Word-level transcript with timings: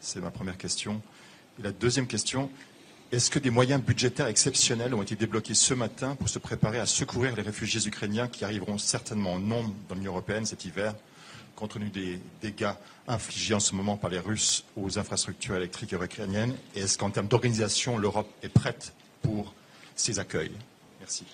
C'est 0.00 0.20
ma 0.20 0.30
première 0.30 0.56
question. 0.56 1.00
Et 1.58 1.62
la 1.62 1.72
deuxième 1.72 2.06
question, 2.06 2.50
est-ce 3.12 3.30
que 3.30 3.38
des 3.38 3.50
moyens 3.50 3.82
budgétaires 3.82 4.28
exceptionnels 4.28 4.94
ont 4.94 5.02
été 5.02 5.14
débloqués 5.14 5.54
ce 5.54 5.74
matin 5.74 6.14
pour 6.14 6.28
se 6.28 6.38
préparer 6.38 6.78
à 6.78 6.86
secourir 6.86 7.36
les 7.36 7.42
réfugiés 7.42 7.86
ukrainiens 7.86 8.28
qui 8.28 8.44
arriveront 8.44 8.78
certainement 8.78 9.34
en 9.34 9.38
nombre 9.38 9.74
dans 9.88 9.94
l'Union 9.94 10.12
européenne 10.12 10.46
cet 10.46 10.64
hiver, 10.64 10.94
compte 11.54 11.72
tenu 11.72 11.90
des 11.90 12.18
dégâts 12.40 12.72
infligés 13.08 13.52
en 13.54 13.60
ce 13.60 13.74
moment 13.74 13.98
par 13.98 14.08
les 14.10 14.18
Russes 14.20 14.64
aux 14.76 14.98
infrastructures 14.98 15.56
électriques 15.56 15.92
ukrainiennes? 15.92 16.54
Et 16.74 16.80
est-ce 16.80 16.96
qu'en 16.96 17.10
termes 17.10 17.28
d'organisation, 17.28 17.98
l'Europe 17.98 18.30
est 18.42 18.48
prête 18.48 18.94
pour 19.20 19.52
ces 19.96 20.18
accueils? 20.18 20.52
Merci. 21.00 21.24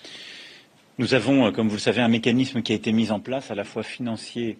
Nous 0.97 1.13
avons, 1.13 1.45
euh, 1.45 1.51
comme 1.51 1.69
vous 1.69 1.75
le 1.75 1.79
savez, 1.79 2.01
un 2.01 2.07
mécanisme 2.09 2.61
qui 2.63 2.73
a 2.73 2.75
été 2.75 2.91
mis 2.91 3.11
en 3.11 3.19
place, 3.19 3.49
à 3.51 3.55
la 3.55 3.63
fois 3.63 3.83
financier, 3.83 4.57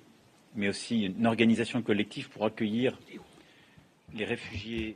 mais 0.55 0.69
aussi 0.69 1.01
une 1.05 1.25
organisation 1.25 1.81
collective 1.81 2.29
pour 2.29 2.45
accueillir 2.45 2.97
les 4.13 4.25
réfugiés 4.25 4.95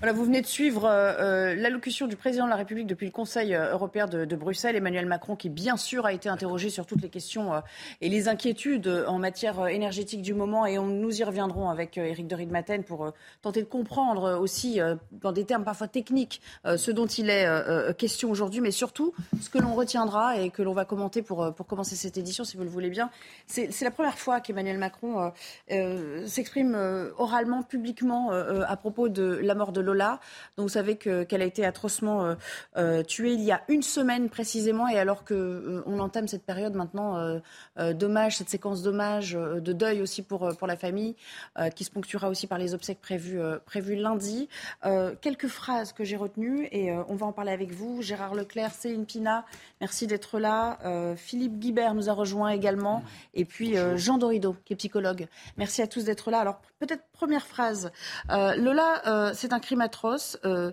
voilà, 0.00 0.12
vous 0.12 0.24
venez 0.24 0.40
de 0.40 0.46
suivre 0.46 0.84
euh, 0.84 1.12
euh, 1.18 1.54
l'allocution 1.56 2.06
du 2.06 2.14
président 2.14 2.44
de 2.44 2.50
la 2.50 2.56
République 2.56 2.86
depuis 2.86 3.06
le 3.06 3.12
Conseil 3.12 3.54
euh, 3.54 3.72
européen 3.72 4.06
de, 4.06 4.36
Bruxelles, 4.36 4.76
Emmanuel 4.76 5.06
Macron, 5.06 5.34
qui 5.34 5.48
bien 5.48 5.76
sûr 5.76 6.06
a 6.06 6.12
été 6.12 6.28
interrogé 6.28 6.70
sur 6.70 6.86
toutes 6.86 7.02
les 7.02 7.08
questions 7.08 7.52
euh, 7.52 7.60
et 8.00 8.08
les 8.08 8.28
inquiétudes 8.28 8.86
en 9.08 9.18
matière 9.18 9.66
énergétique 9.66 10.22
du 10.22 10.34
moment. 10.34 10.66
Et 10.66 10.78
on, 10.78 10.86
nous 10.86 11.20
y 11.20 11.24
reviendrons 11.24 11.68
avec 11.68 11.98
Éric 11.98 12.28
de 12.28 12.34
Ridmaten 12.36 12.84
pour 12.84 13.12
tenter 13.42 13.62
de 13.62 13.66
comprendre 13.66 14.38
aussi, 14.38 14.78
dans 15.12 15.32
des 15.32 15.44
termes 15.44 15.64
parfois 15.64 15.88
techniques, 15.88 16.40
ce 16.64 16.90
dont 16.90 17.06
il 17.06 17.30
est 17.30 17.46
question 17.96 18.30
aujourd'hui. 18.30 18.60
Mais 18.60 18.70
surtout, 18.70 19.12
ce 19.40 19.50
que 19.50 19.58
l'on 19.58 19.74
retiendra 19.74 20.38
et 20.38 20.50
que 20.50 20.62
l'on 20.62 20.74
va 20.74 20.84
commenter 20.84 21.22
pour, 21.22 21.52
pour 21.54 21.66
commencer 21.66 21.96
cette 21.96 22.16
édition, 22.16 22.44
si 22.44 22.56
vous 22.56 22.62
le 22.62 22.68
voulez 22.68 22.90
bien, 22.90 23.10
c'est 23.46 23.82
la 23.82 23.90
première 23.90 24.18
fois 24.18 24.40
qu'Emmanuel 24.40 24.78
Macron 24.78 25.32
s'exprime 26.26 26.76
oralement, 27.18 27.62
publiquement, 27.62 28.30
à 28.30 28.76
propos 28.76 29.08
de 29.08 29.37
la 29.40 29.54
mort 29.54 29.72
de 29.72 29.80
Lola. 29.80 30.20
Donc 30.56 30.64
vous 30.64 30.72
savez 30.72 30.96
qu'elle 30.96 31.42
a 31.42 31.44
été 31.44 31.64
atrocement 31.64 32.24
euh, 32.24 32.34
euh, 32.76 33.02
tuée 33.02 33.32
il 33.32 33.42
y 33.42 33.52
a 33.52 33.62
une 33.68 33.82
semaine 33.82 34.28
précisément. 34.28 34.88
Et 34.88 34.98
alors 34.98 35.24
qu'on 35.24 35.34
euh, 35.34 35.82
on 35.86 35.98
entame 36.00 36.28
cette 36.28 36.44
période 36.44 36.74
maintenant 36.74 36.98
d'hommage, 37.76 38.36
cette 38.38 38.48
séquence 38.48 38.82
d'hommage, 38.82 39.32
de 39.32 39.72
deuil 39.72 40.02
aussi 40.02 40.22
pour, 40.22 40.48
pour 40.56 40.66
la 40.66 40.76
famille, 40.76 41.14
qui 41.74 41.84
se 41.84 41.90
ponctuera 41.90 42.28
aussi 42.28 42.46
par 42.46 42.58
les 42.58 42.74
obsèques 42.74 43.00
prévues, 43.00 43.40
prévues 43.64 43.96
lundi. 43.96 44.48
quelques 45.20 45.48
phrases 45.48 45.92
que 45.92 46.04
j'ai 46.04 46.16
retenues 46.16 46.68
et 46.72 46.92
on 46.92 47.14
va 47.14 47.26
en 47.26 47.32
parler 47.32 47.52
avec 47.52 47.72
vous. 47.72 48.02
Gérard 48.02 48.34
Leclerc, 48.34 48.72
Céline 48.72 49.06
Pina, 49.06 49.44
merci 49.80 50.06
d'être 50.06 50.38
là. 50.38 50.78
Philippe 51.16 51.58
Guibert 51.58 51.94
nous 51.94 52.08
a 52.08 52.12
rejoint 52.12 52.50
également. 52.50 53.02
Et 53.34 53.44
puis 53.44 53.74
Jean 53.96 54.18
Dorido, 54.18 54.56
qui 54.64 54.72
est 54.72 54.76
psychologue. 54.76 55.26
Merci 55.56 55.82
à 55.82 55.86
tous 55.86 56.04
d'être 56.04 56.30
là. 56.30 56.40
Alors 56.40 56.60
peut-être 56.78 57.04
première 57.12 57.46
phrase. 57.46 57.90
Lola, 58.28 59.32
c'est 59.34 59.52
un 59.52 59.60
crime 59.60 59.80
atroce. 59.80 60.38
Euh, 60.44 60.72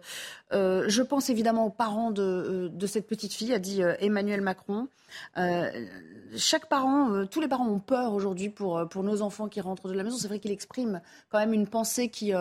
euh, 0.54 0.86
je 0.88 1.02
pense 1.02 1.30
évidemment 1.30 1.66
aux 1.66 1.72
parents 1.72 2.12
de, 2.12 2.22
euh, 2.22 2.70
de 2.70 2.88
cette 2.88 3.08
petite 3.08 3.34
fille, 3.34 3.54
a 3.54 3.60
dit 3.60 3.82
Emmanuel 4.00 4.42
Macron. 4.42 4.88
chaque 6.38 6.68
parent, 6.68 7.26
tous 7.28 7.40
les 7.40 7.48
parents 7.48 7.68
ont 7.68 7.80
peur 7.80 8.14
aujourd'hui 8.14 8.50
pour, 8.50 8.88
pour 8.90 9.04
nos 9.04 9.22
enfants 9.22 9.48
qui 9.48 9.62
rentrent 9.62 9.88
de 9.88 9.94
la 9.94 10.04
maison. 10.04 10.18
C'est 10.18 10.28
vrai 10.28 10.40
qu'il 10.40 10.52
exprime 10.52 11.02
quand 11.30 11.40
même 11.40 11.54
une 11.54 11.68
pensée 11.68 12.10
qui, 12.10 12.34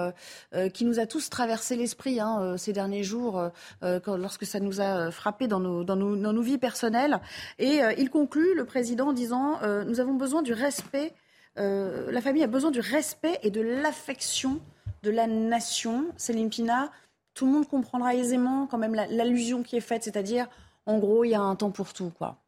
qui 0.73 0.85
nous 0.85 0.99
a 0.99 1.07
tous 1.07 1.31
traversé 1.31 1.77
l'esprit 1.77 2.21
hein, 2.21 2.57
ces 2.57 2.73
derniers 2.73 3.05
jours, 3.05 3.51
lorsque 3.83 4.47
ça 4.47 4.61
nous 4.61 4.81
a 4.81 5.11
frappé 5.11 5.47
dans 5.47 5.61
nos, 5.61 5.85
dans 5.85 5.97
nos, 5.97 6.17
dans 6.17 6.33
nos 6.33 6.43
vies 6.43 6.59
personnelles. 6.59 7.21
Et 7.59 7.81
il 7.99 8.11
conclut, 8.11 8.55
le 8.55 8.65
président, 8.65 9.09
en 9.09 9.13
disant 9.13 9.61
Nous 9.87 10.01
avons 10.01 10.15
besoin 10.15 10.43
du 10.43 10.53
respect. 10.53 11.15
La 11.57 12.21
famille 12.21 12.43
a 12.43 12.49
besoin 12.49 12.71
du 12.71 12.81
respect 12.81 13.39
et 13.43 13.51
de 13.51 13.61
l'affection 13.61 14.61
de 15.03 15.11
la 15.11 15.27
nation. 15.27 16.07
Céline 16.17 16.51
Pina, 16.51 16.91
tout 17.35 17.47
le 17.47 17.53
monde 17.53 17.69
comprendra 17.69 18.15
aisément 18.15 18.67
quand 18.67 18.79
même 18.79 18.95
l'allusion 18.95 19.63
qui 19.63 19.77
est 19.77 19.81
faite, 19.81 20.05
c'est-à-dire, 20.05 20.49
en 20.87 20.99
gros, 20.99 21.25
il 21.25 21.31
y 21.31 21.35
a 21.35 21.41
un 21.41 21.57
temps 21.57 21.71
pour 21.71 21.93
tout, 21.93 22.11
quoi. 22.11 22.39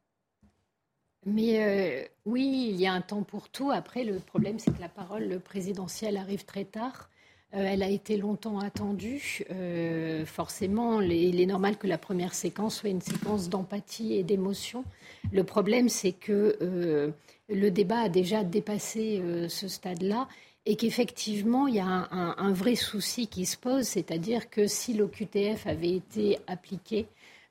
Mais 1.25 1.59
euh, 1.59 2.07
oui, 2.25 2.69
il 2.69 2.79
y 2.79 2.87
a 2.87 2.93
un 2.93 3.01
temps 3.01 3.23
pour 3.23 3.49
tout. 3.49 3.69
Après, 3.69 4.05
le 4.05 4.19
problème, 4.19 4.59
c'est 4.59 4.73
que 4.73 4.79
la 4.79 4.87
parole 4.87 5.39
présidentielle 5.41 6.15
arrive 6.15 6.45
très 6.45 6.63
tard. 6.63 7.09
Euh, 7.53 7.65
elle 7.65 7.83
a 7.83 7.89
été 7.89 8.15
longtemps 8.15 8.59
attendue. 8.59 9.43
Euh, 9.51 10.25
forcément, 10.25 11.01
il 11.01 11.41
est 11.41 11.45
normal 11.45 11.77
que 11.77 11.87
la 11.87 11.97
première 11.97 12.33
séquence 12.33 12.77
soit 12.77 12.89
une 12.89 13.01
séquence 13.01 13.49
d'empathie 13.49 14.13
et 14.13 14.23
d'émotion. 14.23 14.85
Le 15.33 15.43
problème, 15.43 15.89
c'est 15.89 16.13
que 16.13 17.13
le 17.49 17.69
débat 17.71 18.01
a 18.01 18.09
déjà 18.09 18.43
dépassé 18.43 19.21
ce 19.47 19.67
stade-là 19.67 20.27
et 20.69 20.75
qu'effectivement, 20.75 21.67
il 21.67 21.75
y 21.75 21.79
a 21.79 21.85
un, 22.11 22.51
vrai 22.51 22.75
souci 22.75 23.27
qui 23.27 23.45
se 23.45 23.55
pose, 23.55 23.85
c'est-à-dire 23.85 24.49
que 24.49 24.67
si 24.67 24.93
l'OQTF 24.93 25.65
avait 25.65 25.93
été 25.93 26.39
appliqué, 26.45 27.07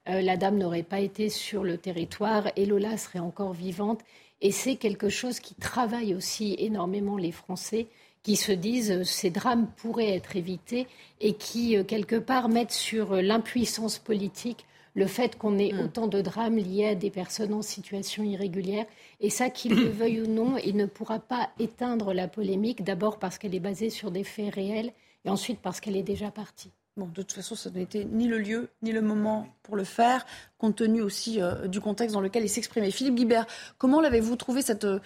euh, 0.06 0.20
la 0.20 0.36
dame 0.36 0.58
n'aurait 0.58 0.82
pas 0.82 1.00
été 1.00 1.30
sur 1.30 1.64
le 1.64 1.78
territoire 1.78 2.50
et 2.56 2.66
Lola 2.66 2.98
serait 2.98 3.18
encore 3.18 3.54
vivante. 3.54 4.02
Et 4.42 4.52
c'est 4.52 4.76
quelque 4.76 5.08
chose 5.08 5.40
qui 5.40 5.54
travaille 5.54 6.14
aussi 6.14 6.56
énormément 6.58 7.16
les 7.16 7.32
Français 7.32 7.86
qui 8.22 8.36
se 8.36 8.52
disent 8.52 8.90
euh, 8.90 9.04
ces 9.04 9.30
drames 9.30 9.66
pourraient 9.78 10.14
être 10.14 10.36
évités 10.36 10.86
et 11.22 11.32
qui, 11.32 11.74
euh, 11.78 11.84
quelque 11.84 12.16
part, 12.16 12.50
mettent 12.50 12.70
sur 12.70 13.14
l'impuissance 13.14 13.98
politique 13.98 14.66
le 14.96 15.06
fait 15.06 15.36
qu'on 15.36 15.58
ait 15.58 15.72
mm. 15.72 15.80
autant 15.80 16.06
de 16.08 16.20
drames 16.20 16.56
liés 16.56 16.88
à 16.88 16.94
des 16.96 17.10
personnes 17.10 17.52
en 17.52 17.62
situation 17.62 18.24
irrégulière. 18.24 18.86
Et 19.20 19.30
ça, 19.30 19.50
qu'il 19.50 19.74
le 19.76 19.88
veuille 19.88 20.22
ou 20.22 20.26
non, 20.26 20.56
il 20.56 20.74
ne 20.74 20.86
pourra 20.86 21.20
pas 21.20 21.50
éteindre 21.60 22.12
la 22.12 22.26
polémique, 22.26 22.82
d'abord 22.82 23.18
parce 23.18 23.38
qu'elle 23.38 23.54
est 23.54 23.60
basée 23.60 23.90
sur 23.90 24.10
des 24.10 24.24
faits 24.24 24.54
réels, 24.54 24.92
et 25.24 25.30
ensuite 25.30 25.60
parce 25.60 25.80
qu'elle 25.80 25.96
est 25.96 26.02
déjà 26.02 26.30
partie. 26.30 26.72
Bon, 26.96 27.08
de 27.08 27.20
toute 27.20 27.32
façon, 27.32 27.54
ça 27.54 27.68
n'était 27.68 28.06
ni 28.06 28.26
le 28.26 28.38
lieu, 28.38 28.70
ni 28.80 28.90
le 28.90 29.02
moment 29.02 29.46
pour 29.62 29.76
le 29.76 29.84
faire 29.84 30.24
compte 30.56 30.76
tenu 30.76 31.02
aussi 31.02 31.42
euh, 31.42 31.68
du 31.68 31.78
contexte 31.78 32.14
dans 32.14 32.22
lequel 32.22 32.42
il 32.42 32.48
s'exprimait. 32.48 32.90
Philippe 32.90 33.16
Guibert, 33.16 33.46
comment 33.76 34.00
l'avez-vous 34.00 34.36
trouvé 34.36 34.62
cette... 34.62 34.84
Euh, 34.84 35.00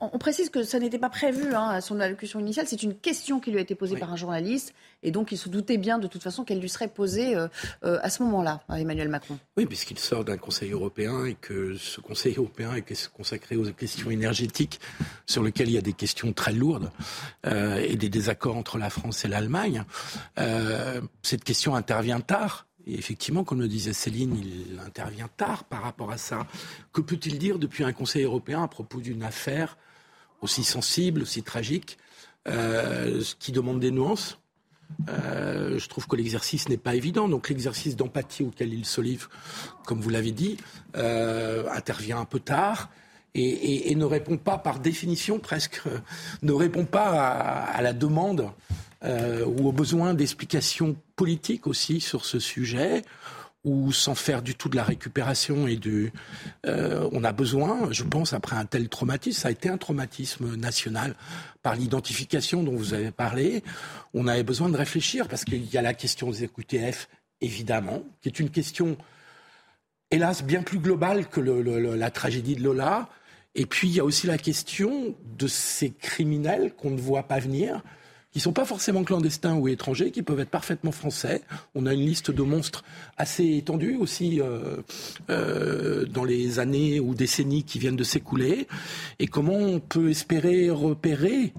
on, 0.00 0.18
précise 0.18 0.50
que 0.50 0.62
ça 0.62 0.78
n'était 0.78 0.98
pas 0.98 1.08
prévu 1.08 1.54
hein, 1.54 1.68
à 1.68 1.80
son 1.80 1.98
allocution 1.98 2.40
initiale, 2.40 2.66
c'est 2.68 2.82
une 2.82 2.94
question 2.94 3.40
qui 3.40 3.50
lui 3.50 3.58
a 3.58 3.62
été 3.62 3.74
posée 3.74 3.96
par 3.96 4.12
un 4.12 4.16
journaliste, 4.16 4.74
et 5.02 5.10
donc 5.10 5.32
il 5.32 5.38
se 5.38 5.48
doutait 5.48 5.78
bien 5.78 5.98
de 5.98 6.06
toute 6.06 6.22
façon 6.22 6.44
qu'elle 6.44 6.60
lui 6.60 6.68
serait 6.68 6.88
posée 6.88 7.36
euh, 7.36 7.48
à 7.82 8.10
ce 8.10 8.22
moment-là, 8.22 8.60
Emmanuel 8.74 9.08
Macron. 9.08 9.38
Oui, 9.56 9.66
puisqu'il 9.66 9.98
sort 9.98 10.24
d'un 10.24 10.36
Conseil 10.36 10.72
européen 10.72 11.24
et 11.24 11.34
que 11.34 11.76
ce 11.76 12.00
Conseil 12.00 12.34
européen 12.36 12.74
est 12.74 13.10
consacré 13.10 13.56
aux 13.56 13.64
questions 13.72 14.10
énergétiques, 14.10 14.80
sur 15.26 15.42
lequel 15.42 15.68
il 15.68 15.74
y 15.74 15.78
a 15.78 15.82
des 15.82 15.92
questions 15.92 16.32
très 16.32 16.52
lourdes, 16.52 16.90
et 17.46 17.96
des 17.96 18.08
désaccords 18.08 18.56
entre 18.56 18.78
la 18.78 18.90
France 18.90 19.24
et 19.24 19.28
l'Allemagne. 19.28 19.84
cette 21.22 21.44
question 21.44 21.74
intervient 21.74 22.20
tard 22.20 22.66
et 22.86 22.98
effectivement, 22.98 23.44
comme 23.44 23.60
le 23.60 23.68
disait 23.68 23.92
Céline, 23.92 24.36
il 24.36 24.80
intervient 24.84 25.28
tard 25.36 25.64
par 25.64 25.82
rapport 25.82 26.10
à 26.10 26.18
ça. 26.18 26.46
Que 26.92 27.00
peut-il 27.00 27.38
dire 27.38 27.58
depuis 27.58 27.84
un 27.84 27.92
Conseil 27.92 28.24
européen 28.24 28.62
à 28.62 28.68
propos 28.68 29.00
d'une 29.00 29.22
affaire 29.22 29.76
aussi 30.40 30.64
sensible, 30.64 31.22
aussi 31.22 31.42
tragique, 31.42 31.98
euh, 32.48 33.22
qui 33.38 33.52
demande 33.52 33.80
des 33.80 33.90
nuances? 33.90 34.39
Euh, 35.08 35.78
je 35.78 35.88
trouve 35.88 36.06
que 36.06 36.16
l'exercice 36.16 36.68
n'est 36.68 36.76
pas 36.76 36.94
évident. 36.94 37.28
Donc 37.28 37.48
l'exercice 37.48 37.96
d'empathie 37.96 38.42
auquel 38.42 38.72
il 38.72 38.84
se 38.84 39.00
livre, 39.00 39.30
comme 39.86 40.00
vous 40.00 40.10
l'avez 40.10 40.32
dit, 40.32 40.56
euh, 40.96 41.68
intervient 41.72 42.18
un 42.18 42.24
peu 42.24 42.40
tard. 42.40 42.90
Et, 43.34 43.94
ne 43.94 44.04
répond 44.04 44.36
pas, 44.38 44.58
par 44.58 44.80
définition 44.80 45.38
presque, 45.38 45.82
ne 46.42 46.52
répond 46.52 46.84
pas 46.84 47.10
à 47.10 47.80
la 47.80 47.92
demande 47.92 48.50
euh, 49.04 49.46
ou 49.46 49.68
au 49.68 49.72
besoin 49.72 50.14
d'explications 50.14 50.96
politiques 51.14 51.68
aussi 51.68 52.00
sur 52.00 52.24
ce 52.24 52.40
sujet, 52.40 53.02
ou 53.64 53.92
sans 53.92 54.14
faire 54.14 54.42
du 54.42 54.54
tout 54.54 54.68
de 54.68 54.76
la 54.76 54.84
récupération 54.84 55.66
et 55.66 55.76
du. 55.76 56.12
Euh, 56.66 57.08
on 57.12 57.24
a 57.24 57.32
besoin, 57.32 57.92
je 57.92 58.04
pense, 58.04 58.32
après 58.32 58.56
un 58.56 58.64
tel 58.64 58.88
traumatisme, 58.88 59.40
ça 59.40 59.48
a 59.48 59.50
été 59.50 59.68
un 59.68 59.76
traumatisme 59.76 60.56
national 60.56 61.14
par 61.62 61.74
l'identification 61.76 62.62
dont 62.62 62.74
vous 62.74 62.94
avez 62.94 63.10
parlé. 63.10 63.62
On 64.14 64.26
avait 64.26 64.42
besoin 64.42 64.68
de 64.70 64.76
réfléchir 64.76 65.28
parce 65.28 65.44
qu'il 65.44 65.64
y 65.66 65.76
a 65.76 65.82
la 65.82 65.94
question 65.94 66.30
des 66.30 66.44
EQTF, 66.44 67.08
évidemment, 67.40 68.02
qui 68.22 68.28
est 68.28 68.40
une 68.40 68.50
question, 68.50 68.96
hélas, 70.10 70.42
bien 70.42 70.62
plus 70.62 70.78
globale 70.78 71.28
que 71.28 71.40
la 71.40 72.10
tragédie 72.10 72.56
de 72.56 72.62
Lola 72.62 73.10
Et 73.54 73.66
puis, 73.66 73.88
il 73.88 73.94
y 73.94 74.00
a 74.00 74.04
aussi 74.04 74.26
la 74.26 74.38
question 74.38 75.14
de 75.36 75.46
ces 75.46 75.90
criminels 75.90 76.72
qu'on 76.74 76.90
ne 76.90 77.00
voit 77.00 77.24
pas 77.24 77.40
venir, 77.40 77.82
qui 78.32 78.38
ne 78.38 78.42
sont 78.42 78.52
pas 78.52 78.64
forcément 78.64 79.02
clandestins 79.02 79.56
ou 79.56 79.66
étrangers, 79.68 80.10
qui 80.12 80.22
peuvent 80.22 80.40
être 80.40 80.50
parfaitement 80.50 80.92
français. 80.92 81.42
On 81.74 81.86
a 81.86 81.94
une 81.94 82.06
liste 82.06 82.30
de 82.30 82.42
monstres 82.42 82.84
assez 83.16 83.56
étendue 83.56 83.96
aussi 83.96 84.40
euh, 84.40 84.76
euh, 85.30 86.06
dans 86.06 86.24
les 86.24 86.60
années 86.60 87.00
ou 87.00 87.14
décennies 87.14 87.64
qui 87.64 87.78
viennent 87.78 87.96
de 87.96 88.04
s'écouler. 88.04 88.68
Et 89.18 89.26
comment 89.26 89.56
on 89.56 89.80
peut 89.80 90.10
espérer 90.10 90.70
repérer 90.70 91.52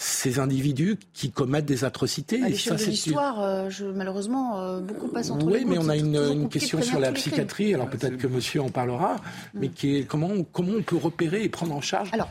ces 0.00 0.38
individus 0.38 0.96
qui 1.12 1.30
commettent 1.30 1.66
des 1.66 1.84
atrocités? 1.84 2.40
À 2.42 2.48
l'échelle 2.48 2.78
de 2.78 2.84
l'histoire, 2.84 3.42
euh, 3.42 3.68
malheureusement, 3.94 4.60
euh, 4.60 4.80
beaucoup 4.80 5.08
passent 5.08 5.30
entre 5.30 5.46
oui, 5.46 5.54
les 5.54 5.58
Oui, 5.58 5.66
mais 5.68 5.78
on 5.78 5.88
a 5.88 5.96
une, 5.96 6.16
une 6.16 6.48
question 6.48 6.80
sur 6.80 7.00
la 7.00 7.12
psychiatrie, 7.12 7.74
alors 7.74 7.90
peut-être 7.90 8.16
que 8.16 8.28
monsieur 8.28 8.62
en 8.62 8.70
parlera, 8.70 9.16
mais 9.54 9.68
qui 9.68 9.96
est 9.96 10.04
comment, 10.04 10.30
comment 10.52 10.74
on 10.78 10.82
peut 10.82 10.96
repérer 10.96 11.42
et 11.42 11.48
prendre 11.48 11.74
en 11.74 11.80
charge 11.80 12.10
alors, 12.12 12.30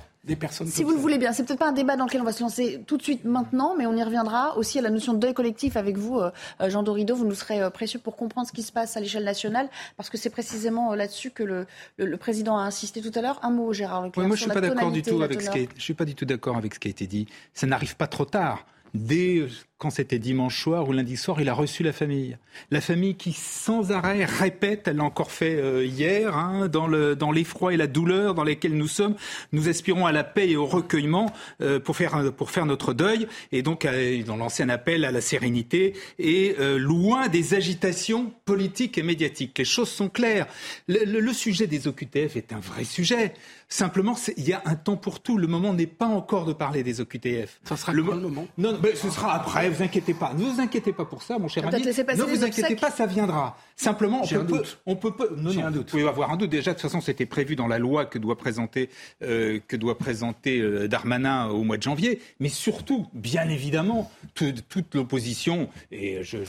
si 0.66 0.84
vous 0.84 0.92
le 0.92 0.98
voulez 0.98 1.18
bien, 1.18 1.32
c'est 1.32 1.44
peut-être 1.44 1.60
pas 1.60 1.70
un 1.70 1.74
débat 1.74 1.96
dans 1.96 2.06
lequel 2.06 2.22
on 2.22 2.26
va 2.26 2.32
se 2.32 2.42
lancer 2.42 2.84
tout 2.86 2.98
de 2.98 3.02
suite 3.02 3.24
maintenant, 3.24 3.76
mais 3.78 3.86
on 3.86 3.96
y 3.96 4.04
reviendra 4.04 4.58
aussi 4.58 4.80
à 4.80 4.82
la 4.82 4.90
notion 4.90 5.14
de 5.14 5.20
deuil 5.20 5.34
collectif 5.34 5.78
avec 5.78 5.98
vous, 5.98 6.18
euh, 6.20 6.32
euh, 6.62 6.70
Jean 6.70 6.84
Dorido. 6.84 7.16
Vous 7.16 7.26
nous 7.26 7.36
serez 7.36 7.62
euh, 7.62 7.70
précieux 7.70 8.00
pour 8.00 8.16
comprendre 8.16 8.48
ce 8.48 8.52
qui 8.52 8.64
se 8.64 8.72
passe 8.72 8.98
à 8.98 9.00
l'échelle 9.00 9.24
nationale, 9.24 9.70
parce 9.96 10.10
que 10.10 10.18
c'est 10.18 10.30
précisément 10.30 10.94
là-dessus 10.96 11.32
que 11.32 11.44
le, 11.44 11.66
le, 11.98 12.18
président 12.18 12.58
a 12.58 12.64
insisté 12.64 13.02
tout 13.02 13.12
à 13.16 13.22
l'heure. 13.22 13.40
Un 13.44 13.52
mot, 13.52 13.72
Gérard 13.74 14.04
Leclerc. 14.04 14.28
moi, 14.28 14.36
je 14.36 14.42
suis 14.42 14.52
pas 14.52 14.62
d'accord 14.62 14.92
du 14.92 15.02
tout 15.02 15.22
avec 15.22 15.42
ce 15.42 15.50
qui 15.50 15.70
je 15.76 15.82
suis 15.82 15.94
pas 15.94 16.06
du 16.06 16.16
tout 16.16 16.26
d'accord 16.26 16.58
avec 16.58 16.74
ce 16.74 16.80
qui 16.80 16.88
a 16.88 16.92
été 16.92 17.08
dit. 17.08 17.28
Ça 17.54 17.68
n'arrive 17.68 17.96
pas 17.96 18.08
trop 18.08 18.26
tard. 18.26 18.66
Dès 18.94 19.48
quand 19.78 19.92
c'était 19.92 20.18
dimanche 20.18 20.60
soir 20.60 20.90
ou 20.90 20.92
lundi 20.92 21.18
soir, 21.18 21.40
il 21.40 21.50
a 21.50 21.54
reçu 21.54 21.84
la 21.84 21.94
famille. 21.94 22.38
La 22.72 22.82
famille 22.82 23.16
qui 23.16 23.32
sans 23.32 23.92
arrêt 23.92 24.26
répète, 24.26 24.88
elle 24.88 24.98
l'a 24.98 25.04
encore 25.04 25.32
fait 25.32 25.56
euh, 25.56 25.86
hier, 25.86 26.36
hein, 26.36 26.68
dans, 26.68 26.88
le, 26.88 27.16
dans 27.16 27.32
l'effroi 27.32 27.76
et 27.76 27.78
la 27.78 27.86
douleur 27.86 28.34
dans 28.34 28.44
lesquels 28.44 28.76
nous 28.76 28.88
sommes, 28.88 29.16
nous 29.52 29.70
aspirons 29.70 30.08
à 30.08 30.12
la 30.12 30.24
paix 30.24 30.50
et 30.50 30.56
au 30.56 30.66
recueillement 30.66 31.32
euh, 31.62 31.80
pour, 31.80 31.96
faire, 31.96 32.34
pour 32.34 32.50
faire 32.50 32.66
notre 32.66 32.94
deuil. 32.94 33.28
Et 33.52 33.62
donc, 33.62 33.86
euh, 33.86 34.16
ils 34.16 34.32
ont 34.32 34.38
lancé 34.38 34.64
un 34.64 34.70
appel 34.70 35.06
à 35.06 35.12
la 35.12 35.22
sérénité 35.22 35.94
et 36.18 36.56
loin 36.78 37.28
des 37.28 37.54
agitations 37.54 38.32
politiques 38.46 38.98
et 38.98 39.04
médiatiques. 39.04 39.58
Les 39.58 39.66
choses 39.66 39.90
sont 39.90 40.10
claires. 40.10 40.48
Le, 40.88 41.04
le, 41.06 41.34
sujet 41.34 41.68
des 41.68 41.88
OQTF 41.88 42.36
est 42.36 42.52
un 42.52 42.60
vrai 42.60 42.84
sujet. 42.84 43.34
Simplement, 43.70 44.16
il 44.38 44.48
y 44.48 44.54
a 44.54 44.62
un 44.66 44.76
temps 44.76 44.98
pour 44.98 45.20
tout. 45.20 45.38
Le 45.38 45.48
moment 45.48 45.74
n'est 45.74 45.86
pas 45.86 46.08
encore 46.08 46.46
de 46.46 46.54
parler 46.54 46.84
des 46.84 47.02
OQTF. 47.02 47.60
Ça 47.64 47.78
sera 47.78 47.94
le, 47.94 48.02
moment? 48.02 48.48
Non, 48.58 48.74
non 48.74 48.80
ce 48.96 49.10
sera 49.10 49.36
après 49.36 49.67
vous 49.70 49.84
inquiétez 49.84 50.14
pas. 50.14 50.34
Ne 50.34 50.44
vous 50.44 50.60
inquiétez 50.60 50.94
pas 50.94 51.06
pour 51.06 51.24
ça, 51.24 51.38
mon 51.38 51.48
cher 51.48 51.68
ami. 51.68 51.84
Ne 51.84 52.24
vous 52.24 52.44
inquiétez 52.44 52.76
pas, 52.76 52.92
ça 52.92 53.06
viendra. 53.06 53.58
Simplement, 53.76 54.24
on 54.24 54.46
peut, 54.46 54.64
on 54.88 54.96
peut, 54.96 55.30
non, 55.38 55.54
non, 55.54 55.66
un 55.66 55.72
doute. 55.72 55.92
Vous 55.92 55.98
pouvez 55.98 56.08
avoir 56.08 56.32
un 56.32 56.38
doute. 56.38 56.50
Déjà, 56.50 56.72
de 56.72 56.76
toute 56.76 56.82
façon, 56.82 57.00
c'était 57.00 57.28
prévu 57.28 57.56
dans 57.56 57.68
la 57.68 57.78
loi 57.78 58.06
que 58.06 58.18
doit 58.18 58.36
présenter, 58.36 58.90
euh, 59.22 59.60
que 59.68 59.76
doit 59.76 60.00
présenter 60.00 60.60
euh, 60.60 60.88
Darmanin 60.88 61.50
au 61.50 61.64
mois 61.64 61.78
de 61.78 61.84
janvier. 61.84 62.20
Mais 62.40 62.50
surtout, 62.50 63.08
bien 63.14 63.48
évidemment, 63.50 64.12
toute 64.34 64.96
l'opposition, 64.96 65.70
et 65.92 66.24
je 66.24 66.38
ne 66.38 66.44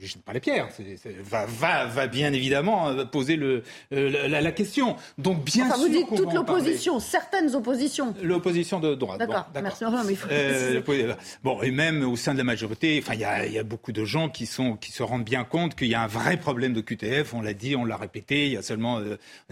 jette 0.00 0.22
pas 0.22 0.32
les 0.32 0.40
pierres, 0.40 0.68
va, 1.22 1.46
va, 1.46 1.86
va, 1.86 2.06
bien 2.08 2.32
évidemment 2.32 2.88
euh, 2.88 3.04
poser 3.04 3.36
le, 3.36 3.62
la, 3.92 4.52
question. 4.52 4.96
Donc, 5.18 5.44
bien 5.44 5.66
enfin, 5.66 5.76
sûr. 5.76 5.86
Vous 5.86 5.92
dites 5.92 6.08
toute 6.16 6.32
l'opposition, 6.32 6.98
certaines 6.98 7.54
oppositions. 7.54 8.14
L'opposition 8.22 8.80
de 8.80 8.94
droite. 8.94 9.18
D'accord, 9.18 9.46
merci. 9.54 9.84
mais 10.04 10.12
il 10.12 10.16
faut 10.16 10.92
bon, 11.44 11.62
et 11.62 11.70
même 11.70 12.02
au 12.02 12.16
sein 12.16 12.32
de 12.32 12.38
la 12.38 12.44
majorité, 12.46 12.98
enfin, 13.02 13.14
il 13.14 13.20
y 13.52 13.58
a, 13.58 13.62
beaucoup 13.62 13.92
de 13.92 14.04
gens 14.04 14.30
qui, 14.30 14.46
sont, 14.46 14.76
qui 14.76 14.90
se 14.92 15.02
rendent 15.02 15.24
bien 15.24 15.44
compte 15.44 15.74
qu'il 15.74 15.88
y 15.88 15.94
a 15.94 16.02
un 16.02 16.06
vrai 16.06 16.38
problème 16.38 16.72
de 16.72 16.80
QTF. 16.80 17.34
On 17.34 17.42
l'a 17.42 17.52
dit, 17.52 17.76
on 17.76 17.84
l'a 17.84 17.96
répété. 17.96 18.46
Il 18.46 18.52
y 18.52 18.56
a 18.56 18.62
seulement 18.62 19.00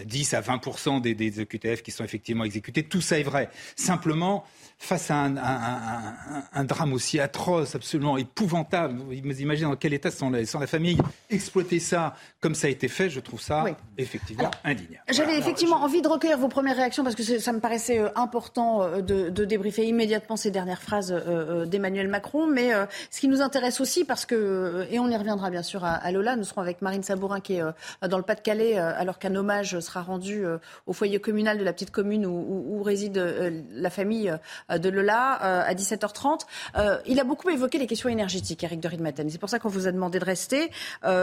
10 0.03 0.35
euh, 0.35 0.39
à 0.39 0.41
20 0.41 1.01
des, 1.01 1.15
des 1.15 1.47
QTF 1.47 1.83
qui 1.83 1.91
sont 1.91 2.05
effectivement 2.05 2.45
exécutés. 2.45 2.83
Tout 2.83 3.03
ça 3.03 3.19
est 3.19 3.23
vrai. 3.23 3.51
Simplement, 3.77 4.45
face 4.79 5.11
à 5.11 5.17
un, 6.53 6.65
drame 6.65 6.93
aussi 6.93 7.21
atroce, 7.21 7.75
absolument 7.75 8.17
épouvantable, 8.17 8.99
vous 8.99 9.13
imaginez 9.13 9.63
dans 9.69 9.77
quel 9.77 9.95
état 9.95 10.11
sont 10.11 10.31
la, 10.31 10.41
la 10.41 10.67
famille, 10.67 10.99
exploiter 11.31 11.81
ça 11.81 12.15
comme 12.41 12.55
ça 12.55 12.67
a 12.67 12.71
été 12.71 12.89
fait, 12.89 13.09
je 13.09 13.21
trouve 13.21 13.41
ça 13.41 13.65
effectivement 13.97 14.51
indigne. 14.65 15.01
J'avais 15.11 15.39
effectivement 15.39 15.77
envie 15.77 16.03
de 16.03 16.09
recueillir 16.09 16.39
vos 16.39 16.49
premières 16.49 16.77
réactions 16.77 17.03
parce 17.03 17.17
que 17.17 17.23
ça 17.23 17.53
me 17.53 17.61
paraissait 17.61 17.99
euh, 17.99 18.09
important 18.17 18.83
euh, 18.83 19.01
de, 19.01 19.31
de, 19.31 19.45
débriefer 19.45 19.87
immédiatement 19.87 20.37
ces 20.37 20.51
dernières 20.51 20.83
phrases 20.83 21.11
euh, 21.13 21.65
d'Emmanuel 21.65 22.09
Macron, 22.09 22.47
mais 22.47 22.73
ce 23.11 23.21
qui 23.21 23.29
nous 23.29 23.41
intéresse 23.41 23.81
aussi, 23.81 24.05
parce 24.05 24.27
que, 24.27 24.87
et 24.91 24.99
on 24.99 25.09
y 25.09 25.17
reviendra 25.17 25.51
bien 25.51 25.63
sûr 25.63 25.85
à, 25.85 26.11
Lola, 26.13 26.37
nous 26.37 26.45
serons 26.45 26.61
avec 26.61 26.83
Marine 26.83 27.03
Sabourin 27.03 27.41
qui 27.41 27.55
est 27.55 27.63
dans 28.07 28.19
le 28.19 28.23
Pas-de-Calais, 28.23 28.77
alors 28.77 29.19
qu'un 29.19 29.35
hommage 29.35 29.81
sera 29.81 30.03
rendu 30.03 30.45
au 30.87 30.93
foyer 30.93 31.21
communal 31.21 31.59
de 31.59 31.65
la 31.65 31.73
petite 31.73 31.91
commune 31.91 32.27
où, 32.27 32.77
où 32.79 32.83
réside 32.83 33.17
la 33.71 33.91
famille 33.91 34.33
de 34.79 34.89
Lola 34.89 35.43
euh, 35.43 35.63
à 35.67 35.75
17h30. 35.75 36.41
Euh, 36.77 36.99
il 37.07 37.21
a 37.21 37.25
beaucoup 37.25 37.51
évoqué 37.51 37.79
les 37.79 37.87
questions 37.87 38.09
énergétiques, 38.09 38.63
Eric 38.65 38.81
de 38.81 38.89
Ridmaten. 38.89 39.29
C'est 39.31 39.39
pour 39.39 39.49
ça 39.49 39.59
qu'on 39.59 39.69
vous 39.69 39.87
a 39.87 39.93
demandé 39.93 40.19
de 40.19 40.25
rester. 40.25 40.71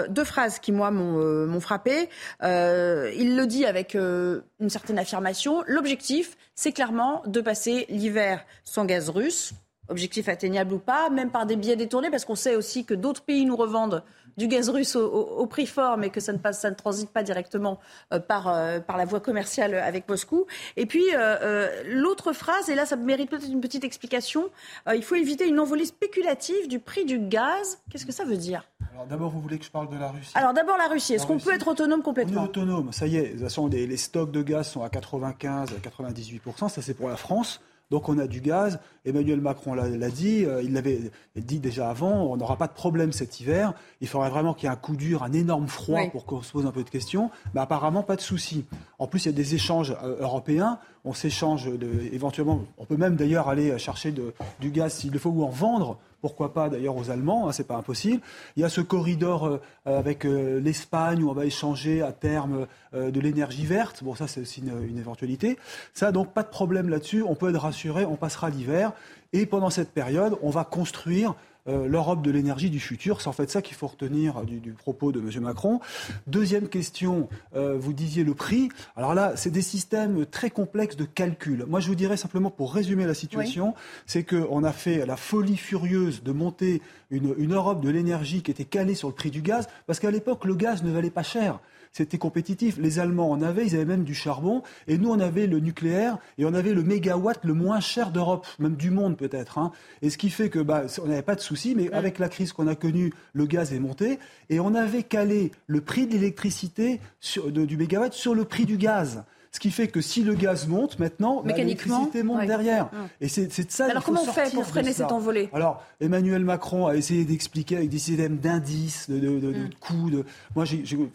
deux 0.10 0.24
phrases 0.24 0.60
qui, 0.60 0.72
moi, 0.72 0.92
m'ont 0.92 1.60
frappé. 1.60 2.10
il 2.42 3.36
le 3.36 3.46
dit 3.46 3.66
avec 3.66 3.94
une 3.96 4.70
certaine 4.70 5.00
affirmation. 5.00 5.64
L'objectif, 5.68 6.38
c'est 6.56 6.72
clairement 6.72 7.24
de 7.26 7.42
passer 7.42 7.86
l'hiver 7.90 8.46
sans 8.64 8.86
gaz 8.86 9.10
russe 9.10 9.54
objectif 9.92 10.30
atteignable 10.30 10.74
ou 10.74 10.80
pas, 10.80 11.10
même 11.10 11.30
par 11.30 11.46
des 11.46 11.56
biais 11.56 11.76
détournés, 11.76 12.10
parce 12.10 12.26
qu'on 12.26 12.36
sait 12.36 12.56
aussi 12.56 12.86
que 12.86 12.94
d'autres 12.94 13.24
pays 13.24 13.46
nous 13.46 13.58
revendent 13.58 14.04
du 14.38 14.48
gaz 14.48 14.70
russe 14.70 14.96
au, 14.96 15.46
prix 15.46 15.66
fort, 15.66 15.98
mais 15.98 16.10
que 16.10 16.20
ça 16.20 16.34
ne, 16.34 16.38
passe, 16.38 16.62
ça 16.62 16.70
ne 16.70 16.76
transite 16.76 17.10
pas 17.10 17.24
directement 17.24 17.80
euh, 18.14 18.20
par, 18.20 18.48
euh, 18.48 18.80
par 18.80 18.98
la 18.98 19.06
voie 19.06 19.20
commerciale 19.20 19.76
avec 19.76 20.08
Moscou. 20.08 20.46
Et 20.78 20.86
puis, 20.86 21.04
euh, 21.16 21.84
l'autre 21.88 22.34
phrase, 22.34 22.70
et 22.70 22.76
là, 22.76 22.86
ça 22.86 22.96
mérite 22.96 23.30
peut-être 23.30 23.50
une 23.50 23.62
petite 23.62 23.84
explication, 23.84 24.50
il 24.94 25.04
faut 25.04 25.16
éviter 25.16 25.48
une 25.48 25.60
envolée 25.60 25.86
spéculative 25.86 26.68
du 26.68 26.80
prix 26.80 27.06
du 27.06 27.20
gaz. 27.20 27.80
Qu'est-ce 27.90 28.06
que 28.06 28.12
ça 28.12 28.24
veut 28.24 28.38
dire? 28.38 28.64
Alors 28.94 29.06
d'abord, 29.06 29.32
vous 29.32 29.42
voulez 29.42 29.58
que 29.58 29.66
je 29.66 29.72
parle 29.72 29.90
de 29.90 29.98
la 29.98 30.10
Russie? 30.10 30.32
Alors 30.36 30.54
d'abord, 30.54 30.78
la 30.78 30.88
Russie. 30.88 31.14
Est-ce 31.14 31.26
qu'on 31.26 31.40
peut 31.40 31.54
être 31.54 31.68
autonome 31.68 32.02
complètement? 32.02 32.42
On 32.42 32.46
est 32.46 32.50
autonome, 32.50 32.92
ça 32.92 33.08
y 33.08 33.18
est. 33.18 33.28
De 33.28 33.32
toute 33.32 33.42
façon, 33.42 33.68
les, 33.68 33.88
les 33.88 33.98
stocks 33.98 34.32
de 34.32 34.42
gaz 34.42 34.68
sont 34.68 34.84
à 34.84 34.90
95, 34.90 35.70
à 35.72 35.90
98%. 35.90 36.70
Ça, 36.70 36.82
c'est 36.82 36.94
pour 36.94 37.10
la 37.10 37.18
France. 37.18 37.62
Donc 37.92 38.08
on 38.08 38.18
a 38.18 38.26
du 38.26 38.40
gaz. 38.40 38.80
Emmanuel 39.06 39.42
Macron 39.42 39.74
l'a 39.74 40.10
dit, 40.10 40.46
euh, 40.46 40.64
il 40.64 40.74
l'avait 40.74 41.12
dit 41.36 41.60
déjà 41.60 41.90
avant, 41.90 42.32
on 42.32 42.38
n'aura 42.38 42.56
pas 42.56 42.68
de 42.68 42.74
problème 42.74 43.12
cet 43.12 43.42
hiver. 43.42 43.74
Il 44.00 44.08
faudrait 44.08 44.30
vraiment 44.30 44.54
qu'il 44.54 44.68
y 44.68 44.72
ait 44.72 44.74
un 44.74 44.78
coup 44.78 44.96
dur, 44.96 45.24
un 45.24 45.34
énorme 45.34 45.68
froid 45.68 46.00
pour 46.12 46.26
qu'on 46.26 46.42
se 46.42 46.54
pose 46.54 46.66
un 46.66 46.72
peu 46.72 46.84
de 46.84 46.90
questions. 46.90 47.30
Mais 47.54 47.60
apparemment, 47.60 48.02
pas 48.02 48.16
de 48.16 48.22
souci. 48.22 48.66
En 48.98 49.08
plus, 49.08 49.26
il 49.26 49.28
y 49.28 49.30
a 49.30 49.36
des 49.36 49.56
échanges 49.56 49.96
euh, 50.04 50.16
européens. 50.22 50.80
On 51.04 51.14
s'échange 51.14 51.70
éventuellement, 52.12 52.62
on 52.78 52.86
peut 52.86 52.98
même 52.98 53.16
d'ailleurs 53.16 53.50
aller 53.50 53.78
chercher 53.80 54.14
du 54.60 54.70
gaz 54.70 54.94
s'il 54.94 55.12
le 55.12 55.20
faut 55.20 55.30
ou 55.30 55.44
en 55.44 55.50
vendre 55.50 55.98
pourquoi 56.22 56.54
pas 56.54 56.70
d'ailleurs 56.70 56.96
aux 56.96 57.10
Allemands, 57.10 57.48
hein, 57.48 57.52
c'est 57.52 57.68
pas 57.68 57.76
impossible. 57.76 58.22
Il 58.56 58.62
y 58.62 58.64
a 58.64 58.70
ce 58.70 58.82
corridor 58.82 59.46
euh, 59.46 59.60
avec 59.86 60.26
euh, 60.26 60.60
l'Espagne 60.60 61.24
où 61.24 61.30
on 61.30 61.34
va 61.34 61.46
échanger 61.46 62.02
à 62.02 62.12
terme 62.12 62.68
euh, 62.94 63.12
de 63.12 63.20
l'énergie 63.20 63.66
verte. 63.66 64.04
Bon, 64.04 64.16
ça 64.16 64.28
c'est 64.28 64.42
aussi 64.42 64.62
une, 64.62 64.88
une, 64.88 65.00
éventualité. 65.00 65.58
Ça 65.94 66.12
donc 66.12 66.34
pas 66.34 66.44
de 66.44 66.50
problème 66.50 66.90
là-dessus. 66.90 67.24
On 67.24 67.36
peut 67.36 67.50
être 67.50 67.60
rassuré, 67.60 68.06
on 68.06 68.16
passera 68.16 68.50
l'hiver 68.50 68.94
et 69.34 69.46
pendant 69.46 69.70
cette 69.70 69.92
période, 69.92 70.38
on 70.42 70.50
va 70.50 70.64
construire 70.64 71.36
euh, 71.68 71.88
l'Europe 71.88 72.22
de 72.22 72.32
l'énergie 72.32 72.70
du 72.70 72.80
futur. 72.80 73.22
C'est 73.22 73.28
en 73.28 73.34
fait 73.34 73.50
ça 73.50 73.62
qu'il 73.62 73.76
faut 73.76 73.88
retenir 73.88 74.44
du, 74.44 74.72
propos 74.72 75.12
de 75.12 75.20
M. 75.20 75.44
Macron. 75.44 75.80
Deuxième 76.28 76.68
question, 76.68 77.30
euh, 77.56 77.78
vous 77.78 77.94
disiez 77.94 78.24
le 78.24 78.34
prix. 78.34 78.70
Alors 78.96 79.14
là, 79.14 79.34
c'est 79.36 79.52
des 79.52 79.62
systèmes 79.62 80.26
très 80.26 80.50
complexes 80.50 80.96
de 80.96 81.06
calcul. 81.06 81.66
Moi, 81.68 81.80
je 81.80 81.88
vous 81.88 81.96
dirais 81.96 82.18
simplement, 82.18 82.50
pour 82.50 82.74
résumer 82.74 83.06
la 83.06 83.14
situation, 83.14 83.76
c'est 84.06 84.24
qu'on 84.24 84.64
a 84.64 84.72
fait 84.72 85.06
la 85.06 85.18
folie 85.18 85.58
furieuse 85.58 86.24
de 86.24 86.32
monter 86.32 86.82
une, 87.10 87.36
une 87.38 87.54
Europe 87.54 87.82
de 87.82 87.90
l'énergie 87.90 88.42
qui 88.42 88.52
était 88.52 88.66
calée 88.66 88.96
sur 88.96 89.08
le 89.08 89.14
prix 89.14 89.32
du 89.32 89.42
gaz, 89.42 89.68
parce 89.86 90.00
qu'à 90.00 90.12
l'époque, 90.12 90.46
le 90.46 90.56
gaz 90.56 90.84
ne 90.84 90.92
valait 90.92 91.10
pas 91.10 91.24
cher 91.24 91.60
c'était 91.92 92.18
compétitif. 92.18 92.78
Les 92.78 93.00
Allemands 93.00 93.32
en 93.32 93.42
avaient, 93.42 93.66
ils 93.66 93.76
avaient 93.76 93.86
même 93.86 94.04
du 94.04 94.14
charbon, 94.14 94.64
et 94.88 94.98
nous 94.98 95.10
on 95.10 95.20
avait 95.20 95.48
le 95.48 95.60
nucléaire, 95.60 96.18
et 96.38 96.46
on 96.46 96.54
avait 96.54 96.74
le 96.74 96.84
mégawatt 96.84 97.40
le 97.44 97.54
moins 97.54 97.80
cher 97.80 98.12
d'Europe, 98.12 98.48
même 98.60 98.76
du 98.76 98.92
monde 98.92 99.18
peut-être. 99.18 99.58
Hein. 99.58 99.72
Et 100.02 100.10
ce 100.10 100.18
qui 100.18 100.30
fait 100.30 100.50
que 100.50 100.60
bah, 100.60 100.84
on 101.02 101.08
n'avait 101.08 101.22
pas 101.22 101.36
de 101.36 101.42
souci, 101.42 101.76
mais 101.76 101.92
avec 101.92 102.20
la 102.20 102.30
crise 102.30 102.54
qu'on 102.54 102.68
a 102.68 102.76
connue, 102.76 103.14
le 103.34 103.46
gaz 103.46 103.74
est 103.74 103.80
monté, 103.80 104.20
et 104.50 104.60
on 104.60 104.74
avait 104.76 105.04
calé 105.04 105.52
le 105.68 105.82
prix 105.82 106.08
de 106.08 106.14
l'électricité 106.14 107.00
du 107.48 107.78
mégawatt 107.78 108.14
sur 108.14 108.36
le 108.36 108.46
prix 108.46 108.66
du 108.66 108.78
gaz. 108.78 109.24
Ce 109.54 109.60
qui 109.60 109.70
fait 109.70 109.90
que 109.90 110.00
si 110.00 110.24
le 110.24 110.34
gaz 110.34 110.68
monte 110.68 110.98
maintenant, 110.98 111.44
bah, 111.44 111.54
l'électricité 111.56 112.24
monte 112.24 112.46
derrière. 112.46 112.90
Ah. 112.94 113.08
Et 113.20 113.28
c'est 113.28 113.48
de 113.48 113.72
ça. 113.72 113.88
Alors 113.88 114.04
comment 114.04 114.22
on 114.24 114.32
fait 114.32 114.54
pour 114.54 114.66
freiner 114.66 114.94
cette 114.94 115.12
envolée 115.12 115.50
Alors 115.54 115.84
Emmanuel 116.00 116.46
Macron 116.46 116.88
a 116.88 116.96
essayé 116.96 117.26
d'expliquer 117.26 117.78
avec 117.78 117.90
des 117.90 118.00
systèmes 118.00 118.38
d'indices, 118.38 119.10
de, 119.10 119.20
de, 119.20 119.40
de, 119.40 119.52
mm. 119.52 119.70
coûts. 119.82 120.10
De... 120.10 120.26
Moi, 120.56 120.64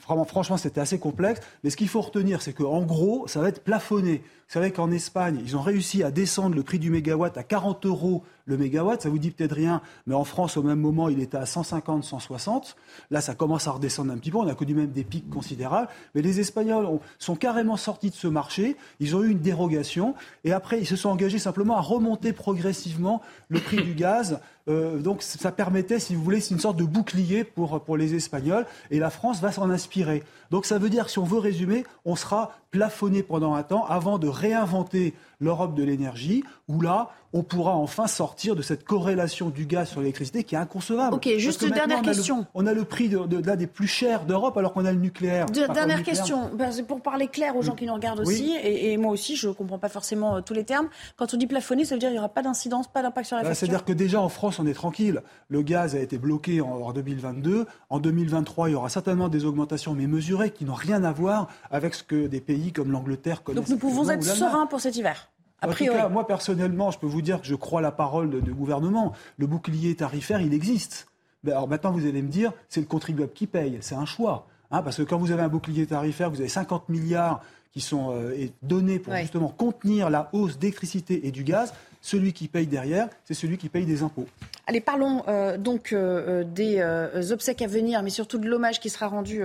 vraiment, 0.06 0.26
franchement, 0.26 0.58
c'était 0.58 0.82
assez 0.82 0.98
complexe. 0.98 1.40
Mais 1.64 1.70
ce 1.70 1.78
qu'il 1.78 1.88
faut 1.88 2.02
retenir, 2.02 2.42
c'est 2.42 2.52
qu'en 2.52 2.82
gros, 2.82 3.26
ça 3.26 3.40
va 3.40 3.48
être 3.48 3.64
plafonné. 3.64 4.22
Savez 4.52 4.70
qu'en 4.70 4.90
Espagne, 4.90 5.40
ils 5.44 5.56
ont 5.56 5.62
réussi 5.62 6.02
à 6.02 6.10
descendre 6.10 6.54
le 6.54 6.62
prix 6.62 6.78
du 6.78 6.90
mégawatt 6.90 7.36
à 7.36 7.42
40 7.42 7.84
euros 7.86 8.22
le 8.46 8.56
mégawatt. 8.56 9.02
Ça 9.02 9.08
vous 9.08 9.18
dit 9.18 9.30
peut-être 9.30 9.54
rien, 9.54 9.82
mais 10.06 10.14
en 10.14 10.24
France, 10.24 10.56
au 10.56 10.62
même 10.62 10.78
moment, 10.78 11.08
il 11.08 11.20
était 11.20 11.36
à 11.36 11.46
150, 11.46 12.04
160. 12.04 12.76
Là, 13.10 13.20
ça 13.20 13.34
commence 13.34 13.66
à 13.66 13.72
redescendre 13.72 14.12
un 14.12 14.16
petit 14.16 14.30
peu. 14.30 14.38
On 14.38 14.46
a 14.46 14.54
connu 14.54 14.74
même 14.74 14.92
des 14.92 15.04
pics 15.04 15.28
considérables. 15.28 15.88
Mais 16.14 16.22
les 16.22 16.40
Espagnols 16.40 16.86
sont 17.18 17.36
carrément 17.36 17.76
sortis 17.76 18.10
de 18.10 18.14
ce 18.14 18.28
marché. 18.28 18.76
Ils 19.00 19.14
ont 19.16 19.22
eu 19.22 19.30
une 19.30 19.40
dérogation. 19.40 20.14
Et 20.44 20.52
après, 20.52 20.80
ils 20.80 20.86
se 20.86 20.96
sont 20.96 21.10
engagés 21.10 21.38
simplement 21.38 21.76
à 21.76 21.80
remonter 21.80 22.32
progressivement 22.32 23.20
le 23.48 23.60
prix 23.60 23.82
du 23.82 23.94
gaz. 23.94 24.40
Euh, 24.68 24.98
donc 24.98 25.22
ça 25.22 25.52
permettait, 25.52 26.00
si 26.00 26.14
vous 26.14 26.22
voulez, 26.22 26.40
c'est 26.40 26.54
une 26.54 26.60
sorte 26.60 26.76
de 26.76 26.84
bouclier 26.84 27.44
pour, 27.44 27.82
pour 27.82 27.96
les 27.96 28.14
Espagnols. 28.14 28.66
Et 28.90 28.98
la 28.98 29.10
France 29.10 29.40
va 29.40 29.52
s'en 29.52 29.70
inspirer. 29.70 30.22
Donc 30.50 30.66
ça 30.66 30.78
veut 30.78 30.90
dire, 30.90 31.08
si 31.08 31.18
on 31.18 31.24
veut 31.24 31.38
résumer, 31.38 31.84
on 32.04 32.16
sera 32.16 32.52
plafonné 32.70 33.22
pendant 33.22 33.54
un 33.54 33.62
temps 33.62 33.86
avant 33.86 34.18
de 34.18 34.28
réinventer 34.28 35.14
l'Europe 35.38 35.74
de 35.74 35.82
l'énergie, 35.82 36.42
où 36.68 36.80
là, 36.80 37.10
on 37.32 37.42
pourra 37.42 37.76
enfin 37.76 38.06
sortir 38.06 38.56
de 38.56 38.62
cette 38.62 38.84
corrélation 38.84 39.50
du 39.50 39.66
gaz 39.66 39.90
sur 39.90 40.00
l'électricité 40.00 40.44
qui 40.44 40.54
est 40.54 40.58
inconcevable. 40.58 41.14
Ok, 41.14 41.28
juste 41.36 41.62
une 41.62 41.70
dernière 41.70 42.02
question. 42.02 42.46
on 42.54 42.66
a 42.66 42.72
le 42.72 42.84
prix 42.84 43.08
de, 43.08 43.44
l'un 43.44 43.56
des 43.56 43.66
plus 43.66 43.86
chers 43.86 44.24
d'Europe 44.24 44.56
alors 44.56 44.72
qu'on 44.72 44.84
a 44.84 44.92
le 44.92 44.98
nucléaire. 44.98 45.46
dernière 45.46 46.02
question, 46.02 46.50
pour 46.88 47.02
parler 47.02 47.28
clair 47.28 47.56
aux 47.56 47.62
gens 47.62 47.74
qui 47.74 47.86
nous 47.86 47.94
regardent 47.94 48.20
aussi, 48.20 48.56
et, 48.62 48.96
moi 48.96 49.12
aussi, 49.12 49.36
je 49.36 49.48
ne 49.48 49.52
comprends 49.52 49.78
pas 49.78 49.88
forcément 49.88 50.36
euh, 50.36 50.40
tous 50.40 50.54
les 50.54 50.64
termes. 50.64 50.88
Quand 51.16 51.34
on 51.34 51.36
dit 51.36 51.46
plafonné, 51.46 51.84
ça 51.84 51.94
veut 51.94 51.98
dire 51.98 52.08
qu'il 52.08 52.14
n'y 52.14 52.18
aura 52.18 52.30
pas 52.30 52.42
d'incidence, 52.42 52.88
pas 52.88 53.02
d'impact 53.02 53.26
sur 53.26 53.36
la 53.36 53.42
bah, 53.42 53.48
facture 53.50 53.66
C'est-à-dire 53.66 53.84
que 53.84 53.92
déjà 53.92 54.20
en 54.20 54.28
France, 54.28 54.58
on 54.58 54.66
est 54.66 54.74
tranquille. 54.74 55.22
Le 55.48 55.62
gaz 55.62 55.94
a 55.94 56.00
été 56.00 56.16
bloqué 56.18 56.60
en, 56.60 56.68
en 56.68 56.92
2022. 56.92 57.66
En 57.90 58.00
2023, 58.00 58.70
il 58.70 58.72
y 58.72 58.74
aura 58.74 58.88
certainement 58.88 59.28
des 59.28 59.44
augmentations, 59.44 59.94
mais 59.94 60.06
mesurées, 60.06 60.50
qui 60.50 60.64
n'ont 60.64 60.74
rien 60.74 61.04
à 61.04 61.12
voir 61.12 61.48
avec 61.70 61.94
ce 61.94 62.02
que 62.02 62.26
des 62.26 62.40
pays 62.40 62.72
comme 62.72 62.90
l'Angleterre 62.90 63.42
connaissent. 63.42 63.64
Donc 63.64 63.68
nous 63.68 63.78
pouvons 63.78 64.08
être 64.08 64.24
sereins 64.24 64.66
pour 64.66 64.80
cet 64.80 64.96
hiver 64.96 65.28
en 65.66 65.72
tout 65.72 65.84
cas, 65.84 66.08
moi 66.08 66.26
personnellement, 66.26 66.90
je 66.90 66.98
peux 66.98 67.06
vous 67.06 67.22
dire 67.22 67.40
que 67.40 67.46
je 67.46 67.54
crois 67.54 67.80
la 67.80 67.92
parole 67.92 68.40
du 68.40 68.52
gouvernement. 68.52 69.12
Le 69.38 69.46
bouclier 69.46 69.94
tarifaire, 69.94 70.40
il 70.40 70.54
existe. 70.54 71.08
Ben, 71.44 71.52
alors 71.52 71.68
maintenant, 71.68 71.92
vous 71.92 72.06
allez 72.06 72.22
me 72.22 72.28
dire, 72.28 72.52
c'est 72.68 72.80
le 72.80 72.86
contribuable 72.86 73.32
qui 73.32 73.46
paye. 73.46 73.78
C'est 73.80 73.94
un 73.94 74.06
choix. 74.06 74.46
Hein, 74.70 74.82
parce 74.82 74.96
que 74.96 75.02
quand 75.02 75.18
vous 75.18 75.30
avez 75.30 75.42
un 75.42 75.48
bouclier 75.48 75.86
tarifaire, 75.86 76.30
vous 76.30 76.40
avez 76.40 76.48
50 76.48 76.88
milliards 76.88 77.40
qui 77.72 77.80
sont 77.80 78.12
euh, 78.12 78.46
donnés 78.62 78.98
pour 78.98 79.14
justement 79.16 79.48
contenir 79.48 80.10
la 80.10 80.28
hausse 80.32 80.58
d'électricité 80.58 81.26
et 81.26 81.30
du 81.30 81.44
gaz. 81.44 81.74
Celui 82.06 82.32
qui 82.32 82.46
paye 82.46 82.68
derrière, 82.68 83.08
c'est 83.24 83.34
celui 83.34 83.58
qui 83.58 83.68
paye 83.68 83.84
des 83.84 84.04
impôts. 84.04 84.28
Allez, 84.68 84.80
parlons 84.80 85.24
euh, 85.26 85.58
donc 85.58 85.92
euh, 85.92 86.44
des 86.44 86.78
euh, 86.78 87.32
obsèques 87.32 87.62
à 87.62 87.66
venir, 87.66 88.00
mais 88.04 88.10
surtout 88.10 88.38
de 88.38 88.46
l'hommage 88.48 88.78
qui 88.78 88.90
sera 88.90 89.08
rendu 89.08 89.42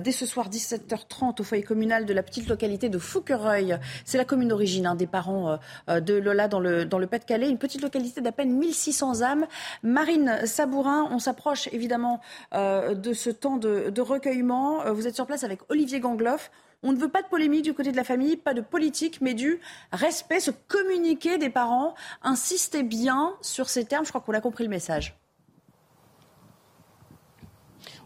dès 0.00 0.12
ce 0.12 0.24
soir 0.24 0.48
17h30 0.48 1.38
au 1.38 1.44
foyer 1.44 1.62
communal 1.62 2.06
de 2.06 2.14
la 2.14 2.22
petite 2.22 2.48
localité 2.48 2.88
de 2.88 2.96
Fouquereuil. 2.98 3.78
C'est 4.06 4.16
la 4.16 4.24
commune 4.24 4.48
d'origine 4.48 4.86
hein, 4.86 4.94
des 4.94 5.06
parents 5.06 5.58
de 5.86 6.14
Lola 6.14 6.48
dans 6.48 6.60
le, 6.60 6.86
dans 6.86 6.98
Pas-de-Calais, 7.06 7.50
une 7.50 7.58
petite 7.58 7.82
localité 7.82 8.22
d'à 8.22 8.32
peine 8.32 8.56
1600 8.56 9.20
âmes. 9.20 9.46
Marine 9.82 10.38
Sabourin, 10.46 11.10
on 11.10 11.18
s'approche 11.18 11.68
évidemment 11.72 12.22
de 12.54 13.12
ce 13.12 13.28
temps 13.28 13.58
de 13.58 14.00
recueillement. 14.00 14.94
Vous 14.94 15.06
êtes 15.06 15.14
sur 15.14 15.26
place 15.26 15.44
avec 15.44 15.60
Olivier 15.68 16.00
Gangloff. 16.00 16.50
On 16.82 16.92
ne 16.92 16.98
veut 16.98 17.08
pas 17.08 17.22
de 17.22 17.28
polémique 17.28 17.64
du 17.64 17.74
côté 17.74 17.90
de 17.90 17.96
la 17.96 18.04
famille, 18.04 18.36
pas 18.36 18.54
de 18.54 18.60
politique, 18.60 19.20
mais 19.20 19.34
du 19.34 19.60
respect, 19.92 20.38
ce 20.38 20.52
communiqué 20.52 21.36
des 21.36 21.50
parents. 21.50 21.94
Insistez 22.22 22.84
bien 22.84 23.34
sur 23.42 23.68
ces 23.68 23.84
termes, 23.84 24.04
je 24.04 24.10
crois 24.10 24.20
qu'on 24.20 24.34
a 24.34 24.40
compris 24.40 24.64
le 24.64 24.70
message. 24.70 25.18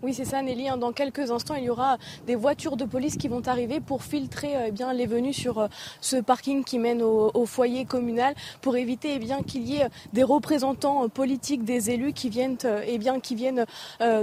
Oui, 0.04 0.14
c'est 0.14 0.24
ça, 0.24 0.42
Nelly. 0.42 0.68
Hein. 0.68 0.78
Dans 0.78 0.90
quelques 0.90 1.30
instants, 1.30 1.54
il 1.54 1.62
y 1.62 1.70
aura 1.70 1.96
des 2.26 2.34
voitures 2.34 2.76
de 2.76 2.84
police 2.84 3.16
qui 3.16 3.28
vont 3.28 3.46
arriver 3.46 3.78
pour 3.78 4.02
filtrer 4.02 4.56
euh, 4.56 4.64
eh 4.66 4.70
bien, 4.72 4.92
les 4.92 5.06
venues 5.06 5.32
sur 5.32 5.60
euh, 5.60 5.68
ce 6.00 6.16
parking 6.16 6.64
qui 6.64 6.80
mène 6.80 7.02
au, 7.02 7.46
foyer 7.46 7.84
communal 7.84 8.34
pour 8.62 8.76
éviter 8.76 9.16
eh 9.20 9.44
qu'il 9.44 9.62
y 9.62 9.76
ait 9.76 9.88
des 10.12 10.24
représentants 10.24 11.04
euh, 11.04 11.08
politiques, 11.08 11.62
des 11.62 11.90
élus 11.90 12.14
qui 12.14 12.30
viennent, 12.30 12.56
eh 12.84 12.98
bien, 12.98 13.20
qui 13.20 13.36
viennent 13.36 13.64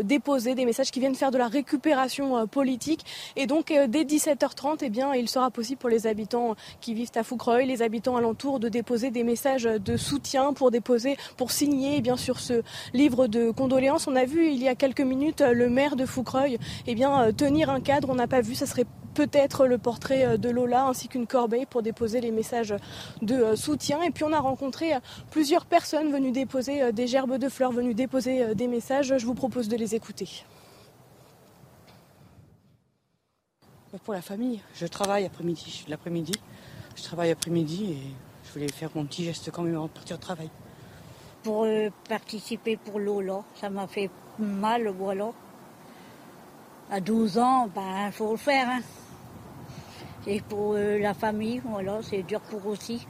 déposer 0.04 0.54
des 0.54 0.66
messages, 0.66 0.92
qui 0.92 1.00
viennent 1.00 1.16
faire 1.16 1.32
de 1.32 1.38
la 1.38 1.48
récupération 1.48 2.46
politique. 2.48 3.06
Et 3.38 3.46
donc, 3.46 3.68
dès 3.68 4.04
17h30, 4.04 4.80
eh 4.82 4.90
bien, 4.90 5.14
il 5.14 5.30
sera 5.30 5.50
possible 5.52 5.80
pour 5.80 5.90
les 5.90 6.08
habitants 6.08 6.56
qui 6.82 6.94
vivent 6.94 7.12
à 7.16 7.24
Foucreuil, 7.24 7.66
les 7.66 7.82
habitants 7.82 8.18
alentours, 8.18 8.60
de 8.60 8.68
déposer 8.68 9.12
des 9.12 9.24
messages 9.24 9.64
de 9.64 9.98
soutien 9.98 10.54
pour 10.54 10.72
déposer, 10.72 11.18
pour 11.38 11.52
signer 11.52 12.02
bien, 12.02 12.18
sur 12.18 12.40
ce 12.40 12.64
livre 12.94 13.28
de 13.28 13.52
condoléances. 13.52 14.08
On 14.08 14.16
a 14.16 14.26
vu 14.26 14.48
il 14.48 14.62
y 14.62 14.68
a 14.68 14.76
quelques 14.76 15.02
minutes 15.02 15.42
le 15.42 15.69
maire 15.70 15.96
de 15.96 16.06
Foucreuil, 16.06 16.58
eh 16.88 16.96
bien, 16.96 17.22
euh, 17.22 17.32
tenir 17.32 17.70
un 17.70 17.82
cadre, 17.82 18.10
on 18.10 18.16
n'a 18.16 18.28
pas 18.28 18.42
vu, 18.42 18.56
ça 18.56 18.66
serait 18.66 18.86
peut-être 19.14 19.66
le 19.66 19.78
portrait 19.78 20.26
euh, 20.26 20.38
de 20.38 20.50
Lola 20.50 20.86
ainsi 20.88 21.08
qu'une 21.08 21.28
corbeille 21.28 21.66
pour 21.66 21.82
déposer 21.82 22.22
les 22.22 22.32
messages 22.32 22.74
de 23.22 23.36
euh, 23.36 23.56
soutien. 23.56 24.02
Et 24.04 24.12
puis 24.12 24.24
on 24.24 24.34
a 24.34 24.40
rencontré 24.40 24.94
plusieurs 25.32 25.66
personnes 25.66 26.12
venues 26.12 26.32
déposer 26.32 26.92
des 26.92 27.08
gerbes 27.08 27.38
de 27.38 27.50
fleurs, 27.50 27.72
venues 27.72 27.94
déposer 27.94 28.56
des 28.56 28.68
messages. 28.68 29.18
Je 29.18 29.26
vous 29.26 29.36
propose 29.36 29.68
de 29.68 29.78
les 29.78 29.96
écouter. 29.96 30.44
Pour 34.04 34.14
la 34.14 34.22
famille, 34.22 34.62
je 34.76 34.86
travaille 34.86 35.26
après-midi, 35.26 35.86
l'après-midi. 35.88 36.34
Je 36.96 37.04
travaille 37.04 37.32
après-midi 37.32 37.94
et 37.94 37.98
je 38.46 38.54
voulais 38.54 38.68
faire 38.68 38.90
mon 38.94 39.06
petit 39.06 39.24
geste 39.24 39.50
quand 39.52 39.64
même 39.64 39.76
avant 39.76 39.86
de 39.86 39.92
partir 39.92 40.18
au 40.18 40.20
travail. 40.20 40.50
Pour 41.44 41.66
participer 42.08 42.78
pour 42.78 43.00
Lola, 43.00 43.44
ça 43.56 43.70
m'a 43.70 43.88
fait 43.88 44.12
mal, 44.38 44.88
voilà 44.90 45.32
à 46.90 47.00
12 47.00 47.38
ans, 47.38 47.70
ben, 47.74 48.08
il 48.08 48.12
faut 48.12 48.32
le 48.32 48.38
faire. 48.38 48.68
Hein. 48.70 48.82
Et 50.28 50.42
pour 50.42 50.74
euh, 50.74 50.98
la 51.00 51.14
famille, 51.14 51.62
voilà, 51.64 52.00
c'est 52.02 52.24
dur 52.24 52.42
pour 52.42 52.66
aussi. 52.68 53.06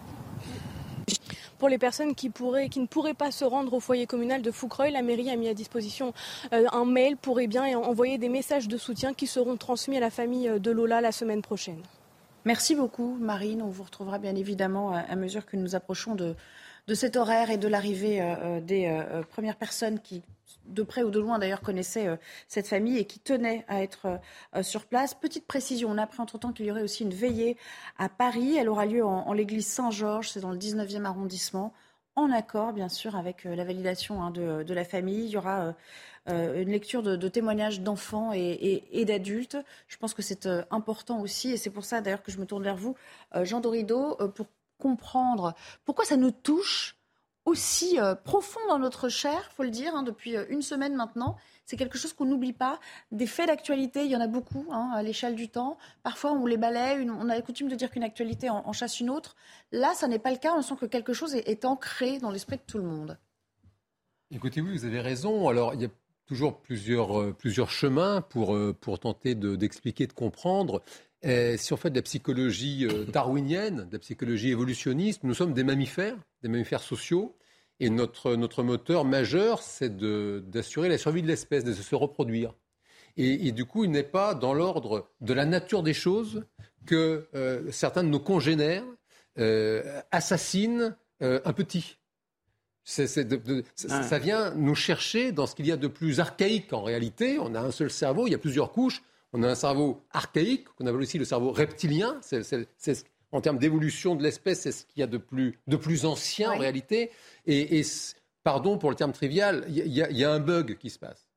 Pour 1.57 1.67
les 1.67 1.77
personnes 1.77 2.15
qui, 2.15 2.29
pourraient, 2.29 2.69
qui 2.69 2.79
ne 2.79 2.87
pourraient 2.87 3.13
pas 3.13 3.31
se 3.31 3.43
rendre 3.43 3.73
au 3.73 3.79
foyer 3.79 4.05
communal 4.05 4.41
de 4.41 4.51
Foucreuil, 4.51 4.91
la 4.91 5.01
mairie 5.01 5.29
a 5.29 5.35
mis 5.35 5.49
à 5.49 5.53
disposition 5.53 6.13
euh, 6.53 6.65
un 6.71 6.85
mail 6.85 7.17
pour 7.17 7.39
eh 7.39 7.47
bien, 7.47 7.77
envoyer 7.77 8.17
des 8.17 8.29
messages 8.29 8.67
de 8.67 8.77
soutien 8.77 9.13
qui 9.13 9.27
seront 9.27 9.57
transmis 9.57 9.97
à 9.97 9.99
la 9.99 10.09
famille 10.09 10.47
euh, 10.47 10.59
de 10.59 10.71
Lola 10.71 11.01
la 11.01 11.11
semaine 11.11 11.41
prochaine. 11.41 11.81
Merci 12.45 12.75
beaucoup, 12.75 13.17
Marine. 13.19 13.61
On 13.61 13.67
vous 13.67 13.83
retrouvera 13.83 14.17
bien 14.17 14.35
évidemment 14.35 14.93
à 14.93 15.15
mesure 15.17 15.45
que 15.45 15.57
nous 15.57 15.75
approchons 15.75 16.15
de, 16.15 16.35
de 16.87 16.93
cet 16.93 17.17
horaire 17.17 17.49
et 17.49 17.57
de 17.57 17.67
l'arrivée 17.67 18.23
des 18.63 18.97
premières 19.29 19.57
personnes 19.57 19.99
qui 19.99 20.23
de 20.65 20.83
près 20.83 21.03
ou 21.03 21.09
de 21.09 21.19
loin 21.19 21.39
d'ailleurs 21.39 21.61
connaissait 21.61 22.07
euh, 22.07 22.15
cette 22.47 22.67
famille 22.67 22.97
et 22.97 23.05
qui 23.05 23.19
tenait 23.19 23.65
à 23.67 23.81
être 23.81 24.19
euh, 24.55 24.63
sur 24.63 24.85
place. 24.85 25.13
Petite 25.13 25.47
précision, 25.47 25.89
on 25.89 25.97
a 25.97 26.03
appris 26.03 26.21
entre-temps 26.21 26.53
qu'il 26.53 26.65
y 26.65 26.71
aurait 26.71 26.83
aussi 26.83 27.03
une 27.03 27.13
veillée 27.13 27.57
à 27.97 28.09
Paris. 28.09 28.55
Elle 28.57 28.69
aura 28.69 28.85
lieu 28.85 29.03
en, 29.05 29.31
l'église 29.33 29.67
Saint-Georges, 29.67 30.29
c'est 30.29 30.39
dans 30.39 30.51
le 30.51 30.57
19e 30.57 31.05
arrondissement, 31.05 31.73
en 32.15 32.31
accord 32.31 32.73
bien 32.73 32.89
sûr 32.89 33.15
avec 33.15 33.45
euh, 33.45 33.55
la 33.55 33.63
validation 33.63 34.21
hein, 34.21 34.31
de, 34.31 34.73
la 34.73 34.85
famille. 34.85 35.25
Il 35.25 35.31
y 35.31 35.37
aura 35.37 35.75
une 36.27 36.69
lecture 36.69 37.01
de, 37.01 37.27
témoignages 37.27 37.81
d'enfants 37.81 38.33
et, 38.33 39.05
d'adultes. 39.05 39.57
Je 39.87 39.97
pense 39.97 40.13
que 40.13 40.21
c'est 40.21 40.47
important 40.69 41.21
aussi 41.21 41.51
et 41.51 41.57
c'est 41.57 41.71
pour 41.71 41.85
ça 41.85 42.01
d'ailleurs 42.01 42.21
que 42.21 42.31
je 42.31 42.37
me 42.37 42.45
tourne 42.45 42.61
vers 42.61 42.75
vous, 42.75 42.95
Jean 43.41 43.61
Dorido, 43.61 44.15
pour 44.35 44.45
comprendre 44.77 45.55
pourquoi 45.85 46.05
ça 46.05 46.17
nous 46.17 46.29
touche 46.29 46.98
aussi 47.45 47.99
euh, 47.99 48.15
profond 48.15 48.59
dans 48.67 48.79
notre 48.79 49.09
chair, 49.09 49.49
faut 49.55 49.63
le 49.63 49.69
dire, 49.69 49.95
hein, 49.95 50.03
depuis 50.03 50.35
euh, 50.35 50.45
une 50.49 50.61
semaine 50.61 50.95
maintenant. 50.95 51.35
C'est 51.65 51.77
quelque 51.77 51.97
chose 51.97 52.13
qu'on 52.13 52.25
n'oublie 52.25 52.53
pas. 52.53 52.79
Des 53.11 53.27
faits 53.27 53.47
d'actualité, 53.47 54.03
il 54.03 54.11
y 54.11 54.15
en 54.15 54.21
a 54.21 54.27
beaucoup 54.27 54.65
hein, 54.71 54.91
à 54.93 55.03
l'échelle 55.03 55.35
du 55.35 55.49
temps. 55.49 55.77
Parfois, 56.01 56.31
on 56.31 56.45
les 56.45 56.57
balaye. 56.57 57.07
on 57.09 57.29
a 57.29 57.35
la 57.35 57.41
coutume 57.41 57.69
de 57.69 57.75
dire 57.75 57.91
qu'une 57.91 58.03
actualité 58.03 58.49
en, 58.49 58.73
chasse 58.73 58.99
une 58.99 59.09
autre. 59.09 59.35
Là, 59.71 59.93
ça 59.93 60.07
n'est 60.07 60.17
pas 60.17 60.31
le 60.31 60.37
cas. 60.37 60.53
On 60.55 60.63
sent 60.63 60.75
que 60.79 60.87
quelque 60.87 61.13
chose 61.13 61.35
est, 61.35 61.65
ancré 61.65 62.17
dans 62.17 62.31
l'esprit 62.31 62.57
de 62.57 62.63
tout 62.65 62.79
le 62.79 62.85
monde. 62.85 63.19
Écoutez, 64.31 64.61
oui, 64.61 64.71
vous 64.71 64.85
avez 64.85 64.99
raison. 64.99 65.47
Alors, 65.47 65.75
il 65.75 65.81
y 65.81 65.85
a 65.85 65.89
toujours 66.25 66.59
plusieurs, 66.59 67.19
euh, 67.19 67.35
plusieurs 67.37 67.69
chemins 67.69 68.21
pour, 68.21 68.57
pour 68.81 68.97
tenter 68.97 69.35
d'expliquer, 69.35 70.07
de, 70.07 70.13
comprendre. 70.13 70.81
Si 71.23 71.73
on 71.73 71.77
fait 71.77 71.89
de 71.89 71.95
la 71.95 72.01
psychologie 72.01 72.87
darwinienne, 73.07 73.87
de 73.87 73.93
la 73.93 73.99
psychologie 73.99 74.49
évolutionniste, 74.49 75.23
nous 75.23 75.33
sommes 75.33 75.53
des 75.53 75.63
mammifères, 75.63 76.17
des 76.43 76.49
mammifères 76.49 76.81
sociaux. 76.81 77.35
Et 77.81 77.89
notre, 77.89 78.35
notre 78.35 78.61
moteur 78.61 79.05
majeur, 79.05 79.61
c'est 79.61 79.95
d'assurer 79.97 80.89
la 80.89 80.97
survie 80.97 81.21
de 81.21 81.27
l'espèce, 81.27 81.63
de 81.63 81.73
se 81.73 81.95
reproduire. 81.95 82.53
Et, 83.17 83.51
du 83.51 83.65
coup, 83.65 83.83
il 83.83 83.91
n'est 83.91 84.03
pas 84.03 84.33
dans 84.33 84.53
l'ordre 84.53 85.09
de 85.19 85.33
la 85.33 85.45
nature 85.45 85.83
des 85.83 85.93
choses 85.93 86.45
que 86.85 87.27
euh, 87.35 87.69
certains 87.69 88.03
de 88.03 88.07
nos 88.07 88.19
congénères 88.19 88.85
euh, 89.37 90.01
assassinent 90.11 90.95
euh, 91.21 91.41
un 91.43 91.51
petit. 91.51 91.97
Ah. 92.97 93.07
Ça 94.03 94.19
vient 94.19 94.55
nous 94.55 94.73
chercher 94.73 95.33
dans 95.33 95.47
ce 95.47 95.55
qu'il 95.55 95.67
y 95.67 95.71
a 95.71 95.77
de 95.77 95.87
plus 95.87 96.21
archaïque 96.21 96.71
en 96.71 96.81
réalité. 96.81 97.37
On 97.39 97.55
a 97.55 97.59
un 97.59 97.71
seul 97.71 97.91
cerveau, 97.91 98.25
il 98.25 98.31
y 98.31 98.35
a 98.35 98.39
plusieurs 98.39 98.71
couches. 98.71 99.03
On 99.33 99.43
a 99.43 99.49
un 99.49 99.55
cerveau 99.55 100.03
archaïque, 100.11 100.65
qu'on 100.69 100.85
appelle 100.87 101.01
aussi 101.01 101.17
le 101.17 101.25
cerveau 101.25 101.51
reptilien. 101.51 102.19
C'est 102.21 103.05
en 103.31 103.41
termes 103.41 103.59
d'évolution 103.59 104.15
de 104.15 104.23
l'espèce, 104.23 104.61
c'est 104.61 104.71
ce 104.71 104.85
qu'il 104.85 105.01
y 105.01 105.03
a 105.03 105.07
de 105.07 105.17
plus, 105.17 105.59
de 105.67 105.75
plus 105.75 106.05
ancien 106.05 106.51
en 106.51 106.57
réalité. 106.57 107.11
Et, 107.45 107.83
pardon 108.43 108.77
pour 108.77 108.89
le 108.89 108.95
terme 108.95 109.11
trivial, 109.11 109.65
il 109.69 109.87
y, 109.87 110.23
a 110.23 110.31
un 110.31 110.39
bug 110.39 110.77
qui 110.77 110.89
se 110.89 110.97
passe. 110.97 111.27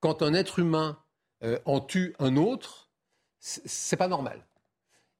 Quand 0.00 0.22
un 0.22 0.32
être 0.32 0.58
humain 0.58 0.98
euh, 1.42 1.58
en 1.66 1.80
tue 1.80 2.14
un 2.18 2.36
autre, 2.36 2.90
c'est 3.38 3.96
pas 3.96 4.08
normal. 4.08 4.46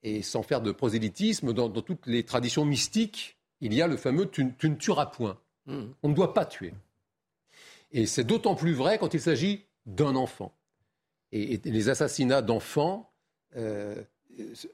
Et 0.02 0.22
sans 0.22 0.42
faire 0.42 0.62
de 0.62 0.72
prosélytisme, 0.72 1.52
dans, 1.52 1.68
toutes 1.70 2.06
les 2.06 2.24
traditions 2.24 2.64
mystiques, 2.64 3.36
il 3.60 3.74
y 3.74 3.82
a 3.82 3.86
le 3.86 3.98
fameux 3.98 4.30
tu, 4.30 4.44
ne 4.44 4.74
tueras 4.74 5.06
point. 5.06 5.38
Hmm. 5.66 5.88
On 6.02 6.08
ne 6.08 6.14
doit 6.14 6.32
pas 6.32 6.46
tuer. 6.46 6.72
Et 7.92 8.06
c'est 8.06 8.24
d'autant 8.24 8.54
plus 8.54 8.72
vrai 8.72 8.98
quand 8.98 9.12
il 9.12 9.20
s'agit 9.20 9.66
d'un 9.84 10.16
enfant. 10.16 10.54
Et, 11.32 11.60
les 11.64 11.88
assassinats 11.88 12.42
d'enfants, 12.42 13.12
euh, 13.56 14.02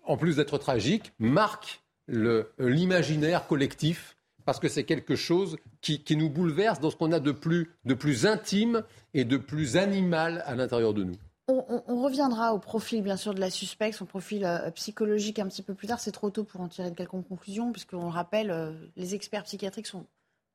en 0.05 0.17
plus 0.17 0.37
d'être 0.37 0.59
tragiques, 0.59 1.13
marquent 1.19 1.83
l'imaginaire 2.09 3.47
collectif 3.47 4.17
parce 4.47 4.61
que 4.61 4.69
c'est 4.69 4.85
quelque 4.85 5.17
chose 5.17 5.59
qui, 5.83 6.17
nous 6.17 6.31
bouleverse 6.31 6.81
dans 6.81 6.91
ce 6.91 6.97
qu'on 6.97 7.13
a 7.13 7.21
de 7.21 7.33
plus, 7.33 8.27
intime 8.27 8.85
et 9.13 9.25
de 9.25 9.37
plus 9.37 9.77
animal 9.77 10.43
à 10.47 10.55
l'intérieur 10.55 10.95
de 10.95 11.05
nous. 11.05 11.17
On, 11.49 12.03
reviendra 12.03 12.55
au 12.55 12.59
profil, 12.59 13.03
bien 13.03 13.17
sûr, 13.17 13.33
de 13.35 13.41
la 13.41 13.51
suspecte, 13.51 13.97
son 13.97 14.07
profil 14.07 14.45
euh, 14.45 14.71
psychologique 14.73 15.39
un 15.39 15.47
petit 15.47 15.63
peu 15.63 15.75
plus 15.75 15.87
tard. 15.87 16.01
C'est 16.01 16.11
trop 16.11 16.31
tôt 16.31 16.43
pour 16.43 16.61
en 16.61 16.67
tirer 16.67 16.91
de 16.91 16.97
quelconque 16.97 17.29
conclusion, 17.29 17.71
puisqu'on 17.71 18.03
le 18.03 18.11
rappelle, 18.11 18.51
euh, 18.51 18.73
les 18.97 19.15
experts 19.15 19.45
psychiatriques 19.45 19.87
sont 19.87 20.07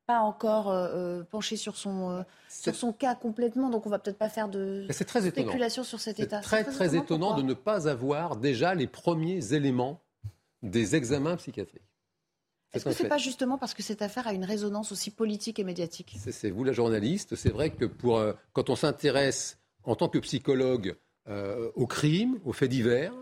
pas 0.06 0.20
encore 0.20 0.70
euh, 0.70 1.22
penchés 1.22 1.56
sur 1.56 1.76
son, 1.76 2.24
sur 2.48 2.74
son 2.74 2.92
cas 2.92 3.14
complètement, 3.14 3.70
donc 3.70 3.86
on 3.86 3.90
va 3.90 3.98
peut-être 3.98 4.18
pas 4.18 4.28
faire 4.28 4.48
de 4.48 4.86
spéculation 4.90 5.84
sur 5.84 6.00
cet 6.00 6.20
état. 6.20 6.42
C'est 6.42 6.48
très, 6.48 6.64
très, 6.64 6.72
très 6.72 6.96
étonnant 6.96 7.36
de 7.36 7.42
ne 7.42 7.54
pas 7.54 7.88
avoir 7.88 8.36
déjà 8.36 8.74
les 8.74 8.86
premiers 8.86 9.54
éléments 9.54 10.00
des 10.62 10.96
examens 10.96 11.36
psychiatriques. 11.36 11.82
Est-ce 12.72 12.84
que 12.84 12.92
ce 12.92 13.02
n'est 13.02 13.08
pas 13.08 13.18
justement 13.18 13.58
parce 13.58 13.74
que 13.74 13.82
cette 13.82 14.02
affaire 14.02 14.26
a 14.26 14.32
une 14.32 14.44
résonance 14.44 14.92
aussi 14.92 15.10
politique 15.10 15.58
et 15.58 15.64
médiatique? 15.64 16.16
C'est 16.18 16.50
vous 16.50 16.64
la 16.64 16.72
journaliste. 16.72 17.36
C'est 17.36 17.50
vrai 17.50 17.70
que 17.70 17.84
pour, 17.84 18.18
euh, 18.18 18.32
quand 18.52 18.70
on 18.70 18.76
s'intéresse 18.76 19.58
en 19.84 19.94
tant 19.94 20.08
que 20.08 20.18
psychologue 20.18 20.96
euh, 21.28 21.70
au 21.74 21.86
crime, 21.86 22.38
aux 22.44 22.52
faits 22.52 22.70
divers, 22.70 23.12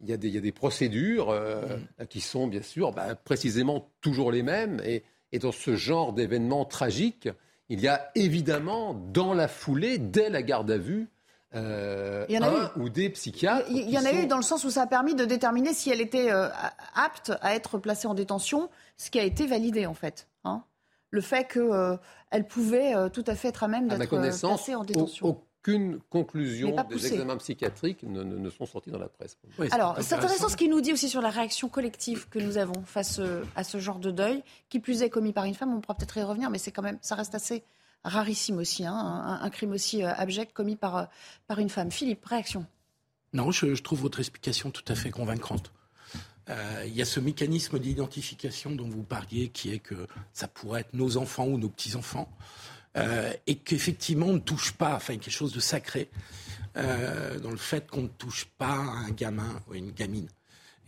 il 0.00 0.10
y, 0.10 0.12
a 0.12 0.16
des, 0.16 0.52
procédures 0.52 1.30
euh, 1.30 1.78
mm. 1.98 2.06
qui 2.08 2.20
sont 2.20 2.48
bien 2.48 2.60
sûr 2.62 2.92
bah, 2.92 3.14
précisément 3.14 3.92
toujours 4.00 4.30
les 4.30 4.42
mêmes. 4.42 4.82
Et, 4.84 5.04
et 5.32 5.38
dans 5.38 5.52
ce 5.52 5.76
genre 5.76 6.12
d'événements 6.12 6.64
tragiques, 6.64 7.28
il 7.68 7.80
y 7.80 7.88
a 7.88 8.10
évidemment 8.14 8.94
dans 8.94 9.34
la 9.34 9.48
foulée, 9.48 9.98
dès 9.98 10.30
la 10.30 10.42
garde 10.42 10.70
à 10.70 10.78
vue, 10.78 11.08
euh, 11.54 12.26
un 12.28 12.70
ou 12.80 12.88
des 12.88 13.08
psychiatres. 13.10 13.66
Il 13.70 13.88
y, 13.88 13.98
en 13.98 14.04
a 14.04 14.12
eu 14.12 14.26
dans 14.26 14.36
le 14.36 14.42
sens 14.42 14.64
où 14.64 14.70
ça 14.70 14.82
a 14.82 14.86
permis 14.86 15.14
de 15.14 15.24
déterminer 15.24 15.72
si 15.72 15.90
elle 15.90 16.00
était 16.00 16.30
euh, 16.30 16.48
apte 16.94 17.32
à 17.40 17.54
être 17.54 17.78
placée 17.78 18.06
en 18.06 18.14
détention, 18.14 18.68
ce 18.96 19.10
qui 19.10 19.18
a 19.18 19.22
été 19.22 19.46
validé 19.46 19.86
en 19.86 19.94
fait. 19.94 20.28
Hein. 20.44 20.62
Le 21.10 21.20
fait 21.20 21.44
qu'elle 21.44 21.62
euh, 21.62 21.96
pouvait 22.48 22.94
tout 23.10 23.24
à 23.26 23.34
fait 23.34 23.48
être 23.48 23.64
à 23.64 23.68
même 23.68 23.88
d'être 23.88 24.08
placée 24.08 24.74
en 24.74 24.84
détention. 24.84 25.40
Aucune 25.68 25.98
conclusion 26.10 26.76
des 26.88 27.06
examens 27.06 27.36
psychiatriques 27.38 28.04
ne, 28.04 28.50
sont 28.50 28.66
sortis 28.66 28.90
dans 28.90 28.98
la 28.98 29.08
presse. 29.08 29.36
Alors, 29.72 29.96
c'est 30.00 30.14
intéressant 30.14 30.48
ce 30.48 30.56
qu'il 30.56 30.70
nous 30.70 30.80
dit 30.80 30.92
aussi 30.92 31.08
sur 31.08 31.20
la 31.20 31.30
réaction 31.30 31.68
collective 31.68 32.28
que 32.28 32.38
nous 32.38 32.56
avons 32.56 32.84
face 32.84 33.20
à 33.56 33.64
ce 33.64 33.78
genre 33.78 33.98
de 33.98 34.10
deuil, 34.10 34.42
qui 34.68 34.78
plus 34.78 35.02
est 35.02 35.10
commis 35.10 35.32
par 35.32 35.44
une 35.44 35.54
femme. 35.54 35.74
On 35.74 35.80
pourra 35.80 35.96
peut-être 35.96 36.16
y 36.18 36.22
revenir, 36.22 36.50
mais 36.50 36.58
c'est 36.58 36.70
quand 36.70 36.82
même, 36.82 36.98
ça 37.02 37.16
reste 37.16 37.34
assez 37.34 37.64
rarissime 38.06 38.58
aussi, 38.58 38.84
hein, 38.84 39.38
un, 39.40 39.50
crime 39.50 39.72
aussi 39.72 40.02
euh, 40.02 40.12
abject 40.14 40.52
commis 40.52 40.76
par, 40.76 40.96
euh, 40.96 41.04
par 41.46 41.58
une 41.58 41.68
femme. 41.68 41.90
Philippe, 41.90 42.24
réaction 42.24 42.66
Non, 43.32 43.50
je, 43.50 43.74
trouve 43.82 44.00
votre 44.00 44.20
explication 44.20 44.70
tout 44.70 44.84
à 44.88 44.94
fait 44.94 45.10
convaincante. 45.10 45.72
Euh, 46.48 46.84
il 46.86 46.94
y 46.94 47.02
a 47.02 47.04
ce 47.04 47.18
mécanisme 47.18 47.78
d'identification 47.78 48.70
dont 48.70 48.88
vous 48.88 49.02
parliez, 49.02 49.48
qui 49.48 49.72
est 49.72 49.80
que 49.80 50.06
ça 50.32 50.46
pourrait 50.46 50.82
être 50.82 50.94
nos 50.94 51.16
enfants 51.16 51.46
ou 51.46 51.58
nos 51.58 51.68
petits-enfants, 51.68 52.30
et 53.46 53.56
qu'effectivement 53.56 54.26
on 54.26 54.34
ne 54.34 54.38
touche 54.38 54.72
pas, 54.72 54.94
enfin 54.94 55.16
quelque 55.18 55.30
chose 55.30 55.52
de 55.52 55.60
sacré, 55.60 56.08
dans 56.74 57.50
le 57.50 57.56
fait 57.56 57.90
qu'on 57.90 58.02
ne 58.02 58.08
touche 58.08 58.46
pas 58.58 58.74
un 58.74 59.10
gamin 59.10 59.62
ou 59.68 59.74
une 59.74 59.92
gamine. 59.92 60.28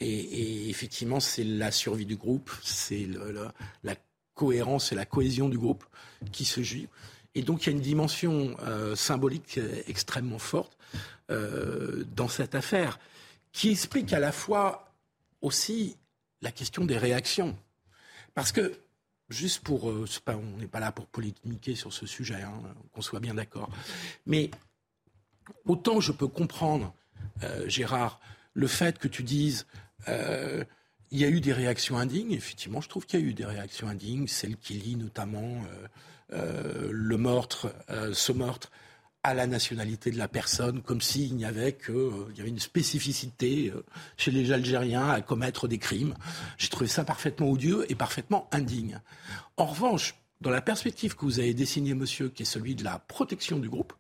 Et, 0.01 0.71
effectivement, 0.71 1.21
c'est 1.21 1.45
la 1.45 1.71
survie 1.73 2.07
du 2.07 2.17
groupe, 2.17 2.51
c'est 2.63 3.09
la 3.83 3.95
cohérence 4.35 4.93
et 4.93 4.95
la 4.95 5.05
cohésion 5.05 5.49
du 5.49 5.59
groupe 5.59 5.85
qui 6.33 6.45
se 6.45 6.63
joue. 6.63 6.87
Et 7.35 7.43
donc 7.43 7.63
il 7.63 7.67
y 7.67 7.69
a 7.73 7.73
une 7.77 7.83
dimension 7.83 8.57
euh, 8.63 8.97
symbolique 8.97 9.61
extrêmement 9.87 10.39
forte 10.39 10.77
euh, 11.31 12.05
dans 12.17 12.29
cette 12.29 12.55
affaire, 12.55 12.99
qui 13.53 13.71
explique 13.71 14.13
à 14.13 14.19
la 14.19 14.33
fois 14.33 14.93
aussi 15.41 15.97
la 16.41 16.51
question 16.51 16.85
des 16.85 16.97
réactions. 16.97 17.57
Parce 18.35 18.53
que, 18.53 18.79
juste 19.29 19.63
pour... 19.63 19.91
Euh, 19.91 20.07
on 20.29 20.59
n'est 20.59 20.67
pas 20.67 20.81
là 20.81 20.93
pour 20.93 21.07
polémiquer 21.07 21.75
sur 21.75 21.93
ce 21.93 22.07
sujet, 22.07 22.43
hein, 22.43 22.63
qu'on 22.93 23.03
soit 23.03 23.21
bien 23.21 23.35
d'accord. 23.35 23.71
Mais 24.27 24.51
autant 25.67 26.01
je 26.01 26.13
peux 26.13 26.29
comprendre, 26.29 26.95
Gérard, 27.67 28.21
le 28.55 28.67
fait 28.67 28.99
que 28.99 29.09
tu 29.09 29.23
dises 29.23 29.67
il 31.11 31.19
y 31.19 31.25
a 31.25 31.29
eu 31.29 31.41
des 31.41 31.53
réactions 31.53 31.97
indignes, 31.97 32.33
effectivement, 32.33 32.81
je 32.81 32.89
trouve 32.89 33.07
qu'il 33.07 33.21
y 33.21 33.23
a 33.23 33.27
eu 33.27 33.35
des 33.35 33.45
réactions 33.45 33.89
indignes, 33.89 34.27
celle 34.27 34.57
qui 34.57 34.75
lie 34.75 34.97
notamment 34.97 35.41
euh, 35.41 35.89
euh, 36.33 36.89
le 36.91 37.17
meurtre, 37.17 37.73
euh, 37.91 38.13
ce 38.13 38.33
meurtre 38.33 38.71
à 39.23 39.35
la 39.35 39.47
nationalité 39.47 40.11
de 40.11 40.19
la 40.19 40.29
personne, 40.29 40.81
comme 40.83 41.01
s'il 41.01 41.35
n'y 41.35 41.45
avait 41.45 41.73
que, 41.73 42.13
il 42.31 42.37
y 42.37 42.41
avait 42.41 42.51
une 42.51 42.59
spécificité 42.59 43.73
chez 44.17 44.31
les 44.31 44.53
Algériens 44.53 45.09
à 45.09 45.21
commettre 45.21 45.69
des 45.69 45.79
crimes. 45.79 46.15
J'ai 46.57 46.69
trouvé 46.69 46.87
ça 46.87 47.05
parfaitement 47.05 47.51
odieux 47.51 47.85
et 47.91 47.95
parfaitement 47.95 48.49
indigne. 48.53 49.01
En 49.57 49.67
revanche, 49.67 50.15
dans 50.41 50.51
la 50.51 50.61
perspective 50.61 51.17
que 51.17 51.25
vous 51.25 51.41
avez 51.41 51.53
dessinée, 51.53 51.95
monsieur, 51.95 52.29
qui 52.29 52.43
est 52.43 52.47
celui 52.47 52.75
de 52.75 52.85
la 52.85 52.99
protection 52.99 53.59
du 53.59 53.69
groupe, 53.69 53.93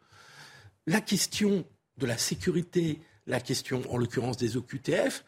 la 0.87 1.01
question 1.01 1.65
de 1.99 2.07
la 2.07 2.17
sécurité, 2.17 3.01
la 3.27 3.41
question, 3.41 3.83
en 3.91 3.97
l'occurrence, 3.97 4.37
des 4.37 4.57
OQTF, 4.57 5.25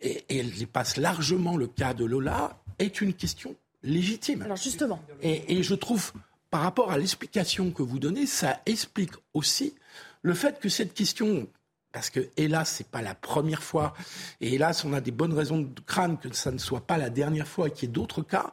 et, 0.00 0.24
elle 0.28 0.52
dépasse 0.52 0.96
largement 0.96 1.56
le 1.56 1.66
cas 1.66 1.94
de 1.94 2.04
Lola, 2.04 2.62
est 2.78 3.00
une 3.00 3.14
question 3.14 3.54
légitime. 3.82 4.42
Alors 4.42 4.56
justement. 4.56 5.02
Et, 5.22 5.58
et 5.58 5.62
je 5.62 5.74
trouve, 5.74 6.12
par 6.50 6.62
rapport 6.62 6.90
à 6.90 6.98
l'explication 6.98 7.70
que 7.70 7.82
vous 7.82 7.98
donnez, 7.98 8.26
ça 8.26 8.60
explique 8.66 9.12
aussi 9.34 9.74
le 10.22 10.34
fait 10.34 10.60
que 10.60 10.68
cette 10.68 10.94
question 10.94 11.48
parce 11.96 12.10
que, 12.10 12.28
hélas, 12.36 12.76
ce 12.76 12.82
n'est 12.82 12.88
pas 12.90 13.00
la 13.00 13.14
première 13.14 13.62
fois. 13.62 13.94
Et 14.42 14.52
hélas, 14.52 14.84
on 14.84 14.92
a 14.92 15.00
des 15.00 15.12
bonnes 15.12 15.32
raisons 15.32 15.62
de 15.62 15.80
craindre 15.86 16.20
que 16.20 16.30
ça 16.36 16.50
ne 16.50 16.58
soit 16.58 16.86
pas 16.86 16.98
la 16.98 17.08
dernière 17.08 17.48
fois 17.48 17.68
et 17.68 17.70
qu'il 17.70 17.88
y 17.88 17.90
ait 17.90 17.94
d'autres 17.94 18.20
cas. 18.20 18.52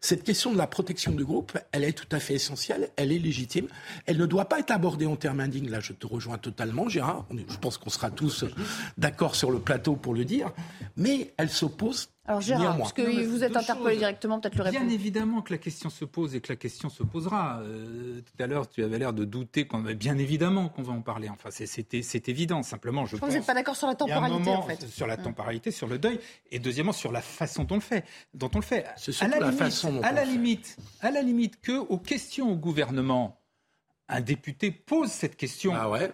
Cette 0.00 0.24
question 0.24 0.54
de 0.54 0.56
la 0.56 0.66
protection 0.66 1.12
du 1.12 1.22
groupe, 1.22 1.58
elle 1.72 1.84
est 1.84 1.92
tout 1.92 2.08
à 2.12 2.18
fait 2.18 2.32
essentielle, 2.32 2.88
elle 2.96 3.12
est 3.12 3.18
légitime. 3.18 3.68
Elle 4.06 4.16
ne 4.16 4.24
doit 4.24 4.46
pas 4.46 4.58
être 4.58 4.70
abordée 4.70 5.04
en 5.04 5.16
termes 5.16 5.40
indignes. 5.40 5.68
Là, 5.68 5.80
je 5.80 5.92
te 5.92 6.06
rejoins 6.06 6.38
totalement, 6.38 6.88
Gérard. 6.88 7.26
Je 7.30 7.58
pense 7.58 7.76
qu'on 7.76 7.90
sera 7.90 8.10
tous 8.10 8.46
d'accord 8.96 9.34
sur 9.34 9.50
le 9.50 9.58
plateau 9.58 9.94
pour 9.94 10.14
le 10.14 10.24
dire. 10.24 10.50
Mais 10.96 11.34
elle 11.36 11.50
s'oppose 11.50 12.08
alors 12.28 12.42
Gérard, 12.42 12.76
parce 12.76 12.92
que 12.92 13.24
vous 13.24 13.42
êtes 13.42 13.56
interpellé 13.56 13.96
directement, 13.96 14.38
peut-être 14.38 14.56
le 14.56 14.64
répondre. 14.64 14.84
Bien 14.84 14.94
évidemment 14.94 15.40
que 15.40 15.50
la 15.50 15.58
question 15.58 15.88
se 15.88 16.04
pose 16.04 16.34
et 16.34 16.42
que 16.42 16.52
la 16.52 16.56
question 16.56 16.90
se 16.90 17.02
posera. 17.02 17.60
Euh, 17.62 18.20
tout 18.20 18.42
à 18.42 18.46
l'heure, 18.46 18.68
tu 18.68 18.84
avais 18.84 18.98
l'air 18.98 19.14
de 19.14 19.24
douter 19.24 19.66
qu'on 19.66 19.80
bien 19.80 20.18
évidemment 20.18 20.68
qu'on 20.68 20.82
va 20.82 20.92
en 20.92 21.00
parler. 21.00 21.30
Enfin, 21.30 21.48
c'est 21.50 22.28
évident. 22.28 22.62
Simplement, 22.62 23.06
je, 23.06 23.16
pense. 23.16 23.30
Vous 23.30 23.34
n'êtes 23.34 23.46
pas 23.46 23.54
d'accord 23.54 23.76
sur 23.76 23.86
la 23.86 23.94
temporalité, 23.94 24.50
en 24.50 24.60
fait. 24.60 24.86
Sur 24.88 25.06
la 25.06 25.14
hum. 25.14 25.22
temporalité, 25.22 25.70
sur 25.70 25.86
le 25.86 25.98
deuil, 25.98 26.20
et 26.50 26.58
deuxièmement 26.58 26.92
sur 26.92 27.12
la 27.12 27.22
façon 27.22 27.64
dont 27.64 27.76
on 27.76 27.78
le 27.78 27.82
fait. 27.82 28.04
Dont 28.34 28.50
on 28.54 28.58
le 28.58 28.64
fait. 28.64 28.84
À 29.20 29.28
la, 29.28 29.50
limite, 29.50 29.84
à 30.02 30.12
la 30.12 30.24
limite, 30.26 30.76
à 31.00 31.10
la 31.10 31.22
limite 31.22 31.60
que 31.62 31.72
aux 31.72 31.98
questions 31.98 32.52
au 32.52 32.56
gouvernement, 32.56 33.40
un 34.06 34.20
député 34.20 34.70
pose 34.70 35.10
cette 35.10 35.36
question. 35.36 35.72
Ah 35.74 35.88
ouais. 35.88 36.12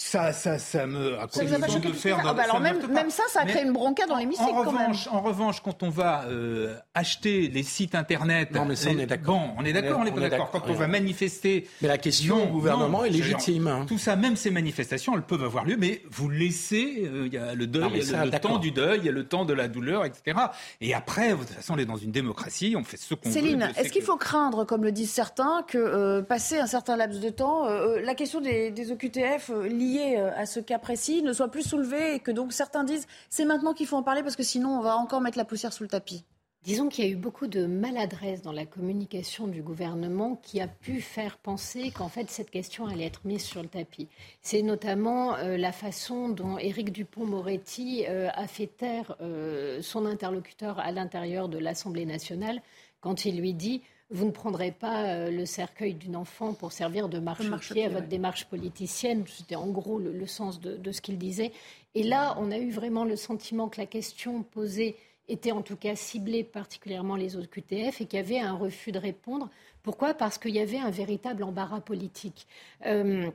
Ça, 0.00 0.32
ça, 0.32 0.60
ça 0.60 0.86
me. 0.86 1.16
Ça 1.28 1.44
vous 1.44 1.54
a 1.54 1.58
pas 1.58 1.66
choqué 1.66 1.88
de 1.88 1.92
faire 1.92 2.20
ah 2.24 2.32
bah 2.32 2.44
alors 2.44 2.60
même, 2.60 2.78
même, 2.86 3.10
ça, 3.10 3.24
ça 3.28 3.40
a 3.40 3.46
créé 3.46 3.64
une 3.64 3.72
bronca 3.72 4.06
dans 4.06 4.16
l'hémicycle. 4.16 4.48
En, 4.48 4.62
revanche, 4.62 5.08
en 5.10 5.20
revanche, 5.20 5.60
quand 5.60 5.82
on 5.82 5.90
va 5.90 6.22
euh, 6.28 6.76
acheter 6.94 7.48
les 7.48 7.64
sites 7.64 7.96
internet. 7.96 8.52
Non, 8.52 8.64
mais 8.64 8.76
ça, 8.76 8.90
on 8.94 8.98
est 8.98 9.06
d'accord. 9.06 9.40
Bon, 9.40 9.54
on 9.58 9.64
est 9.64 9.72
d'accord, 9.72 9.98
on 10.00 10.06
est, 10.06 10.12
pas 10.12 10.20
d'accord. 10.20 10.50
Quand 10.52 10.62
on 10.68 10.74
va 10.74 10.86
manifester. 10.86 11.68
Mais 11.82 11.88
la 11.88 11.98
question 11.98 12.44
au 12.44 12.46
gouvernement 12.46 13.04
est 13.04 13.10
légitime. 13.10 13.66
Hein. 13.66 13.86
Tout 13.88 13.98
ça, 13.98 14.14
même 14.14 14.36
ces 14.36 14.52
manifestations, 14.52 15.16
elles 15.16 15.22
peuvent 15.22 15.42
avoir 15.42 15.64
lieu, 15.64 15.76
mais 15.76 16.02
vous 16.08 16.30
laissez. 16.30 17.02
Euh, 17.04 17.26
il 17.26 17.32
y 17.32 17.38
a 17.38 17.56
le 17.56 17.66
deuil, 17.66 17.90
il 17.96 18.08
y 18.08 18.14
a 18.14 18.24
le, 18.24 18.30
temps 18.30 18.58
du 18.58 18.70
deuil, 18.70 19.00
il 19.00 19.04
y 19.04 19.08
a 19.08 19.12
le 19.12 19.26
temps 19.26 19.44
de 19.44 19.52
la 19.52 19.66
douleur, 19.66 20.04
etc. 20.04 20.38
Et 20.80 20.94
après, 20.94 21.30
de 21.30 21.34
toute 21.34 21.48
façon, 21.50 21.74
on 21.74 21.78
est 21.78 21.86
dans 21.86 21.96
une 21.96 22.12
démocratie, 22.12 22.76
on 22.78 22.84
fait 22.84 22.98
ce 22.98 23.14
qu'on 23.14 23.28
veut. 23.28 23.34
Céline, 23.34 23.72
est-ce 23.76 23.90
qu'il 23.90 24.02
faut 24.02 24.16
craindre, 24.16 24.64
comme 24.64 24.84
le 24.84 24.92
disent 24.92 25.10
certains, 25.10 25.64
que 25.66 25.76
euh, 25.76 26.22
passer 26.22 26.58
un 26.58 26.68
certain 26.68 26.96
laps 26.96 27.20
de 27.20 27.30
temps, 27.30 27.66
la 27.68 28.14
question 28.14 28.40
des, 28.40 28.70
des 28.70 28.92
OQTF 28.92 29.50
liée 29.68 29.87
à 29.96 30.46
ce 30.46 30.60
cas 30.60 30.78
précis 30.78 31.22
ne 31.22 31.32
soit 31.32 31.50
plus 31.50 31.62
soulevé 31.62 32.14
et 32.14 32.20
que 32.20 32.30
donc 32.30 32.52
certains 32.52 32.84
disent 32.84 33.06
c'est 33.30 33.44
maintenant 33.44 33.72
qu'il 33.72 33.86
faut 33.86 33.96
en 33.96 34.02
parler 34.02 34.22
parce 34.22 34.36
que 34.36 34.42
sinon 34.42 34.70
on 34.70 34.80
va 34.80 34.96
encore 34.96 35.20
mettre 35.20 35.38
la 35.38 35.44
poussière 35.44 35.72
sous 35.72 35.82
le 35.82 35.88
tapis 35.88 36.24
Disons 36.64 36.88
qu'il 36.88 37.04
y 37.04 37.08
a 37.08 37.10
eu 37.10 37.16
beaucoup 37.16 37.46
de 37.46 37.66
maladresse 37.66 38.42
dans 38.42 38.52
la 38.52 38.66
communication 38.66 39.46
du 39.46 39.62
gouvernement 39.62 40.36
qui 40.42 40.60
a 40.60 40.66
pu 40.66 41.00
faire 41.00 41.38
penser 41.38 41.92
qu'en 41.92 42.08
fait 42.08 42.28
cette 42.30 42.50
question 42.50 42.86
allait 42.86 43.06
être 43.06 43.24
mise 43.24 43.44
sur 43.44 43.62
le 43.62 43.68
tapis. 43.68 44.08
C'est 44.42 44.62
notamment 44.62 45.36
euh, 45.36 45.56
la 45.56 45.70
façon 45.72 46.28
dont 46.28 46.58
Éric 46.58 46.92
Dupont-Moretti 46.92 48.04
euh, 48.08 48.28
a 48.34 48.48
fait 48.48 48.66
taire 48.66 49.16
euh, 49.20 49.80
son 49.82 50.04
interlocuteur 50.04 50.80
à 50.80 50.90
l'intérieur 50.90 51.48
de 51.48 51.58
l'Assemblée 51.58 52.04
nationale 52.04 52.60
quand 53.00 53.24
il 53.24 53.40
lui 53.40 53.54
dit 53.54 53.80
vous 54.10 54.24
ne 54.24 54.30
prendrez 54.30 54.72
pas 54.72 55.28
le 55.28 55.44
cercueil 55.44 55.94
d'une 55.94 56.16
enfant 56.16 56.54
pour 56.54 56.72
servir 56.72 57.08
de 57.08 57.18
marche-pied 57.18 57.84
à 57.84 57.88
votre 57.88 58.06
démarche 58.06 58.46
politicienne. 58.46 59.24
C'était 59.26 59.56
en 59.56 59.66
gros 59.66 59.98
le, 59.98 60.26
sens 60.26 60.60
de, 60.60 60.76
de 60.76 60.92
ce 60.92 61.00
qu'il 61.00 61.18
disait. 61.18 61.52
Et 61.94 62.02
là, 62.02 62.36
on 62.38 62.50
a 62.50 62.58
eu 62.58 62.70
vraiment 62.70 63.04
le 63.04 63.16
sentiment 63.16 63.68
que 63.68 63.80
la 63.80 63.86
question 63.86 64.42
posée 64.42 64.96
était 65.28 65.52
en 65.52 65.62
tout 65.62 65.76
cas 65.76 65.94
ciblée 65.94 66.42
particulièrement 66.42 67.16
les 67.16 67.36
autres 67.36 67.50
QTF 67.50 68.00
et 68.00 68.06
qu'il 68.06 68.18
y 68.18 68.22
avait 68.22 68.40
un 68.40 68.54
refus 68.54 68.92
de 68.92 68.98
répondre. 68.98 69.50
Pourquoi? 69.82 70.14
Parce 70.14 70.38
qu'il 70.38 70.54
y 70.54 70.60
avait 70.60 70.78
un 70.78 70.90
véritable 70.90 71.42
embarras 71.42 71.80
politique. 71.80 72.46
Euh, 72.86 73.30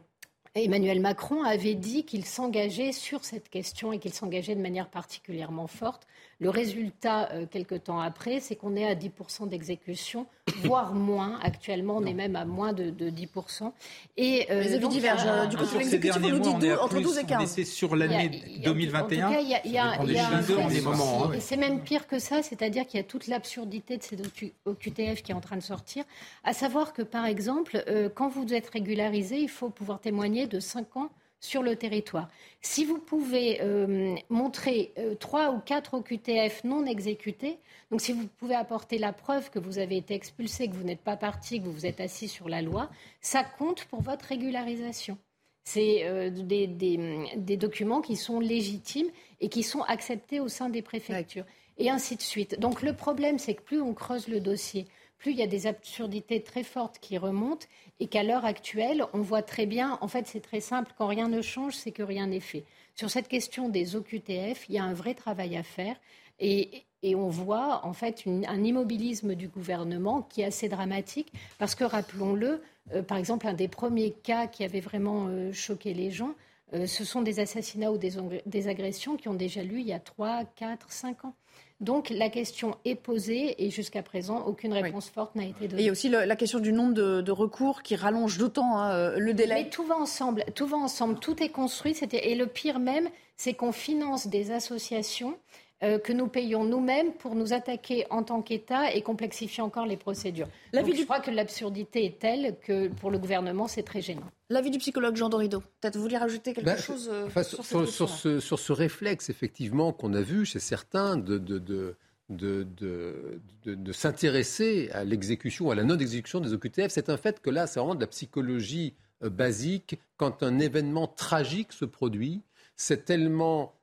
Emmanuel 0.55 0.99
Macron 0.99 1.43
avait 1.43 1.73
dit 1.73 2.05
qu'il 2.05 2.25
s'engageait 2.25 2.91
sur 2.91 3.25
cette 3.25 3.49
question 3.49 3.91
et 3.91 3.99
qu'il 3.99 4.13
s'engageait 4.13 4.55
de 4.55 4.61
manière 4.61 4.89
particulièrement 4.89 5.67
forte. 5.67 6.07
Le 6.39 6.49
résultat, 6.49 7.31
euh, 7.31 7.45
quelques 7.49 7.83
temps 7.83 7.99
après, 7.99 8.39
c'est 8.39 8.55
qu'on 8.55 8.75
est 8.75 8.85
à 8.85 8.95
10% 8.95 9.47
d'exécution, 9.47 10.25
voire 10.63 10.93
moins. 10.93 11.39
Actuellement, 11.41 11.97
on 11.97 12.05
est 12.05 12.13
même 12.13 12.35
à 12.35 12.45
moins 12.45 12.73
de, 12.73 12.91
10%. 12.91 13.71
Et, 14.17 14.47
euh, 14.51 14.61
Les 14.61 14.73
avis 14.73 14.87
divergent. 14.87 15.25
Euh, 15.25 15.45
du 15.45 15.57
coup, 15.57 15.65
sur 15.65 15.81
ces 15.81 15.99
derniers 15.99 16.31
mois, 16.31 16.47
on 16.49 16.61
est 16.61 16.75
entre 16.75 16.99
12 16.99 17.17
et 17.19 17.23
15. 17.23 17.49
C'est 17.49 17.63
sur 17.63 17.95
l'année 17.95 18.41
2021. 18.63 19.27
En 19.27 19.29
tout 19.29 19.35
cas, 19.35 19.41
il 19.63 19.71
y 19.71 19.77
a, 19.77 21.33
Et 21.33 21.39
c'est 21.39 21.57
même 21.57 21.81
pire 21.81 22.07
que 22.07 22.19
ça, 22.19 22.41
c'est-à-dire 22.41 22.85
qu'il 22.87 22.99
y 22.99 23.01
a 23.01 23.05
toute 23.05 23.27
l'absurdité 23.27 23.97
de 23.97 24.03
ces 24.03 24.17
OQTF 24.65 25.23
qui 25.23 25.31
est 25.31 25.35
en 25.35 25.41
train 25.41 25.57
de 25.57 25.61
sortir. 25.61 26.03
À 26.43 26.53
savoir 26.53 26.93
que, 26.93 27.01
par 27.01 27.25
exemple, 27.25 27.83
quand 28.15 28.29
vous 28.29 28.53
êtes 28.53 28.69
régularisé, 28.69 29.37
il 29.37 29.49
faut 29.49 29.69
pouvoir 29.69 29.99
témoigner 29.99 30.47
de 30.47 30.59
5 30.59 30.97
ans 30.97 31.09
sur 31.43 31.61
le 31.61 31.75
territoire. 31.75 32.29
Si 32.61 32.85
vous 32.85 32.99
pouvez 32.99 33.61
euh, 33.61 34.15
montrer 34.29 34.93
euh, 34.97 35.13
trois 35.13 35.51
ou 35.51 35.59
quatre 35.59 35.95
OQTF 35.95 36.63
non 36.63 36.85
exécutés, 36.85 37.59
donc 37.91 37.99
si 37.99 38.13
vous 38.13 38.27
pouvez 38.37 38.55
apporter 38.55 38.97
la 38.97 39.11
preuve 39.11 39.49
que 39.49 39.59
vous 39.59 39.77
avez 39.77 39.97
été 39.97 40.13
expulsé, 40.13 40.69
que 40.69 40.73
vous 40.73 40.85
n'êtes 40.85 41.01
pas 41.03 41.17
parti, 41.17 41.59
que 41.59 41.65
vous 41.65 41.73
vous 41.73 41.85
êtes 41.85 41.99
assis 41.99 42.29
sur 42.29 42.47
la 42.47 42.61
loi, 42.61 42.89
ça 43.19 43.43
compte 43.43 43.83
pour 43.85 44.01
votre 44.01 44.25
régularisation. 44.25 45.17
C'est 45.65 46.05
euh, 46.05 46.29
des, 46.29 46.67
des, 46.67 47.57
documents 47.57 48.01
qui 48.01 48.15
sont 48.15 48.39
légitimes 48.39 49.09
et 49.41 49.49
qui 49.49 49.63
sont 49.63 49.81
acceptés 49.81 50.39
au 50.39 50.47
sein 50.47 50.69
des 50.69 50.81
préfectures. 50.81 51.45
Et 51.77 51.89
ainsi 51.89 52.15
de 52.15 52.21
suite. 52.21 52.57
Donc 52.59 52.83
le 52.83 52.93
problème, 52.93 53.37
c'est 53.37 53.55
que 53.55 53.63
plus 53.63 53.81
on 53.81 53.93
creuse 53.93 54.27
le 54.29 54.39
dossier, 54.39 54.87
plus 55.23 55.31
il 55.31 55.37
y 55.37 55.43
a 55.43 55.47
des 55.47 55.67
absurdités 55.67 56.43
très 56.43 56.63
fortes 56.63 56.99
qui 56.99 57.17
remontent 57.17 57.65
et 58.01 58.07
qu'à 58.07 58.23
l'heure 58.23 58.43
actuelle, 58.43 59.05
on 59.13 59.21
voit 59.21 59.41
très 59.41 59.65
bien, 59.65 59.97
en 60.01 60.09
fait 60.09 60.27
c'est 60.27 60.41
très 60.41 60.59
simple, 60.59 60.91
quand 60.97 61.07
rien 61.07 61.29
ne 61.29 61.41
change, 61.41 61.75
c'est 61.75 61.91
que 61.91 62.03
rien 62.03 62.27
n'est 62.27 62.41
fait. 62.41 62.65
Sur 62.93 63.09
cette 63.09 63.29
question 63.29 63.69
des 63.69 63.95
OQTF, 63.95 64.67
il 64.67 64.75
y 64.75 64.77
a 64.77 64.83
un 64.83 64.93
vrai 64.93 65.13
travail 65.13 65.55
à 65.55 65.63
faire 65.63 65.95
et, 66.39 66.83
on 67.05 67.27
voit 67.27 67.85
en 67.85 67.91
fait 67.91 68.23
un 68.47 68.63
immobilisme 68.63 69.35
du 69.35 69.49
gouvernement 69.49 70.21
qui 70.21 70.41
est 70.41 70.45
assez 70.45 70.69
dramatique 70.69 71.33
parce 71.57 71.75
que 71.75 71.83
rappelons-le, 71.83 72.61
euh, 72.93 73.01
par 73.01 73.17
exemple, 73.17 73.45
un 73.45 73.53
des 73.53 73.67
premiers 73.67 74.11
cas 74.11 74.47
qui 74.47 74.63
avait 74.63 74.79
vraiment 74.79 75.27
euh, 75.27 75.51
choqué 75.51 75.93
les 75.93 76.11
gens, 76.11 76.33
euh, 76.73 76.87
ce 76.87 77.03
sont 77.03 77.21
des 77.21 77.41
assassinats 77.41 77.91
ou 77.91 77.97
des, 77.97 78.13
des, 78.45 78.67
agressions 78.69 79.17
qui 79.17 79.27
ont 79.27 79.33
déjà 79.33 79.63
lieu 79.63 79.79
il 79.79 79.87
y 79.87 79.91
a 79.91 79.99
3, 79.99 80.45
4, 80.55 80.91
5 80.91 81.25
ans. 81.25 81.35
Donc 81.83 82.09
la 82.09 82.29
question 82.29 82.77
est 82.85 82.95
posée 82.95 83.63
et 83.63 83.69
jusqu'à 83.69 84.01
présent, 84.01 84.45
aucune 84.45 84.71
réponse 84.71 85.09
forte 85.09 85.35
n'a 85.35 85.43
été 85.43 85.67
donnée. 85.67 85.81
Et 85.81 85.83
il 85.83 85.85
y 85.87 85.89
a 85.89 85.91
aussi 85.91 86.07
la 86.07 86.35
question 86.35 86.59
du 86.59 86.71
nombre 86.71 86.93
de, 86.93 87.31
recours 87.31 87.83
qui 87.83 87.95
rallonge 87.95 88.37
d'autant 88.37 88.77
hein, 88.77 88.91
euh, 88.91 89.19
le 89.19 89.33
délai. 89.33 89.63
Mais 89.63 89.69
tout 89.69 89.83
va 89.83 89.97
ensemble, 89.97 90.45
tout 90.55 90.65
va 90.65 90.77
ensemble, 90.77 91.19
tout 91.19 91.43
est 91.43 91.49
construit. 91.49 91.93
Et 92.13 92.35
le 92.35 92.47
pire 92.47 92.79
même, 92.79 93.09
c'est 93.35 93.53
qu'on 93.53 93.71
finance 93.73 94.27
des 94.27 94.51
associations 94.51 95.35
euh, 95.83 95.99
que 95.99 96.13
nous 96.13 96.27
payons 96.27 96.63
nous-mêmes 96.63 97.11
pour 97.13 97.35
nous 97.35 97.51
attaquer 97.51 98.05
en 98.09 98.23
tant 98.23 98.41
qu'État 98.41 98.93
et 98.93 99.01
complexifier 99.01 99.61
encore 99.61 99.85
les 99.85 99.97
procédures. 99.97 100.47
Donc, 100.73 100.85
Je 100.85 101.03
crois 101.03 101.19
que 101.19 101.29
l'absurdité 101.29 102.05
est 102.05 102.19
telle 102.19 102.55
que 102.65 102.87
pour 102.87 103.11
le 103.11 103.19
gouvernement, 103.19 103.67
c'est 103.67 103.83
très 103.83 103.99
gênant. 103.99 104.29
L'avis 104.49 104.71
du 104.71 104.77
psychologue 104.77 105.17
Jean 105.17 105.27
Dorido. 105.27 105.59
Peut-être 105.81 105.97
vous 105.97 106.03
voulez 106.03 106.17
rajouter 106.17 106.53
quelque 106.53 106.67
ben, 106.67 106.77
chose 106.77 107.09
euh, 107.11 107.27
sur, 107.43 107.65
sur, 107.65 108.09
ce, 108.09 108.39
sur, 108.39 108.59
ce, 108.59 108.71
réflexe, 108.71 109.29
effectivement, 109.29 109.91
qu'on 109.91 110.13
a 110.13 110.21
vu 110.21 110.45
chez 110.45 110.59
certains 110.59 111.17
de, 111.17 111.37
de, 111.37 111.59
de 111.59 111.95
de, 112.29 112.65
de, 112.77 113.41
de, 113.65 113.91
s'intéresser 113.91 114.89
à 114.93 115.03
l'exécution, 115.03 115.69
à 115.69 115.75
la 115.75 115.83
non-exécution 115.83 116.39
des 116.39 116.53
OQTF. 116.53 116.87
C'est 116.89 117.09
un 117.09 117.17
fait 117.17 117.41
que 117.41 117.49
là, 117.49 117.67
c'est 117.67 117.79
vraiment 117.79 117.95
de 117.95 117.99
la 118.01 118.07
psychologie 118.07 118.93
euh, 119.23 119.29
basique. 119.29 119.99
Quand 120.15 120.41
un 120.41 120.59
événement 120.59 121.07
tragique 121.07 121.73
se 121.73 121.83
produit, 121.83 122.41
c'est 122.77 123.03
tellement 123.05 123.75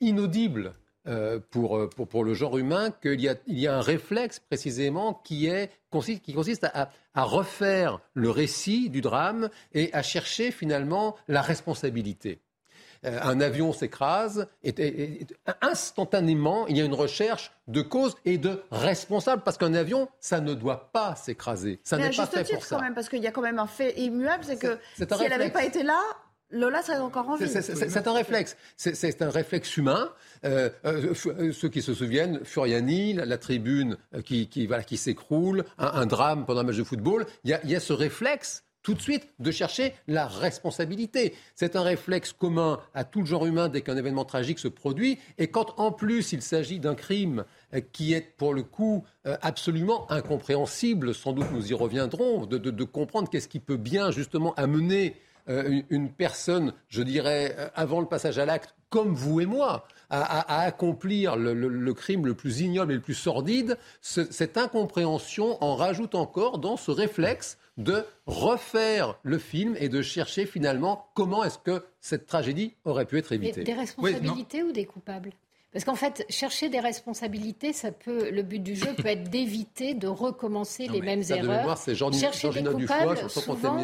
inaudible 0.00 0.72
euh, 1.08 1.40
pour, 1.50 1.88
pour, 1.90 2.06
pour, 2.06 2.24
le 2.24 2.34
genre 2.34 2.58
humain 2.58 2.90
qu'il 3.02 3.20
y 3.20 3.28
a, 3.28 3.34
il 3.46 3.58
y 3.58 3.66
a 3.66 3.76
un 3.76 3.80
réflexe 3.80 4.38
précisément 4.40 5.14
qui, 5.24 5.46
est, 5.46 5.70
consiste, 5.90 6.22
qui 6.22 6.34
consiste 6.34 6.64
à, 6.64 6.90
à, 7.14 7.22
refaire 7.22 8.00
le 8.14 8.30
récit 8.30 8.90
du 8.90 9.00
drame 9.00 9.48
et 9.72 9.92
à 9.94 10.02
chercher 10.02 10.50
finalement 10.50 11.16
la 11.26 11.42
responsabilité. 11.42 12.40
Euh, 13.04 13.18
un 13.22 13.40
avion 13.40 13.72
s'écrase 13.72 14.48
et, 14.64 15.20
instantanément 15.60 16.66
il 16.66 16.76
y 16.76 16.80
a 16.80 16.84
une 16.84 16.94
recherche 16.94 17.52
de 17.68 17.80
cause 17.80 18.16
et 18.24 18.38
de 18.38 18.64
responsable 18.72 19.42
parce 19.44 19.56
qu'un 19.56 19.74
avion 19.74 20.08
ça 20.18 20.40
ne 20.40 20.52
doit 20.52 20.90
pas 20.90 21.14
s'écraser. 21.14 21.78
Ça 21.84 21.96
n'est 21.96 22.10
pas 22.10 22.26
fait 22.26 22.52
pour 22.52 22.64
ça 22.64 22.76
quand 22.76 22.82
même 22.82 22.94
parce 22.94 23.08
qu'il 23.08 23.22
y 23.22 23.28
a 23.28 23.30
quand 23.30 23.42
même 23.42 23.60
un 23.60 23.68
fait 23.68 23.96
immuable 24.00 24.42
c'est 24.44 24.58
que 24.58 24.78
si 24.96 25.04
elle 25.22 25.30
n'avait 25.30 25.50
pas 25.50 25.64
été 25.64 25.84
là 25.84 26.00
Lola 26.50 26.82
serait 26.82 26.98
encore 26.98 27.28
en 27.28 27.36
vie. 27.36 27.48
C'est 27.48 28.06
un 28.06 28.12
réflexe. 28.12 28.56
C'est 28.76 29.22
un 29.22 29.30
réflexe 29.30 29.76
humain. 29.76 30.10
Euh, 30.44 30.70
euh, 30.84 31.12
euh, 31.26 31.52
ceux 31.52 31.68
qui 31.68 31.82
se 31.82 31.92
souviennent, 31.94 32.40
Furiani, 32.44 33.14
la, 33.14 33.38
tribune 33.38 33.96
qui, 34.24 34.48
qui, 34.48 34.66
voilà, 34.66 34.82
qui 34.82 34.96
s'écroule, 34.96 35.64
un, 35.78 36.06
drame 36.06 36.46
pendant 36.46 36.60
un 36.60 36.64
match 36.64 36.76
de 36.76 36.84
football. 36.84 37.26
Il 37.44 37.50
y 37.50 37.54
a, 37.54 37.64
y 37.66 37.76
a 37.76 37.80
ce 37.80 37.92
réflexe 37.92 38.64
tout 38.82 38.94
de 38.94 39.00
suite 39.02 39.28
de 39.38 39.50
chercher 39.50 39.92
la 40.06 40.26
responsabilité. 40.26 41.34
C'est 41.54 41.76
un 41.76 41.82
réflexe 41.82 42.32
commun 42.32 42.80
à 42.94 43.04
tout 43.04 43.20
le 43.20 43.26
genre 43.26 43.44
humain 43.44 43.68
dès 43.68 43.82
qu'un 43.82 43.96
événement 43.96 44.24
tragique 44.24 44.58
se 44.58 44.68
produit. 44.68 45.18
Et 45.36 45.48
quand 45.48 45.74
en 45.78 45.92
plus 45.92 46.32
il 46.32 46.40
s'agit 46.40 46.78
d'un 46.78 46.94
crime 46.94 47.44
qui 47.92 48.14
est 48.14 48.22
pour 48.36 48.54
le 48.54 48.62
coup 48.62 49.04
absolument 49.24 50.10
incompréhensible, 50.10 51.14
sans 51.14 51.32
doute 51.32 51.48
nous 51.52 51.70
y 51.70 51.74
reviendrons, 51.74 52.46
de, 52.46 52.56
de, 52.56 52.70
de 52.70 52.84
comprendre 52.84 53.28
qu'est-ce 53.28 53.48
qui 53.48 53.60
peut 53.60 53.76
bien 53.76 54.10
justement 54.10 54.54
amener 54.54 55.16
euh, 55.48 55.82
une 55.90 56.10
personne, 56.10 56.74
je 56.88 57.02
dirais, 57.02 57.54
euh, 57.58 57.68
avant 57.74 58.00
le 58.00 58.06
passage 58.06 58.38
à 58.38 58.44
l'acte, 58.44 58.74
comme 58.90 59.14
vous 59.14 59.40
et 59.40 59.46
moi, 59.46 59.86
à, 60.10 60.62
accomplir 60.62 61.36
le, 61.36 61.92
crime 61.92 62.24
le 62.24 62.34
plus 62.34 62.60
ignoble 62.60 62.92
et 62.92 62.94
le 62.94 63.02
plus 63.02 63.14
sordide, 63.14 63.76
cette 64.00 64.56
incompréhension 64.56 65.62
en 65.62 65.76
rajoute 65.76 66.14
encore 66.14 66.58
dans 66.58 66.78
ce 66.78 66.90
réflexe 66.90 67.58
de 67.76 68.04
refaire 68.26 69.18
le 69.22 69.36
film 69.36 69.76
et 69.78 69.90
de 69.90 70.00
chercher 70.00 70.46
finalement 70.46 71.10
comment 71.14 71.44
est-ce 71.44 71.58
que 71.58 71.84
cette 72.00 72.26
tragédie 72.26 72.74
aurait 72.84 73.04
pu 73.04 73.18
être 73.18 73.32
évitée. 73.32 73.62
des 73.62 73.74
responsabilités 73.74 74.62
ou 74.62 74.72
des 74.72 74.86
coupables? 74.86 75.32
Parce 75.72 75.84
qu'en 75.84 75.94
fait, 75.94 76.24
chercher 76.30 76.70
des 76.70 76.80
responsabilités, 76.80 77.74
ça 77.74 77.92
peut, 77.92 78.30
le 78.30 78.42
but 78.42 78.60
du 78.60 78.74
jeu 78.74 78.94
peut 78.94 79.08
être 79.08 79.24
d'éviter 79.30 79.94
de 79.94 80.08
recommencer 80.08 80.88
les 80.88 81.02
mêmes 81.02 81.22
erreurs. 81.28 81.42
De 81.42 81.48
mémoire, 81.48 81.78
c'est 81.78 81.94
Georgina 81.94 82.30
Dufoy, 82.72 83.16
chanson 83.16 83.40
souvent, 83.40 83.76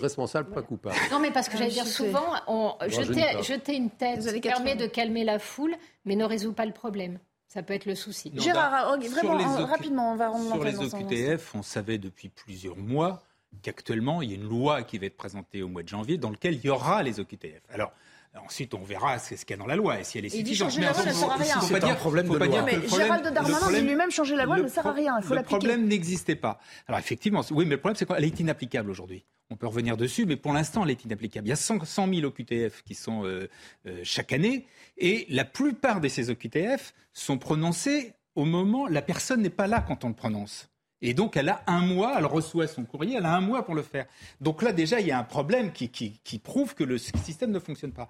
responsable, 0.00 0.50
pas 0.50 0.62
coupable. 0.62 0.96
Non, 1.12 1.20
mais 1.20 1.30
parce 1.30 1.48
que 1.48 1.56
j'allais 1.56 1.70
dire 1.70 1.86
souvent, 1.86 2.34
on, 2.48 2.74
jeter, 2.88 3.76
une 3.76 3.90
tête 3.90 4.40
permet 4.42 4.74
de 4.74 4.86
calmer 4.86 5.24
la 5.24 5.38
foule, 5.38 5.74
mais 6.04 6.16
ne 6.16 6.24
résout 6.24 6.52
pas 6.52 6.66
le 6.66 6.72
problème. 6.72 7.18
Ça 7.46 7.62
peut 7.62 7.74
être 7.74 7.86
le 7.86 7.96
souci. 7.96 8.32
Gérard, 8.36 8.96
vraiment, 8.98 9.66
rapidement, 9.66 10.12
on 10.12 10.16
va 10.16 10.32
Sur 10.32 10.64
les 10.64 10.78
OQTF, 10.78 11.54
on 11.54 11.62
savait 11.62 11.98
depuis 11.98 12.28
plusieurs 12.28 12.76
mois 12.76 13.22
qu'actuellement, 13.62 14.22
il 14.22 14.30
y 14.30 14.32
a 14.32 14.36
une 14.36 14.48
loi 14.48 14.82
qui 14.82 14.98
va 14.98 15.06
être 15.06 15.16
présentée 15.16 15.62
au 15.62 15.68
mois 15.68 15.82
de 15.82 15.88
janvier 15.88 16.18
dans 16.18 16.30
laquelle 16.30 16.54
il 16.54 16.64
y 16.64 16.70
aura 16.70 17.02
les 17.02 17.20
OQTF. 17.20 17.62
Alors, 17.70 17.92
Ensuite, 18.38 18.74
on 18.74 18.82
verra 18.82 19.18
ce 19.18 19.34
qu'il 19.34 19.50
y 19.50 19.52
a 19.54 19.56
dans 19.56 19.66
la 19.66 19.74
loi 19.74 19.98
et 19.98 20.04
si 20.04 20.18
elle 20.18 20.26
est 20.26 20.28
suffisante. 20.28 20.76
Mais 20.78 20.84
la 20.84 20.92
loi 20.92 21.04
ne 21.04 21.12
sert 21.12 21.30
à 21.30 21.36
rien. 21.36 21.60
C'est 21.60 21.84
un 21.84 21.94
problème 21.94 22.28
de 22.28 22.36
loi. 22.36 22.62
Mais 22.62 22.88
Gérald 22.88 23.34
Darmanin 23.34 23.72
dit 23.72 23.80
lui-même 23.80 24.10
changer 24.10 24.36
la 24.36 24.44
loi 24.44 24.58
ne 24.58 24.68
sert 24.68 24.86
à 24.86 24.92
rien. 24.92 25.16
Il 25.18 25.24
faut 25.24 25.34
l'appliquer. 25.34 25.54
Le 25.54 25.58
problème 25.58 25.88
n'existait 25.88 26.36
pas. 26.36 26.60
Alors 26.86 27.00
effectivement, 27.00 27.42
oui, 27.50 27.64
mais 27.64 27.72
le 27.72 27.80
problème 27.80 27.96
c'est 27.96 28.06
qu'elle 28.06 28.24
est 28.24 28.40
inapplicable 28.40 28.90
aujourd'hui. 28.90 29.24
On 29.52 29.56
peut 29.56 29.66
revenir 29.66 29.96
dessus, 29.96 30.26
mais 30.26 30.36
pour 30.36 30.52
l'instant, 30.52 30.84
elle 30.84 30.90
est 30.90 31.04
inapplicable. 31.04 31.48
Il 31.48 31.50
y 31.50 31.52
a 31.52 31.56
100, 31.56 31.84
000 31.84 32.24
OQTF 32.24 32.82
qui 32.84 32.94
sont 32.94 33.24
euh, 33.24 33.48
euh, 33.86 34.00
chaque 34.04 34.32
année, 34.32 34.66
et 34.96 35.26
la 35.28 35.44
plupart 35.44 36.00
de 36.00 36.06
ces 36.06 36.30
OQTF 36.30 36.94
sont 37.12 37.36
prononcés 37.36 38.14
au 38.36 38.44
moment, 38.44 38.86
la 38.86 39.02
personne 39.02 39.42
n'est 39.42 39.50
pas 39.50 39.66
là 39.66 39.84
quand 39.86 40.04
on 40.04 40.08
le 40.08 40.14
prononce. 40.14 40.69
Et 41.02 41.14
donc, 41.14 41.36
elle 41.36 41.48
a 41.48 41.62
un 41.66 41.80
mois, 41.80 42.14
elle 42.18 42.26
reçoit 42.26 42.66
son 42.66 42.84
courrier, 42.84 43.16
elle 43.16 43.26
a 43.26 43.34
un 43.34 43.40
mois 43.40 43.64
pour 43.64 43.74
le 43.74 43.82
faire. 43.82 44.06
Donc 44.40 44.62
là, 44.62 44.72
déjà, 44.72 45.00
il 45.00 45.06
y 45.06 45.10
a 45.10 45.18
un 45.18 45.24
problème 45.24 45.72
qui, 45.72 45.88
qui, 45.88 46.20
qui 46.24 46.38
prouve 46.38 46.74
que 46.74 46.84
le 46.84 46.98
système 46.98 47.50
ne 47.50 47.58
fonctionne 47.58 47.92
pas. 47.92 48.08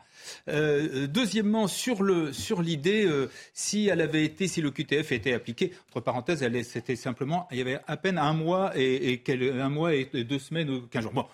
Euh, 0.49 1.07
deuxièmement, 1.07 1.69
sur 1.69 2.03
le 2.03 2.33
sur 2.33 2.63
l'idée, 2.63 3.07
euh, 3.07 3.31
si 3.55 3.89
elle 3.89 4.01
avait 4.01 4.25
été, 4.25 4.49
si 4.49 4.61
le 4.61 4.71
QTF 4.71 5.13
était 5.13 5.35
appliqué, 5.35 5.73
entre 5.91 6.01
parenthèses, 6.01 6.45
c'était 6.65 6.97
simplement, 6.97 7.47
il 7.51 7.59
y 7.59 7.61
avait 7.61 7.79
à 7.87 7.97
peine 7.97 8.19
un 8.19 8.33
mois 8.33 8.73
et, 8.77 9.13
et 9.13 9.61
un 9.61 9.69
mois 9.69 9.95
et 9.95 10.07
deux 10.13 10.39
semaines 10.39 10.71
ou 10.71 10.83
quinze 10.83 11.03
jours. 11.03 11.13
Bon, 11.13 11.27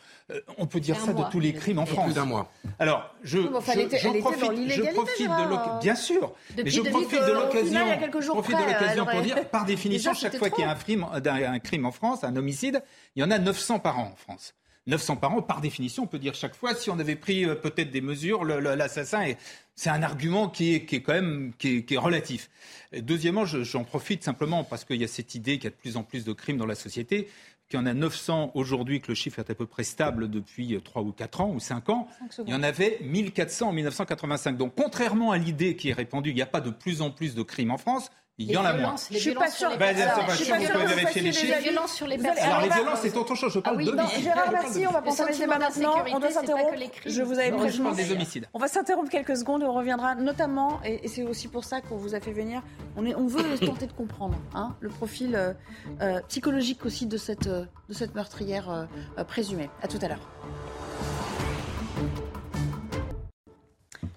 on 0.58 0.66
peut 0.66 0.80
dire 0.80 0.98
ça 0.98 1.12
de 1.12 1.22
tous 1.30 1.40
les 1.40 1.52
crimes 1.52 1.78
en 1.78 1.86
France. 1.86 2.14
d'un 2.14 2.24
mois. 2.24 2.50
Alors, 2.78 3.14
je, 3.22 3.38
je, 3.38 3.46
profite, 3.46 3.96
je 3.96 4.92
profite 4.92 5.28
de 5.28 5.48
l'occasion, 5.48 5.78
bien 5.80 5.94
sûr, 5.94 6.34
mais 6.56 6.70
je 6.70 6.80
profite 6.82 7.20
de 7.20 7.32
l'occasion, 7.32 8.32
profite 8.32 8.58
de 8.58 8.64
l'occasion 8.64 9.06
pour 9.06 9.22
dire, 9.22 9.48
par 9.48 9.64
définition, 9.64 10.14
chaque 10.14 10.36
fois 10.36 10.50
qu'il 10.50 10.64
y 10.64 10.66
a 10.66 10.70
un 10.70 10.74
crime, 10.74 11.06
un 11.12 11.58
crime 11.58 11.86
en 11.86 11.92
France, 11.92 12.24
un 12.24 12.34
homicide, 12.36 12.82
il 13.14 13.22
y 13.22 13.24
en 13.24 13.30
a 13.30 13.38
900 13.38 13.78
par 13.78 13.98
an 13.98 14.12
en 14.12 14.16
France. 14.16 14.54
900 14.86 15.16
par 15.16 15.32
an, 15.32 15.42
par 15.42 15.60
définition, 15.60 16.04
on 16.04 16.06
peut 16.06 16.18
dire 16.18 16.34
chaque 16.34 16.54
fois, 16.54 16.74
si 16.74 16.90
on 16.90 16.98
avait 16.98 17.16
pris 17.16 17.44
euh, 17.44 17.56
peut-être 17.56 17.90
des 17.90 18.00
mesures, 18.00 18.44
l'assassin 18.44 19.32
c'est 19.74 19.90
un 19.90 20.02
argument 20.02 20.48
qui 20.48 20.74
est, 20.74 20.84
qui 20.84 20.96
est 20.96 21.02
quand 21.02 21.12
même 21.12 21.52
qui 21.58 21.84
est, 21.88 21.98
relatif. 21.98 22.48
Deuxièmement, 22.96 23.44
j'en 23.44 23.84
profite 23.84 24.24
simplement 24.24 24.64
parce 24.64 24.84
qu'il 24.84 24.96
y 24.96 25.04
a 25.04 25.08
cette 25.08 25.34
idée 25.34 25.56
qu'il 25.56 25.64
y 25.64 25.66
a 25.66 25.70
de 25.70 25.76
plus 25.76 25.96
en 25.98 26.02
plus 26.02 26.24
de 26.24 26.32
crimes 26.32 26.56
dans 26.56 26.66
la 26.66 26.74
société 26.74 27.28
qu'il 27.68 27.79
y 27.79 27.83
en 27.83 27.87
a 27.87 27.94
900 27.94 28.52
aujourd'hui, 28.55 29.00
que 29.00 29.09
le 29.09 29.14
chiffre 29.14 29.38
est 29.38 29.50
à 29.50 29.55
peu 29.55 29.66
près 29.66 29.85
stable 29.85 30.31
depuis 30.31 30.81
3 30.83 31.02
ou 31.02 31.12
4 31.12 31.40
ans 31.40 31.50
ou 31.50 31.61
5 31.61 31.88
ans. 31.88 32.09
il 32.46 32.50
y 32.50 32.55
en 32.55 32.62
avait 32.62 32.98
1400 33.02 33.68
en 33.68 33.72
1985. 33.72 34.57
Donc 34.57 34.74
contrairement 34.76 35.33
à 35.33 35.38
l'idée 35.38 35.76
qui 35.76 35.88
est 35.88 35.92
répandue, 35.92 36.31
il 36.31 36.37
n'y 36.37 36.42
a 36.42 36.46
pas 36.46 36.61
de 36.61 36.70
plus 36.70 37.02
en 37.02 37.11
plus 37.11 37.35
de 37.35 37.42
crimes 37.42 37.70
en 37.70 37.79
France. 37.79 38.11
Il 38.38 38.51
y 38.51 38.57
en 38.57 38.64
a 38.64 38.72
moins. 38.75 38.96
Je 39.11 39.18
suis 39.18 39.35
pas 39.35 39.51
sûr. 39.51 39.77
Ben, 39.79 39.96
je 39.96 40.35
suis 40.35 40.51
pas 40.51 40.61
sûr 40.61 40.79
vérifier 40.79 41.22
les 41.22 41.33
chiffres. 41.33 41.57
Les 41.57 41.62
violences 41.70 41.94
sur 41.94 42.07
les 42.07 42.18
personnes. 42.18 42.44
Alors 42.44 42.61
les 42.62 42.68
violences, 42.68 43.01
c'est 43.03 43.16
autre 43.16 43.35
chose. 43.35 43.53
Je 43.53 43.61
parle 43.61 43.79
ah 43.81 43.85
d'homicides. 43.85 44.22
Gérard, 44.22 44.53
merci. 44.53 44.87
On 44.87 44.92
va 44.92 45.03
penser 45.03 45.22
à 45.22 45.33
ce 45.33 45.38
débat 45.38 45.59
maintenant. 45.59 46.05
On 46.12 46.18
doit 46.18 46.31
s'interrompre. 46.31 46.75
Je 47.05 47.22
vous 47.22 47.38
avais 47.38 47.53
prévenu. 47.53 47.94
des 47.94 48.12
homicides. 48.12 48.46
On 48.53 48.59
va 48.59 48.68
s'interrompre 48.68 49.11
quelques 49.11 49.37
secondes 49.37 49.64
on 49.66 49.72
reviendra 49.72 50.14
notamment, 50.14 50.81
et 50.85 51.09
c'est 51.09 51.22
aussi 51.22 51.49
pour 51.49 51.64
ça 51.64 51.81
qu'on 51.81 51.96
vous 51.96 52.14
a 52.14 52.20
fait 52.20 52.33
venir, 52.33 52.62
on, 52.96 53.05
est, 53.05 53.14
on 53.14 53.27
veut 53.27 53.59
tenter 53.59 53.87
de 53.87 53.92
comprendre 53.92 54.37
hein, 54.55 54.75
le 54.81 54.88
profil 54.88 55.35
euh, 55.35 55.53
euh, 56.01 56.20
psychologique 56.29 56.85
aussi 56.87 57.07
de 57.07 57.16
cette, 57.16 57.46
euh, 57.46 57.64
de 57.88 57.94
cette 57.94 58.14
meurtrière 58.14 58.88
présumée. 59.27 59.70
À 59.83 59.88
tout 59.88 59.99
à 60.03 60.09
l'heure. 60.09 60.29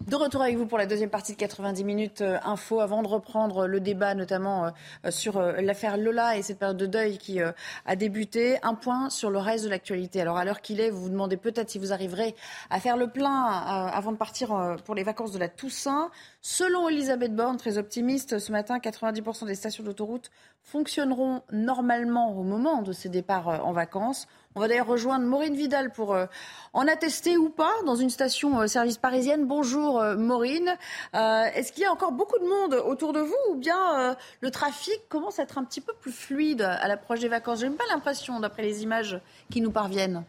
De 0.07 0.15
retour 0.15 0.41
avec 0.41 0.55
vous 0.55 0.65
pour 0.65 0.77
la 0.77 0.85
deuxième 0.85 1.09
partie 1.09 1.33
de 1.33 1.37
90 1.37 1.83
minutes 1.83 2.21
euh, 2.21 2.39
info. 2.43 2.79
Avant 2.79 3.03
de 3.03 3.07
reprendre 3.07 3.67
le 3.67 3.81
débat, 3.81 4.15
notamment 4.15 4.65
euh, 4.65 4.69
euh, 5.05 5.11
sur 5.11 5.41
l'affaire 5.41 5.97
Lola 5.97 6.37
et 6.37 6.41
cette 6.41 6.57
période 6.57 6.77
de 6.77 6.85
deuil 6.85 7.17
qui 7.17 7.41
a 7.41 7.95
débuté, 7.97 8.57
un 8.63 8.75
point 8.75 9.09
sur 9.09 9.29
le 9.29 9.39
reste 9.39 9.65
de 9.65 9.69
l'actualité. 9.69 10.21
Alors, 10.21 10.37
à 10.37 10.45
l'heure 10.45 10.61
qu'il 10.61 10.79
est, 10.79 10.89
vous 10.89 11.01
vous 11.01 11.09
demandez 11.09 11.35
peut-être 11.35 11.69
si 11.69 11.79
vous 11.79 11.91
arriverez 11.91 12.33
à 12.69 12.79
faire 12.79 12.95
le 12.95 13.07
plein 13.07 13.43
avant 13.43 14.11
de 14.11 14.17
partir 14.17 14.77
pour 14.85 14.95
les 14.95 15.03
vacances 15.03 15.33
de 15.33 15.39
la 15.39 15.49
Toussaint. 15.49 16.09
Selon 16.41 16.87
Elisabeth 16.87 17.35
Borne, 17.35 17.57
très 17.57 17.77
optimiste, 17.77 18.39
ce 18.39 18.53
matin, 18.53 18.77
90% 18.77 19.45
des 19.45 19.55
stations 19.55 19.83
d'autoroute 19.83 20.31
fonctionneront 20.63 21.41
normalement 21.51 22.31
au 22.31 22.43
moment 22.43 22.81
de 22.81 22.93
ces 22.93 23.09
départs 23.09 23.65
en 23.65 23.73
vacances. 23.73 24.25
On 24.55 24.61
va 24.61 24.69
d'ailleurs 24.69 24.87
rejoindre 24.87 25.25
Maureen 25.25 25.53
Vidal 25.53 25.91
pour 25.91 26.13
euh, 26.13 26.27
en 26.71 26.87
attester 26.87 27.35
ou 27.35 27.49
pas 27.49 27.73
dans 27.85 27.97
une 27.97 28.09
station 28.09 28.61
euh, 28.61 28.67
service 28.67 28.97
parisienne. 28.97 29.47
Bonjour 29.47 29.99
euh, 29.99 30.15
Maureen. 30.15 30.77
Est-ce 31.13 31.73
qu'il 31.73 31.83
y 31.83 31.85
a 31.85 31.91
encore 31.91 32.13
beaucoup 32.13 32.39
de 32.39 32.47
monde 32.47 32.73
autour 32.85 33.11
de 33.11 33.19
vous 33.19 33.35
ou 33.51 33.55
bien 33.55 34.15
le 34.39 34.51
trafic 34.51 35.09
commence 35.09 35.39
à 35.39 35.43
être 35.43 35.57
un 35.57 35.65
petit 35.65 35.81
peu 35.81 35.93
plus 35.93 36.13
fluide 36.13 36.61
à 36.61 36.87
l'approche 36.87 37.19
des 37.19 37.27
vacances? 37.27 37.59
J'ai 37.59 37.69
pas 37.69 37.83
l'impression 37.89 38.39
d'après 38.39 38.61
les 38.61 38.83
images 38.83 39.19
qui 39.51 39.59
nous 39.59 39.71
parviennent. 39.71 40.23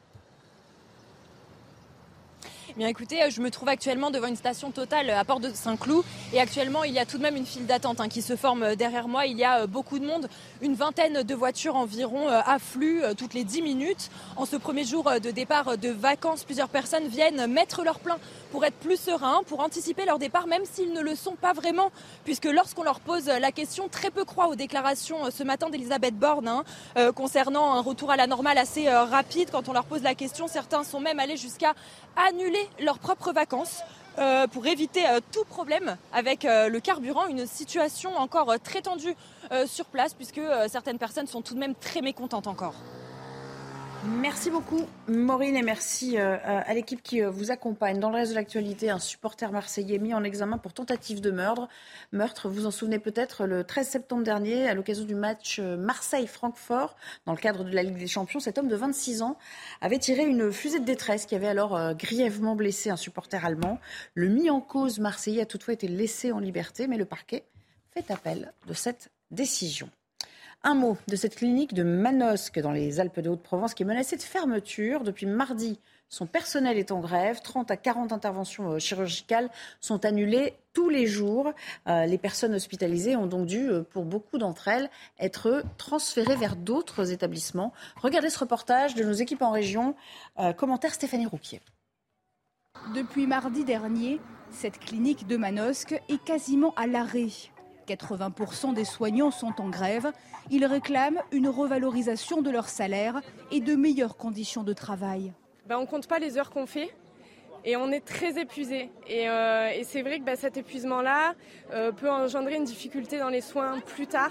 Bien 2.80 2.88
écoutez, 2.88 3.20
je 3.28 3.42
me 3.42 3.50
trouve 3.50 3.68
actuellement 3.68 4.10
devant 4.10 4.28
une 4.28 4.36
station 4.36 4.70
totale 4.70 5.10
à 5.10 5.22
Port 5.22 5.38
de 5.38 5.50
Saint-Cloud 5.50 6.02
et 6.32 6.40
actuellement 6.40 6.82
il 6.82 6.94
y 6.94 6.98
a 6.98 7.04
tout 7.04 7.18
de 7.18 7.22
même 7.22 7.36
une 7.36 7.44
file 7.44 7.66
d'attente 7.66 8.00
hein, 8.00 8.08
qui 8.08 8.22
se 8.22 8.36
forme 8.36 8.74
derrière 8.74 9.06
moi. 9.06 9.26
Il 9.26 9.36
y 9.36 9.44
a 9.44 9.60
euh, 9.60 9.66
beaucoup 9.66 9.98
de 9.98 10.06
monde, 10.06 10.30
une 10.62 10.72
vingtaine 10.72 11.22
de 11.22 11.34
voitures 11.34 11.76
environ 11.76 12.30
euh, 12.30 12.40
affluent 12.46 13.02
euh, 13.02 13.12
toutes 13.12 13.34
les 13.34 13.44
10 13.44 13.60
minutes. 13.60 14.10
En 14.36 14.46
ce 14.46 14.56
premier 14.56 14.84
jour 14.84 15.10
de 15.22 15.30
départ 15.30 15.76
de 15.76 15.90
vacances, 15.90 16.44
plusieurs 16.44 16.70
personnes 16.70 17.06
viennent 17.06 17.46
mettre 17.48 17.84
leur 17.84 18.00
plein 18.00 18.16
pour 18.50 18.64
être 18.64 18.76
plus 18.76 18.98
sereins, 18.98 19.42
pour 19.46 19.60
anticiper 19.60 20.06
leur 20.06 20.18
départ, 20.18 20.46
même 20.46 20.64
s'ils 20.64 20.94
ne 20.94 21.02
le 21.02 21.14
sont 21.14 21.36
pas 21.36 21.52
vraiment, 21.52 21.92
puisque 22.24 22.46
lorsqu'on 22.46 22.82
leur 22.82 23.00
pose 23.00 23.26
la 23.26 23.52
question, 23.52 23.88
très 23.88 24.10
peu 24.10 24.24
croient 24.24 24.48
aux 24.48 24.56
déclarations 24.56 25.30
ce 25.30 25.44
matin 25.44 25.68
d'Elisabeth 25.68 26.18
Borne 26.18 26.48
hein, 26.48 26.64
concernant 27.12 27.74
un 27.74 27.80
retour 27.80 28.10
à 28.10 28.16
la 28.16 28.26
normale 28.26 28.56
assez 28.56 28.88
rapide. 28.88 29.50
Quand 29.52 29.68
on 29.68 29.72
leur 29.72 29.84
pose 29.84 30.02
la 30.02 30.14
question, 30.14 30.48
certains 30.48 30.82
sont 30.82 30.98
même 30.98 31.20
allés 31.20 31.36
jusqu'à 31.36 31.74
annuler 32.16 32.69
leurs 32.78 32.98
propres 32.98 33.32
vacances. 33.32 33.82
Euh, 34.18 34.48
pour 34.48 34.66
éviter 34.66 35.06
euh, 35.06 35.20
tout 35.32 35.44
problème 35.44 35.96
avec 36.12 36.44
euh, 36.44 36.68
le 36.68 36.80
carburant, 36.80 37.26
une 37.26 37.46
situation 37.46 38.16
encore 38.16 38.52
très 38.62 38.82
tendue 38.82 39.14
sur 39.66 39.86
place 39.86 40.14
puisque 40.14 40.40
certaines 40.68 40.98
personnes 40.98 41.26
sont 41.26 41.42
tout 41.42 41.54
de 41.54 41.58
même 41.58 41.74
très 41.74 42.02
mécontentes 42.02 42.46
encore. 42.46 42.74
Merci 44.02 44.50
beaucoup, 44.50 44.86
Maureen, 45.08 45.56
et 45.56 45.62
merci 45.62 46.16
euh, 46.16 46.38
à 46.42 46.72
l'équipe 46.72 47.02
qui 47.02 47.22
euh, 47.22 47.28
vous 47.28 47.50
accompagne. 47.50 48.00
Dans 48.00 48.08
le 48.08 48.16
reste 48.16 48.30
de 48.30 48.36
l'actualité, 48.36 48.88
un 48.88 48.98
supporter 48.98 49.52
marseillais 49.52 49.98
mis 49.98 50.14
en 50.14 50.24
examen 50.24 50.56
pour 50.56 50.72
tentative 50.72 51.20
de 51.20 51.30
meurtre. 51.30 51.68
Meurtre, 52.10 52.48
vous 52.48 52.64
en 52.64 52.70
souvenez 52.70 52.98
peut-être, 52.98 53.44
le 53.44 53.62
13 53.62 53.86
septembre 53.86 54.22
dernier, 54.22 54.66
à 54.66 54.72
l'occasion 54.72 55.04
du 55.04 55.14
match 55.14 55.58
euh, 55.58 55.76
Marseille-Francfort, 55.76 56.96
dans 57.26 57.32
le 57.32 57.38
cadre 57.38 57.62
de 57.62 57.74
la 57.74 57.82
Ligue 57.82 57.98
des 57.98 58.06
Champions, 58.06 58.40
cet 58.40 58.56
homme 58.56 58.68
de 58.68 58.76
26 58.76 59.20
ans 59.20 59.36
avait 59.82 59.98
tiré 59.98 60.24
une 60.24 60.50
fusée 60.50 60.80
de 60.80 60.86
détresse 60.86 61.26
qui 61.26 61.34
avait 61.34 61.48
alors 61.48 61.94
grièvement 61.94 62.56
blessé 62.56 62.88
un 62.88 62.96
supporter 62.96 63.44
allemand. 63.44 63.78
Le 64.14 64.28
mis 64.28 64.48
en 64.48 64.62
cause 64.62 64.98
marseillais 64.98 65.42
a 65.42 65.46
toutefois 65.46 65.74
été 65.74 65.88
laissé 65.88 66.32
en 66.32 66.38
liberté, 66.38 66.86
mais 66.86 66.96
le 66.96 67.04
parquet 67.04 67.44
fait 67.92 68.10
appel 68.10 68.54
de 68.66 68.72
cette 68.72 69.10
décision. 69.30 69.90
Un 70.62 70.74
mot 70.74 70.98
de 71.08 71.16
cette 71.16 71.36
clinique 71.36 71.72
de 71.72 71.82
Manosque 71.82 72.60
dans 72.60 72.70
les 72.70 73.00
Alpes 73.00 73.20
de 73.20 73.30
Haute-Provence 73.30 73.72
qui 73.72 73.82
est 73.82 73.86
menacée 73.86 74.18
de 74.18 74.22
fermeture 74.22 75.04
depuis 75.04 75.24
mardi. 75.24 75.80
Son 76.10 76.26
personnel 76.26 76.76
est 76.76 76.92
en 76.92 77.00
grève. 77.00 77.40
30 77.40 77.70
à 77.70 77.78
40 77.78 78.12
interventions 78.12 78.72
euh, 78.72 78.78
chirurgicales 78.78 79.48
sont 79.80 80.04
annulées 80.04 80.52
tous 80.74 80.90
les 80.90 81.06
jours. 81.06 81.54
Euh, 81.88 82.04
les 82.04 82.18
personnes 82.18 82.54
hospitalisées 82.54 83.16
ont 83.16 83.26
donc 83.26 83.46
dû, 83.46 83.70
euh, 83.70 83.82
pour 83.82 84.04
beaucoup 84.04 84.36
d'entre 84.36 84.68
elles, 84.68 84.90
être 85.18 85.62
transférées 85.78 86.36
vers 86.36 86.56
d'autres 86.56 87.10
établissements. 87.10 87.72
Regardez 87.96 88.28
ce 88.28 88.40
reportage 88.40 88.94
de 88.94 89.02
nos 89.02 89.12
équipes 89.12 89.42
en 89.42 89.52
région. 89.52 89.94
commentaire 90.58 90.92
Stéphanie 90.92 91.26
Rouquier. 91.26 91.60
Depuis 92.94 93.26
mardi 93.26 93.64
dernier, 93.64 94.20
cette 94.50 94.78
clinique 94.78 95.26
de 95.26 95.38
Manosque 95.38 95.98
est 96.10 96.22
quasiment 96.22 96.74
à 96.76 96.86
l'arrêt. 96.86 97.28
80% 97.94 98.74
des 98.74 98.84
soignants 98.84 99.30
sont 99.30 99.60
en 99.60 99.68
grève. 99.68 100.12
Ils 100.50 100.64
réclament 100.64 101.20
une 101.32 101.48
revalorisation 101.48 102.42
de 102.42 102.50
leur 102.50 102.68
salaire 102.68 103.20
et 103.50 103.60
de 103.60 103.74
meilleures 103.74 104.16
conditions 104.16 104.62
de 104.62 104.72
travail. 104.72 105.32
Ben, 105.66 105.78
on 105.78 105.82
ne 105.82 105.86
compte 105.86 106.06
pas 106.06 106.18
les 106.18 106.38
heures 106.38 106.50
qu'on 106.50 106.66
fait 106.66 106.90
et 107.64 107.76
on 107.76 107.90
est 107.90 108.04
très 108.04 108.40
épuisé. 108.40 108.90
Et, 109.06 109.28
euh, 109.28 109.70
c'est 109.84 110.02
vrai 110.02 110.18
que 110.18 110.24
ben, 110.24 110.36
cet 110.36 110.56
épuisement-là 110.56 111.34
euh, 111.72 111.92
peut 111.92 112.10
engendrer 112.10 112.56
une 112.56 112.64
difficulté 112.64 113.18
dans 113.18 113.28
les 113.28 113.40
soins 113.40 113.78
plus 113.80 114.06
tard. 114.06 114.30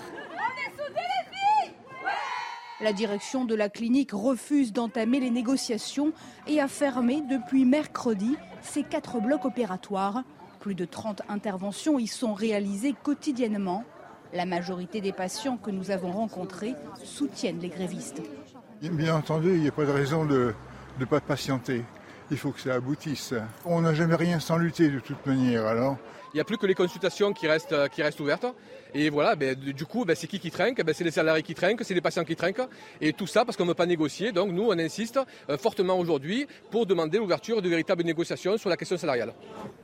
La 2.81 2.93
direction 2.93 3.43
de 3.43 3.55
la 3.55 3.67
clinique 3.67 4.11
refuse 4.13 4.71
d'entamer 4.71 5.19
les 5.19 5.31
négociations 5.31 6.13
et 6.47 6.61
a 6.61 6.69
fermé 6.69 7.21
depuis 7.21 7.65
mercredi 7.65 8.37
ses 8.61 8.83
quatre 8.83 9.19
blocs 9.19 9.43
opératoires. 9.43 10.23
Plus 10.59 10.75
de 10.75 10.85
30 10.85 11.21
interventions 11.29 11.99
y 11.99 12.07
sont 12.07 12.33
réalisées 12.33 12.93
quotidiennement. 13.01 13.85
La 14.33 14.45
majorité 14.45 14.99
des 14.99 15.13
patients 15.13 15.57
que 15.57 15.71
nous 15.71 15.89
avons 15.89 16.11
rencontrés 16.11 16.75
soutiennent 17.03 17.59
les 17.59 17.69
grévistes. 17.69 18.21
Bien 18.81 19.15
entendu, 19.15 19.53
il 19.55 19.61
n'y 19.61 19.67
a 19.67 19.71
pas 19.71 19.85
de 19.85 19.91
raison 19.91 20.25
de 20.25 20.53
ne 20.99 21.05
pas 21.05 21.21
patienter. 21.21 21.83
Il 22.29 22.37
faut 22.37 22.51
que 22.51 22.59
ça 22.59 22.75
aboutisse. 22.75 23.33
On 23.65 23.81
n'a 23.81 23.93
jamais 23.93 24.15
rien 24.15 24.39
sans 24.39 24.57
lutter 24.57 24.89
de 24.89 24.99
toute 24.99 25.25
manière. 25.25 25.65
Alors, 25.65 25.97
il 26.33 26.37
n'y 26.37 26.41
a 26.41 26.43
plus 26.43 26.57
que 26.57 26.65
les 26.65 26.75
consultations 26.75 27.33
qui 27.33 27.47
restent, 27.47 27.73
euh, 27.73 27.87
ouvertes. 28.19 28.45
Et 28.93 29.09
voilà, 29.09 29.35
ben, 29.35 29.55
du 29.55 29.85
coup, 29.85 30.05
ben, 30.05 30.15
c'est 30.15 30.27
qui 30.27 30.39
qui 30.39 30.51
trinque? 30.51 30.83
Ben, 30.83 30.93
C'est 30.93 31.03
les 31.03 31.11
salariés 31.11 31.43
qui 31.43 31.55
trinquent, 31.55 31.83
c'est 31.83 31.93
les 31.93 32.01
patients 32.01 32.23
qui 32.23 32.35
trinquent. 32.35 32.67
Et 33.01 33.13
tout 33.13 33.27
ça 33.27 33.45
parce 33.45 33.57
qu'on 33.57 33.63
ne 33.63 33.69
veut 33.69 33.75
pas 33.75 33.85
négocier. 33.85 34.31
Donc 34.31 34.51
nous, 34.51 34.63
on 34.63 34.77
insiste 34.77 35.19
euh, 35.49 35.57
fortement 35.57 35.97
aujourd'hui 35.97 36.47
pour 36.71 36.85
demander 36.85 37.17
l'ouverture 37.17 37.61
de 37.61 37.69
véritables 37.69 38.03
négociations 38.03 38.57
sur 38.57 38.69
la 38.69 38.77
question 38.77 38.97
salariale. 38.97 39.33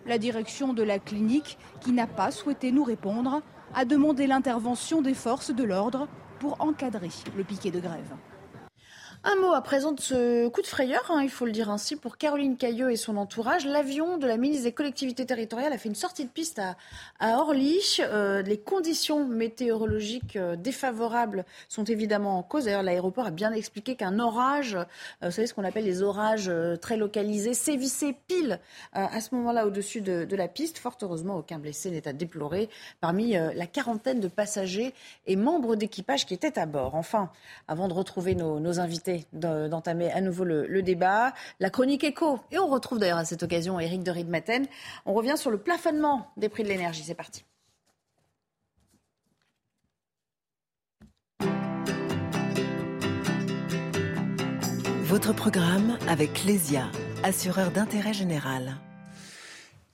La 0.06 0.18
direction 0.18 0.74
de 0.74 0.84
la 0.84 1.00
clinique, 1.00 1.58
qui 1.82 1.92
n'a 1.92 2.08
pas 2.08 2.32
souhaité 2.32 2.72
nous 2.72 2.84
répondre, 2.84 3.42
a 3.74 3.86
demandé 3.86 4.28
l'intervention 4.28 5.02
des 5.02 5.14
forces 5.14 5.52
de 5.52 5.64
l'ordre 5.64 6.08
pour 6.40 6.62
encadrer 6.62 7.10
le 7.36 7.44
piquet 7.44 7.72
de 7.72 7.80
grève. 7.80 8.14
Un 9.28 9.38
mot 9.38 9.54
à 9.54 9.62
présent 9.62 9.92
de 9.92 10.00
ce 10.00 10.48
coup 10.50 10.62
de 10.62 10.68
frayeur, 10.68 11.04
hein, 11.10 11.24
il 11.24 11.32
faut 11.32 11.48
le 11.48 11.52
dire 11.52 11.72
ainsi, 11.72 11.96
pour 11.96 12.20
Caroline 12.20 12.58
Cailleux 12.58 12.92
et 12.92 12.96
son 12.96 13.18
entourage. 13.18 13.66
L'avion 13.66 14.20
de 14.20 14.28
la 14.28 14.38
ministre 14.38 14.66
des 14.66 14.72
collectivités 14.72 15.26
territoriales 15.26 15.74
a 15.74 15.80
fait 15.80 15.90
une 15.90 15.96
sortie 15.96 16.26
de 16.26 16.30
piste 16.30 16.60
à, 16.60 16.78
à 17.20 17.40
Orly. 17.40 17.80
Euh, 18.02 18.44
les 18.44 18.60
conditions 18.60 19.26
météorologiques 19.26 20.36
euh, 20.36 20.56
défavorables 20.56 21.44
sont 21.70 21.86
évidemment 21.86 22.38
en 22.38 22.44
cause. 22.44 22.66
D'ailleurs, 22.66 22.84
l'aéroport 22.84 23.26
a 23.26 23.32
bien 23.32 23.52
expliqué 23.52 23.96
qu'un 23.96 24.20
orage, 24.20 24.76
euh, 24.76 24.84
vous 25.24 25.32
savez 25.32 25.48
ce 25.48 25.56
qu'on 25.56 25.64
appelle 25.64 25.86
les 25.86 26.04
orages 26.04 26.52
très 26.80 26.96
localisés, 26.96 27.56
sévissait 27.56 28.16
pile 28.28 28.60
à 28.94 29.22
ce 29.22 29.34
moment-là 29.34 29.66
au-dessus 29.66 30.02
de, 30.02 30.36
la 30.36 30.48
piste. 30.48 30.78
Fort 30.78 30.98
heureusement, 31.02 31.38
aucun 31.38 31.58
blessé 31.58 31.90
n'est 31.90 32.08
à 32.08 32.14
déplorer 32.14 32.70
parmi 33.02 33.32
la 33.32 33.66
quarantaine 33.66 34.20
de 34.20 34.28
passagers 34.28 34.94
et 35.26 35.36
membres 35.36 35.76
d'équipage 35.76 36.28
qui 36.28 36.36
étaient 36.36 36.60
à 36.60 36.68
bord. 36.68 36.94
Enfin, 36.94 37.32
avant 37.68 37.88
de 37.88 37.94
retrouver 37.94 38.36
nos 38.36 38.80
invités, 38.80 39.15
d'entamer 39.34 40.12
à 40.12 40.22
nouveau 40.22 40.44
le, 40.44 40.82
débat. 40.82 41.34
La 41.60 41.70
chronique 41.70 42.04
écho. 42.04 42.40
et 42.52 42.60
on 42.60 42.68
retrouve 42.68 43.00
d'ailleurs 43.00 43.18
à 43.18 43.26
cette 43.26 43.44
occasion 43.44 43.80
Éric 43.80 44.04
de 44.04 44.12
Riedmaten. 44.12 44.66
On 45.06 45.14
revient 45.14 45.38
sur 45.38 45.52
le 45.52 45.58
plafonnement 45.58 46.32
des 46.38 46.50
prix 46.50 46.64
de 46.64 46.70
l'énergie. 46.70 47.04
C'est 47.04 47.16
parti. 47.16 47.44
Votre 55.04 55.34
programme 55.34 55.98
avec 56.10 56.44
Lesia, 56.44 56.88
assureur 57.24 57.72
d'intérêt 57.72 58.12
général. 58.12 58.76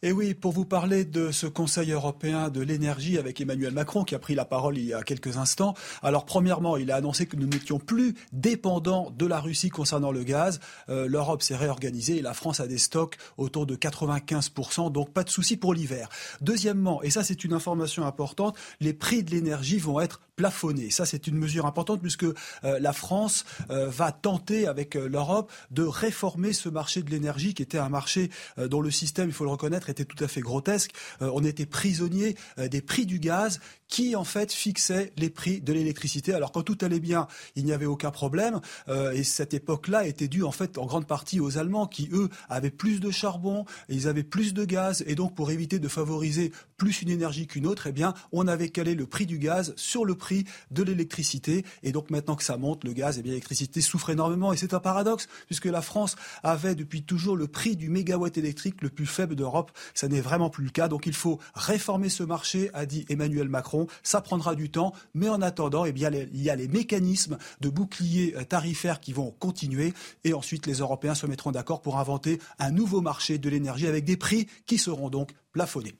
Et 0.04 0.12
oui, 0.12 0.34
pour 0.34 0.52
vous 0.52 0.66
parler 0.66 1.06
de 1.06 1.30
ce 1.30 1.46
Conseil 1.46 1.92
européen 1.92 2.50
de 2.50 2.60
l'énergie 2.60 3.20
avec 3.20 3.40
Emmanuel 3.40 3.72
Macron 3.72 4.04
qui 4.04 4.16
a 4.16 4.20
pris 4.20 4.34
la 4.34 4.46
parole 4.46 4.80
il 4.80 4.86
y 4.86 4.96
a 4.96 5.04
quelques 5.04 5.38
instants. 5.38 5.76
Alors 6.02 6.26
premièrement, 6.26 6.76
il 6.76 6.90
a 6.90 6.96
annoncé 6.96 7.28
que 7.28 7.36
nous 7.36 7.46
n'étions 7.46 7.78
plus 7.78 8.16
dépendants 8.34 9.14
de 9.16 9.28
la 9.28 9.40
Russie 9.40 9.70
concernant 9.70 10.12
le 10.12 10.24
gaz. 10.24 10.60
Euh, 10.90 11.08
L'Europe 11.08 11.44
s'est 11.44 11.56
réorganisée 11.56 12.18
et 12.18 12.24
la 12.24 12.34
France 12.34 12.60
a 12.60 12.66
des 12.66 12.80
stocks 12.80 13.16
autour 13.38 13.68
de 13.68 13.76
95%, 13.76 14.92
donc 14.92 15.14
pas 15.14 15.24
de 15.24 15.30
souci 15.30 15.56
pour 15.56 15.76
l'hiver. 15.76 16.10
Deuxièmement, 16.42 17.04
et 17.04 17.12
ça 17.12 17.24
c'est 17.24 17.44
une 17.44 17.54
information 17.54 18.04
importante, 18.04 18.58
les 18.80 18.94
prix 18.94 19.22
de 19.22 19.30
l'énergie 19.30 19.78
vont 19.78 20.00
être 20.00 20.20
plafonnés. 20.36 20.90
Ça 20.90 21.06
c'est 21.06 21.28
une 21.28 21.38
mesure 21.38 21.68
importante 21.68 22.02
puisque 22.02 22.24
euh, 22.24 22.34
la 22.64 22.94
France 22.94 23.46
euh, 23.70 23.88
va 23.88 24.12
tenter 24.12 24.66
avec 24.66 24.96
l'Europe 24.96 25.52
de 25.70 25.84
réformer 25.84 26.54
ce 26.54 26.70
marché 26.70 27.04
de 27.04 27.12
l'énergie 27.12 27.54
qui 27.54 27.62
était 27.62 27.78
un 27.78 27.90
marché 27.90 28.32
dont 28.58 28.82
le 28.82 28.90
système, 28.90 29.30
il 29.30 29.34
faut 29.34 29.44
le 29.44 29.52
reconnaître, 29.52 29.91
était 29.92 30.06
tout 30.06 30.22
à 30.24 30.28
fait 30.28 30.42
grotesque. 30.42 30.92
Euh, 31.22 31.30
on 31.34 31.44
était 31.44 31.66
prisonnier 31.66 32.36
euh, 32.58 32.68
des 32.68 32.82
prix 32.82 33.06
du 33.06 33.20
gaz 33.20 33.60
qui 33.92 34.16
en 34.16 34.24
fait 34.24 34.52
fixait 34.52 35.14
les 35.18 35.30
prix 35.30 35.62
de 35.62 35.72
l'électricité. 35.72 36.34
Alors 36.34 36.52
quand 36.52 36.64
tout 36.64 36.80
allait 36.82 37.00
bien, 37.00 37.28
il 37.56 37.66
n'y 37.66 37.74
avait 37.74 37.86
aucun 37.86 38.10
problème 38.10 38.60
euh, 38.90 39.12
et 39.12 39.24
cette 39.24 39.54
époque-là 39.54 40.08
était 40.08 40.28
due 40.28 40.44
en 40.44 40.52
fait 40.52 40.80
en 40.80 40.88
grande 40.88 41.06
partie 41.06 41.40
aux 41.40 41.60
Allemands 41.60 41.86
qui 41.86 42.10
eux 42.12 42.30
avaient 42.50 42.72
plus 42.72 43.00
de 43.00 43.12
charbon, 43.12 43.66
ils 43.88 44.08
avaient 44.08 44.24
plus 44.24 44.56
de 44.56 44.66
gaz 44.66 45.04
et 45.06 45.14
donc 45.14 45.36
pour 45.36 45.52
éviter 45.52 45.78
de 45.78 45.88
favoriser 45.88 46.52
plus 46.78 47.04
une 47.04 47.10
énergie 47.10 47.46
qu'une 47.46 47.68
autre, 47.68 47.86
eh 47.86 47.92
bien 47.92 48.16
on 48.32 48.48
avait 48.48 48.70
calé 48.70 48.96
le 48.96 49.06
prix 49.06 49.28
du 49.28 49.38
gaz 49.38 49.74
sur 49.76 50.06
le 50.06 50.16
prix 50.16 50.46
de 50.72 50.82
l'électricité 50.82 51.64
et 51.84 51.92
donc 51.92 52.10
maintenant 52.10 52.36
que 52.36 52.44
ça 52.44 52.58
monte 52.58 52.84
le 52.84 52.94
gaz, 52.94 53.20
eh 53.20 53.22
bien 53.22 53.34
l'électricité 53.34 53.82
souffre 53.82 54.10
énormément 54.10 54.52
et 54.52 54.58
c'est 54.58 54.74
un 54.74 54.80
paradoxe 54.80 55.28
puisque 55.46 55.66
la 55.66 55.84
France 55.84 56.16
avait 56.42 56.74
depuis 56.74 57.04
toujours 57.04 57.36
le 57.36 57.48
prix 57.48 57.76
du 57.76 57.90
mégawatt 57.90 58.36
électrique 58.38 58.82
le 58.82 58.90
plus 58.90 59.06
faible 59.06 59.36
d'Europe 59.36 59.72
ça 59.94 60.08
n'est 60.08 60.22
vraiment 60.22 60.50
plus 60.50 60.64
le 60.64 60.70
cas. 60.70 60.88
Donc 60.88 61.06
il 61.06 61.14
faut 61.14 61.40
réformer 61.54 62.10
ce 62.10 62.24
marché, 62.24 62.70
a 62.74 62.86
dit 62.86 63.06
Emmanuel 63.10 63.50
Macron. 63.50 63.81
Ça 64.04 64.22
prendra 64.22 64.56
du 64.56 64.70
temps, 64.70 64.94
mais 65.14 65.30
en 65.30 65.42
attendant, 65.42 65.86
eh 65.86 65.92
il 65.92 66.42
y 66.42 66.50
a 66.50 66.56
les 66.56 66.68
mécanismes 66.68 67.38
de 67.60 67.70
bouclier 67.70 68.36
euh, 68.38 68.44
tarifaire 68.44 69.00
qui 69.00 69.14
vont 69.14 69.32
continuer. 69.40 69.94
Et 70.24 70.34
ensuite, 70.34 70.66
les 70.68 70.76
Européens 70.76 71.16
se 71.16 71.26
mettront 71.28 71.52
d'accord 71.52 71.82
pour 71.82 72.00
inventer 72.00 72.40
un 72.60 72.72
nouveau 72.72 73.02
marché 73.02 73.38
de 73.38 73.50
l'énergie 73.50 73.88
avec 73.88 74.06
des 74.06 74.18
prix 74.18 74.48
qui 74.66 74.78
seront 74.78 75.10
donc 75.10 75.32
plafonnés. 75.52 75.96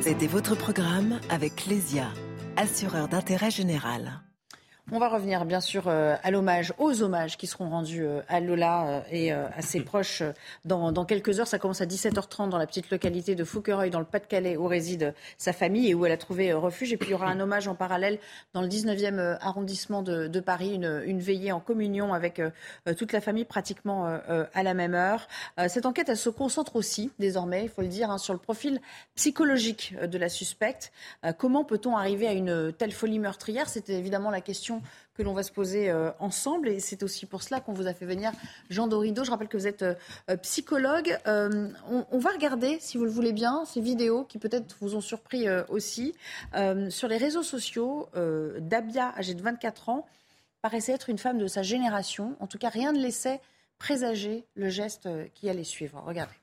C'était 0.00 0.26
votre 0.26 0.56
programme 0.56 1.20
avec 1.28 1.66
Lesia, 1.66 2.08
assureur 2.56 3.08
d'intérêt 3.08 3.50
général. 3.50 4.22
On 4.92 4.98
va 4.98 5.08
revenir 5.08 5.44
bien 5.44 5.60
sûr 5.60 5.84
euh, 5.86 6.16
à 6.20 6.32
l'hommage, 6.32 6.74
aux 6.78 7.02
hommages 7.02 7.36
qui 7.36 7.46
seront 7.46 7.70
rendus 7.70 8.04
euh, 8.04 8.22
à 8.28 8.40
Lola 8.40 8.88
euh, 8.88 9.00
et 9.12 9.30
à 9.30 9.62
ses 9.62 9.80
proches 9.84 10.24
dans, 10.64 11.04
quelques 11.04 11.38
heures. 11.38 11.46
Ça 11.46 11.60
commence 11.60 11.80
à 11.80 11.86
17h30 11.86 12.48
dans 12.48 12.58
la 12.58 12.66
petite 12.66 12.90
localité 12.90 13.36
de 13.36 13.44
Fouquereuil, 13.44 13.90
dans 13.90 14.00
le 14.00 14.04
Pas-de-Calais, 14.04 14.56
où 14.56 14.66
réside 14.66 15.14
sa 15.38 15.52
famille 15.52 15.90
et 15.90 15.94
où 15.94 16.06
elle 16.06 16.12
a 16.12 16.16
trouvé 16.16 16.52
refuge. 16.52 16.92
Et 16.92 16.96
puis 16.96 17.10
il 17.10 17.12
y 17.12 17.14
aura 17.14 17.28
un 17.28 17.38
hommage 17.40 17.68
en 17.68 17.76
parallèle 17.76 18.18
dans 18.52 18.62
le 18.62 18.68
19e 18.68 19.38
arrondissement 19.40 20.02
de, 20.02 20.40
Paris, 20.40 20.74
une, 20.74 21.20
veillée 21.20 21.52
en 21.52 21.60
communion 21.60 22.12
avec 22.12 22.42
toute 22.98 23.12
la 23.12 23.20
famille 23.20 23.44
pratiquement 23.44 24.06
à 24.06 24.62
la 24.62 24.74
même 24.74 24.94
heure. 24.94 25.28
Cette 25.68 25.86
enquête, 25.86 26.08
elle 26.08 26.16
se 26.16 26.30
concentre 26.30 26.76
aussi, 26.76 27.12
désormais, 27.18 27.64
il 27.64 27.68
faut 27.68 27.82
le 27.82 27.88
dire, 27.88 28.10
hein, 28.10 28.18
sur 28.18 28.32
le 28.32 28.38
profil 28.38 28.80
psychologique 29.14 29.94
de 30.02 30.18
la 30.18 30.28
suspecte. 30.28 30.92
Comment 31.38 31.64
peut-on 31.64 31.96
arriver 31.96 32.26
à 32.26 32.32
une 32.32 32.72
telle 32.72 32.92
folie 32.92 33.18
meurtrière? 33.18 33.68
C'était 33.68 33.94
évidemment 33.94 34.30
la 34.30 34.40
question 34.40 34.79
que 35.14 35.22
l'on 35.22 35.32
va 35.32 35.42
se 35.42 35.52
poser 35.52 35.90
euh, 35.90 36.10
ensemble. 36.18 36.68
Et 36.68 36.80
c'est 36.80 37.02
aussi 37.02 37.26
pour 37.26 37.42
cela 37.42 37.60
qu'on 37.60 37.72
vous 37.72 37.86
a 37.86 37.94
fait 37.94 38.06
venir 38.06 38.32
Jean 38.70 38.86
Dorido. 38.86 39.24
Je 39.24 39.30
rappelle 39.30 39.48
que 39.48 39.56
vous 39.56 39.66
êtes 39.66 39.82
euh, 39.82 40.36
psychologue. 40.42 41.18
Euh, 41.26 41.68
on, 42.10 42.18
va 42.18 42.30
regarder, 42.30 42.78
si 42.80 42.96
vous 42.96 43.04
le 43.04 43.10
voulez 43.10 43.32
bien, 43.32 43.64
ces 43.66 43.80
vidéos 43.80 44.24
qui 44.24 44.38
peut-être 44.38 44.76
vous 44.80 44.96
ont 44.96 45.00
surpris 45.00 45.46
aussi. 45.68 46.14
sur 46.88 47.08
les 47.08 47.16
réseaux 47.16 47.42
sociaux, 47.42 48.08
Dabia, 48.58 49.14
âgée 49.16 49.34
de 49.34 49.42
24 49.42 49.88
ans, 49.88 50.06
paraissait 50.62 50.92
être 50.92 51.08
une 51.10 51.18
femme 51.18 51.38
de 51.38 51.46
sa 51.46 51.62
génération. 51.62 52.36
En 52.40 52.46
tout 52.46 52.58
cas, 52.58 52.68
rien 52.68 52.92
ne 52.92 53.00
laissait 53.00 53.40
présager 53.78 54.44
le 54.54 54.68
geste 54.68 55.08
qui 55.34 55.48
allait 55.48 55.64
suivre. 55.64 56.02
Regardez. 56.06 56.34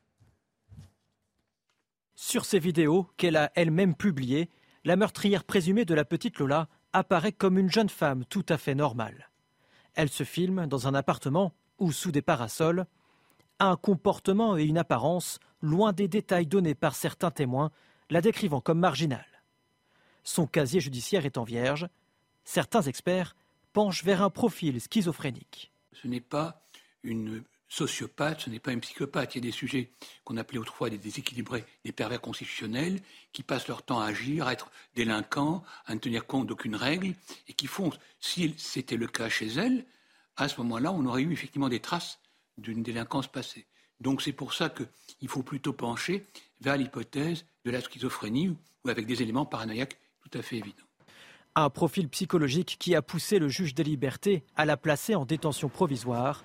Sur 2.15 2.45
ces 2.45 2.59
vidéos 2.59 3.07
qu'elle 3.17 3.35
a 3.35 3.51
elle-même 3.53 3.95
publiées, 3.95 4.49
la 4.83 4.95
meurtrière 4.95 5.43
présumée 5.43 5.85
de 5.85 5.93
la 5.93 6.05
petite 6.05 6.39
Lola 6.39 6.67
apparaît 6.97 7.31
comme 7.31 7.57
une 7.57 7.71
jeune 7.71 7.89
femme 7.89 8.25
tout 8.25 8.45
à 8.49 8.57
fait 8.57 8.75
normale. 8.75 9.29
Elle 9.93 10.09
se 10.09 10.23
filme 10.23 10.67
dans 10.67 10.87
un 10.87 10.93
appartement 10.93 11.53
ou 11.79 11.91
sous 11.91 12.11
des 12.11 12.21
parasols, 12.21 12.85
un 13.59 13.75
comportement 13.75 14.57
et 14.57 14.63
une 14.63 14.77
apparence 14.77 15.39
loin 15.61 15.93
des 15.93 16.07
détails 16.07 16.47
donnés 16.47 16.75
par 16.75 16.95
certains 16.95 17.31
témoins, 17.31 17.71
la 18.09 18.21
décrivant 18.21 18.61
comme 18.61 18.79
marginale. 18.79 19.25
Son 20.23 20.45
casier 20.45 20.79
judiciaire 20.79 21.25
étant 21.25 21.43
vierge, 21.43 21.87
certains 22.43 22.81
experts 22.81 23.35
penchent 23.73 24.03
vers 24.03 24.21
un 24.21 24.29
profil 24.29 24.79
schizophrénique. 24.81 25.71
Ce 25.93 26.07
n'est 26.07 26.21
pas 26.21 26.67
une 27.03 27.43
sociopathe, 27.67 28.41
ce 28.41 28.49
n'est 28.49 28.59
pas 28.59 28.71
un 28.71 28.79
psychopathe. 28.79 29.35
Il 29.35 29.37
y 29.39 29.47
a 29.47 29.49
des 29.49 29.51
sujets 29.51 29.91
qu'on 30.23 30.37
appelait 30.37 30.59
autrefois 30.59 30.89
des 30.89 30.97
déséquilibrés, 30.97 31.65
des 31.83 31.91
pervers 31.91 32.21
constitutionnels, 32.21 33.01
qui 33.33 33.43
passent 33.43 33.67
leur 33.67 33.83
temps 33.83 33.99
à 33.99 34.07
agir, 34.07 34.47
à 34.47 34.53
être 34.53 34.71
délinquants, 34.95 35.63
à 35.85 35.93
ne 35.93 35.99
tenir 35.99 36.25
compte 36.25 36.47
d'aucune 36.47 36.75
règle, 36.75 37.13
et 37.47 37.53
qui 37.53 37.67
font, 37.67 37.91
si 38.19 38.53
c'était 38.57 38.97
le 38.97 39.07
cas 39.07 39.29
chez 39.29 39.47
elle, 39.47 39.85
à 40.37 40.47
ce 40.47 40.57
moment-là, 40.61 40.91
on 40.91 41.05
aurait 41.05 41.23
eu 41.23 41.33
effectivement 41.33 41.69
des 41.69 41.79
traces 41.79 42.19
d'une 42.57 42.83
délinquance 42.83 43.27
passée. 43.27 43.67
Donc 43.99 44.21
c'est 44.21 44.33
pour 44.33 44.53
ça 44.53 44.69
qu'il 44.69 45.27
faut 45.27 45.43
plutôt 45.43 45.73
pencher 45.73 46.25
vers 46.61 46.77
l'hypothèse 46.77 47.45
de 47.65 47.71
la 47.71 47.81
schizophrénie 47.81 48.49
ou 48.49 48.89
avec 48.89 49.05
des 49.07 49.21
éléments 49.21 49.45
paranoïaques 49.45 49.97
tout 50.21 50.37
à 50.37 50.41
fait 50.41 50.57
évidents. 50.57 50.83
Un 51.55 51.71
profil 51.71 52.07
psychologique 52.09 52.77
qui 52.79 52.93
a 52.93 53.01
poussé 53.01 53.39
le 53.39 53.49
juge 53.49 53.73
des 53.73 53.83
libertés 53.83 54.43
à 54.55 54.65
la 54.65 54.77
placer 54.77 55.15
en 55.15 55.25
détention 55.25 55.69
provisoire 55.69 56.43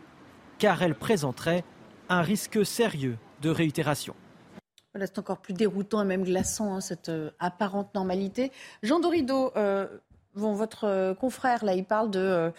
car 0.63 0.81
elle 0.81 0.95
présenterait 0.95 1.65
un 2.09 2.23
risque 2.23 2.65
sérieux 2.65 3.19
de 3.41 3.51
réitération. 3.51 4.15
c'est 4.97 5.19
encore 5.19 5.39
plus 5.39 5.55
déroutant 5.55 6.03
et 6.03 6.05
même 6.05 6.23
glaçant, 6.23 6.77
hein, 6.77 6.81
cette 6.81 7.09
euh, 7.09 7.33
apparente 7.41 7.93
normalité. 7.97 8.53
Jean 8.85 9.01
Dorido, 9.01 9.51
euh, 9.57 9.89
votre 10.37 10.85
euh, 10.85 11.15
confrère, 11.15 11.65
là, 11.65 11.75
il 11.75 11.85
parle 11.85 12.13
de 12.13 12.53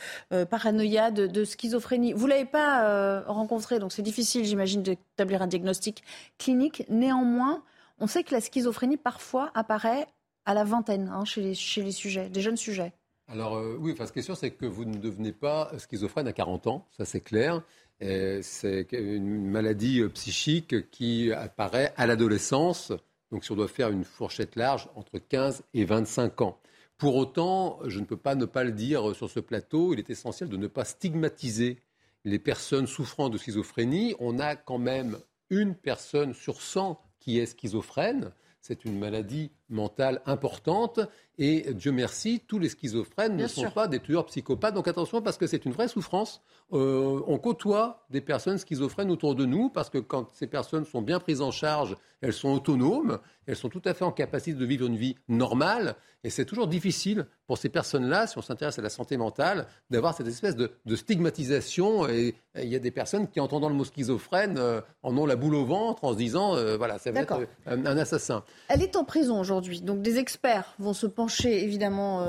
paranoïa, 0.50 1.12
de, 1.12 1.46
schizophrénie. 1.46 2.12
Vous 2.12 2.26
ne 2.26 2.32
l'avez 2.32 2.44
pas 2.44 3.22
rencontré, 3.22 3.80
donc 3.80 3.94
c'est 3.94 4.02
difficile, 4.02 4.44
j'imagine, 4.44 4.84
d'établir 4.84 5.42
un 5.42 5.48
diagnostic 5.48 6.04
clinique. 6.38 6.84
Néanmoins, 6.90 7.64
on 8.00 8.08
sait 8.08 8.26
que 8.26 8.36
la 8.36 8.42
schizophrénie, 8.42 8.98
parfois, 8.98 9.50
apparaît 9.56 10.08
à 10.44 10.54
la 10.54 10.66
vingtaine 10.66 11.08
hein, 11.08 11.24
chez, 11.24 11.40
les, 11.40 11.54
chez 11.54 11.82
les 11.82 11.94
sujets, 11.94 12.28
des 12.28 12.42
jeunes 12.42 12.58
sujets. 12.58 12.92
Alors 13.28 13.62
oui, 13.80 13.92
enfin, 13.94 14.06
ce 14.06 14.12
qui 14.12 14.20
est 14.20 14.24
sûr, 14.24 14.38
c'est 14.38 14.52
que 14.52 14.66
vous 14.66 14.86
ne 14.86 14.98
devenez 14.98 15.32
pas 15.32 15.72
schizophrène 15.78 16.28
à 16.28 16.34
40 16.34 16.68
ans, 16.68 16.88
ça 16.92 17.06
c'est 17.06 17.22
clair. 17.22 17.64
C'est 18.02 18.92
une 18.92 19.46
maladie 19.46 20.02
euh, 20.02 20.10
psychique 20.10 20.90
qui 20.90 21.32
apparaît 21.32 21.94
à 21.96 22.06
l'adolescence, 22.06 22.92
donc 23.32 23.46
si 23.46 23.52
on 23.52 23.56
doit 23.56 23.68
faire 23.68 23.90
une 23.90 24.04
fourchette 24.04 24.56
large, 24.56 24.90
entre 24.96 25.20
15 25.20 25.64
et 25.74 25.86
25 25.86 26.42
ans. 26.42 26.60
Pour 26.98 27.16
autant, 27.16 27.80
je 27.86 28.00
ne 28.00 28.06
peux 28.06 28.18
pas 28.18 28.36
ne 28.36 28.46
pas 28.46 28.64
le 28.64 28.72
dire 28.72 29.16
sur 29.16 29.30
ce 29.30 29.40
plateau, 29.40 29.94
il 29.94 30.00
est 30.00 30.10
essentiel 30.10 30.50
de 30.50 30.58
ne 30.58 30.68
pas 30.68 30.84
stigmatiser 30.84 31.80
les 32.26 32.40
personnes 32.40 32.88
souffrant 32.88 33.30
de 33.30 33.38
schizophrénie. 33.38 34.16
On 34.20 34.40
a 34.40 34.56
quand 34.56 34.78
même 34.78 35.18
une 35.50 35.76
personne 35.76 36.34
sur 36.34 36.62
100 36.62 37.00
qui 37.20 37.40
est 37.40 37.46
schizophrène. 37.46 38.32
C'est 38.62 38.86
une 38.86 38.98
maladie 38.98 39.52
mentale 39.70 40.22
importante. 40.26 41.00
Et 41.40 41.74
Dieu 41.74 41.92
merci, 41.92 42.42
tous 42.48 42.60
les 42.60 42.70
schizophrènes 42.70 43.36
ne 43.36 43.48
sont 43.48 43.72
pas 43.72 43.88
des 43.88 44.00
tueurs 44.00 44.26
psychopathes. 44.28 44.76
Donc 44.76 44.88
attention, 44.88 45.22
parce 45.22 45.38
que 45.38 45.48
c'est 45.48 45.66
une 45.66 45.72
vraie 45.72 45.88
souffrance. 45.88 46.42
Euh, 46.74 47.22
on 47.26 47.40
côtoie 47.40 48.06
des 48.12 48.22
personnes 48.22 48.60
schizophrènes 48.60 49.10
autour 49.10 49.34
de 49.34 49.46
nous, 49.46 49.70
parce 49.70 49.90
que 49.90 49.98
quand 49.98 50.30
ces 50.34 50.48
personnes 50.48 50.86
sont 50.86 51.02
bien 51.02 51.20
prises 51.20 51.42
en 51.42 51.52
charge, 51.52 51.96
elles 52.22 52.34
sont 52.34 52.50
autonomes, 52.50 53.20
elles 53.48 53.56
sont 53.56 53.70
tout 53.70 53.82
à 53.86 53.94
fait 53.94 54.06
en 54.06 54.12
capacité 54.12 54.58
de 54.58 54.66
vivre 54.66 54.86
une 54.86 54.96
vie 54.96 55.16
normale. 55.28 55.96
Et 56.24 56.30
c'est 56.30 56.46
toujours 56.46 56.68
difficile 56.68 57.26
pour 57.48 57.58
ces 57.58 57.68
personnes-là, 57.68 58.28
si 58.28 58.38
on 58.38 58.42
s'intéresse 58.42 58.80
à 58.80 58.82
la 58.82 58.90
santé 58.90 59.18
mentale, 59.18 59.68
d'avoir 59.90 60.16
cette 60.16 60.28
espèce 60.28 60.56
de, 60.56 60.72
stigmatisation. 60.96 62.08
Et 62.08 62.36
il 62.56 62.70
y 62.70 62.76
a 62.76 62.80
des 62.80 62.92
personnes 62.92 63.28
qui, 63.28 63.42
entendant 63.42 63.68
le 63.68 63.76
mot 63.76 63.84
schizophrène, 63.84 64.58
euh, 64.58 64.80
en 65.02 65.18
ont 65.18 65.26
la 65.26 65.36
boule 65.36 65.56
au 65.56 65.66
ventre 65.66 66.06
en 66.06 66.14
se 66.14 66.18
disant, 66.18 66.56
euh, 66.56 66.78
voilà, 66.78 66.98
ça 66.98 67.12
va 67.12 67.22
être 67.22 67.46
un, 67.66 67.86
un 67.86 67.98
assassin. 67.98 68.46
Elle 68.70 68.84
est 68.84 68.96
en 68.96 69.04
prison 69.04 69.40
aujourd'hui 69.40 69.53
Donc 69.62 70.02
des 70.02 70.18
experts 70.18 70.74
vont 70.80 70.94
se 70.94 71.08
pencher 71.08 71.64
évidemment 71.64 72.26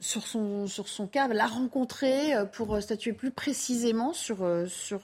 sur 0.00 0.26
son, 0.26 0.66
sur 0.66 0.88
son 0.88 1.06
cas, 1.06 1.28
la 1.28 1.46
rencontrer 1.46 2.32
pour 2.52 2.80
statuer 2.82 3.12
plus 3.12 3.30
précisément 3.30 4.12
sur, 4.12 4.46
sur 4.66 5.02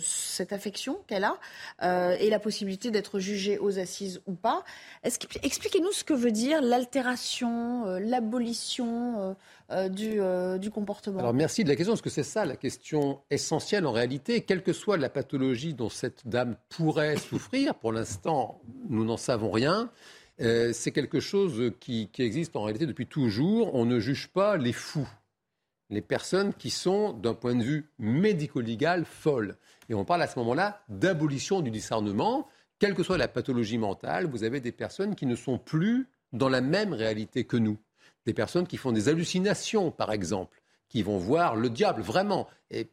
cette 0.00 0.52
affection 0.52 0.98
qu'elle 1.06 1.24
a 1.24 1.38
et 2.18 2.28
la 2.28 2.38
possibilité 2.38 2.90
d'être 2.90 3.18
jugée 3.18 3.58
aux 3.58 3.78
assises 3.78 4.20
ou 4.26 4.34
pas. 4.34 4.64
Expliquez-nous 5.04 5.92
ce 5.92 6.04
que 6.04 6.14
veut 6.14 6.32
dire 6.32 6.60
l'altération, 6.60 7.84
l'abolition 7.98 9.36
euh, 9.72 9.88
du, 9.88 10.20
euh, 10.20 10.58
du, 10.58 10.70
comportement. 10.70 11.18
Alors 11.18 11.34
merci 11.34 11.64
de 11.64 11.68
la 11.68 11.74
question, 11.74 11.92
parce 11.92 12.00
que 12.00 12.08
c'est 12.08 12.22
ça 12.22 12.44
la 12.44 12.54
question 12.54 13.18
essentielle 13.30 13.84
en 13.84 13.90
réalité. 13.90 14.42
Quelle 14.42 14.62
que 14.62 14.72
soit 14.72 14.96
la 14.96 15.08
pathologie 15.08 15.74
dont 15.74 15.88
cette 15.88 16.28
dame 16.28 16.56
pourrait 16.68 17.16
souffrir, 17.16 17.74
pour 17.74 17.90
l'instant, 17.90 18.60
nous 18.88 19.04
n'en 19.04 19.16
savons 19.16 19.50
rien. 19.50 19.90
Euh, 20.40 20.72
c'est 20.72 20.92
quelque 20.92 21.20
chose 21.20 21.72
qui, 21.80 22.10
existe 22.18 22.56
en 22.56 22.62
réalité 22.62 22.86
depuis 22.86 23.06
toujours. 23.06 23.74
On 23.74 23.86
ne 23.86 23.98
juge 23.98 24.28
pas 24.28 24.56
les 24.56 24.72
fous, 24.72 25.08
les 25.90 26.02
personnes 26.02 26.52
qui 26.52 26.70
sont, 26.70 27.12
d'un 27.12 27.34
point 27.34 27.54
de 27.54 27.62
vue 27.62 27.90
médico-légal, 27.98 29.04
folles. 29.04 29.56
Et 29.88 29.94
on 29.94 30.04
parle 30.04 30.22
à 30.22 30.26
ce 30.26 30.38
moment-là 30.38 30.82
d'abolition 30.88 31.60
du 31.60 31.70
discernement. 31.70 32.48
Quelle 32.78 32.94
que 32.94 33.02
soit 33.02 33.18
la 33.18 33.28
pathologie 33.28 33.78
mentale, 33.78 34.26
vous 34.26 34.44
avez 34.44 34.60
des 34.60 34.72
personnes 34.72 35.14
qui 35.14 35.26
ne 35.26 35.36
sont 35.36 35.58
plus 35.58 36.08
dans 36.32 36.48
la 36.48 36.60
même 36.60 36.92
réalité 36.92 37.44
que 37.44 37.56
nous 37.56 37.78
des 38.26 38.34
personnes 38.34 38.66
qui 38.66 38.76
font 38.76 38.92
des 38.92 39.08
hallucinations, 39.08 39.90
par 39.90 40.12
exemple, 40.12 40.60
qui 40.88 41.02
vont 41.02 41.16
voir 41.16 41.56
le 41.56 41.70
diable 41.70 42.02
vraiment. 42.02 42.48
Et 42.70 42.90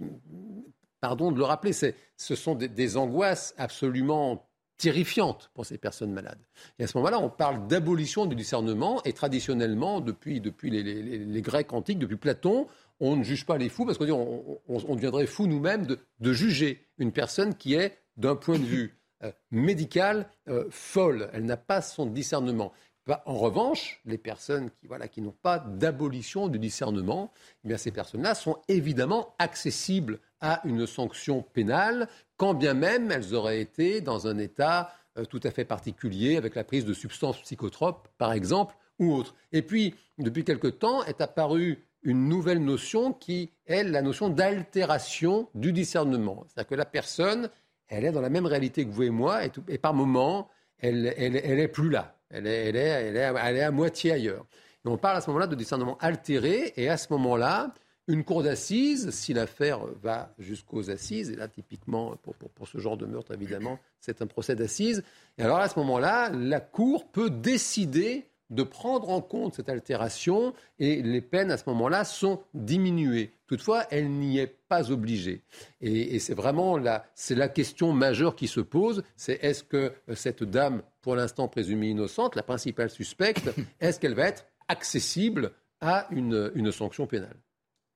pardon 1.01 1.31
de 1.31 1.37
le 1.37 1.43
rappeler, 1.43 1.73
ce 1.73 2.35
sont 2.35 2.55
des, 2.55 2.97
angoisses 2.97 3.53
absolument 3.57 4.47
terrifiantes 4.83 5.49
pour 5.53 5.65
ces 5.65 5.77
personnes 5.77 6.11
malades. 6.11 6.41
Et 6.77 6.83
à 6.83 6.87
ce 6.87 6.97
moment-là, 6.97 7.17
on 7.17 7.29
parle 7.29 7.67
d'abolition 7.67 8.25
du 8.25 8.35
discernement, 8.35 9.01
et 9.05 9.13
traditionnellement, 9.13 10.01
depuis, 10.01 10.41
depuis 10.41 10.69
les, 10.69 11.41
Grecs 11.41 11.71
antiques, 11.71 11.99
depuis 11.99 12.17
Platon, 12.17 12.67
on 12.99 13.15
ne 13.15 13.23
juge 13.23 13.45
pas 13.45 13.57
les 13.57 13.69
fous, 13.69 13.85
parce 13.85 13.97
qu'on 13.97 14.59
on, 14.67 14.95
deviendrait 14.95 15.25
fou 15.25 15.47
nous-mêmes 15.47 15.85
de, 15.85 16.33
juger 16.33 16.85
une 16.97 17.13
personne 17.13 17.55
qui 17.55 17.75
est, 17.75 17.97
d'un 18.17 18.35
point 18.35 18.59
de 18.59 18.65
vue 18.65 18.97
euh, 19.23 19.31
médical, 19.51 20.29
euh, 20.49 20.65
folle. 20.69 21.29
Elle 21.31 21.45
n'a 21.45 21.57
pas 21.57 21.81
son 21.81 22.05
discernement. 22.05 22.73
Bah, 23.07 23.23
en 23.25 23.37
revanche, 23.37 24.01
les 24.05 24.17
personnes 24.17 24.69
qui, 24.69 24.87
voilà, 24.87 25.07
qui 25.07 25.21
n'ont 25.21 25.35
pas 25.41 25.59
d'abolition 25.59 26.49
du 26.49 26.59
discernement, 26.59 27.31
eh 27.63 27.69
bien, 27.69 27.77
ces 27.77 27.91
personnes-là 27.91 28.35
sont 28.35 28.57
évidemment 28.67 29.33
accessibles 29.39 30.19
à 30.43 30.61
une 30.65 30.85
sanction 30.85 31.41
pénale, 31.41 32.07
quand 32.37 32.53
bien 32.53 32.75
même 32.75 33.11
elles 33.11 33.33
auraient 33.33 33.61
été 33.61 34.01
dans 34.01 34.27
un 34.27 34.37
état 34.37 34.93
euh, 35.17 35.25
tout 35.25 35.39
à 35.43 35.51
fait 35.51 35.65
particulier, 35.65 36.37
avec 36.37 36.55
la 36.55 36.63
prise 36.63 36.85
de 36.85 36.93
substances 36.93 37.39
psychotropes, 37.41 38.07
par 38.17 38.33
exemple, 38.33 38.75
ou 38.99 39.13
autre. 39.13 39.35
Et 39.51 39.61
puis, 39.61 39.95
depuis 40.17 40.43
quelque 40.43 40.67
temps, 40.67 41.03
est 41.03 41.21
apparue 41.21 41.83
une 42.03 42.27
nouvelle 42.27 42.63
notion 42.63 43.13
qui 43.13 43.51
est 43.65 43.83
la 43.83 44.01
notion 44.01 44.29
d'altération 44.29 45.49
du 45.55 45.71
discernement. 45.71 46.45
C'est-à-dire 46.47 46.69
que 46.69 46.75
la 46.75 46.85
personne, 46.85 47.49
elle 47.87 48.05
est 48.05 48.11
dans 48.11 48.21
la 48.21 48.29
même 48.29 48.45
réalité 48.45 48.85
que 48.85 48.91
vous 48.91 49.03
et 49.03 49.09
moi, 49.09 49.41
et, 49.45 49.77
par 49.77 49.93
moments, 49.93 50.49
elle, 50.79 51.13
elle 51.17 51.59
est 51.59 51.67
plus 51.67 51.89
là. 51.89 52.15
Elle 52.29 52.47
est, 52.47 53.61
à 53.61 53.71
moitié 53.71 54.13
ailleurs. 54.13 54.45
On 54.85 54.97
parle 54.97 55.17
à 55.17 55.21
ce 55.21 55.27
moment-là 55.27 55.47
de 55.47 55.55
discernement 55.55 55.97
altéré, 56.01 56.73
et 56.75 56.89
à 56.89 56.97
ce 56.97 57.07
moment-là, 57.13 57.73
une 58.07 58.23
cour 58.23 58.43
d'assises, 58.43 59.11
si 59.11 59.33
l'affaire 59.33 59.79
va 60.01 60.33
jusqu'aux 60.37 60.89
assises, 60.89 61.29
et 61.29 61.35
là, 61.35 61.47
typiquement, 61.47 62.17
pour, 62.55 62.67
ce 62.67 62.77
genre 62.77 62.97
de 62.97 63.05
meurtre, 63.05 63.33
évidemment, 63.33 63.79
c'est 63.99 64.21
un 64.21 64.27
procès 64.27 64.55
d'assises, 64.55 65.03
et 65.37 65.43
alors 65.43 65.59
à 65.59 65.69
ce 65.69 65.79
moment-là, 65.79 66.29
la 66.29 66.59
cour 66.59 67.07
peut 67.07 67.29
décider 67.29 68.27
de 68.49 68.63
prendre 68.63 69.09
en 69.09 69.21
compte 69.21 69.55
cette 69.55 69.69
altération 69.69 70.53
et 70.77 71.01
les 71.01 71.21
peines 71.21 71.49
à 71.49 71.57
ce 71.57 71.63
moment-là 71.67 72.03
sont 72.03 72.43
diminuées. 72.53 73.31
Toutefois, 73.47 73.85
elle 73.89 74.09
n'y 74.11 74.37
est 74.37 74.55
pas 74.67 74.91
obligée. 74.91 75.41
Et, 75.81 76.19
c'est 76.19 76.35
vraiment 76.35 76.77
la, 76.77 77.05
c'est 77.15 77.35
la 77.35 77.47
question 77.47 77.93
majeure 77.93 78.35
qui 78.35 78.47
se 78.47 78.59
pose, 78.59 79.03
c'est 79.15 79.43
est-ce 79.43 79.63
que 79.63 79.93
cette 80.13 80.43
dame, 80.43 80.83
pour 81.01 81.15
l'instant 81.15 81.47
présumée 81.47 81.89
innocente, 81.89 82.35
la 82.35 82.43
principale 82.43 82.89
suspecte, 82.89 83.49
est-ce 83.79 83.99
qu'elle 83.99 84.15
va 84.15 84.27
être 84.27 84.45
accessible 84.67 85.51
à 85.81 86.07
une, 86.11 86.51
une 86.53 86.71
sanction 86.71 87.07
pénale? 87.07 87.37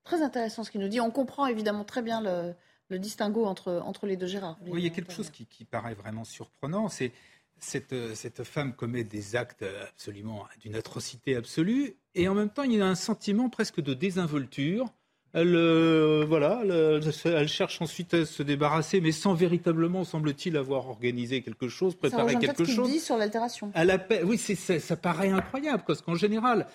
Très 0.08 0.22
intéressant 0.22 0.64
ce 0.64 0.70
qu'il 0.70 0.80
nous 0.80 0.88
dit. 0.88 1.00
On 1.00 1.10
comprend 1.10 1.46
évidemment 1.46 1.84
très 1.84 2.00
bien 2.00 2.22
le, 2.22 2.54
le 2.88 2.98
distinguo 2.98 3.44
entre, 3.44 3.82
entre 3.84 4.06
les 4.06 4.16
deux 4.16 4.26
Gérard. 4.26 4.56
Oui, 4.66 4.80
il 4.80 4.84
y 4.84 4.86
a 4.86 4.94
quelque 4.94 5.12
chose 5.12 5.28
qui, 5.28 5.44
qui 5.44 5.66
paraît 5.66 5.92
vraiment 5.92 6.24
surprenant, 6.24 6.88
c'est 6.88 7.12
cette, 7.58 7.94
cette, 8.14 8.42
femme 8.44 8.72
commet 8.72 9.04
des 9.04 9.36
actes 9.36 9.66
absolument 9.90 10.46
d'une 10.60 10.76
atrocité 10.76 11.36
absolue, 11.36 11.96
et 12.14 12.26
en 12.26 12.34
même 12.34 12.48
temps, 12.48 12.62
il 12.62 12.72
y 12.72 12.80
a 12.80 12.86
un 12.86 12.94
sentiment 12.94 13.50
presque 13.50 13.82
de 13.82 13.92
désinvolture. 13.92 14.86
Elle, 15.34 15.54
euh, 15.54 16.24
voilà, 16.26 16.62
elle, 16.64 17.48
cherche 17.48 17.82
ensuite 17.82 18.14
à 18.14 18.24
se 18.24 18.42
débarrasser, 18.42 19.02
mais 19.02 19.12
sans 19.12 19.34
véritablement, 19.34 20.04
semble-t-il, 20.04 20.56
avoir 20.56 20.88
organisé 20.88 21.42
quelque 21.42 21.68
chose, 21.68 21.94
préparé 21.94 22.38
quelque 22.38 22.64
chose. 22.64 22.90
Dit 22.90 22.98
sur 22.98 23.18
l'altération. 23.18 23.70
Oui, 24.24 24.38
ça, 24.38 24.80
ça 24.80 24.96
paraît 24.96 25.28
incroyable, 25.28 25.82
parce 25.86 26.00
qu'en 26.00 26.14
général, 26.14 26.66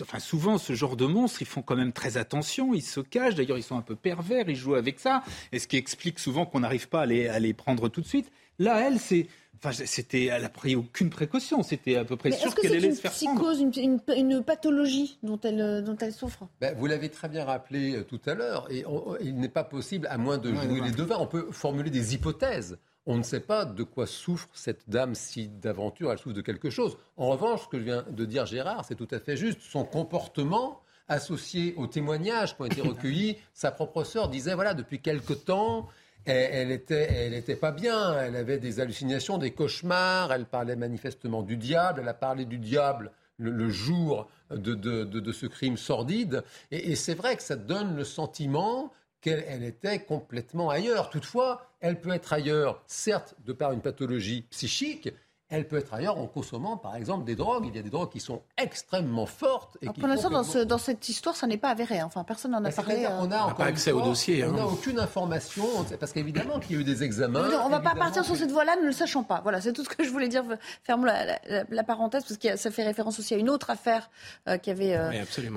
Enfin, 0.00 0.18
souvent, 0.18 0.58
ce 0.58 0.72
genre 0.72 0.96
de 0.96 1.06
monstres, 1.06 1.42
ils 1.42 1.46
font 1.46 1.62
quand 1.62 1.76
même 1.76 1.92
très 1.92 2.16
attention, 2.16 2.72
ils 2.72 2.82
se 2.82 3.00
cachent. 3.00 3.34
D'ailleurs, 3.34 3.58
ils 3.58 3.62
sont 3.62 3.76
un 3.76 3.82
peu 3.82 3.96
pervers, 3.96 4.48
ils 4.48 4.56
jouent 4.56 4.74
avec 4.74 4.98
ça. 4.98 5.22
Et 5.52 5.58
ce 5.58 5.66
qui 5.66 5.76
explique 5.76 6.18
souvent 6.18 6.46
qu'on 6.46 6.60
n'arrive 6.60 6.88
pas 6.88 7.02
à 7.02 7.06
les, 7.06 7.28
à 7.28 7.38
les 7.38 7.52
prendre 7.52 7.88
tout 7.88 8.00
de 8.00 8.06
suite. 8.06 8.30
Là, 8.58 8.86
elle, 8.86 8.98
c'est 8.98 9.26
c'était, 9.70 10.24
elle 10.24 10.42
n'a 10.42 10.48
pris 10.48 10.74
aucune 10.74 11.10
précaution. 11.10 11.62
C'était 11.62 11.96
à 11.96 12.04
peu 12.04 12.16
près 12.16 12.32
sûr 12.32 12.54
qu'elle 12.54 12.74
allait 12.74 12.92
se 12.92 13.00
faire 13.00 13.12
psychose, 13.12 13.60
une, 13.60 13.72
une, 13.76 14.00
une, 14.16 14.42
pathologie 14.42 15.18
dont 15.22 15.38
elle, 15.44 15.84
dont 15.84 15.96
elle 16.00 16.12
souffre? 16.12 16.48
Ben, 16.60 16.74
Vous 16.76 16.86
l'avez 16.86 17.08
très 17.08 17.28
bien 17.28 17.44
rappelé 17.44 17.96
euh, 17.96 18.04
tout 18.04 18.20
à 18.26 18.34
l'heure. 18.34 18.66
Et 18.70 18.84
il 19.20 19.36
n'est 19.36 19.48
pas 19.48 19.64
possible, 19.64 20.08
à 20.10 20.18
moins 20.18 20.38
de 20.38 20.52
jouer 20.52 20.80
les 20.80 20.90
devins, 20.90 21.18
on 21.18 21.26
peut 21.26 21.48
formuler 21.52 21.90
des 21.90 22.14
hypothèses. 22.14 22.78
On 23.06 23.16
ne 23.16 23.22
sait 23.22 23.40
pas 23.40 23.64
de 23.64 23.82
quoi 23.82 24.06
souffre 24.06 24.48
cette 24.52 24.88
dame 24.88 25.14
si 25.14 25.48
d'aventure 25.48 26.12
elle 26.12 26.18
souffre 26.18 26.36
de 26.36 26.40
quelque 26.40 26.70
chose. 26.70 26.96
En 27.16 27.30
revanche, 27.30 27.62
ce 27.62 27.68
que 27.68 27.78
je 27.78 27.84
viens 27.84 28.04
de 28.08 28.24
dire 28.24 28.46
Gérard, 28.46 28.84
c'est 28.84 28.94
tout 28.94 29.08
à 29.10 29.18
fait 29.18 29.36
juste. 29.36 29.60
Son 29.60 29.84
comportement 29.84 30.80
associé 31.08 31.74
aux 31.76 31.88
témoignages 31.88 32.54
qui 32.54 32.62
ont 32.62 32.66
été 32.66 32.80
recueillis, 32.80 33.38
sa 33.54 33.72
propre 33.72 34.04
sœur 34.04 34.28
disait 34.28 34.54
voilà 34.54 34.74
depuis 34.74 35.00
quelque 35.00 35.32
temps 35.32 35.88
elle, 36.24 36.70
était, 36.70 37.08
elle 37.12 37.34
était 37.34 37.56
pas 37.56 37.72
bien. 37.72 38.18
Elle 38.20 38.36
avait 38.36 38.58
des 38.58 38.80
hallucinations, 38.80 39.38
des 39.38 39.52
cauchemars. 39.52 40.32
Elle 40.32 40.46
parlait 40.46 40.76
manifestement 40.76 41.42
du 41.42 41.56
diable. 41.56 42.00
Elle 42.02 42.08
a 42.08 42.14
parlé 42.14 42.44
du 42.44 42.58
diable 42.58 43.10
le, 43.38 43.68
jour 43.70 44.28
de, 44.50 44.74
de, 44.74 45.32
ce 45.32 45.46
crime 45.46 45.76
sordide. 45.76 46.44
Et, 46.70 46.92
et 46.92 46.96
c'est 46.96 47.14
vrai 47.14 47.36
que 47.36 47.42
ça 47.42 47.56
donne 47.56 47.96
le 47.96 48.04
sentiment 48.04 48.92
qu'elle 49.22 49.62
était 49.62 50.00
complètement 50.00 50.68
ailleurs. 50.68 51.08
Toutefois, 51.08 51.70
elle 51.80 51.98
peut 51.98 52.12
être 52.12 52.32
ailleurs, 52.34 52.82
certes, 52.86 53.34
de 53.46 53.54
par 53.54 53.72
une 53.72 53.80
pathologie 53.80 54.42
psychique, 54.50 55.08
elle 55.52 55.68
peut 55.68 55.76
être 55.76 55.92
ailleurs 55.92 56.18
en 56.18 56.26
consommant, 56.26 56.78
par 56.78 56.96
exemple, 56.96 57.24
des 57.24 57.36
drogues. 57.36 57.66
Il 57.68 57.76
y 57.76 57.78
a 57.78 57.82
des 57.82 57.90
drogues 57.90 58.10
qui 58.10 58.20
sont 58.20 58.40
extrêmement 58.56 59.26
fortes. 59.26 59.76
Et 59.82 59.86
pour 59.86 60.08
l'instant, 60.08 60.30
dans, 60.30 60.78
cette 60.78 61.08
histoire, 61.10 61.36
ça 61.36 61.46
n'est 61.46 61.58
pas 61.58 61.68
avéré. 61.68 62.00
Hein. 62.00 62.06
Enfin, 62.06 62.24
personne 62.24 62.52
n'en 62.52 62.64
a 62.64 62.70
parlé. 62.70 63.06
On 63.20 63.26
n'a 63.26 63.54
pas 63.54 63.66
accès 63.66 63.92
au 63.92 64.00
dossier. 64.00 64.44
On 64.44 64.52
n'a 64.52 64.62
hein. 64.62 64.68
aucune 64.72 64.98
information, 64.98 65.64
parce 66.00 66.12
qu'évidemment 66.12 66.58
qu'il 66.58 66.76
y 66.76 66.78
a 66.78 66.80
eu 66.80 66.84
des 66.84 67.04
examens. 67.04 67.50
on 67.64 67.66
ne 67.66 67.70
va 67.70 67.80
pas 67.80 67.94
partir 67.94 68.24
sur 68.24 68.34
cette 68.34 68.50
voie-là, 68.50 68.76
ne 68.76 68.86
le 68.86 68.92
sachant 68.92 69.24
pas. 69.24 69.40
Voilà, 69.42 69.60
c'est 69.60 69.74
tout 69.74 69.84
ce 69.84 69.90
que 69.90 70.02
je 70.02 70.08
voulais 70.08 70.28
dire. 70.28 70.42
Ferme 70.84 71.04
la, 71.04 71.38
la, 71.68 71.84
parenthèse, 71.84 72.24
parce 72.24 72.38
que 72.38 72.56
ça 72.56 72.70
fait 72.70 72.84
référence 72.84 73.18
aussi 73.18 73.34
à 73.34 73.36
une 73.36 73.50
autre 73.50 73.68
affaire 73.68 74.10
euh, 74.48 74.56
qui 74.56 74.70
avait 74.70 74.96
euh, 74.96 75.10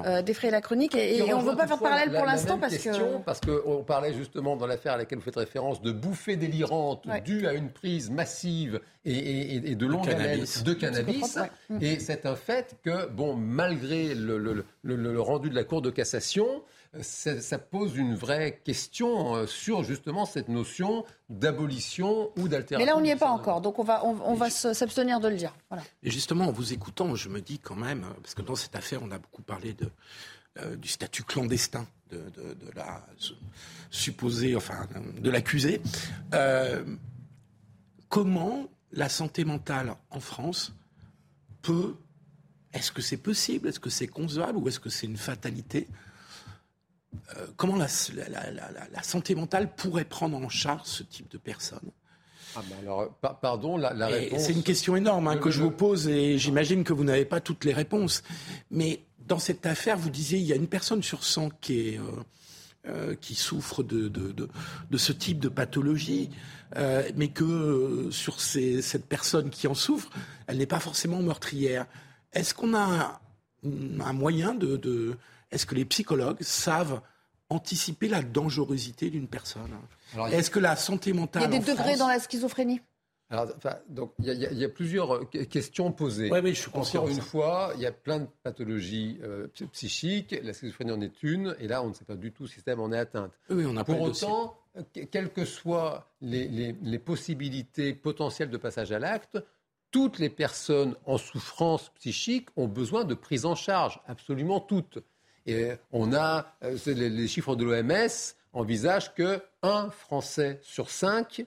euh, 0.05 0.21
défrayé 0.21 0.51
la 0.51 0.61
chronique. 0.61 0.93
Et, 0.95 1.21
on 1.33 1.41
ne 1.41 1.49
veut 1.49 1.55
pas 1.55 1.67
faire 1.67 1.79
parallèle 1.79 2.11
pour 2.11 2.25
l'instant, 2.25 2.57
parce 2.57 2.77
que... 2.77 3.17
Parce 3.23 3.39
qu'on 3.39 3.83
parlait 3.83 4.13
justement 4.13 4.57
dans 4.57 4.67
l'affaire 4.67 4.93
à 4.93 4.97
laquelle 4.97 5.19
vous 5.19 5.23
faites 5.23 5.37
référence 5.37 5.81
de 5.81 5.93
bouffées 5.93 6.35
délirantes 6.35 7.07
dues 7.23 7.47
à 7.47 7.53
une 7.53 7.69
prise 7.69 8.09
massive 8.09 8.81
et, 9.05 9.75
de 9.75 9.84
longue 9.87 10.09
haleine 10.09 10.45
de 10.63 10.73
cannabis. 10.73 11.37
Et 11.81 11.99
c'est 11.99 12.25
un 12.25 12.35
fait 12.35 12.77
que, 12.83 13.07
bon, 13.09 13.35
malgré 13.35 14.13
le, 14.15 15.19
rendu 15.19 15.49
de 15.49 15.55
la 15.55 15.63
Cour 15.63 15.81
de 15.81 15.89
cassation, 15.89 16.63
ça, 17.01 17.57
pose 17.57 17.97
une 17.97 18.15
vraie 18.15 18.61
question 18.63 19.35
euh, 19.35 19.47
sur 19.47 19.83
justement 19.83 20.25
cette 20.25 20.47
notion 20.47 21.03
d'abolition 21.29 22.31
ou 22.37 22.47
d'altération. 22.47 22.85
Mais 22.85 22.85
là, 22.85 22.97
on 22.97 23.01
n'y 23.01 23.09
est 23.09 23.17
pas 23.17 23.31
encore, 23.31 23.59
donc 23.59 23.79
on 23.79 23.83
va, 23.83 24.05
on, 24.05 24.33
va 24.33 24.49
s'abstenir 24.49 25.19
de 25.19 25.27
le 25.27 25.35
dire. 25.35 25.53
Et 26.03 26.09
justement, 26.09 26.45
en 26.45 26.51
vous 26.51 26.71
écoutant, 26.71 27.15
je 27.15 27.27
me 27.27 27.41
dis 27.41 27.59
quand 27.59 27.75
même, 27.75 28.05
parce 28.21 28.33
que 28.33 28.41
dans 28.41 28.55
cette 28.55 28.75
affaire, 28.75 29.01
on 29.03 29.11
a 29.11 29.17
beaucoup 29.17 29.41
parlé 29.41 29.73
de, 29.73 29.89
euh, 30.61 30.77
du 30.77 30.87
statut 30.87 31.23
clandestin 31.23 31.85
de, 32.11 32.21
la 32.75 33.05
supposée, 33.89 34.55
enfin, 34.55 34.87
de 35.19 35.29
l'accusé. 35.29 35.81
Euh, 36.33 36.83
comment 38.09 38.69
la 38.95 39.09
santé 39.09 39.45
mentale 39.45 39.95
en 40.09 40.19
France 40.19 40.73
peut. 41.61 41.95
Est-ce 42.73 42.91
que 42.91 43.01
c'est 43.01 43.17
possible? 43.17 43.69
Est-ce 43.69 43.79
que 43.79 43.89
c'est 43.89 44.07
concevable 44.07 44.57
ou 44.57 44.67
est-ce 44.67 44.79
que 44.79 44.89
c'est 44.89 45.05
une 45.05 45.17
fatalité? 45.17 45.87
Euh, 47.37 47.47
Comment 47.55 47.77
la, 47.77 47.87
santé 47.87 49.35
mentale 49.35 49.73
pourrait 49.75 50.05
prendre 50.05 50.37
en 50.37 50.49
charge 50.49 50.85
ce 50.85 51.03
type 51.03 51.29
de 51.31 51.37
personnes? 51.37 51.91
Ah 52.57 52.61
alors, 52.81 53.13
pardon, 53.41 53.77
la, 53.77 54.07
réponse. 54.07 54.41
C'est 54.41 54.53
une 54.53 54.63
question 54.63 54.95
énorme 54.95 55.27
hein, 55.27 55.37
que 55.37 55.51
je 55.51 55.61
vous 55.61 55.71
pose 55.71 56.07
et 56.07 56.37
j'imagine 56.37 56.83
que 56.83 56.93
vous 56.93 57.03
n'avez 57.03 57.25
pas 57.25 57.41
toutes 57.41 57.65
les 57.65 57.73
réponses. 57.73 58.23
Mais 58.71 59.01
dans 59.19 59.39
cette 59.39 59.65
affaire, 59.65 59.97
vous 59.97 60.09
disiez 60.09 60.39
il 60.39 60.45
y 60.45 60.53
a 60.53 60.55
une 60.55 60.67
personne 60.67 61.03
sur 61.03 61.23
100 61.23 61.49
qui 61.61 61.89
est. 61.89 61.99
Euh, 61.99 62.23
euh, 62.87 63.15
qui 63.15 63.35
souffre 63.35 63.83
de, 63.83 64.07
de, 64.07 64.31
de, 64.31 64.47
de, 64.91 64.97
ce 64.97 65.11
type 65.11 65.39
de 65.39 65.49
pathologie, 65.49 66.29
euh, 66.75 67.09
mais 67.15 67.29
que 67.29 67.43
euh, 67.43 68.11
sur 68.11 68.39
ces, 68.39 68.81
cette 68.81 69.07
personne 69.07 69.49
qui 69.49 69.67
en 69.67 69.73
souffre, 69.73 70.09
elle 70.47 70.57
n'est 70.57 70.65
pas 70.65 70.79
forcément 70.79 71.21
meurtrière. 71.21 71.87
Est-ce 72.33 72.53
qu'on 72.53 72.75
a 72.75 73.21
un, 73.63 74.13
moyen 74.13 74.53
de... 74.53 75.17
Est-ce 75.51 75.65
que 75.65 75.75
les 75.75 75.85
psychologues 75.85 76.41
savent 76.41 77.01
anticiper 77.49 78.07
la 78.07 78.21
dangerosité 78.21 79.09
d'une 79.09 79.27
personne? 79.27 79.71
Est-ce 80.31 80.51
que 80.51 80.59
la 80.59 80.75
santé 80.75 81.13
mentale... 81.13 81.43
Il 81.43 81.53
y 81.53 81.55
a 81.55 81.59
des 81.59 81.65
degrés 81.65 81.97
dans 81.97 82.07
la 82.07 82.19
schizophrénie 82.19 82.81
alors, 83.29 83.47
donc, 83.89 84.13
il 84.19 84.33
y, 84.33 84.63
a 84.63 84.69
plusieurs 84.69 85.15
euh, 85.15 85.25
questions 85.25 85.91
posées. 85.91 86.29
Oui, 86.31 86.39
oui, 86.43 86.53
je 86.53 86.61
suis 86.61 86.71
conscient. 86.71 87.01
Encore 87.01 87.11
une 87.11 87.21
fois, 87.21 87.71
il 87.75 87.81
y 87.81 87.87
a 87.87 87.91
plein 87.91 88.19
de 88.19 88.27
pathologies 88.43 89.17
euh, 89.23 89.47
psychiques. 89.71 90.35
La 90.43 90.53
schizophrénie 90.53 90.91
en 90.91 91.01
est 91.01 91.23
une, 91.23 91.55
et 91.59 91.67
là, 91.67 91.81
on 91.81 91.89
ne 91.89 91.93
sait 91.93 92.05
pas 92.05 92.15
du 92.15 92.31
tout 92.31 92.45
si 92.45 92.55
système 92.55 92.79
en 92.79 92.91
est 92.91 92.99
atteinte. 92.99 93.31
Oui, 93.49 93.65
on 93.65 93.75
a 93.77 93.83
Pour 93.83 93.99
autant, 94.01 94.55
euh, 94.77 94.83
quelles 95.11 95.33
que 95.33 95.43
soient 95.43 96.11
les, 96.21 96.47
les, 96.79 96.99
possibilités 96.99 97.95
potentielles 97.95 98.51
de 98.51 98.57
passage 98.57 98.91
à 98.91 98.99
l'acte, 98.99 99.39
toutes 99.89 100.19
les 100.19 100.29
personnes 100.29 100.95
en 101.05 101.17
souffrance 101.17 101.89
psychique 101.95 102.49
ont 102.55 102.67
besoin 102.67 103.05
de 103.05 103.15
prise 103.15 103.45
en 103.45 103.55
charge, 103.55 103.99
absolument 104.05 104.59
toutes. 104.59 104.99
Et 105.47 105.71
on 105.91 106.13
a 106.13 106.55
les, 106.61 107.09
les 107.09 107.27
chiffres 107.27 107.55
de 107.55 107.63
l'OMS 107.63 108.35
envisagent 108.53 109.13
que 109.15 109.41
un 109.63 109.89
Français 109.89 110.59
sur 110.61 110.89
cinq 110.89 111.45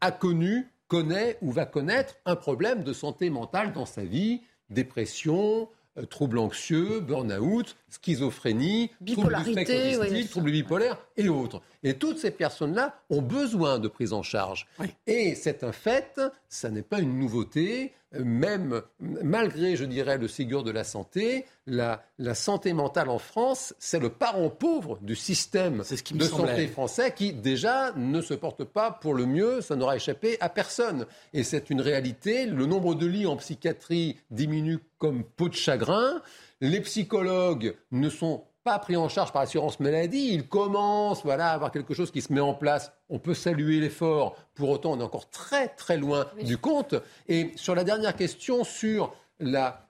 a 0.00 0.10
connu 0.10 0.68
connaît 0.88 1.38
ou 1.40 1.50
va 1.50 1.66
connaître 1.66 2.16
un 2.24 2.36
problème 2.36 2.82
de 2.82 2.92
santé 2.92 3.30
mentale 3.30 3.72
dans 3.72 3.86
sa 3.86 4.04
vie, 4.04 4.42
dépression, 4.70 5.68
euh, 5.98 6.04
troubles 6.04 6.38
anxieux, 6.38 7.00
burn-out, 7.00 7.76
schizophrénie, 7.88 8.90
bipolarité, 9.00 9.98
troubles, 10.28 10.50
bipolaires 10.50 10.98
et 11.16 11.28
autres. 11.28 11.62
Et 11.82 11.94
toutes 11.94 12.18
ces 12.18 12.30
personnes-là 12.30 12.98
ont 13.10 13.22
besoin 13.22 13.78
de 13.78 13.88
prise 13.88 14.12
en 14.12 14.22
charge. 14.22 14.66
Et 15.06 15.34
c'est 15.34 15.64
un 15.64 15.72
fait, 15.72 16.20
ça 16.48 16.70
n'est 16.70 16.82
pas 16.82 17.00
une 17.00 17.18
nouveauté 17.18 17.92
même 18.24 18.82
malgré, 19.00 19.76
je 19.76 19.84
dirais, 19.84 20.18
le 20.18 20.28
Ségur 20.28 20.62
de 20.62 20.70
la 20.70 20.84
santé, 20.84 21.44
la, 21.66 22.02
santé 22.34 22.72
mentale 22.72 23.08
en 23.08 23.18
France, 23.18 23.74
c'est 23.78 23.98
le 23.98 24.10
parent 24.10 24.48
pauvre 24.48 24.98
du 25.02 25.16
système 25.16 25.82
de 26.12 26.24
santé 26.24 26.66
français 26.68 27.12
qui, 27.14 27.32
déjà, 27.32 27.92
ne 27.96 28.20
se 28.20 28.34
porte 28.34 28.64
pas 28.64 28.90
pour 28.90 29.14
le 29.14 29.26
mieux. 29.26 29.60
Ça 29.60 29.76
n'aura 29.76 29.96
échappé 29.96 30.36
à 30.40 30.48
personne. 30.48 31.06
Et 31.32 31.42
c'est 31.42 31.70
une 31.70 31.80
réalité. 31.80 32.46
Le 32.46 32.66
nombre 32.66 32.94
de 32.94 33.06
lits 33.06 33.26
en 33.26 33.36
psychiatrie 33.36 34.16
diminue 34.30 34.78
comme 34.98 35.24
peau 35.24 35.48
de 35.48 35.54
chagrin. 35.54 36.22
Les 36.60 36.80
psychologues 36.80 37.76
ne 37.90 38.08
sont 38.08 38.44
pas 38.64 38.78
pris 38.78 38.96
en 38.96 39.08
charge 39.08 39.32
par 39.32 39.42
l'assurance 39.42 39.78
maladie. 39.78 40.30
Il 40.32 40.48
commence 40.48 41.22
voilà, 41.22 41.50
à 41.50 41.54
avoir 41.54 41.70
quelque 41.70 41.94
chose 41.94 42.10
qui 42.10 42.20
se 42.20 42.32
met 42.32 42.40
en 42.40 42.54
place. 42.54 42.92
On 43.08 43.18
peut 43.18 43.34
saluer 43.34 43.78
l'effort. 43.78 44.36
Pour 44.54 44.70
autant, 44.70 44.92
on 44.92 45.00
est 45.00 45.04
encore 45.04 45.30
très 45.30 45.68
très 45.68 45.96
loin 45.96 46.26
du 46.42 46.58
compte. 46.58 46.94
Et 47.28 47.52
sur 47.54 47.74
la 47.74 47.84
dernière 47.84 48.16
question 48.16 48.64
sur 48.64 49.14
la, 49.38 49.86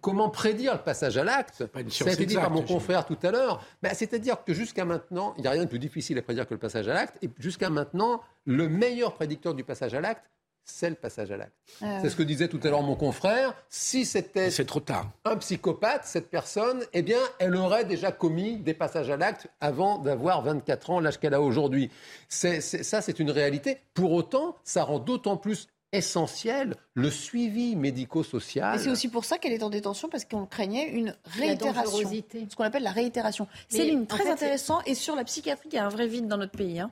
comment 0.00 0.30
prédire 0.30 0.72
le 0.72 0.80
passage 0.80 1.18
à 1.18 1.24
l'acte, 1.24 1.64
ça 1.90 2.08
a 2.08 2.12
été 2.12 2.26
dit 2.26 2.34
par 2.34 2.50
mon 2.50 2.62
confrère 2.62 3.04
tout 3.04 3.18
à 3.22 3.30
l'heure, 3.30 3.62
ben, 3.82 3.92
c'est-à-dire 3.94 4.42
que 4.42 4.54
jusqu'à 4.54 4.84
maintenant, 4.84 5.34
il 5.36 5.42
n'y 5.42 5.48
a 5.48 5.50
rien 5.50 5.64
de 5.64 5.68
plus 5.68 5.78
difficile 5.78 6.16
à 6.18 6.22
prédire 6.22 6.46
que 6.46 6.54
le 6.54 6.60
passage 6.60 6.88
à 6.88 6.94
l'acte, 6.94 7.22
et 7.22 7.30
jusqu'à 7.38 7.68
maintenant, 7.68 8.22
le 8.46 8.68
meilleur 8.68 9.14
prédicteur 9.14 9.54
du 9.54 9.64
passage 9.64 9.92
à 9.92 10.00
l'acte, 10.00 10.24
c'est 10.66 10.90
le 10.90 10.96
passage 10.96 11.30
à 11.30 11.36
l'acte. 11.36 11.54
Ah 11.80 12.00
c'est 12.02 12.10
ce 12.10 12.16
que 12.16 12.22
disait 12.22 12.48
tout 12.48 12.60
à 12.64 12.68
l'heure 12.68 12.82
mon 12.82 12.96
confrère. 12.96 13.54
Si 13.70 14.04
c'était 14.04 14.50
trop 14.64 14.80
tard. 14.80 15.10
un 15.24 15.36
psychopathe, 15.36 16.04
cette 16.04 16.28
personne, 16.28 16.84
eh 16.92 17.02
bien, 17.02 17.20
elle 17.38 17.56
aurait 17.56 17.84
déjà 17.84 18.10
commis 18.10 18.58
des 18.58 18.74
passages 18.74 19.08
à 19.08 19.16
l'acte 19.16 19.46
avant 19.60 19.98
d'avoir 19.98 20.42
24 20.42 20.90
ans, 20.90 21.00
l'âge 21.00 21.18
qu'elle 21.18 21.34
a 21.34 21.40
aujourd'hui. 21.40 21.90
ça, 22.28 22.60
c'est 22.60 23.18
une 23.20 23.30
réalité. 23.30 23.78
Pour 23.94 24.12
autant, 24.12 24.56
ça 24.64 24.82
rend 24.82 24.98
d'autant 24.98 25.36
plus 25.36 25.68
essentiel, 25.92 26.74
le 26.94 27.10
suivi 27.10 27.76
médico-social. 27.76 28.76
Et 28.76 28.78
c'est 28.78 28.90
aussi 28.90 29.08
pour 29.08 29.24
ça 29.24 29.38
qu'elle 29.38 29.52
est 29.52 29.62
en 29.62 29.70
détention, 29.70 30.08
parce 30.08 30.24
qu'on 30.24 30.46
craignait 30.46 30.88
une 30.88 31.14
réitération. 31.24 32.10
Ce 32.50 32.56
qu'on 32.56 32.64
appelle 32.64 32.82
la 32.82 32.90
réitération. 32.90 33.46
C'est 33.68 33.88
une 33.88 34.06
très 34.06 34.28
intéressant. 34.28 34.80
Et 34.86 34.94
sur 34.94 35.14
la 35.14 35.24
psychiatrie, 35.24 35.68
il 35.72 35.76
y 35.76 35.78
a 35.78 35.86
un 35.86 35.90
vrai 35.90 36.06
vide 36.06 36.26
dans 36.28 36.36
notre 36.36 36.56
pays. 36.56 36.80
Hein. 36.80 36.90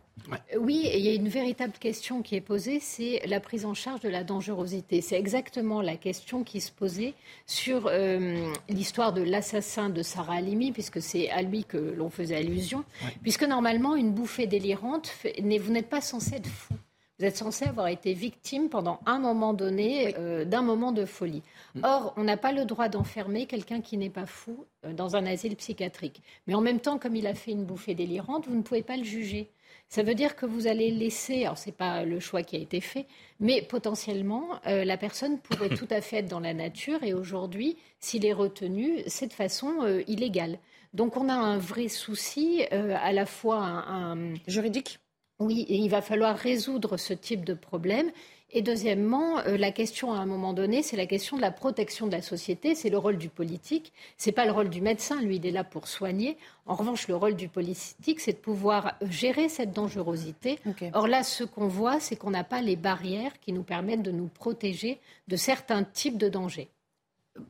Oui, 0.59 0.86
et 0.86 0.99
il 0.99 1.05
y 1.05 1.09
a 1.09 1.14
une 1.14 1.28
véritable 1.28 1.74
question 1.78 2.22
qui 2.22 2.36
est 2.36 2.40
posée, 2.40 2.80
c'est 2.80 3.20
la 3.26 3.40
prise 3.40 3.64
en 3.64 3.74
charge 3.74 4.01
de 4.01 4.09
la 4.09 4.24
dangerosité. 4.24 5.01
C'est 5.01 5.18
exactement 5.18 5.82
la 5.82 5.97
question 5.97 6.45
qui 6.45 6.61
se 6.61 6.70
posait 6.70 7.14
sur 7.47 7.86
euh, 7.86 8.49
l'histoire 8.68 9.12
de 9.12 9.22
l'assassin 9.22 9.90
de 9.90 10.03
Sarah 10.03 10.34
Halimi, 10.34 10.72
puisque 10.72 11.03
c'est 11.03 11.30
à 11.30 11.42
lui 11.42 11.64
que 11.64 11.76
l'on 11.76 12.11
faisait 12.11 12.36
allusion. 12.36 12.84
Puisque 13.22 13.45
normalement, 13.45 13.97
une 13.97 14.12
bouffée 14.12 14.47
délirante, 14.47 15.11
vous 15.24 15.72
n'êtes 15.72 15.88
pas 15.88 16.01
censé 16.01 16.36
être 16.36 16.49
fou. 16.49 16.74
Vous 17.18 17.26
êtes 17.26 17.36
censé 17.36 17.64
avoir 17.64 17.86
été 17.86 18.12
victime 18.12 18.68
pendant 18.68 18.98
un 19.06 19.20
moment 19.20 19.54
donné 19.54 20.16
euh, 20.18 20.44
d'un 20.44 20.62
moment 20.62 20.90
de 20.90 21.04
folie. 21.04 21.42
Mm. 21.76 21.80
Or, 21.84 22.12
on 22.16 22.24
n'a 22.24 22.36
pas 22.36 22.50
le 22.50 22.64
droit 22.64 22.88
d'enfermer 22.88 23.46
quelqu'un 23.46 23.80
qui 23.80 23.96
n'est 23.96 24.10
pas 24.10 24.26
fou 24.26 24.66
euh, 24.84 24.92
dans 24.92 25.14
un 25.14 25.24
asile 25.24 25.54
psychiatrique. 25.54 26.22
Mais 26.48 26.54
en 26.54 26.60
même 26.60 26.80
temps, 26.80 26.98
comme 26.98 27.14
il 27.14 27.28
a 27.28 27.34
fait 27.34 27.52
une 27.52 27.64
bouffée 27.64 27.94
délirante, 27.94 28.48
vous 28.48 28.56
ne 28.56 28.62
pouvez 28.62 28.82
pas 28.82 28.96
le 28.96 29.04
juger. 29.04 29.48
Ça 29.88 30.02
veut 30.02 30.16
dire 30.16 30.34
que 30.34 30.44
vous 30.44 30.66
allez 30.66 30.90
laisser, 30.90 31.44
alors 31.44 31.56
ce 31.56 31.66
n'est 31.66 31.72
pas 31.72 32.04
le 32.04 32.18
choix 32.18 32.42
qui 32.42 32.56
a 32.56 32.58
été 32.58 32.80
fait, 32.80 33.06
mais 33.38 33.62
potentiellement, 33.62 34.58
euh, 34.66 34.84
la 34.84 34.96
personne 34.96 35.38
pourrait 35.38 35.68
tout 35.68 35.88
à 35.90 36.00
fait 36.00 36.16
être 36.16 36.28
dans 36.28 36.40
la 36.40 36.54
nature 36.54 37.04
et 37.04 37.14
aujourd'hui, 37.14 37.76
s'il 38.00 38.26
est 38.26 38.32
retenu, 38.32 39.04
c'est 39.06 39.28
de 39.28 39.32
façon 39.32 40.02
illégale. 40.08 40.58
Donc 40.94 41.16
on 41.16 41.28
a 41.28 41.34
un 41.34 41.58
vrai 41.58 41.88
souci, 41.88 42.62
à 42.70 43.12
la 43.12 43.26
fois 43.26 43.58
un 43.58 44.34
juridique? 44.46 44.98
Oui, 45.41 45.66
il 45.68 45.89
va 45.89 46.01
falloir 46.01 46.37
résoudre 46.37 46.97
ce 46.97 47.12
type 47.12 47.45
de 47.45 47.55
problème. 47.55 48.11
Et 48.57 48.62
deuxièmement, 48.62 49.41
euh, 49.41 49.57
la 49.57 49.72
question 49.72 50.12
à 50.12 50.18
un 50.18 50.26
moment 50.26 50.53
donné, 50.53 50.85
c'est 50.85 50.97
la 50.97 51.07
question 51.07 51.37
de 51.37 51.43
la 51.43 51.51
protection 51.51 52.07
de 52.07 52.12
la 52.12 52.22
société. 52.22 52.76
C'est 52.76 52.89
le 52.89 52.99
rôle 52.99 53.18
du 53.18 53.28
politique. 53.28 53.93
C'est 54.16 54.30
pas 54.30 54.47
le 54.47 54.53
rôle 54.53 54.70
du 54.70 54.80
médecin. 54.80 55.20
Lui, 55.20 55.37
il 55.37 55.47
est 55.47 55.51
là 55.51 55.64
pour 55.64 55.89
soigner. 55.89 56.37
En 56.64 56.76
revanche, 56.76 57.09
le 57.09 57.16
rôle 57.16 57.35
du 57.35 57.49
politique, 57.49 58.20
c'est 58.20 58.35
de 58.35 58.39
pouvoir 58.39 58.95
gérer 59.03 59.49
cette 59.49 59.72
dangerosité. 59.72 60.61
Or 60.93 61.09
là, 61.09 61.24
ce 61.24 61.43
qu'on 61.43 61.66
voit, 61.66 61.99
c'est 61.99 62.14
qu'on 62.14 62.30
n'a 62.30 62.45
pas 62.45 62.62
les 62.62 62.76
barrières 62.76 63.41
qui 63.41 63.53
nous 63.53 63.64
permettent 63.64 64.03
de 64.03 64.12
nous 64.12 64.28
protéger 64.28 65.01
de 65.26 65.35
certains 65.35 65.82
types 65.82 66.16
de 66.16 66.28
dangers. 66.28 66.68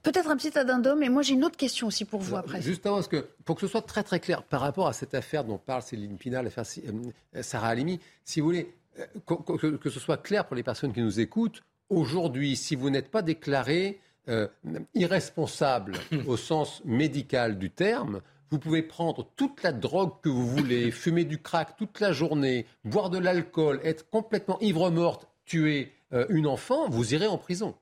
Peut-être 0.02 0.30
un 0.30 0.36
petit 0.36 0.58
addendum, 0.58 0.98
mais 0.98 1.10
moi 1.10 1.20
j'ai 1.20 1.34
une 1.34 1.44
autre 1.44 1.58
question 1.58 1.88
aussi 1.88 2.06
pour 2.06 2.20
vous 2.20 2.36
après. 2.36 2.62
Juste 2.62 2.86
avant, 2.86 2.96
parce 2.96 3.08
que 3.08 3.26
pour 3.44 3.56
que 3.56 3.60
ce 3.60 3.66
soit 3.66 3.82
très 3.82 4.02
très 4.02 4.18
clair 4.18 4.42
par 4.42 4.62
rapport 4.62 4.86
à 4.86 4.94
cette 4.94 5.14
affaire 5.14 5.44
dont 5.44 5.58
parle 5.58 5.82
Céline 5.82 6.16
Pina, 6.16 6.42
l'affaire 6.42 6.64
euh, 6.86 7.42
Sarah 7.42 7.68
Halimi, 7.68 8.00
si 8.24 8.40
vous 8.40 8.46
voulez 8.46 8.74
euh, 8.98 9.76
que, 9.76 9.90
ce 9.90 10.00
soit 10.00 10.16
clair 10.16 10.46
pour 10.46 10.56
les 10.56 10.62
personnes 10.62 10.94
qui 10.94 11.02
nous 11.02 11.20
écoutent, 11.20 11.62
aujourd'hui, 11.90 12.56
si 12.56 12.76
vous 12.76 12.88
n'êtes 12.88 13.10
pas 13.10 13.20
déclaré 13.20 14.00
euh, 14.28 14.48
irresponsable 14.94 15.98
au 16.26 16.38
sens 16.38 16.80
médical 16.86 17.58
du 17.58 17.70
terme, 17.70 18.22
vous 18.50 18.58
pouvez 18.58 18.82
prendre 18.82 19.28
toute 19.36 19.62
la 19.62 19.72
drogue 19.72 20.12
que 20.22 20.30
vous 20.30 20.46
voulez, 20.46 20.90
fumer 20.92 21.24
du 21.24 21.42
crack 21.42 21.76
toute 21.76 22.00
la 22.00 22.12
journée, 22.12 22.64
boire 22.84 23.10
de 23.10 23.18
l'alcool, 23.18 23.80
être 23.84 24.08
complètement 24.08 24.58
ivre-morte, 24.60 25.28
tuer 25.44 25.92
une 26.28 26.46
enfant, 26.46 26.88
vous 26.88 27.12
irez 27.12 27.26
en 27.26 27.38
prison. 27.38 27.74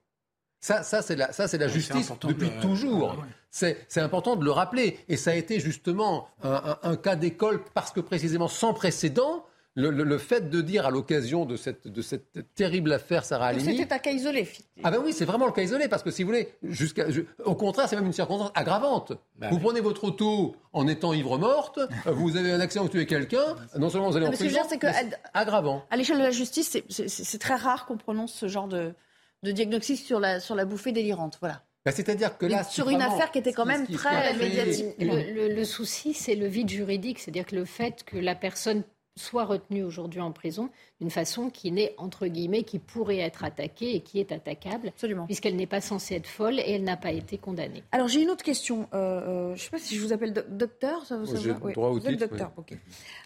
Ça, 0.63 0.85
ça 0.85 1.03
c'est 1.03 1.17
la, 1.17 1.33
ça, 1.33 1.49
c'est 1.49 1.59
la 1.59 1.67
justice 1.67 2.13
depuis 2.23 2.49
toujours. 2.63 3.17
C'est, 3.51 3.77
important 3.97 4.37
de 4.37 4.45
le 4.45 4.53
rappeler. 4.53 4.97
Et 5.09 5.17
ça 5.17 5.33
a 5.33 5.35
été 5.35 5.59
justement 5.59 6.29
un, 6.43 6.97
cas 6.97 7.17
d'école 7.17 7.61
parce 7.75 7.91
que 7.91 8.01
précisément 8.01 8.47
sans 8.47 8.73
précédent, 8.73 9.45
le, 9.75 10.19
fait 10.19 10.51
de 10.51 10.61
dire 10.61 10.87
à 10.87 10.91
l'occasion 10.91 11.47
de 11.47 11.57
cette, 11.57 11.89
de 11.89 12.01
cette 12.01 12.55
terrible 12.55 12.93
affaire 12.93 13.25
Sarah 13.25 13.47
Halimi... 13.47 13.77
C'était 13.77 13.93
un 13.93 13.99
cas 13.99 14.13
isolé. 14.13 14.49
Ah 14.85 14.93
ben 14.93 15.01
oui, 15.05 15.13
c'est 15.13 15.25
vraiment 15.25 15.47
le 15.47 15.53
cas 15.53 15.63
isolé 15.63 15.89
parce 15.89 16.05
que 16.05 16.13
si 16.13 16.23
vous 16.23 16.29
voulez, 16.29 16.55
jusqu'à, 16.63 17.07
au 17.45 17.57
contraire, 17.57 17.89
c'est 17.89 17.97
même 17.97 18.07
une 18.07 18.13
circonstance 18.13 18.53
aggravante. 18.55 19.15
Bah 19.39 19.49
vous 19.51 19.59
prenez 19.59 19.81
votre 19.81 20.05
auto 20.05 20.55
en 20.73 20.87
étant 20.87 21.13
ivre 21.13 21.39
morte, 21.39 21.81
vous 22.07 22.37
avez 22.37 22.53
un 22.53 22.61
accident, 22.61 22.85
vous 22.85 22.91
tuez 22.91 23.07
quelqu'un, 23.07 23.57
non 23.79 23.91
seulement 23.91 24.11
vous 24.11 24.17
allez 24.17 24.27
en 24.27 24.31
prison, 24.31 24.61
c'est 24.69 24.79
que, 24.79 24.87
aggravant. 25.35 25.83
À 25.91 25.97
l'échelle 25.97 26.19
de 26.19 26.23
la 26.23 26.31
justice, 26.31 26.79
c'est 26.89 27.39
très 27.39 27.57
rare 27.57 27.87
qu'on 27.87 27.97
prononce 27.97 28.33
ce 28.33 28.47
genre 28.47 28.69
de 28.69 28.95
de 29.43 29.53
diagnostic 29.53 29.99
sur 29.99 30.21
la, 30.21 30.41
sur 30.41 30.55
la 30.55 30.65
bouffée 30.65 30.93
délirante. 30.93 31.39
Voilà. 31.41 31.63
Bah, 31.85 31.91
c'est-à-dire 31.91 32.39
que 32.39 32.47
là, 32.47 32.63
sur 32.63 32.89
une 32.91 33.03
affaire 33.03 33.33
qui 33.33 33.39
était 33.39 33.53
quand 33.53 33.67
même 33.67 33.87
très 33.89 34.35
médiatique. 34.35 34.95
Le, 35.01 35.65
souci, 35.65 36.15
c'est 36.15 36.37
le 36.37 36.47
vide 36.47 36.71
juridique, 36.71 37.19
c'est-à-dire 37.19 37.47
que 37.47 37.57
le 37.57 37.65
fait 37.65 38.05
que 38.05 38.17
la 38.17 38.37
personne 38.37 38.85
soit 39.17 39.45
retenue 39.45 39.83
aujourd'hui 39.85 40.21
en 40.21 40.33
prison 40.33 40.71
d'une 41.01 41.11
façon 41.11 41.51
qui 41.51 41.71
n'est, 41.71 41.95
entre 41.99 42.27
guillemets, 42.29 42.63
qui 42.63 42.79
pourrait 42.79 43.19
être 43.19 43.45
attaquée 43.45 43.95
et 43.95 44.01
qui 44.01 44.19
est 44.21 44.33
attaquable, 44.33 44.89
Absolument. 44.89 45.27
puisqu'elle 45.27 45.57
n'est 45.57 45.67
pas 45.67 45.81
censée 45.83 46.15
être 46.15 46.27
folle 46.27 46.59
et 46.59 46.73
elle 46.73 46.85
n'a 46.85 46.97
pas 46.97 47.13
été 47.13 47.37
condamnée. 47.37 47.83
Alors 47.93 48.09
j'ai 48.09 48.23
une 48.23 48.31
autre 48.31 48.45
question. 48.45 48.89
Euh, 48.95 48.97
euh, 48.97 49.47
je 49.49 49.53
ne 49.53 49.57
sais 49.59 49.71
pas 49.71 49.79
si 49.79 49.97
je 49.97 50.01
vous 50.03 50.13
appelle 50.15 50.33
docteur. 50.49 51.05
Ça, 51.05 51.17
droit 51.19 51.89
au 51.89 51.93
vous 51.93 52.07
êtes 52.07 52.13
titre, 52.17 52.27
docteur. 52.29 52.53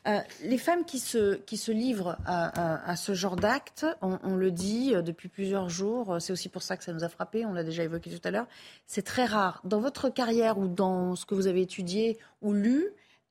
Euh, 0.08 0.18
les 0.42 0.58
femmes 0.58 0.84
qui 0.84 0.98
se, 0.98 1.36
qui 1.36 1.56
se 1.56 1.70
livrent 1.70 2.16
à, 2.26 2.48
à- 2.86 2.90
à 2.90 2.96
ce 2.96 3.14
genre 3.14 3.36
d'acte, 3.36 3.86
on, 4.02 4.18
on 4.24 4.34
le 4.34 4.50
dit 4.50 4.92
depuis 5.04 5.28
plusieurs 5.28 5.68
jours, 5.68 6.16
c'est 6.20 6.32
aussi 6.32 6.48
pour 6.48 6.62
ça 6.62 6.76
que 6.76 6.82
ça 6.84 6.92
nous 6.92 7.04
a 7.04 7.08
frappé, 7.08 7.46
on 7.46 7.52
l'a 7.52 7.62
déjà 7.64 7.84
évoqué 7.84 8.10
tout 8.10 8.20
à 8.26 8.30
l'heure, 8.32 8.46
c'est 8.86 9.02
très 9.02 9.24
rare. 9.24 9.60
Dans 9.64 9.80
votre 9.80 10.08
carrière 10.08 10.58
ou 10.58 10.66
dans 10.66 11.14
ce 11.14 11.26
que 11.26 11.34
vous 11.34 11.46
avez 11.46 11.62
étudié 11.62 12.18
ou 12.42 12.52
lu, 12.52 12.86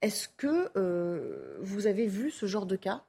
est-ce 0.05 0.29
que 0.29 0.69
euh, 0.77 1.57
vous 1.61 1.87
avez 1.87 2.07
vu 2.07 2.29
ce 2.31 2.45
genre 2.45 2.65
de 2.65 2.75
cas? 2.75 3.03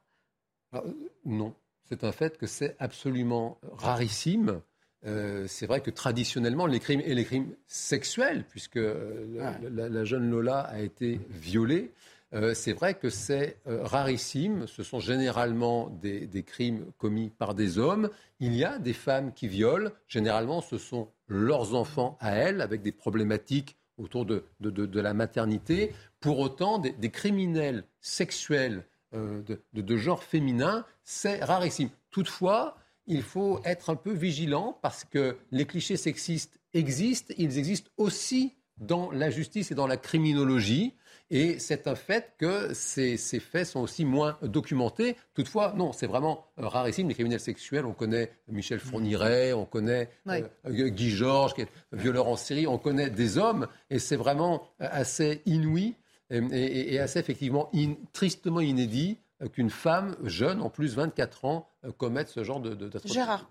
Ah, 0.73 0.83
euh, 0.87 0.93
Non, 1.25 1.55
c'est 1.85 2.05
un 2.05 2.13
fait 2.13 2.39
que 2.39 2.47
c'est 2.47 2.75
absolument 2.79 3.59
rarissime. 3.73 4.61
Euh, 5.05 5.47
c'est 5.47 5.67
vrai 5.67 5.83
que 5.83 5.91
traditionnellement, 5.91 6.67
les 6.67 6.81
crimes 6.81 7.03
et 7.05 7.15
les 7.15 7.25
crimes 7.25 7.55
sexuels, 7.67 8.45
puisque 8.49 8.79
euh, 8.79 9.27
la, 9.37 9.59
la- 9.71 9.89
la 9.89 10.05
jeune 10.05 10.31
Lola 10.31 10.61
a 10.61 10.81
été 10.81 11.21
violée, 11.29 11.93
euh, 12.33 12.55
c'est 12.55 12.73
vrai 12.73 12.95
que 12.95 13.09
c'est 13.11 13.59
euh, 13.69 13.85
rarissime. 13.85 14.67
Ce 14.67 14.83
sont 14.83 14.99
généralement 14.99 15.91
des, 15.91 16.27
des 16.27 16.43
crimes 16.43 16.87
commis 16.99 17.31
par 17.31 17.55
des 17.55 17.79
hommes. 17.79 18.09
Il 18.41 18.55
y 18.57 18.65
a 18.65 18.79
des 18.79 18.95
femmes 18.95 19.33
qui 19.33 19.47
violent. 19.49 19.91
Généralement, 20.09 20.61
ce 20.61 20.79
sont 20.79 21.09
leurs 21.29 21.75
enfants 21.75 22.17
à 22.21 22.33
elles, 22.35 22.61
avec 22.63 22.83
des 22.83 22.93
problématiques 22.93 23.77
autour 23.99 24.27
de, 24.27 24.45
de- 24.61 25.01
la 25.01 25.15
maternité. 25.15 25.93
Pour 26.21 26.39
autant, 26.39 26.79
des, 26.79 27.11
criminels 27.11 27.85
sexuels 28.01 28.85
euh, 29.15 29.43
de 29.73 29.97
genre 29.97 30.23
féminin, 30.23 30.85
c'est 31.05 31.43
rarissime. 31.43 31.91
Toutefois, 32.11 32.77
il 33.07 33.23
faut 33.23 33.61
être 33.65 33.91
un 33.91 33.97
peu 33.97 34.13
vigilant 34.13 34.79
parce 34.83 35.05
que 35.05 35.37
les 35.53 35.65
clichés 35.65 35.97
sexistes 35.97 36.61
existent, 36.75 37.33
ils 37.39 37.59
existent 37.59 37.91
aussi 37.97 38.55
dans 38.79 39.11
la 39.11 39.31
justice 39.31 39.71
et 39.71 39.75
dans 39.75 39.87
la 39.87 39.97
criminologie. 39.97 40.95
Et 41.31 41.59
c'est 41.59 41.89
un 41.89 41.97
fait 41.97 42.33
que 42.39 42.73
ces, 42.73 43.17
ces 43.17 43.41
faits 43.41 43.67
sont 43.67 43.81
aussi 43.81 44.05
moins 44.05 44.39
documentés. 44.43 45.17
Toutefois, 45.35 45.73
non, 45.77 45.93
c'est 45.93 46.07
vraiment 46.07 46.47
euh, 46.61 46.69
rarissime. 46.69 47.09
Les 47.09 47.15
criminels 47.15 47.41
sexuels, 47.41 47.85
on 47.85 47.93
connaît 47.95 48.31
Michel 48.49 48.79
Fourniret, 48.79 49.53
on 49.53 49.65
connaît 49.65 50.09
Oui. 50.27 50.45
euh, 50.67 50.89
Guy 50.89 51.11
Georges, 51.11 51.55
qui 51.55 51.63
est 51.63 51.69
violeur 51.93 52.29
en 52.29 52.37
série, 52.37 52.67
on 52.69 52.79
connaît 52.79 53.11
des 53.11 53.39
hommes, 53.39 53.67
et 53.91 53.99
c'est 53.99 54.17
vraiment 54.17 54.63
euh, 54.81 54.87
assez 54.91 55.43
inouï 55.47 55.97
et, 56.31 56.39
et- 56.39 56.95
et 56.95 56.99
assez 57.01 57.19
effectivement 57.19 57.71
in- 57.75 57.95
tristement 58.13 58.61
inédit 58.61 59.19
euh, 59.43 59.49
qu'une 59.49 59.71
femme 59.71 60.17
jeune, 60.23 60.61
en 60.63 60.71
plus 60.71 60.95
24 60.95 61.45
ans, 61.45 61.69
euh, 61.85 61.91
commette 61.93 62.29
ce 62.29 62.45
genre 62.45 62.61
de, 62.61 62.75
de. 62.75 62.91
Gérard 63.05 63.51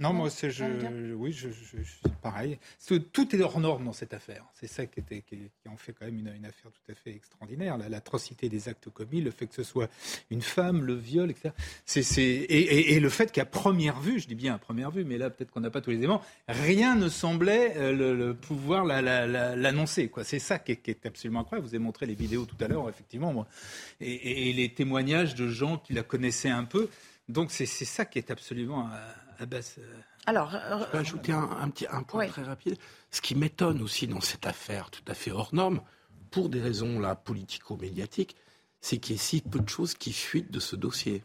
Non, 0.00 0.14
moi, 0.14 0.30
c'est, 0.30 0.50
je, 0.50 0.64
oui, 1.12 1.30
je, 1.30 1.50
je- 1.50 1.82
je- 1.82 1.92
c'est 2.02 2.14
pareil. 2.22 2.58
Tout, 2.86 2.98
tout 3.00 3.36
est 3.36 3.40
hors 3.42 3.60
norme 3.60 3.84
dans 3.84 3.92
cette 3.92 4.14
affaire. 4.14 4.46
C'est 4.54 4.66
ça 4.66 4.86
qui, 4.86 5.00
était, 5.00 5.20
qui, 5.20 5.36
qui 5.36 5.68
en 5.68 5.76
fait 5.76 5.92
quand 5.92 6.06
même 6.06 6.16
une, 6.18 6.32
une 6.34 6.46
affaire 6.46 6.70
tout 6.72 6.90
à 6.90 6.94
fait 6.94 7.10
extraordinaire. 7.14 7.76
La- 7.76 7.90
L'atrocité 7.90 8.48
des 8.48 8.68
actes 8.70 8.88
commis, 8.88 9.20
le 9.20 9.30
fait 9.30 9.46
que 9.46 9.54
ce 9.54 9.62
soit 9.62 9.90
une 10.30 10.40
femme, 10.40 10.84
le 10.84 10.94
viol, 10.94 11.30
etc. 11.30 11.50
C'est, 11.84 12.02
c'est, 12.02 12.22
et, 12.22 12.44
et- 12.58 12.94
et 12.94 13.00
le 13.00 13.10
fait 13.10 13.30
qu'à 13.30 13.44
première 13.44 14.00
vue, 14.00 14.18
je 14.20 14.26
dis 14.26 14.34
bien 14.34 14.54
à 14.54 14.58
première 14.58 14.90
vue, 14.90 15.04
mais 15.04 15.18
là 15.18 15.28
peut-être 15.28 15.50
qu'on 15.50 15.60
n'a 15.60 15.70
pas 15.70 15.82
tous 15.82 15.90
les 15.90 15.98
éléments, 15.98 16.22
rien 16.48 16.96
ne 16.96 17.10
semblait 17.10 17.76
euh, 17.76 17.92
le, 17.92 18.16
le 18.16 18.32
pouvoir 18.34 18.86
la- 18.86 19.02
la- 19.02 19.26
la- 19.26 19.54
l'annoncer. 19.54 20.08
Quoi. 20.08 20.24
C'est 20.24 20.38
ça 20.38 20.58
qui 20.58 20.72
est, 20.72 20.76
qui 20.76 20.90
est 20.92 21.04
absolument 21.04 21.40
incroyable. 21.40 21.68
Vous 21.68 21.74
avez 21.74 21.84
montré 21.84 22.06
les 22.06 22.14
vidéos 22.14 22.46
tout 22.46 22.56
à 22.64 22.68
l'heure, 22.68 22.88
effectivement, 22.88 23.34
moi, 23.34 23.46
et, 24.00 24.10
et- 24.10 24.48
et 24.48 24.52
les 24.54 24.70
témoignages 24.72 25.34
de 25.34 25.46
gens 25.48 25.76
qui 25.76 25.92
la 25.92 26.02
connaissaient 26.02 26.48
un 26.48 26.64
peu. 26.64 26.88
Donc 27.30 27.50
c'est, 27.50 27.66
ça 27.66 28.04
qui 28.04 28.18
est 28.18 28.30
absolument 28.30 28.88
à, 28.88 29.42
à 29.42 29.46
base. 29.46 29.76
euh, 29.78 30.00
Alors, 30.26 30.50
Je 30.50 30.84
peux 30.90 30.98
ajouter 30.98 31.32
un, 31.32 31.48
un 31.60 31.70
petit 31.70 31.86
un 31.90 32.02
point 32.02 32.26
très 32.26 32.42
rapide. 32.42 32.76
Ce 33.10 33.20
qui 33.20 33.34
m'étonne 33.34 33.80
aussi 33.82 34.06
dans 34.06 34.20
cette 34.20 34.46
affaire 34.46 34.90
tout 34.90 35.04
à 35.06 35.14
fait 35.14 35.30
hors 35.30 35.54
norme, 35.54 35.80
pour 36.30 36.48
des 36.48 36.60
raisons 36.60 36.98
là 37.00 37.14
politico-médiatiques, 37.14 38.36
c'est 38.80 38.98
qu'il 38.98 39.12
y 39.12 39.18
ait 39.18 39.22
si 39.22 39.40
peu 39.40 39.60
de 39.60 39.68
choses 39.68 39.94
qui 39.94 40.12
fuitent 40.12 40.50
de 40.52 40.60
ce 40.60 40.76
dossier. 40.76 41.24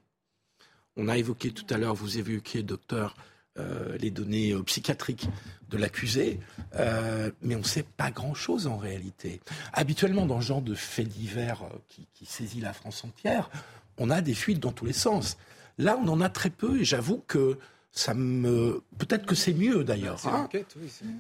On 0.97 1.08
a 1.08 1.18
évoqué 1.18 1.51
tout 1.51 1.66
à 1.70 1.78
l'heure, 1.78 1.93
vous 1.95 2.18
évoquiez, 2.18 2.64
docteur, 2.64 3.16
euh, 3.58 3.97
les 3.99 4.12
données 4.12 4.51
euh, 4.51 4.64
psychiatriques 4.64 5.28
de 5.70 5.78
l'accusé, 5.78 6.39
euh, 6.76 7.32
mais 7.41 7.56
on 7.56 7.60
ne 7.60 7.64
sait 7.64 7.84
pas 7.84 8.12
grand-chose 8.12 8.68
en 8.68 8.78
réalité. 8.78 9.41
Habituellement, 9.74 10.26
dans 10.26 10.41
ce 10.41 10.47
genre 10.47 10.62
de 10.62 10.76
fait 10.76 11.06
divers 11.06 11.64
euh, 11.64 11.78
qui, 11.88 12.08
qui 12.14 12.26
saisit 12.26 12.60
la 12.62 12.74
France 12.74 13.03
entière, 13.06 13.49
on 13.97 14.10
a 14.10 14.22
des 14.22 14.34
fuites 14.34 14.60
dans 14.60 14.74
tous 14.74 14.86
les 14.86 14.93
sens. 14.93 15.38
Là, 15.78 16.00
on 16.04 16.08
en 16.08 16.22
a 16.22 16.30
très 16.30 16.50
peu, 16.50 16.80
et 16.80 16.86
j'avoue 16.86 17.22
que 17.28 17.58
ça 17.92 18.14
me. 18.14 18.82
Peut-être 18.98 19.26
que 19.26 19.36
c'est 19.36 19.54
mieux 19.54 19.84
d'ailleurs. 19.86 20.20
Hein. 20.28 20.50
oui. 20.54 20.64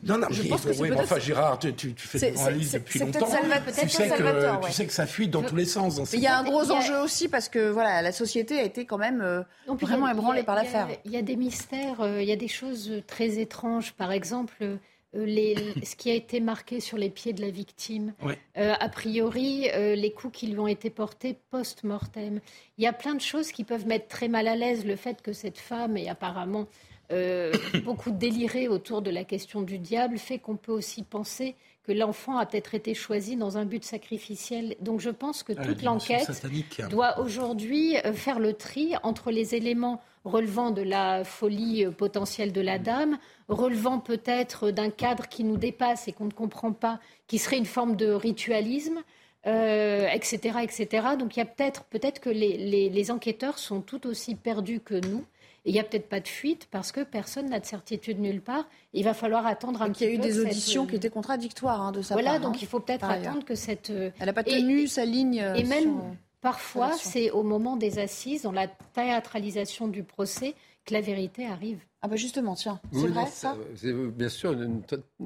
Non, 0.03 0.17
non, 0.17 0.27
Je 0.29 0.43
mais, 0.43 0.49
pense 0.49 0.61
que 0.65 0.73
c'est 0.73 0.81
ouais, 0.81 0.89
mais 0.89 0.95
peut-être- 0.97 1.05
enfin, 1.11 1.19
Gérard, 1.19 1.57
tu, 1.59 1.73
tu, 1.73 1.93
tu 1.93 2.07
fais 2.07 2.19
des 2.31 2.35
c'est- 2.37 2.79
depuis 2.79 2.99
longtemps. 2.99 3.27
Salva- 3.27 3.59
tu, 3.61 3.89
sais 3.89 4.09
Salvatore, 4.09 4.59
que, 4.59 4.63
ouais. 4.65 4.69
tu 4.69 4.75
sais 4.75 4.85
que 4.85 4.91
ça 4.93 5.05
fuit 5.05 5.29
dans 5.29 5.41
tous 5.41 5.55
les 5.55 5.65
sens. 5.65 5.95
dans 5.95 6.03
ces 6.05 6.17
Il 6.17 6.23
y 6.23 6.27
a 6.27 6.37
un 6.37 6.43
gros 6.43 6.69
a- 6.71 6.75
enjeu 6.75 6.97
aussi 6.99 7.29
parce 7.29 7.47
que 7.47 7.69
voilà, 7.69 8.01
la 8.01 8.11
société 8.11 8.59
a 8.59 8.63
été 8.63 8.85
quand 8.85 8.97
même 8.97 9.21
euh, 9.21 9.41
vraiment 9.67 10.07
a- 10.07 10.11
ébranlée 10.11 10.41
a- 10.41 10.43
par 10.43 10.55
l'affaire. 10.55 10.87
Il 11.05 11.11
y 11.11 11.17
a 11.17 11.21
des 11.21 11.37
mystères, 11.37 12.01
euh, 12.01 12.21
il 12.21 12.27
y 12.27 12.33
a 12.33 12.35
des 12.37 12.49
choses 12.49 12.91
très 13.07 13.39
étranges. 13.39 13.93
Par 13.93 14.11
exemple, 14.11 14.53
euh, 14.61 14.75
les- 15.23 15.55
ce 15.85 15.95
qui 15.95 16.09
a 16.11 16.13
été 16.13 16.39
marqué 16.39 16.79
sur 16.79 16.97
les 16.97 17.09
pieds 17.09 17.31
de 17.33 17.41
la 17.41 17.49
victime. 17.49 18.13
Ouais. 18.23 18.37
Euh, 18.57 18.73
a 18.79 18.89
priori, 18.89 19.69
euh, 19.73 19.95
les 19.95 20.11
coups 20.11 20.37
qui 20.39 20.47
lui 20.47 20.59
ont 20.59 20.67
été 20.67 20.89
portés 20.89 21.37
post-mortem. 21.51 22.39
Il 22.77 22.83
y 22.83 22.87
a 22.87 22.93
plein 22.93 23.15
de 23.15 23.21
choses 23.21 23.51
qui 23.51 23.63
peuvent 23.63 23.87
mettre 23.87 24.07
très 24.07 24.27
mal 24.27 24.47
à 24.47 24.55
l'aise 24.55 24.85
le 24.85 24.95
fait 24.95 25.21
que 25.21 25.33
cette 25.33 25.57
femme 25.59 25.97
ait 25.97 26.09
apparemment 26.09 26.65
euh, 27.11 27.51
beaucoup 27.85 28.11
déliré 28.11 28.67
autour 28.67 29.01
de 29.03 29.11
la 29.11 29.23
question 29.23 29.61
du 29.61 29.77
diable 29.77 30.17
fait 30.17 30.39
qu'on 30.39 30.55
peut 30.57 30.71
aussi 30.71 31.03
penser 31.03 31.55
que 31.83 31.91
l'enfant 31.91 32.37
a 32.39 32.47
peut-être 32.47 32.73
été 32.73 32.95
choisi 32.95 33.35
dans 33.35 33.57
un 33.59 33.65
but 33.65 33.83
sacrificiel. 33.83 34.75
Donc 34.81 35.01
je 35.01 35.11
pense 35.11 35.43
que 35.43 35.53
Ah, 35.55 35.65
toute 35.67 35.83
l'enquête 35.83 36.23
satanique. 36.23 36.81
doit 36.89 37.19
aujourd'hui 37.19 37.95
euh, 38.05 38.11
faire 38.13 38.39
le 38.39 38.53
tri 38.53 38.93
entre 39.03 39.29
les 39.29 39.53
éléments 39.53 40.01
relevant 40.25 40.71
de 40.71 40.81
la 40.81 41.23
folie 41.23 41.85
euh, 41.85 41.91
potentielle 41.91 42.51
de 42.51 42.59
la 42.61 42.77
dame, 42.79 43.17
relevant 43.47 43.99
peut-être 43.99 44.71
d'un 44.71 44.89
cadre 44.89 45.27
qui 45.29 45.43
nous 45.45 45.55
dépasse 45.57 46.07
et 46.09 46.11
qu'on 46.11 46.25
ne 46.25 46.31
comprend 46.31 46.73
pas, 46.73 46.99
qui 47.27 47.37
serait 47.37 47.57
une 47.57 47.65
forme 47.65 47.95
de 47.95 48.11
ritualisme, 48.11 48.99
euh, 49.47 50.07
etc., 50.09 50.57
etc. 50.63 51.07
Donc 51.19 51.37
il 51.37 51.39
y 51.39 51.43
a 51.43 51.45
peut-être 51.45 51.83
peut-être 51.85 52.19
que 52.19 52.29
les, 52.31 52.57
les- 52.57 52.89
les 52.89 53.11
enquêteurs 53.11 53.59
sont 53.59 53.81
tout 53.81 54.07
aussi 54.07 54.35
perdus 54.35 54.79
que 54.79 54.95
nous. 54.95 55.23
Et 55.67 55.69
il 55.69 55.73
n'y 55.73 55.79
a 55.79 55.83
peut-être 55.83 56.09
pas 56.09 56.19
de 56.19 56.27
fuite 56.27 56.67
parce 56.69 56.91
que 56.91 57.01
personne 57.01 57.49
n'a 57.49 57.59
de 57.59 57.65
certitude 57.65 58.19
nulle 58.19 58.41
part. 58.41 58.67
Il 58.93 59.03
va 59.03 59.15
falloir 59.15 59.47
attendre 59.47 59.81
un 59.81 59.87
Il 59.87 59.93
petit 59.93 60.03
y 60.03 60.07
a 60.07 60.11
eu 60.11 60.17
peu 60.17 60.23
des 60.23 60.31
cette, 60.33 60.45
auditions 60.45 60.83
euh, 60.83 60.87
qui 60.87 60.95
étaient 60.95 61.09
contradictoires 61.09 61.81
hein, 61.81 61.91
de 61.91 62.03
sa 62.03 62.13
voilà, 62.13 62.33
part. 62.33 62.41
donc 62.41 62.55
hein, 62.55 62.59
il 62.61 62.67
faut 62.67 62.79
peut-être 62.79 63.05
attendre 63.09 63.43
que 63.45 63.55
cette. 63.55 63.89
euh, 63.89 64.11
Elle 64.19 64.27
n'a 64.27 64.33
pas 64.33 64.41
et- 64.45 64.51
tenu 64.59 64.85
sa 64.87 65.05
ligne. 65.05 65.41
euh, 65.41 65.55
et 65.55 65.63
même 65.63 66.15
parfois, 66.45 66.91
c'est 66.93 67.31
au 67.31 67.41
moment 67.41 67.75
des 67.75 67.97
assises, 67.97 68.43
dans 68.43 68.51
la 68.51 68.67
théâtralisation 68.67 69.87
du 69.87 70.03
procès, 70.03 70.53
que 70.85 70.93
la 70.93 71.01
vérité 71.01 71.47
arrive. 71.47 71.79
Ah 72.03 72.07
bah 72.07 72.17
justement, 72.17 72.53
tiens, 72.53 72.79
c'est 72.91 72.99
Oui, 72.99 73.07
vrai 73.07 73.21
non, 73.21 73.25
ça 73.25 73.57
C'est 73.75 73.93
bien 73.93 74.29
sûr 74.29 74.51
une, 74.51 74.83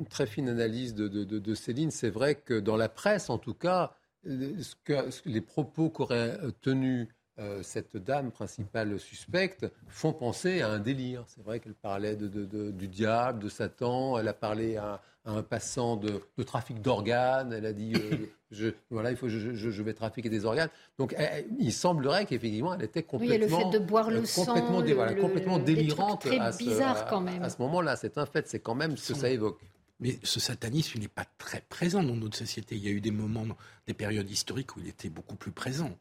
très 0.10 0.26
fine 0.26 0.48
analyse 0.48 0.96
de, 0.96 1.10
de- 1.10 1.26
de- 1.26 1.40
de 1.40 1.56
Céline. 1.56 1.92
C'est 1.92 2.10
vrai 2.10 2.36
que 2.36 2.58
dans 2.58 2.78
la 2.78 2.88
presse, 2.88 3.30
en 3.30 3.38
tout 3.38 3.54
cas, 3.54 3.92
ce 4.24 4.76
que, 4.86 5.12
ce 5.12 5.22
que 5.22 5.28
les 5.30 5.42
propos 5.42 5.90
qu'aurait 5.90 6.38
euh, 6.42 6.52
tenus 6.62 7.10
euh, 7.40 7.64
cette 7.64 7.98
dame 7.98 8.32
principale 8.32 9.00
suspecte 9.00 9.66
font 9.88 10.14
penser 10.14 10.62
à 10.62 10.70
un 10.70 10.80
délire. 10.80 11.24
C'est 11.28 11.44
vrai 11.44 11.60
qu'elle 11.60 11.74
parlait 11.74 12.16
de, 12.16 12.28
de- 12.28 12.46
de- 12.46 12.72
du 12.72 12.88
diable, 12.88 13.40
de 13.40 13.50
Satan. 13.50 14.18
Elle 14.20 14.28
a 14.28 14.34
parlé 14.34 14.76
à, 14.78 15.02
à 15.26 15.32
un 15.32 15.42
passant 15.44 15.96
de, 15.96 16.22
de 16.38 16.44
trafic 16.44 16.82
d'organes. 16.82 17.54
Elle 17.54 17.66
a 17.66 17.74
dit 17.74 17.94
euh, 17.96 18.18
je, 18.52 18.68
voilà, 18.90 19.12
il 19.12 19.18
faut, 19.18 19.30
je, 19.30 19.54
je- 19.56 19.70
je 19.72 19.84
vais 19.84 19.94
trafiquer 19.94 20.30
des 20.30 20.46
organes. 20.46 20.70
Donc, 20.98 21.16
elle- 21.18 21.46
il 21.60 21.72
semblerait 21.74 22.26
qu'effectivement, 22.26 22.74
elle 22.74 22.84
était 22.84 23.06
Oui, 23.14 23.32
et 23.32 23.38
le 23.38 23.48
complètement, 23.48 23.72
fait 23.72 23.80
de 23.80 23.84
boire 23.86 24.10
le 24.12 24.18
euh, 24.20 24.26
sang, 24.26 24.46
complètement, 24.46 24.82
dé- 24.82 24.90
le- 24.90 24.96
voilà, 24.96 25.12
le- 25.14 25.22
complètement 25.22 25.60
des 25.60 25.74
trucs 25.74 25.76
délirante 25.88 26.22
très 26.22 26.40
à 26.40 26.52
ce, 26.52 26.58
bizarres, 26.58 26.98
à- 26.98 27.10
quand 27.10 27.22
même. 27.22 27.42
à 27.44 27.50
ce 27.50 27.62
moment-là. 27.62 27.96
C'est 27.96 28.18
un 28.18 28.26
fait. 28.26 28.48
C'est 28.48 28.60
quand 28.60 28.76
même 28.76 28.98
ce 28.98 29.14
que 29.14 29.20
ça 29.20 29.30
évoque. 29.30 29.60
Mais 30.02 30.18
ce 30.24 30.40
satanisme, 30.40 30.92
il 30.96 31.02
n'est 31.02 31.08
pas 31.10 31.26
très 31.38 31.62
présent 31.68 32.02
dans 32.02 32.16
notre 32.16 32.38
société. 32.38 32.76
Il 32.76 32.84
y 32.86 32.88
a 32.88 32.92
eu 32.92 33.02
des 33.02 33.12
moments, 33.12 33.46
des 33.86 33.94
périodes 33.94 34.30
historiques 34.32 34.76
où 34.78 34.80
il 34.80 34.88
était 34.88 35.10
beaucoup 35.10 35.36
plus 35.36 35.52
présent. 35.52 35.92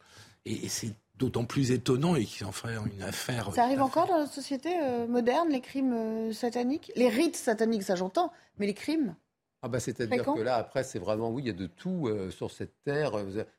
Et, 0.46 0.66
et 0.66 0.68
c'est 0.68 0.92
d'autant 1.18 1.44
plus 1.44 1.70
étonnant 1.72 2.14
et 2.16 2.24
qu'il 2.24 2.46
en 2.46 2.52
ferait 2.52 2.76
une 2.94 3.02
affaire. 3.02 3.52
Ça 3.54 3.64
arrive 3.64 3.82
encore 3.82 4.06
dans 4.06 4.18
la 4.18 4.26
société 4.26 4.70
euh, 4.82 5.06
moderne, 5.06 5.48
les 5.50 5.60
crimes 5.60 5.92
euh, 5.92 6.32
sataniques? 6.32 6.92
Les 6.96 7.08
rites 7.08 7.36
sataniques, 7.36 7.82
ça 7.82 7.96
j'entends, 7.96 8.32
mais 8.58 8.66
les 8.66 8.74
crimes? 8.74 9.14
Ah 9.62 9.68
bah, 9.68 9.80
C'est-à-dire 9.80 10.24
que 10.24 10.40
là, 10.40 10.54
après, 10.56 10.84
c'est 10.84 11.00
vraiment, 11.00 11.30
oui, 11.30 11.42
il 11.42 11.46
y 11.48 11.50
a 11.50 11.52
de 11.52 11.66
tout 11.66 12.06
euh, 12.06 12.30
sur 12.30 12.50
cette 12.52 12.74
terre. 12.84 13.12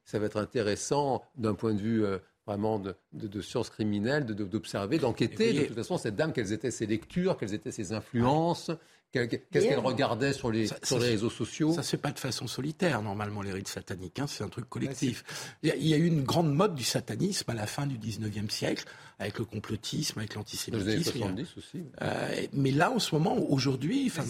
Ça 0.05 0.17
va 0.17 0.27
être 0.27 0.37
intéressant 0.37 1.21
d'un 1.35 1.53
point 1.55 1.73
de 1.73 1.79
vue 1.79 2.05
euh, 2.05 2.19
vraiment 2.47 2.79
de, 2.79 2.95
de, 3.11 3.27
de 3.27 3.41
sciences 3.41 3.69
criminelles, 3.69 4.25
de- 4.25 4.33
de- 4.33 4.45
d'observer, 4.45 4.97
d'enquêter. 4.97 5.51
De 5.53 5.65
toute 5.65 5.75
façon, 5.75 5.97
cette 5.97 6.15
dame, 6.15 6.31
quelles 6.31 6.53
étaient 6.53 6.71
ses 6.71 6.85
lectures, 6.85 7.35
quelles 7.37 7.53
étaient 7.53 7.71
ses 7.73 7.91
influences, 7.91 8.71
Qu'est-ce 9.11 9.67
qu'elle 9.67 9.79
regardait 9.79 10.33
sur 10.33 10.51
les, 10.51 10.67
sur 10.83 10.99
les 10.99 11.09
réseaux 11.09 11.31
sociaux? 11.31 11.73
Ça 11.73 11.81
se 11.81 11.91
fait 11.91 11.97
pas 11.97 12.11
de 12.11 12.19
façon 12.19 12.47
solitaire, 12.47 13.01
normalement, 13.01 13.41
les 13.41 13.51
rites 13.51 13.67
sataniques. 13.67 14.19
Hein, 14.19 14.27
c'est 14.27 14.43
un 14.43 14.49
truc 14.49 14.69
collectif. 14.69 15.23
Il 15.63 15.69
y, 15.69 15.93
a, 15.93 15.97
eu 15.97 16.05
une 16.05 16.23
grande 16.23 16.53
mode 16.53 16.75
du 16.75 16.83
satanisme 16.83 17.49
à 17.49 17.55
la 17.55 17.65
fin 17.65 17.87
du 17.87 17.97
19e 17.97 18.49
siècle, 18.49 18.85
avec 19.17 19.39
le 19.39 19.45
complotisme, 19.45 20.19
avec 20.19 20.35
l'antisémitisme. 20.35 21.35
aussi. 21.57 21.83
Euh, 22.01 22.47
mais 22.53 22.71
là, 22.71 22.91
en 22.91 22.99
ce 22.99 23.15
moment, 23.15 23.35
aujourd'hui, 23.49 24.11
enfin, 24.11 24.23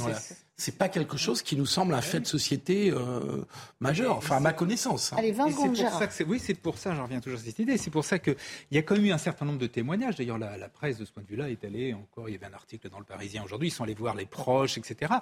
c'est 0.59 0.77
pas 0.77 0.89
quelque 0.89 1.17
chose 1.17 1.41
qui 1.41 1.55
nous 1.55 1.65
semble 1.65 1.93
un 1.93 2.01
fait 2.01 2.19
de 2.19 2.27
société 2.27 2.91
euh, 2.91 3.45
majeur, 3.79 4.17
enfin 4.17 4.37
à 4.37 4.39
ma 4.41 4.51
connaissance. 4.51 5.13
Hein. 5.13 5.17
Allez, 5.17 5.31
20 5.31 5.51
secondes, 5.51 5.77
Oui, 6.27 6.39
c'est 6.43 6.53
pour 6.53 6.77
ça, 6.77 6.93
j'en 6.95 7.03
reviens 7.03 7.21
toujours 7.21 7.39
à 7.39 7.43
cette 7.43 7.59
idée, 7.59 7.77
c'est 7.77 7.89
pour 7.89 8.03
ça 8.03 8.19
qu'il 8.19 8.35
y 8.71 8.77
a 8.77 8.81
quand 8.81 8.95
même 8.95 9.05
eu 9.05 9.11
un 9.11 9.17
certain 9.17 9.45
nombre 9.45 9.59
de 9.59 9.67
témoignages. 9.67 10.15
D'ailleurs, 10.17 10.37
la, 10.37 10.57
la, 10.57 10.67
presse, 10.67 10.97
de 10.97 11.05
ce 11.05 11.11
point 11.13 11.23
de 11.23 11.27
vue-là, 11.29 11.49
est 11.49 11.63
allée 11.63 11.93
encore, 11.93 12.27
il 12.27 12.33
y 12.33 12.35
avait 12.35 12.45
un 12.45 12.53
article 12.53 12.89
dans 12.89 12.99
le 12.99 13.05
Parisien 13.05 13.41
aujourd'hui, 13.43 13.69
ils 13.69 13.71
sont 13.71 13.85
allés 13.85 13.93
voir 13.93 14.15
les 14.15 14.25
proches, 14.25 14.77
etc. 14.77 15.13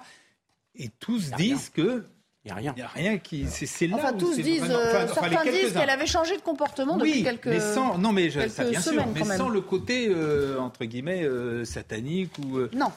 Et 0.74 0.88
tous 0.98 1.30
disent 1.32 1.70
que 1.70 2.04
il 2.44 2.48
n'y 2.48 2.52
a 2.52 2.54
rien. 2.54 2.72
Il 2.76 2.80
n'y 2.80 2.84
a 2.84 2.88
rien 2.88 3.18
qui. 3.18 3.46
C'est 3.48 3.86
là. 3.86 3.96
Enfin, 3.96 4.12
tous 4.12 4.38
disent. 4.38 4.62
Euh, 4.70 5.06
certains 5.08 5.44
disent 5.44 5.72
qu'elle 5.72 5.90
avait 5.90 6.06
changé 6.06 6.36
de 6.36 6.42
comportement 6.42 6.96
depuis 6.96 7.22
quelques. 7.22 7.46
Mais 7.46 7.60
sans, 7.60 7.98
non, 7.98 8.12
mais 8.12 8.30
ça, 8.48 8.64
bien 8.64 8.80
sûr, 8.80 9.04
mais 9.14 9.36
sans 9.36 9.48
le 9.48 9.60
côté 9.60 10.08
euh, 10.08 10.58
entre 10.58 10.84
guillemets 10.84 11.24
satanique 11.64 12.36
ou. 12.38 12.60
non. 12.72 12.90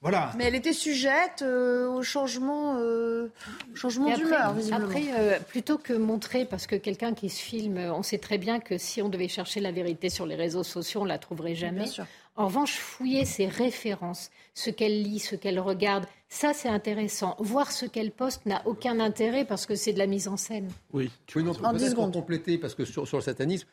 Voilà. 0.00 0.30
Mais 0.36 0.44
elle 0.44 0.54
était 0.54 0.72
sujette 0.72 1.42
euh, 1.42 1.88
au 1.88 2.02
changement, 2.02 2.76
euh, 2.78 3.32
changement 3.74 4.14
d'humeur, 4.14 4.54
Après, 4.70 5.06
euh, 5.18 5.40
plutôt 5.40 5.76
que 5.76 5.92
montrer, 5.92 6.44
parce 6.44 6.68
que 6.68 6.76
quelqu'un 6.76 7.14
qui 7.14 7.28
se 7.28 7.42
filme, 7.42 7.78
on 7.78 8.04
sait 8.04 8.18
très 8.18 8.38
bien 8.38 8.60
que 8.60 8.78
si 8.78 9.02
on 9.02 9.08
devait 9.08 9.26
chercher 9.26 9.58
la 9.58 9.72
vérité 9.72 10.08
sur 10.08 10.24
les 10.24 10.36
réseaux 10.36 10.62
sociaux, 10.62 11.00
on 11.00 11.04
la 11.04 11.18
trouverait 11.18 11.56
jamais. 11.56 11.86
En 12.38 12.46
revanche, 12.46 12.78
fouiller 12.78 13.24
ses 13.24 13.48
références, 13.48 14.30
ce 14.54 14.70
qu'elle 14.70 15.02
lit, 15.02 15.18
ce 15.18 15.34
qu'elle 15.34 15.58
regarde, 15.58 16.06
ça 16.28 16.52
c'est 16.54 16.68
intéressant. 16.68 17.34
Voir 17.40 17.72
ce 17.72 17.84
qu'elle 17.84 18.12
poste 18.12 18.46
n'a 18.46 18.62
aucun 18.64 19.00
intérêt 19.00 19.44
parce 19.44 19.66
que 19.66 19.74
c'est 19.74 19.92
de 19.92 19.98
la 19.98 20.06
mise 20.06 20.28
en 20.28 20.36
scène. 20.36 20.68
Oui, 20.92 21.10
oui 21.34 21.42
non, 21.42 21.50
en 21.64 21.72
10 21.72 21.90
secondes. 21.90 22.12
compléter, 22.12 22.56
parce 22.56 22.76
que 22.76 22.84
sur, 22.84 23.04
le 23.12 23.20
satanisme, 23.22 23.66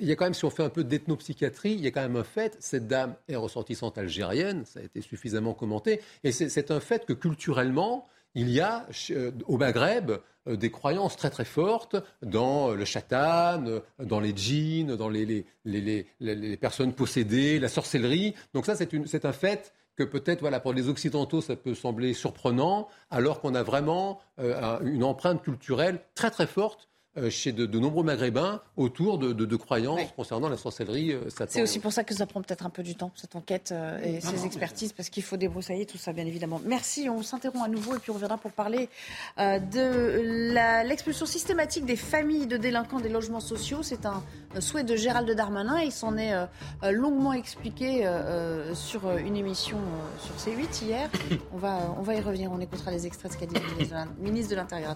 il 0.00 0.04
y 0.04 0.10
a 0.10 0.16
quand 0.16 0.24
même, 0.24 0.34
si 0.34 0.44
on 0.44 0.50
fait 0.50 0.64
un 0.64 0.68
peu 0.68 0.82
d'ethnopsychiatrie, 0.82 1.74
il 1.74 1.80
y 1.80 1.86
a 1.86 1.92
quand 1.92 2.02
même 2.02 2.16
un 2.16 2.24
fait, 2.24 2.56
cette 2.58 2.88
dame 2.88 3.14
est 3.28 3.36
ressortissante 3.36 3.98
algérienne, 3.98 4.64
ça 4.64 4.80
a 4.80 4.82
été 4.82 5.00
suffisamment 5.00 5.54
commenté, 5.54 6.00
et 6.24 6.32
c'est 6.32 6.72
un 6.72 6.80
fait 6.80 7.06
que 7.06 7.12
culturellement, 7.12 8.08
il 8.34 8.50
y 8.50 8.60
a 8.60 8.84
euh, 9.10 9.30
au 9.46 9.58
Maghreb 9.58 10.10
des 10.48 10.70
croyances 10.70 11.16
très 11.16 11.30
très 11.30 11.44
fortes 11.44 11.96
dans 12.22 12.72
le 12.72 12.84
chatan, 12.84 13.62
dans 13.98 14.20
les 14.20 14.34
djinns, 14.34 14.96
dans 14.96 15.08
les, 15.08 15.44
les, 15.64 16.56
personnes 16.56 16.92
possédées, 16.92 17.58
la 17.58 17.68
sorcellerie. 17.68 18.34
Donc 18.54 18.66
ça, 18.66 18.74
c'est 18.76 19.24
un 19.24 19.32
fait 19.32 19.72
que 19.98 20.04
peut-être 20.04 20.40
voilà, 20.40 20.60
pour 20.60 20.72
les 20.72 20.88
Occidentaux, 20.88 21.40
ça 21.40 21.56
peut 21.56 21.74
sembler 21.74 22.14
surprenant, 22.14 22.88
alors 23.10 23.40
qu'on 23.40 23.54
a 23.56 23.64
vraiment 23.64 24.20
euh, 24.38 24.78
une 24.82 25.02
empreinte 25.02 25.42
culturelle 25.42 26.00
très 26.14 26.30
très 26.30 26.46
forte 26.46 26.87
euh, 26.87 26.87
chez 27.30 27.52
de, 27.52 27.78
nombreux 27.78 28.04
Maghrébins 28.04 28.60
autour 28.76 29.18
de, 29.18 29.56
croyances 29.56 30.12
concernant 30.14 30.48
la 30.48 30.56
sorcellerie. 30.56 31.12
Euh, 31.12 31.28
c'est 31.48 31.62
aussi 31.62 31.80
pour 31.80 31.92
ça 31.92 32.04
que 32.04 32.14
ça 32.14 32.26
prend 32.26 32.42
peut-être 32.42 32.64
un 32.64 32.70
peu 32.70 32.82
du 32.82 32.94
temps, 32.94 33.10
cette 33.16 33.34
enquête 33.34 33.70
euh, 33.72 33.98
et 34.02 34.20
ces 34.20 34.44
expertises, 34.44 34.92
parce 34.92 35.08
qu'il 35.08 35.22
faut 35.22 35.36
débroussailler 35.36 35.86
tout 35.86 35.98
ça, 35.98 36.12
bien 36.12 36.26
évidemment. 36.26 36.60
Merci, 36.64 37.08
on 37.08 37.22
s'interrompt 37.22 37.64
à 37.64 37.68
nouveau 37.68 37.96
et 37.96 37.98
puis 37.98 38.10
on 38.10 38.14
reviendra 38.14 38.38
pour 38.38 38.52
parler 38.52 38.88
de 39.38 40.82
l'expulsion 40.86 41.26
systématique 41.26 41.84
des 41.84 41.96
familles 41.96 42.46
de 42.46 42.56
délinquants 42.56 43.00
des 43.00 43.08
logements 43.08 43.40
sociaux. 43.40 43.82
C'est 43.82 44.06
un 44.06 44.22
souhait 44.60 44.84
de 44.84 44.96
Gérald 44.96 45.30
Darmanin. 45.30 45.80
Il 45.80 45.92
s'en 45.92 46.16
est 46.16 46.32
longuement 46.82 47.32
expliqué 47.32 48.08
sur 48.74 49.10
une 49.16 49.36
émission 49.36 49.78
sur 50.18 50.34
C8 50.36 50.84
hier. 50.84 51.10
On 51.52 51.58
va, 51.58 51.94
on 51.98 52.02
va 52.02 52.14
y 52.14 52.20
revenir, 52.20 52.52
on 52.52 52.60
écoutera 52.60 52.90
les 52.90 53.06
extraits 53.06 53.32
de 53.32 53.36
ce 53.36 53.40
qu'a 53.40 53.46
dit 53.46 53.54
le 53.54 54.22
ministre 54.22 54.50
de 54.50 54.56
l'Intérieur. 54.56 54.94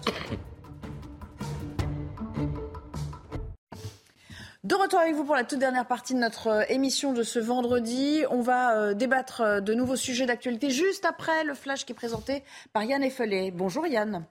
De 4.63 4.75
retour 4.75 4.99
avec 4.99 5.13
vous 5.13 5.25
pour 5.25 5.35
la 5.35 5.43
toute 5.43 5.59
dernière 5.59 5.85
partie 5.85 6.13
de 6.13 6.19
notre 6.19 6.47
euh, 6.47 6.63
émission 6.69 7.11
de 7.11 7.21
ce 7.23 7.37
vendredi. 7.37 8.23
On 8.29 8.39
va 8.39 8.77
euh, 8.77 8.93
débattre 8.93 9.41
euh, 9.41 9.59
de 9.59 9.73
nouveaux 9.73 9.97
sujets 9.97 10.25
d'actualité 10.25 10.69
juste 10.69 11.03
après 11.03 11.43
le 11.43 11.53
flash 11.53 11.83
qui 11.83 11.91
est 11.91 11.95
présenté 11.95 12.43
par 12.71 12.85
Yann 12.85 13.03
Effelé. 13.03 13.51
Bonjour 13.51 13.85
Yann. 13.85 14.25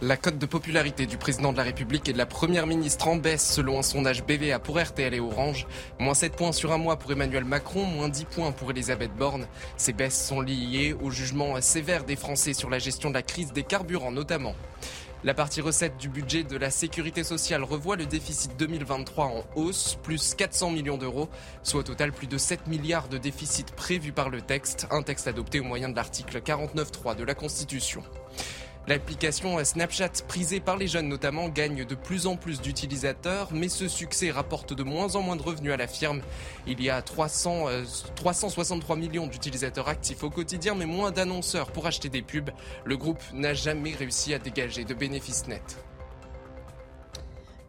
La 0.00 0.16
cote 0.16 0.38
de 0.38 0.46
popularité 0.46 1.04
du 1.04 1.18
président 1.18 1.52
de 1.52 1.58
la 1.58 1.64
République 1.64 2.08
et 2.08 2.14
de 2.14 2.18
la 2.18 2.24
première 2.24 2.66
ministre 2.66 3.08
en 3.08 3.16
baisse 3.16 3.46
selon 3.46 3.78
un 3.78 3.82
sondage 3.82 4.24
BVA 4.24 4.58
pour 4.58 4.80
RTL 4.80 5.12
et 5.12 5.20
Orange. 5.20 5.66
Moins 5.98 6.14
7 6.14 6.36
points 6.36 6.52
sur 6.52 6.72
un 6.72 6.78
mois 6.78 6.98
pour 6.98 7.12
Emmanuel 7.12 7.44
Macron, 7.44 7.84
moins 7.84 8.08
10 8.08 8.24
points 8.24 8.52
pour 8.52 8.70
Elisabeth 8.70 9.14
Borne. 9.14 9.46
Ces 9.76 9.92
baisses 9.92 10.28
sont 10.28 10.40
liées 10.40 10.96
au 11.02 11.10
jugement 11.10 11.60
sévère 11.60 12.04
des 12.04 12.16
Français 12.16 12.54
sur 12.54 12.70
la 12.70 12.78
gestion 12.78 13.10
de 13.10 13.14
la 13.14 13.22
crise 13.22 13.52
des 13.52 13.64
carburants 13.64 14.12
notamment. 14.12 14.54
La 15.24 15.32
partie 15.32 15.62
recette 15.62 15.96
du 15.96 16.10
budget 16.10 16.42
de 16.42 16.54
la 16.58 16.70
sécurité 16.70 17.24
sociale 17.24 17.64
revoit 17.64 17.96
le 17.96 18.04
déficit 18.04 18.58
2023 18.58 19.24
en 19.24 19.44
hausse, 19.56 19.96
plus 20.02 20.34
400 20.34 20.70
millions 20.70 20.98
d'euros, 20.98 21.30
soit 21.62 21.80
au 21.80 21.82
total 21.82 22.12
plus 22.12 22.26
de 22.26 22.36
7 22.36 22.66
milliards 22.66 23.08
de 23.08 23.16
déficit 23.16 23.72
prévus 23.72 24.12
par 24.12 24.28
le 24.28 24.42
texte, 24.42 24.86
un 24.90 25.00
texte 25.00 25.26
adopté 25.26 25.60
au 25.60 25.64
moyen 25.64 25.88
de 25.88 25.96
l'article 25.96 26.42
49.3 26.42 27.16
de 27.16 27.24
la 27.24 27.34
Constitution. 27.34 28.02
L'application 28.86 29.64
Snapchat, 29.64 30.10
prisée 30.28 30.60
par 30.60 30.76
les 30.76 30.88
jeunes 30.88 31.08
notamment, 31.08 31.48
gagne 31.48 31.86
de 31.86 31.94
plus 31.94 32.26
en 32.26 32.36
plus 32.36 32.60
d'utilisateurs, 32.60 33.48
mais 33.50 33.70
ce 33.70 33.88
succès 33.88 34.30
rapporte 34.30 34.74
de 34.74 34.82
moins 34.82 35.16
en 35.16 35.22
moins 35.22 35.36
de 35.36 35.42
revenus 35.42 35.72
à 35.72 35.78
la 35.78 35.86
firme. 35.86 36.20
Il 36.66 36.82
y 36.82 36.90
a 36.90 37.00
300, 37.00 37.66
363 38.14 38.94
euh, 38.94 38.98
millions 38.98 39.26
d'utilisateurs 39.26 39.88
actifs 39.88 40.22
au 40.22 40.28
quotidien, 40.28 40.74
mais 40.74 40.84
moins 40.84 41.12
d'annonceurs 41.12 41.72
pour 41.72 41.86
acheter 41.86 42.10
des 42.10 42.20
pubs. 42.20 42.50
Le 42.84 42.98
groupe 42.98 43.22
n'a 43.32 43.54
jamais 43.54 43.94
réussi 43.94 44.34
à 44.34 44.38
dégager 44.38 44.84
de 44.84 44.92
bénéfices 44.92 45.48
nets. 45.48 45.78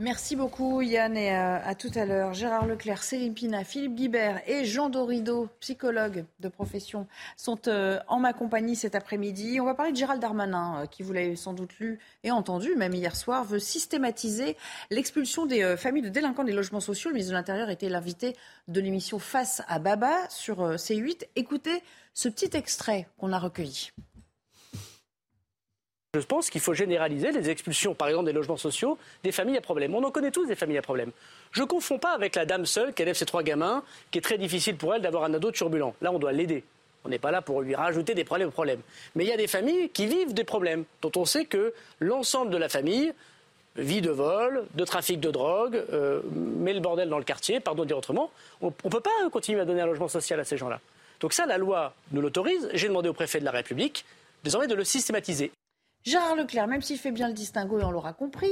Merci 0.01 0.35
beaucoup 0.35 0.81
Yann 0.81 1.15
et 1.15 1.31
euh, 1.31 1.57
à, 1.63 1.73
tout 1.73 1.91
à 1.95 2.03
l'heure. 2.03 2.33
Gérard 2.33 2.65
Leclerc, 2.65 3.01
Céline 3.01 3.33
Pina, 3.33 3.63
Philippe 3.63 3.95
Guibert 3.95 4.41
et 4.45 4.65
Jean 4.65 4.89
Dorido, 4.89 5.47
psychologue 5.61 6.25
de 6.41 6.49
profession, 6.49 7.07
sont 7.37 7.69
euh, 7.69 7.97
en 8.09 8.19
ma 8.19 8.33
compagnie 8.33 8.75
cet 8.75 8.93
après-midi. 8.93 9.61
On 9.61 9.65
va 9.65 9.73
parler 9.73 9.93
de 9.93 9.97
Gérald 9.97 10.21
Darmanin, 10.21 10.81
euh, 10.81 10.85
qui 10.85 11.01
vous 11.01 11.13
l'avez 11.13 11.37
sans 11.37 11.53
doute 11.53 11.79
lu 11.79 11.99
et 12.25 12.31
entendu, 12.31 12.75
même 12.75 12.93
hier 12.93 13.15
soir, 13.15 13.45
veut 13.45 13.59
systématiser 13.59 14.57
l'expulsion 14.91 15.45
des 15.45 15.77
familles 15.77 16.03
de 16.03 16.09
délinquants 16.09 16.43
des 16.43 16.51
logements 16.51 16.81
sociaux. 16.81 17.09
Le 17.09 17.13
ministre 17.13 17.31
de 17.31 17.37
l'Intérieur 17.37 17.69
était 17.69 17.87
l'invité 17.87 18.35
de 18.67 18.81
l'émission 18.81 19.17
Face 19.17 19.61
à 19.69 19.79
Baba 19.79 20.29
sur 20.29 20.75
C8. 20.75 21.23
Écoutez 21.37 21.81
ce 22.13 22.27
petit 22.27 22.49
extrait 22.57 23.07
qu'on 23.17 23.31
a 23.31 23.39
recueilli. 23.39 23.91
Je 26.19 26.25
pense 26.25 26.49
qu'il 26.49 26.61
faut 26.61 26.73
généraliser 26.73 27.31
les 27.33 27.49
expulsions, 27.49 27.93
par 27.93 28.07
exemple, 28.07 28.27
des 28.27 28.31
logements 28.31 28.55
sociaux, 28.55 28.97
des 29.23 29.33
familles 29.33 29.57
à 29.57 29.61
problème. 29.61 29.93
On 29.95 30.03
en 30.03 30.11
connaît 30.11 30.31
tous 30.31 30.45
des 30.45 30.55
familles 30.55 30.77
à 30.77 30.81
problème. 30.81 31.11
Je 31.51 31.61
ne 31.61 31.67
confonds 31.67 31.99
pas 31.99 32.13
avec 32.13 32.35
la 32.35 32.45
dame 32.45 32.65
seule 32.65 32.93
qui 32.93 33.01
élève 33.01 33.15
ses 33.15 33.25
trois 33.25 33.43
gamins, 33.43 33.83
qui 34.11 34.19
est 34.19 34.21
très 34.21 34.37
difficile 34.37 34.77
pour 34.77 34.95
elle 34.95 35.01
d'avoir 35.01 35.25
un 35.25 35.33
ado 35.33 35.51
turbulent. 35.51 35.93
Là, 36.01 36.13
on 36.13 36.19
doit 36.19 36.31
l'aider. 36.31 36.63
On 37.03 37.09
n'est 37.09 37.19
pas 37.19 37.31
là 37.31 37.41
pour 37.41 37.61
lui 37.61 37.75
rajouter 37.75 38.13
des 38.13 38.23
problèmes 38.23 38.47
aux 38.47 38.51
problèmes. 38.51 38.79
Mais 39.15 39.25
il 39.25 39.27
y 39.27 39.33
a 39.33 39.37
des 39.37 39.47
familles 39.47 39.89
qui 39.89 40.05
vivent 40.05 40.33
des 40.33 40.45
problèmes, 40.45 40.85
dont 41.01 41.11
on 41.17 41.25
sait 41.25 41.43
que 41.43 41.73
l'ensemble 41.99 42.49
de 42.49 42.57
la 42.57 42.69
famille 42.69 43.13
vit 43.75 44.01
de 44.01 44.09
vol, 44.09 44.63
de 44.73 44.85
trafic 44.85 45.19
de 45.19 45.31
drogue, 45.31 45.83
euh, 45.91 46.21
met 46.31 46.73
le 46.73 46.79
bordel 46.79 47.09
dans 47.09 47.17
le 47.17 47.25
quartier, 47.25 47.59
pardon 47.59 47.83
de 47.83 47.89
dire 47.89 47.97
autrement. 47.97 48.31
On 48.61 48.67
ne 48.67 48.89
peut 48.89 49.01
pas 49.01 49.11
continuer 49.31 49.59
à 49.59 49.65
donner 49.65 49.81
un 49.81 49.85
logement 49.85 50.07
social 50.07 50.39
à 50.39 50.45
ces 50.45 50.55
gens-là. 50.55 50.79
Donc 51.19 51.33
ça, 51.33 51.45
la 51.45 51.57
loi 51.57 51.93
nous 52.13 52.21
l'autorise. 52.21 52.69
J'ai 52.73 52.87
demandé 52.87 53.09
au 53.09 53.13
préfet 53.13 53.41
de 53.41 53.45
la 53.45 53.51
République 53.51 54.05
désormais 54.45 54.67
de 54.67 54.75
le 54.75 54.85
systématiser. 54.85 55.51
Gérard 56.05 56.35
Leclerc, 56.35 56.67
même 56.67 56.83
s'il 56.83 56.99
fait 56.99 57.11
bien 57.11 57.27
le 57.27 57.33
distinguo 57.33 57.79
et 57.79 57.83
on 57.83 57.89
l'aura 57.89 58.13
compris, 58.13 58.51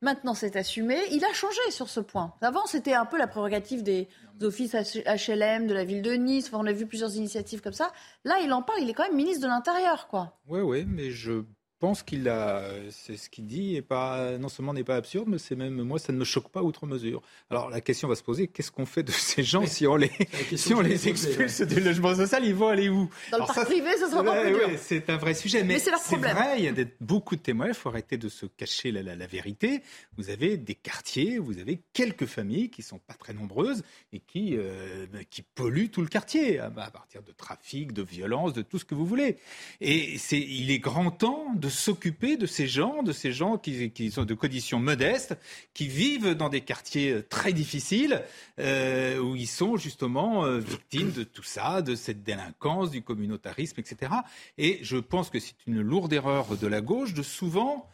maintenant 0.00 0.32
c'est 0.32 0.56
assumé. 0.56 0.96
Il 1.10 1.22
a 1.24 1.32
changé 1.34 1.60
sur 1.70 1.90
ce 1.90 2.00
point. 2.00 2.32
Avant, 2.40 2.64
c'était 2.64 2.94
un 2.94 3.04
peu 3.04 3.18
la 3.18 3.26
prérogative 3.26 3.82
des 3.82 4.08
offices 4.40 4.74
HLM, 4.74 5.66
de 5.66 5.74
la 5.74 5.84
ville 5.84 6.00
de 6.00 6.12
Nice. 6.12 6.50
on 6.52 6.66
a 6.66 6.72
vu 6.72 6.86
plusieurs 6.86 7.14
initiatives 7.14 7.60
comme 7.60 7.74
ça. 7.74 7.92
Là, 8.24 8.38
il 8.42 8.50
en 8.54 8.62
parle. 8.62 8.80
Il 8.80 8.88
est 8.88 8.94
quand 8.94 9.04
même 9.06 9.16
ministre 9.16 9.42
de 9.42 9.48
l'Intérieur, 9.48 10.08
quoi. 10.08 10.38
Oui, 10.46 10.60
oui, 10.60 10.86
mais 10.88 11.10
je 11.10 11.44
pense 11.84 12.02
qu'il 12.02 12.30
a, 12.30 12.62
c'est 12.88 13.18
ce 13.18 13.28
qu'il 13.28 13.46
dit, 13.46 13.76
et 13.76 13.82
pas, 13.82 14.38
non 14.38 14.48
seulement 14.48 14.72
n'est 14.72 14.84
pas 14.84 14.96
absurde, 14.96 15.28
mais 15.28 15.36
c'est 15.36 15.54
même, 15.54 15.82
moi, 15.82 15.98
ça 15.98 16.14
ne 16.14 16.18
me 16.18 16.24
choque 16.24 16.48
pas 16.48 16.62
outre 16.62 16.86
mesure. 16.86 17.20
Alors 17.50 17.68
la 17.68 17.82
question 17.82 18.08
va 18.08 18.14
se 18.14 18.22
poser, 18.22 18.48
qu'est-ce 18.48 18.72
qu'on 18.72 18.86
fait 18.86 19.02
de 19.02 19.12
ces 19.12 19.42
gens 19.42 19.66
si 19.66 19.86
on 19.86 19.96
les, 19.96 20.10
si 20.56 20.72
on 20.72 20.80
les 20.80 21.10
expulse 21.10 21.60
du 21.60 21.80
logement 21.80 22.14
social, 22.14 22.42
ils 22.42 22.54
vont 22.54 22.68
aller 22.68 22.88
où? 22.88 23.10
Dans 23.30 23.36
le 23.36 23.44
parc 23.44 23.66
privé, 23.66 23.98
ça 23.98 24.08
sera 24.08 24.24
pas 24.24 24.40
plus 24.40 24.52
dur. 24.52 24.70
c'est 24.78 25.10
un 25.10 25.18
vrai 25.18 25.34
sujet, 25.34 25.62
mais, 25.62 25.78
c'est 25.78 26.16
vrai, 26.16 26.54
il 26.56 26.64
y 26.64 26.68
a 26.68 26.84
beaucoup 27.02 27.36
de 27.36 27.42
témoins, 27.42 27.68
il 27.68 27.74
faut 27.74 27.90
arrêter 27.90 28.16
de 28.16 28.30
se 28.30 28.46
cacher 28.46 28.90
la, 28.90 29.02
la, 29.02 29.26
vérité. 29.26 29.82
Vous 30.16 30.30
avez 30.30 30.56
des 30.56 30.74
quartiers, 30.74 31.38
vous 31.38 31.58
avez 31.58 31.82
quelques 31.92 32.24
familles 32.24 32.70
qui 32.70 32.80
sont 32.80 32.98
pas 32.98 33.12
très 33.12 33.34
nombreuses 33.34 33.82
et 34.14 34.20
qui, 34.20 34.56
euh, 34.56 35.04
qui 35.28 35.42
polluent 35.42 35.90
tout 35.90 36.00
le 36.00 36.08
quartier 36.08 36.60
à 36.60 36.70
partir 36.70 37.22
de 37.22 37.32
trafic, 37.32 37.92
de 37.92 38.02
violence, 38.02 38.54
de 38.54 38.62
tout 38.62 38.78
ce 38.78 38.86
que 38.86 38.94
vous 38.94 39.04
voulez. 39.04 39.36
Et 39.82 40.16
c'est, 40.16 40.40
il 40.40 40.70
est 40.70 40.78
grand 40.78 41.10
temps 41.10 41.52
de 41.54 41.68
s'occuper 41.74 42.36
de 42.36 42.46
ces 42.46 42.66
gens, 42.66 43.02
de 43.02 43.12
ces 43.12 43.32
gens 43.32 43.58
qui, 43.58 44.10
sont 44.10 44.24
de 44.24 44.34
conditions 44.34 44.78
modestes, 44.78 45.36
qui 45.74 45.88
vivent 45.88 46.34
dans 46.34 46.48
des 46.48 46.62
quartiers 46.62 47.22
très 47.28 47.52
difficiles, 47.52 48.22
euh, 48.58 49.18
où 49.18 49.36
ils 49.36 49.46
sont 49.46 49.76
justement 49.76 50.44
euh, 50.44 50.58
victimes 50.58 51.12
de 51.12 51.24
tout 51.24 51.42
ça, 51.42 51.82
de 51.82 51.94
cette 51.94 52.22
délinquance, 52.22 52.90
du 52.90 53.02
communautarisme, 53.02 53.80
etc. 53.80 54.12
Et 54.58 54.78
je 54.82 54.96
pense 54.96 55.30
que 55.30 55.38
c'est 55.38 55.54
une 55.66 55.80
lourde 55.80 56.12
erreur 56.12 56.56
de 56.56 56.66
la 56.66 56.80
gauche 56.80 57.14
de 57.14 57.22
souvent 57.22 57.88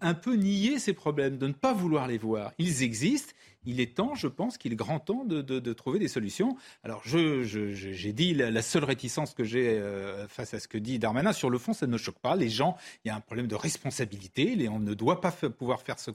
un 0.00 0.14
peu 0.14 0.34
nier 0.34 0.78
ces 0.78 0.92
problèmes, 0.92 1.38
de 1.38 1.46
ne 1.46 1.52
pas 1.52 1.72
vouloir 1.72 2.08
les 2.08 2.18
voir. 2.18 2.52
Ils 2.58 2.82
existent. 2.82 3.32
Il 3.64 3.80
est 3.80 3.96
temps, 3.96 4.14
je 4.14 4.26
pense 4.26 4.58
qu'il 4.58 4.72
est 4.72 4.76
grand 4.76 5.00
temps 5.00 5.24
de, 5.24 5.72
trouver 5.72 5.98
des 5.98 6.08
solutions. 6.08 6.56
Alors, 6.82 7.02
j'ai 7.04 7.44
je, 7.44 8.10
dit 8.10 8.34
la, 8.34 8.62
seule 8.62 8.84
réticence 8.84 9.34
que 9.34 9.44
j'ai 9.44 9.78
euh, 9.78 10.26
face 10.28 10.54
à 10.54 10.60
ce 10.60 10.68
que 10.68 10.78
dit 10.78 10.98
Darmanin, 10.98 11.32
sur 11.32 11.50
le 11.50 11.58
fond, 11.58 11.72
ça 11.72 11.86
ne 11.86 11.96
choque 11.98 12.18
pas. 12.18 12.36
Les 12.36 12.48
gens, 12.48 12.76
il 13.04 13.08
y 13.08 13.10
a 13.10 13.16
un 13.16 13.20
problème 13.20 13.46
de 13.46 13.54
responsabilité. 13.54 14.68
on 14.68 14.78
ne 14.78 14.94
doit 14.94 15.20
pas 15.20 15.30
pouvoir 15.32 15.82
faire 15.82 15.98
ce 15.98 16.10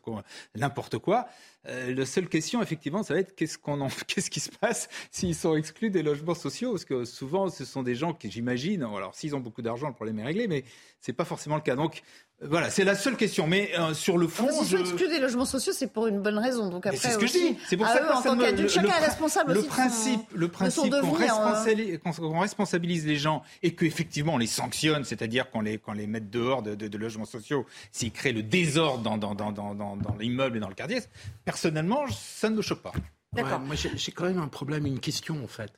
n'importe 0.55 0.97
quoi. 0.97 1.27
Euh, 1.67 1.95
la 1.95 2.05
seule 2.05 2.27
question, 2.27 2.61
effectivement, 2.61 3.01
ça 3.03 3.13
va 3.15 3.19
être 3.19 3.35
qu'est-ce, 3.35 3.57
qu'on 3.57 3.87
qu'est-ce 4.07 4.29
qui 4.29 4.39
se 4.39 4.51
passe 4.51 4.87
s'ils 5.11 5.35
sont 5.35 5.55
exclus 5.55 5.89
des 5.89 6.03
logements 6.03 6.35
sociaux? 6.35 6.71
Parce 6.71 6.85
que 6.85 7.05
souvent, 7.05 7.49
ce 7.49 7.65
sont 7.65 7.83
des 7.83 7.95
gens 7.95 8.13
qui, 8.13 8.29
j'imagine, 8.29 8.83
alors 8.83 9.15
s'ils 9.15 9.35
ont 9.35 9.39
beaucoup 9.39 9.61
d'argent, 9.61 9.87
le 9.87 9.93
problème 9.93 10.19
est 10.19 10.25
réglé, 10.25 10.47
mais 10.47 10.63
ce 10.99 11.11
n'est 11.11 11.15
pas 11.15 11.25
forcément 11.25 11.55
le 11.55 11.61
cas. 11.61 11.75
Donc, 11.75 12.03
voilà, 12.41 12.69
c'est 12.69 12.83
la 12.83 12.95
seule 12.95 13.15
question. 13.15 13.47
Mais 13.47 13.71
euh, 13.79 13.93
sur 13.93 14.17
le 14.17 14.27
fond, 14.27 14.49
si 14.51 14.69
je... 14.69 14.77
exclu 14.77 15.07
des 15.07 15.19
logements 15.19 15.45
sociaux, 15.45 15.71
c'est 15.73 15.87
pour 15.87 16.07
une 16.07 16.21
bonne 16.21 16.37
raison. 16.37 16.69
Donc 16.69 16.85
après, 16.85 16.99
c'est 16.99 17.11
ce 17.11 17.17
que 17.17 17.27
je 17.27 17.33
C'est 17.67 17.77
pour 17.77 17.87
ça 17.87 17.99
que 17.99 18.13
en 18.13 18.21
tant 18.21 18.37
qu'adulte, 18.37 18.69
chacun 18.69 18.87
est 18.87 19.05
responsable 19.05 19.53
le 19.53 19.59
aussi 19.59 19.67
principe, 19.67 20.21
le 20.33 20.47
principe 20.47 20.91
qu'on 20.91 21.11
responsabilise, 21.11 22.01
responsabilise, 22.39 23.05
les 23.05 23.17
gens 23.17 23.43
et 23.63 23.75
qu'effectivement 23.75 24.33
on 24.35 24.37
les 24.37 24.47
sanctionne, 24.47 25.03
c'est-à-dire 25.03 25.49
qu'on 25.49 25.61
les 25.61 25.77
qu'on 25.77 25.93
les 25.93 26.07
mette 26.07 26.29
dehors 26.29 26.61
de, 26.61 26.75
de, 26.75 26.87
de 26.87 26.97
logements 26.97 27.25
sociaux 27.25 27.65
s'ils 27.91 28.11
créent 28.11 28.33
le 28.33 28.43
désordre 28.43 29.03
dans 29.03 29.17
dans, 29.17 29.35
dans, 29.35 29.51
dans, 29.51 29.73
dans 29.75 30.15
l'immeuble 30.19 30.57
et 30.57 30.59
dans 30.59 30.69
le 30.69 30.75
quartier. 30.75 30.99
Personnellement, 31.43 32.05
ça 32.09 32.49
ne 32.49 32.55
me 32.55 32.61
choque 32.61 32.81
pas. 32.81 32.93
D'accord. 33.33 33.59
moi, 33.59 33.75
j'ai 33.75 34.11
quand 34.11 34.25
même 34.25 34.39
un 34.39 34.47
problème, 34.47 34.85
une 34.85 34.99
question 34.99 35.43
en 35.43 35.47
fait. 35.47 35.71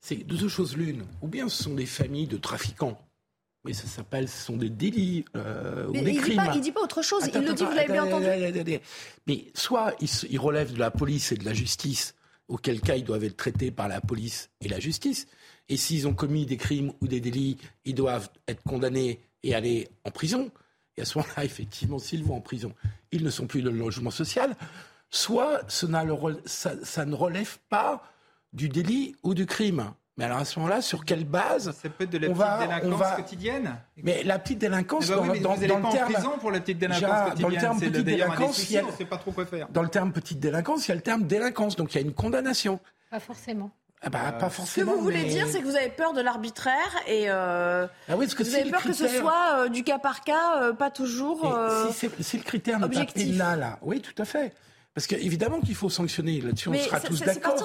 C'est 0.00 0.16
deux 0.16 0.48
choses 0.48 0.76
l'une. 0.76 1.04
Ou 1.20 1.28
bien 1.28 1.48
ce 1.48 1.62
sont 1.62 1.74
des 1.74 1.86
familles 1.86 2.26
de 2.26 2.36
trafiquants 2.36 2.98
oui, 3.64 3.74
ça 3.74 3.86
s'appelle, 3.86 4.28
ce 4.28 4.44
sont 4.44 4.56
des 4.56 4.70
délits 4.70 5.24
euh, 5.36 5.86
ou 5.86 5.92
des 5.92 6.10
il 6.10 6.20
crimes. 6.20 6.42
Dit 6.50 6.58
il 6.58 6.60
dit 6.60 6.72
pas 6.72 6.80
autre 6.80 7.02
chose, 7.02 7.22
il 7.32 7.40
le 7.40 7.54
dit, 7.54 7.64
vous 7.64 7.70
l'avez 7.72 7.92
bien 7.92 8.04
entendu. 8.04 8.26
Mais 9.26 9.44
soit 9.54 9.94
ils, 10.00 10.38
relèvent 10.38 10.72
de 10.72 10.80
la 10.80 10.90
police 10.90 11.30
et 11.30 11.36
de 11.36 11.44
la 11.44 11.54
justice, 11.54 12.16
auquel 12.48 12.80
cas 12.80 12.96
ils 12.96 13.04
doivent 13.04 13.22
être 13.22 13.36
traités 13.36 13.70
par 13.70 13.86
la 13.86 14.00
police 14.00 14.50
et 14.60 14.68
la 14.68 14.80
justice. 14.80 15.28
Et 15.68 15.76
s'ils 15.76 16.08
ont 16.08 16.14
commis 16.14 16.44
des 16.44 16.56
crimes 16.56 16.92
ou 17.00 17.06
des 17.06 17.20
délits, 17.20 17.56
ils 17.84 17.94
doivent 17.94 18.30
être 18.48 18.62
condamnés 18.64 19.20
et 19.44 19.54
aller 19.54 19.88
en 20.04 20.10
prison. 20.10 20.50
Et 20.96 21.02
à 21.02 21.04
ce 21.04 21.18
moment-là, 21.18 21.44
effectivement, 21.44 22.00
s'ils 22.00 22.24
vont 22.24 22.36
en 22.36 22.40
prison, 22.40 22.74
ils 23.12 23.22
ne 23.22 23.30
sont 23.30 23.46
plus 23.46 23.62
de 23.62 23.70
logement 23.70 24.10
social. 24.10 24.56
Soit 25.08 25.60
ça, 25.68 26.74
ça 26.82 27.04
ne 27.04 27.14
relève 27.14 27.58
pas 27.68 28.02
du 28.52 28.68
délit 28.68 29.14
ou 29.22 29.34
du 29.34 29.46
crime. 29.46 29.94
Mais 30.18 30.24
alors 30.24 30.38
à 30.38 30.44
ce 30.44 30.58
moment-là, 30.58 30.82
sur 30.82 31.04
quelle 31.04 31.24
base 31.24 31.72
Ça 31.72 31.88
peut 31.88 32.04
être 32.04 32.10
de 32.10 32.18
la 32.18 32.28
petite 32.28 32.60
délinquance 32.60 33.16
quotidienne. 33.16 33.76
Mais 34.02 34.22
la 34.22 34.38
petite 34.38 34.58
délinquance, 34.58 35.06
eh 35.08 35.14
ben 35.14 35.28
oui, 35.30 35.40
dans, 35.40 35.54
vous 35.54 35.66
dans, 35.66 35.78
dans 35.78 35.88
le 35.88 35.92
terme, 35.92 36.10
en 36.10 36.12
prison 36.12 36.30
pour 36.38 36.50
la 36.50 36.60
petite 36.60 36.78
délinquance 36.78 37.30
quotidienne. 37.30 37.42
Dans 37.42 37.48
le 37.48 37.56
terme 37.56 37.80
petite 37.80 38.04
délinquance, 38.04 38.70
il 38.70 38.72
y 38.72 38.78
a, 38.78 38.84
sait 38.92 39.04
pas 39.06 39.16
trop 39.16 39.32
quoi 39.32 39.46
faire. 39.46 39.68
Dans 39.70 39.82
le 39.82 39.88
terme 39.88 40.12
petite 40.12 40.38
délinquance, 40.38 40.86
il 40.86 40.90
y 40.90 40.92
a 40.92 40.96
le 40.96 41.00
terme 41.00 41.22
délinquance, 41.22 41.76
donc 41.76 41.94
il 41.94 42.00
y 42.00 42.04
a 42.04 42.06
une 42.06 42.12
condamnation. 42.12 42.78
Pas 43.10 43.20
forcément. 43.20 43.70
Ah 44.04 44.10
bah, 44.10 44.32
pas 44.32 44.50
forcément. 44.50 44.90
Ce 44.90 44.92
que 44.92 44.98
vous 44.98 45.02
voulez 45.02 45.22
mais... 45.22 45.28
dire, 45.28 45.46
c'est 45.48 45.60
que 45.60 45.64
vous 45.64 45.76
avez 45.76 45.88
peur 45.88 46.12
de 46.12 46.20
l'arbitraire 46.20 46.92
et 47.06 47.30
euh, 47.30 47.86
ah 48.08 48.16
oui, 48.16 48.26
parce 48.26 48.34
que 48.34 48.42
vous 48.42 48.54
avez 48.54 48.68
peur 48.68 48.80
critère... 48.80 49.06
que 49.06 49.12
ce 49.12 49.18
soit 49.20 49.60
euh, 49.60 49.68
du 49.68 49.84
cas 49.84 49.98
par 49.98 50.22
cas, 50.22 50.60
euh, 50.60 50.72
pas 50.72 50.90
toujours. 50.90 51.46
Euh, 51.46 51.88
si, 51.92 52.10
si 52.20 52.36
le 52.36 52.42
critère 52.42 52.80
n'est 52.80 52.88
pas 52.88 53.04
pénal, 53.04 53.78
oui, 53.80 54.00
tout 54.00 54.20
à 54.20 54.24
fait. 54.24 54.52
Parce 54.94 55.06
qu'évidemment 55.06 55.60
qu'il 55.60 55.74
faut 55.74 55.88
sanctionner. 55.88 56.40
Là-dessus, 56.40 56.68
on 56.68 56.74
sera 56.74 57.00
tous 57.00 57.20
d'accord. 57.20 57.56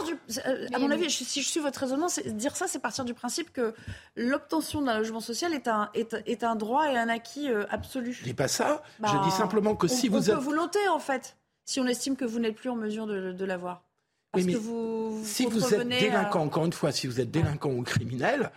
Euh, 0.45 0.67
à 0.73 0.79
mon 0.79 0.89
avis, 0.91 1.09
si 1.09 1.41
je 1.41 1.47
suis 1.47 1.59
votre 1.59 1.79
raisonnement, 1.81 2.07
dire 2.25 2.55
ça, 2.55 2.67
c'est 2.67 2.79
partir 2.79 3.03
du 3.03 3.13
principe 3.13 3.51
que 3.51 3.73
l'obtention 4.15 4.81
d'un 4.81 4.97
logement 4.97 5.19
social 5.19 5.53
est 5.53 5.67
un, 5.67 5.89
est, 5.93 6.15
est, 6.25 6.43
un 6.45 6.55
droit 6.55 6.89
et 6.89 6.95
un 6.97 7.09
acquis 7.09 7.51
euh, 7.51 7.65
absolu. 7.69 8.13
Je 8.13 8.23
dis 8.23 8.33
pas 8.33 8.47
ça. 8.47 8.81
je 8.99 9.11
dis 9.11 9.13
bah, 9.13 9.29
simplement 9.29 9.75
que 9.75 9.87
si 9.87 10.07
vous 10.07 10.17
on 10.17 10.21
êtes. 10.21 10.35
peut 10.35 10.41
vous 10.41 10.53
l'ôter, 10.53 10.87
en 10.87 10.99
fait, 10.99 11.35
si 11.65 11.81
on 11.81 11.87
estime 11.87 12.15
que 12.15 12.23
vous 12.23 12.39
n'êtes 12.39 12.55
plus 12.55 12.69
en 12.69 12.75
mesure 12.75 13.07
de, 13.07 13.33
de 13.33 13.45
l'avoir. 13.45 13.83
Parce 14.31 14.45
que 14.45 14.57
vous, 14.57 15.21
si 15.25 15.45
vous 15.45 15.73
êtes 15.73 15.87
délinquant, 15.87 16.43
encore 16.43 16.65
une 16.65 16.73
fois, 16.73 16.91
si 16.91 17.07
vous 17.07 17.19
êtes 17.19 17.31
délinquant 17.31 17.71
ou 17.71 17.81
criminel, 17.83 18.51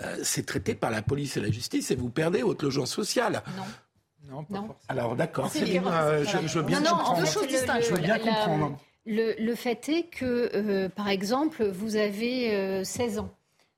euh, 0.00 0.16
c'est 0.22 0.46
traité 0.46 0.74
par 0.74 0.90
la 0.90 1.02
police 1.02 1.36
et 1.36 1.40
la 1.40 1.50
justice 1.50 1.90
et 1.90 1.96
vous 1.96 2.08
perdez 2.08 2.42
votre 2.42 2.64
logement 2.64 2.86
social. 2.86 3.42
Non. 3.56 3.64
Non, 4.50 4.68
Alors 4.88 5.14
d'accord, 5.14 5.48
c'est 5.50 5.66
je, 5.66 5.66
je, 5.66 6.58
veux 6.58 6.64
bien 6.64 6.82
comprendre. 6.82 7.24
je 7.26 7.94
veux 7.94 8.00
bien 8.00 8.18
comprendre. 8.18 8.78
Le, 9.04 9.54
fait 9.54 9.88
est 9.88 10.04
que, 10.04 10.50
euh, 10.54 10.88
par 10.88 11.08
exemple, 11.08 11.64
vous 11.66 11.96
avez 11.96 12.84
16 12.84 13.18
euh, 13.18 13.20
ans. 13.22 13.30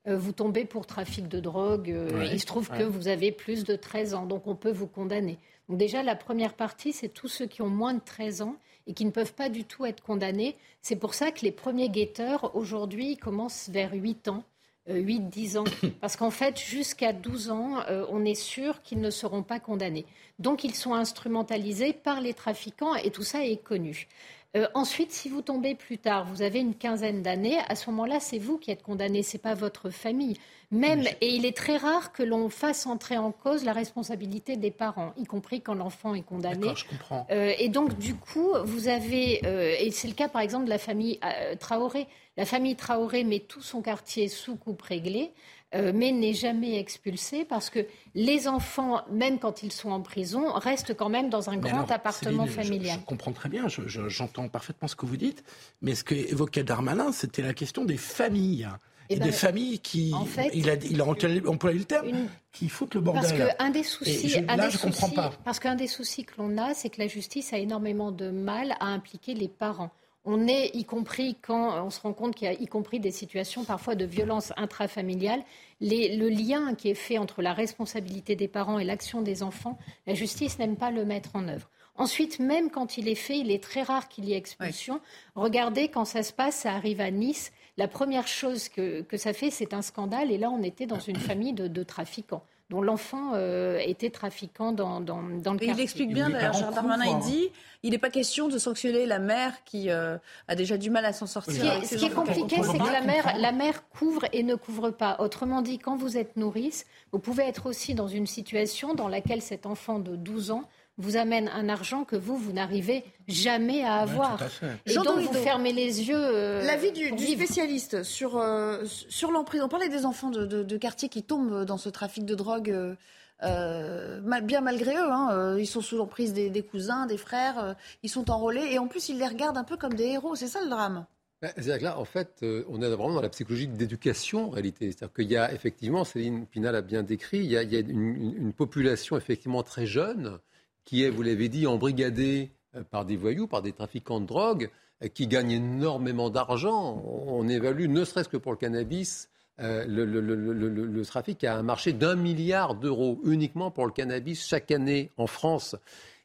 Euh, 0.07 0.17
vous 0.17 0.31
tombez 0.31 0.65
pour 0.65 0.85
trafic 0.85 1.27
de 1.27 1.39
drogue. 1.39 1.93
il 2.31 2.39
se 2.39 2.45
trouve 2.45 2.69
que 2.69 2.83
vous 2.83 3.07
avez 3.07 3.31
plus 3.31 3.63
de 3.63 3.75
13 3.75 4.13
ans, 4.13 4.25
donc 4.25 4.47
on 4.47 4.55
peut 4.55 4.71
vous 4.71 4.87
condamner. 4.87 5.37
Donc 5.67 5.77
déjà, 5.77 6.03
la 6.03 6.15
première 6.15 6.53
partie, 6.53 6.93
c'est 6.93 7.09
tous 7.09 7.27
ceux 7.27 7.47
qui 7.47 7.63
ont 7.63 7.69
moins 7.69 7.95
de 7.95 8.01
13 8.05 8.43
ans 8.43 8.55
et 8.85 8.93
qui 8.93 9.03
ne 9.03 9.09
peuvent 9.09 9.33
pas 9.33 9.49
du 9.49 9.63
tout 9.63 9.85
être 9.85 10.03
condamnés. 10.03 10.55
C'est 10.81 10.95
pour 10.95 11.15
ça 11.15 11.31
que 11.31 11.41
les 11.41 11.51
premiers 11.51 11.89
guetteurs, 11.89 12.55
aujourd'hui, 12.55 13.17
commencent 13.17 13.69
vers 13.69 13.93
8 13.93 14.27
ans. 14.27 14.43
8-10 14.89 15.57
ans. 15.57 15.63
Parce 16.01 16.15
qu'en 16.15 16.31
fait, 16.31 16.59
jusqu'à 16.59 17.13
12 17.13 17.49
ans, 17.49 17.83
on 18.09 18.23
est 18.25 18.35
sûr 18.35 18.81
qu'ils 18.81 19.01
ne 19.01 19.09
seront 19.09 19.43
pas 19.43 19.59
condamnés. 19.59 20.05
Donc 20.39 20.63
ils 20.63 20.75
sont 20.75 20.93
instrumentalisés 20.93 21.93
par 21.93 22.21
les 22.21 22.33
trafiquants 22.33 22.95
et 22.95 23.11
tout 23.11 23.23
ça 23.23 23.45
est 23.45 23.61
connu. 23.63 24.07
Euh, 24.55 24.67
ensuite, 24.73 25.11
si 25.11 25.27
vous 25.29 25.41
tombez 25.41 25.75
plus 25.75 25.97
tard, 25.97 26.25
vous 26.25 26.41
avez 26.41 26.59
une 26.59 26.75
quinzaine 26.75 27.21
d'années, 27.21 27.57
à 27.67 27.75
ce 27.75 27.89
moment-là, 27.89 28.19
c'est 28.19 28.37
vous 28.37 28.57
qui 28.57 28.71
êtes 28.71 28.83
condamné, 28.83 29.21
c'est 29.21 29.37
pas 29.37 29.53
votre 29.53 29.89
famille. 29.89 30.37
Même, 30.71 31.03
et 31.21 31.35
il 31.35 31.45
est 31.45 31.55
très 31.55 31.77
rare 31.77 32.11
que 32.11 32.23
l'on 32.23 32.49
fasse 32.49 32.87
entrer 32.87 33.17
en 33.17 33.31
cause 33.31 33.63
la 33.63 33.73
responsabilité 33.73 34.57
des 34.57 34.71
parents, 34.71 35.13
y 35.17 35.25
compris 35.25 35.61
quand 35.61 35.75
l'enfant 35.75 36.15
est 36.15 36.23
condamné. 36.23 36.73
Je 36.75 36.85
comprends. 36.85 37.27
Euh, 37.31 37.53
et 37.59 37.69
donc, 37.69 37.97
du 37.97 38.15
coup, 38.15 38.51
vous 38.63 38.87
avez, 38.87 39.41
euh, 39.45 39.75
et 39.79 39.91
c'est 39.91 40.07
le 40.07 40.15
cas 40.15 40.27
par 40.27 40.41
exemple 40.41 40.65
de 40.65 40.69
la 40.69 40.79
famille 40.79 41.19
Traoré. 41.59 42.07
La 42.37 42.45
famille 42.45 42.75
Traoré 42.75 43.23
met 43.23 43.39
tout 43.39 43.61
son 43.61 43.81
quartier 43.81 44.27
sous 44.27 44.55
coupe 44.55 44.81
réglée. 44.81 45.31
Euh, 45.73 45.91
mais 45.93 46.11
n'est 46.11 46.33
jamais 46.33 46.79
expulsé 46.79 47.43
parce 47.43 47.69
que 47.69 47.85
les 48.13 48.47
enfants, 48.47 49.01
même 49.11 49.39
quand 49.39 49.63
ils 49.63 49.71
sont 49.71 49.89
en 49.89 49.99
prison, 49.99 50.53
restent 50.53 50.95
quand 50.95 51.09
même 51.09 51.29
dans 51.29 51.49
un 51.49 51.57
grand 51.57 51.89
appartement 51.91 52.45
familial. 52.45 52.99
Je, 53.01 53.05
comprends 53.05 53.33
très 53.33 53.49
bien, 53.49 53.65
j'entends 53.67 54.47
parfaitement 54.47 54.87
ce 54.87 54.95
que 54.95 55.05
vous 55.05 55.17
dites, 55.17 55.43
mais 55.81 55.95
ce 55.95 56.03
qu'évoquait 56.03 56.63
Darmanin, 56.63 57.11
c'était 57.11 57.41
la 57.41 57.53
question 57.53 57.83
des 57.83 57.97
familles. 57.97 58.69
Et, 59.09 59.15
eh 59.15 59.19
des 59.19 59.25
ben, 59.25 59.33
familles 59.33 59.79
qui, 59.79 60.13
en 60.15 60.25
fait, 60.25 60.49
il, 60.53 60.67
a, 60.67 60.75
il 60.75 60.99
a 60.99 61.05
employé 61.05 61.77
le 61.77 61.85
terme, 61.85 62.27
qui 62.51 62.69
foutent 62.69 62.95
le 62.95 63.01
bordel. 63.01 63.37
Parce 63.37 63.55
qu'un 63.55 63.69
des 63.69 63.83
soucis, 63.83 64.29
je, 64.29 64.39
là, 64.39 64.69
je 64.69 64.77
comprends 64.79 65.09
pas. 65.09 65.31
Parce 65.43 65.59
qu'un 65.59 65.75
des 65.75 65.85
soucis 65.85 66.25
que 66.25 66.33
l'on 66.39 66.57
a, 66.57 66.73
c'est 66.73 66.89
que 66.89 66.99
la 66.99 67.07
justice 67.07 67.53
a 67.53 67.57
énormément 67.57 68.11
de 68.11 68.31
mal 68.31 68.75
à 68.79 68.87
impliquer 68.87 69.35
les 69.35 69.47
parents 69.47 69.91
on 70.25 70.47
est, 70.47 70.71
y 70.75 70.83
compris 70.85 71.37
quand 71.41 71.83
on 71.85 71.89
se 71.89 72.01
rend 72.01 72.13
compte 72.13 72.35
qu'il 72.35 72.47
y 72.47 72.51
a 72.51 72.53
y 72.53 72.67
compris 72.67 72.99
des 72.99 73.11
situations 73.11 73.63
parfois 73.63 73.95
de 73.95 74.05
violence 74.05 74.51
intrafamiliale, 74.57 75.43
le 75.81 76.29
lien 76.29 76.73
qui 76.75 76.89
est 76.89 76.95
fait 76.95 77.17
entre 77.17 77.41
la 77.41 77.53
responsabilité 77.53 78.35
des 78.35 78.47
parents 78.47 78.79
et 78.79 78.83
l'action 78.83 79.21
des 79.21 79.43
enfants, 79.43 79.77
la 80.07 80.13
justice 80.13 80.57
n'aime 80.59 80.77
pas 80.77 80.91
le 80.91 81.05
mettre 81.05 81.35
en 81.35 81.47
œuvre. 81.47 81.69
Ensuite, 81.97 82.39
même 82.39 82.71
quand 82.71 82.97
il 82.97 83.07
est 83.07 83.15
fait, 83.15 83.37
il 83.37 83.51
est 83.51 83.63
très 83.63 83.81
rare 83.81 84.09
qu'il 84.09 84.25
y 84.25 84.33
ait 84.33 84.37
expulsion. 84.37 84.99
Regardez, 85.35 85.87
quand 85.87 86.03
ça 86.03 86.23
se 86.23 86.33
passe, 86.33 86.55
ça 86.55 86.73
arrive 86.73 86.99
à 86.99 87.09
Nice. 87.09 87.53
La 87.77 87.87
première 87.87 88.27
chose 88.27 88.67
que, 88.67 89.05
ça 89.15 89.31
fait, 89.31 89.49
c'est 89.49 89.73
un 89.73 89.81
scandale. 89.81 90.29
Et 90.31 90.37
là, 90.37 90.49
on 90.49 90.61
était 90.61 90.87
dans 90.87 90.99
une 90.99 91.15
famille 91.15 91.53
de 91.53 91.83
trafiquants 91.83 92.43
dont 92.69 92.81
l'enfant 92.81 93.33
euh, 93.35 93.77
était 93.77 94.09
trafiquant 94.09 94.71
dans, 94.71 94.99
dans, 94.99 95.21
dans 95.21 95.53
le 95.53 95.59
quartier. 95.59 95.73
Il 95.75 95.79
explique 95.81 96.13
bien, 96.13 96.29
d'ailleurs, 96.29 96.53
Gérard 96.53 96.73
Darmanin, 96.73 97.05
il 97.05 97.19
dit 97.19 97.49
il 97.83 97.91
n'est 97.91 97.99
pas 97.99 98.09
question 98.09 98.47
de 98.47 98.57
sanctionner 98.57 99.05
la 99.05 99.19
mère 99.19 99.63
qui 99.63 99.91
euh, 99.91 100.17
a 100.47 100.55
déjà 100.55 100.75
du 100.77 100.89
mal 100.89 101.05
à 101.05 101.13
s'en 101.13 101.27
sortir. 101.27 101.85
Ce 101.85 101.95
qui 101.95 102.05
est, 102.05 102.09
compliqué, 102.09 102.55
c'est 102.63 102.79
que 102.79 102.91
la 102.91 103.01
mère, 103.01 103.37
la 103.37 103.51
mère 103.51 103.87
couvre 103.89 104.25
et 104.33 104.41
ne 104.41 104.55
couvre 104.55 104.89
pas. 104.89 105.17
Autrement 105.19 105.61
dit, 105.61 105.77
quand 105.77 105.95
vous 105.95 106.17
êtes 106.17 106.35
nourrice, 106.35 106.87
vous 107.11 107.19
pouvez 107.19 107.43
être 107.43 107.67
aussi 107.67 107.93
dans 107.93 108.07
une 108.07 108.25
situation 108.25 108.95
dans 108.95 109.07
laquelle 109.07 109.43
cet 109.43 109.67
enfant 109.67 109.99
de 109.99 110.15
12 110.15 110.49
ans 110.49 110.67
vous 110.97 111.17
amène 111.17 111.49
un 111.49 111.69
argent 111.69 112.03
que 112.03 112.15
vous, 112.15 112.37
vous 112.37 112.53
n'arrivez 112.53 113.03
jamais 113.27 113.83
à 113.83 113.95
avoir. 113.95 114.39
et 114.85 114.95
donc, 114.95 115.19
vous 115.19 115.33
fermez 115.33 115.73
les 115.73 116.07
yeux. 116.07 116.15
Euh, 116.15 116.63
L'avis 116.63 116.91
du, 116.91 117.11
du, 117.11 117.25
spécialiste 117.25 118.03
sur, 118.03 118.37
euh, 118.37 118.83
sur 118.85 119.31
l'emprise. 119.31 119.61
On 119.61 119.67
parlait 119.67 119.89
des 119.89 120.05
enfants 120.05 120.29
de, 120.29 120.45
de, 120.45 120.77
quartier 120.77 121.09
qui 121.09 121.23
tombent 121.23 121.65
dans 121.65 121.77
ce 121.77 121.89
trafic 121.89 122.25
de 122.25 122.35
drogue. 122.35 122.95
Euh, 123.43 124.41
bien 124.43 124.61
malgré 124.61 124.95
eux, 124.95 125.11
hein, 125.11 125.57
ils 125.57 125.67
sont 125.67 125.81
sous 125.81 125.97
l'emprise 125.97 126.33
des, 126.33 126.49
des, 126.49 126.63
cousins, 126.63 127.05
des 127.05 127.17
frères, 127.17 127.75
ils 128.01 128.09
sont 128.09 128.31
enrôlés 128.31 128.65
et 128.71 128.79
en 128.79 128.87
plus 128.87 129.09
ils 129.09 129.19
les 129.19 129.27
regardent 129.27 129.57
un 129.57 129.65
peu 129.65 129.75
comme 129.75 129.93
des 129.93 130.05
héros, 130.05 130.35
c'est 130.35 130.47
ça 130.47 130.61
le 130.63 130.69
drame? 130.69 131.05
bah, 131.41 131.49
C'est-à-dire 131.55 131.79
que 131.79 131.83
là, 131.83 131.99
en 131.99 132.05
fait, 132.05 132.39
euh, 132.43 132.63
on 132.69 132.81
est 132.81 132.89
vraiment 132.89 133.15
dans 133.15 133.21
la 133.21 133.29
psychologie 133.29 133.67
d'éducation, 133.67 134.47
en 134.47 134.49
réalité. 134.49 134.91
C'est-à-dire 134.91 135.13
qu'il 135.13 135.31
y 135.31 135.37
a 135.37 135.53
effectivement, 135.53 136.03
Céline 136.03 136.45
Pinal 136.45 136.75
a 136.75 136.81
bien 136.81 137.03
décrit, 137.03 137.39
il 137.39 137.51
y 137.51 137.57
a, 137.57 137.61
une, 137.61 138.53
population 138.53 139.17
effectivement 139.17 139.63
très 139.63 139.85
jeune 139.85 140.39
qui 140.85 141.03
est, 141.03 141.09
vous 141.09 141.21
l'avez 141.21 141.49
dit, 141.49 141.67
embrigadée 141.67 142.51
euh, 142.75 142.83
par 142.83 143.05
des 143.05 143.17
voyous, 143.17 143.47
par 143.47 143.61
des 143.61 143.73
trafiquants 143.73 144.19
de 144.19 144.25
drogue, 144.25 144.69
euh, 145.03 145.07
qui 145.07 145.27
gagnent 145.27 145.51
énormément 145.51 146.29
d'argent. 146.29 147.03
On 147.05 147.47
évalue, 147.47 147.87
ne 147.87 148.05
serait-ce 148.05 148.29
que 148.29 148.37
pour 148.37 148.51
le 148.51 148.57
cannabis, 148.57 149.29
le, 149.57 151.03
trafic 151.03 151.43
a 151.45 151.55
un 151.57 151.63
marché 151.63 151.93
d'un 151.93 152.15
milliard 152.15 152.75
d'euros 152.75 153.21
uniquement 153.23 153.71
pour 153.71 153.85
le 153.85 153.91
cannabis 153.93 154.45
chaque 154.45 154.69
année 154.71 155.11
en 155.17 155.27
France. 155.27 155.77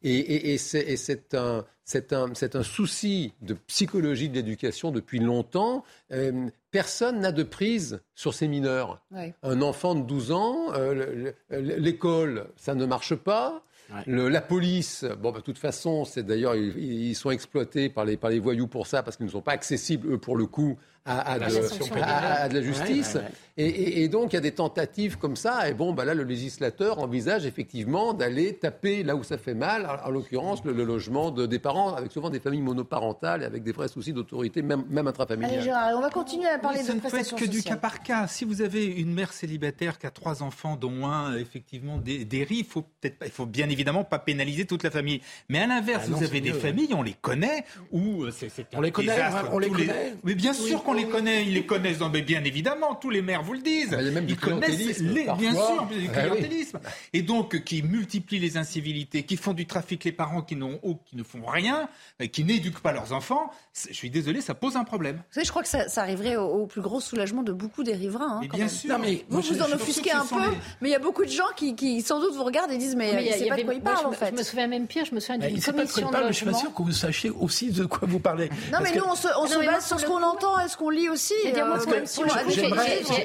Et, 0.03 0.57
c'est 0.57 1.35
un, 1.35 1.65
un, 2.13 2.63
souci 2.63 3.35
de 3.43 3.55
psychologie 3.55 4.29
de 4.31 4.35
l'éducation 4.35 4.91
depuis 4.91 5.19
longtemps. 5.19 5.85
Euh, 6.13 6.49
personne 6.71 7.21
n'a 7.21 7.33
de 7.33 7.43
prise 7.43 8.01
sur 8.15 8.33
ces 8.33 8.49
mineurs. 8.49 9.03
Un 9.43 9.61
enfant 9.61 9.95
de 9.95 10.03
12 10.03 10.33
ans, 10.33 10.73
euh, 10.75 11.33
l'école, 11.51 12.47
ça 12.57 12.75
ne 12.75 12.87
marche 12.87 13.15
pas. 13.15 13.63
La 14.07 14.41
police, 14.41 15.05
bon, 15.21 15.33
bah, 15.33 15.39
de 15.39 15.45
toute 15.45 15.59
façon, 15.59 16.05
c'est 16.05 16.23
d'ailleurs, 16.23 16.55
ils, 16.55 17.15
sont 17.15 17.31
exploités 17.31 17.89
par 17.89 18.05
les, 18.05 18.17
par 18.17 18.31
les 18.31 18.39
voyous 18.39 18.67
pour 18.67 18.87
ça, 18.87 19.03
parce 19.03 19.17
qu'ils 19.17 19.27
ne 19.27 19.31
sont 19.31 19.43
pas 19.43 19.53
accessibles, 19.53 20.13
eux, 20.13 20.19
pour 20.19 20.37
le 20.37 20.47
coup, 20.47 20.79
à, 21.05 21.39
de, 21.39 22.55
la 22.55 22.63
justice. 22.63 23.19
Et, 23.57 24.09
donc, 24.09 24.33
il 24.33 24.37
y 24.37 24.39
a 24.39 24.41
des 24.41 24.53
tentatives 24.53 25.19
comme 25.19 25.37
ça. 25.37 25.69
Et 25.69 25.75
bon, 25.75 25.93
bah 25.93 26.05
là, 26.05 26.15
le 26.15 26.23
législateur 26.23 26.99
envisage 26.99 27.45
effectivement 27.45 28.15
d'aller 28.15 28.55
taper 28.55 29.03
là 29.03 29.17
où 29.17 29.23
ça 29.23 29.37
fait 29.37 29.55
mal, 29.55 29.87
en 30.05 30.11
l'occurrence, 30.11 30.65
le, 30.65 30.73
logement 30.73 31.31
de, 31.31 31.47
des 31.47 31.59
parents, 31.59 31.95
avec 31.95 32.11
souvent 32.13 32.31
des 32.31 32.41
familles 32.41 32.63
monoparentales 32.63 33.43
et 33.43 33.45
avec 33.45 33.63
des 33.63 33.73
vrais 33.73 33.89
soucis 33.89 34.13
d'autorité, 34.13 34.63
même, 34.63 34.85
même 34.89 35.07
intrafamiliale. 35.07 35.53
Allez, 35.55 35.63
Gérard, 35.63 35.93
on 35.97 36.01
va 36.01 36.11
continuer 36.11 36.49
à 36.49 36.59
parler 36.59 36.83
de 36.83 36.93
prestations 36.93 37.37
que 37.37 37.45
du 37.45 37.63
cas 37.63 37.77
par 37.77 38.03
cas. 38.03 38.27
Si 38.29 38.45
vous 38.45 38.63
avez 38.63 38.87
une 38.87 39.13
mère 39.13 39.33
célibataire 39.33 39.99
qui 39.99 40.07
a 40.07 40.11
trois 40.11 40.43
enfants, 40.43 40.77
dont 40.77 41.07
un, 41.07 41.37
effectivement, 41.37 41.99
dérive, 41.99 42.61
il 42.61 42.65
faut 42.65 42.83
peut-être 42.83 43.17
il 43.25 43.31
faut 43.31 43.47
bien 43.47 43.69
évidemment 43.69 44.05
pas 44.05 44.19
pénaliser 44.19 44.65
toute 44.65 44.83
la 44.83 44.91
famille. 44.91 45.21
Mais 45.49 45.59
à 45.59 45.67
l'inverse, 45.67 46.05
ah 46.07 46.15
vous 46.15 46.25
avez 46.25 46.41
des 46.41 46.53
familles, 46.53 46.95
on 46.95 47.03
les 47.03 47.15
connaît, 47.15 47.65
où 47.91 48.25
euh, 48.25 48.31
c'est 48.31 48.51
on 48.75 48.81
les 48.81 48.91
connaît, 48.91 49.19
on 49.53 49.59
les 49.59 49.69
connaît. 49.69 50.15
Mais 50.25 50.35
bien 50.35 50.53
sûr 50.53 50.83
qu'on 50.91 50.97
les 50.97 51.09
connaît, 51.09 51.45
ils 51.45 51.55
les 51.55 51.67
connaissent. 51.67 51.99
mais 52.13 52.23
bien 52.23 52.43
évidemment, 52.45 52.95
tous 52.95 53.11
les 53.11 53.23
maires 53.23 53.43
vous 53.43 53.55
le 53.55 53.61
disent. 53.61 53.97
il 53.99 54.07
y 54.07 54.09
a 54.09 54.13
même 54.13 54.27
du 54.27 54.35
ils 54.35 55.13
les, 55.13 55.25
bien 55.25 55.53
sûr, 55.53 55.87
du 55.87 56.09
ah 56.15 56.21
clientélisme. 56.21 56.81
Et 57.13 57.23
donc, 57.23 57.63
qui 57.65 57.83
multiplient 57.83 58.39
les 58.39 58.57
incivilités, 58.57 59.23
qui 59.23 59.37
font 59.37 59.53
du 59.53 59.67
trafic 59.67 60.05
les 60.05 60.13
parents 60.13 60.43
qui, 60.43 60.57
n'ont, 60.57 60.79
qui 61.07 61.17
ne 61.17 61.23
font 61.23 61.45
rien, 61.47 61.89
qui 62.33 62.45
n'éduquent 62.45 62.81
pas 62.81 62.93
leurs 62.93 63.13
enfants. 63.13 63.51
Je 63.89 63.95
suis 63.95 64.11
désolé, 64.11 64.41
ça 64.41 64.55
pose 64.55 64.77
un 64.77 64.85
problème. 64.85 65.17
Vous 65.17 65.35
savez, 65.35 65.45
je 65.45 65.51
crois 65.51 65.63
que 65.63 65.69
ça, 65.69 65.87
arriverait 65.97 66.37
au, 66.37 66.67
plus 66.67 66.81
gros 66.81 67.01
soulagement 67.01 67.43
de 67.43 67.53
beaucoup 67.53 67.83
des 67.83 67.95
riverains. 67.95 68.41
Hein, 68.43 68.49
bien 68.53 68.69
sûr. 68.69 68.99
mais 68.99 69.25
vous, 69.29 69.41
vous 69.41 69.63
en 69.63 69.73
offusquez 69.73 70.13
un 70.13 70.27
peu, 70.27 70.41
mais 70.81 70.89
il 70.89 70.93
y 70.93 70.97
a 70.97 71.01
beaucoup 71.01 71.25
de 71.25 71.31
gens 71.31 71.45
qui, 71.57 72.03
sans 72.03 72.21
doute 72.21 72.35
vous 72.35 72.45
regardent 72.45 72.73
et 72.73 72.79
disent 72.79 72.97
mais, 72.97 73.13
mais 73.13 73.33
c'est 73.33 73.49
pas 73.49 73.57
de 73.57 73.63
quoi 73.63 73.75
ils 73.75 73.81
parlent 73.81 74.07
en 74.07 74.13
fait. 74.13 74.33
Je 74.33 74.39
me 74.39 74.43
souviens 74.43 74.67
même 74.67 74.87
pire, 74.87 75.05
je 75.05 75.15
me 75.15 75.21
souviens 75.21 75.39
d'une 75.39 75.61
commission. 75.61 76.11
Je 76.29 76.33
suis 76.33 76.45
pas 76.45 76.55
sûr 76.55 76.75
que 76.75 76.83
vous 76.83 76.93
sachiez 76.93 77.31
aussi 77.31 77.71
de 77.71 77.85
quoi 77.85 78.07
vous 78.09 78.21
parlez. 78.21 78.49
Non, 78.73 78.79
mais 78.83 78.93
nous, 78.93 79.05
on 79.05 79.15
se 79.15 79.67
base 79.67 79.87
sur 79.87 80.01
ce 80.01 80.07
qu'on 80.07 80.23
entend 80.23 80.59
qu'on 80.81 80.91
lit 80.91 81.11
aussi. 81.11 81.35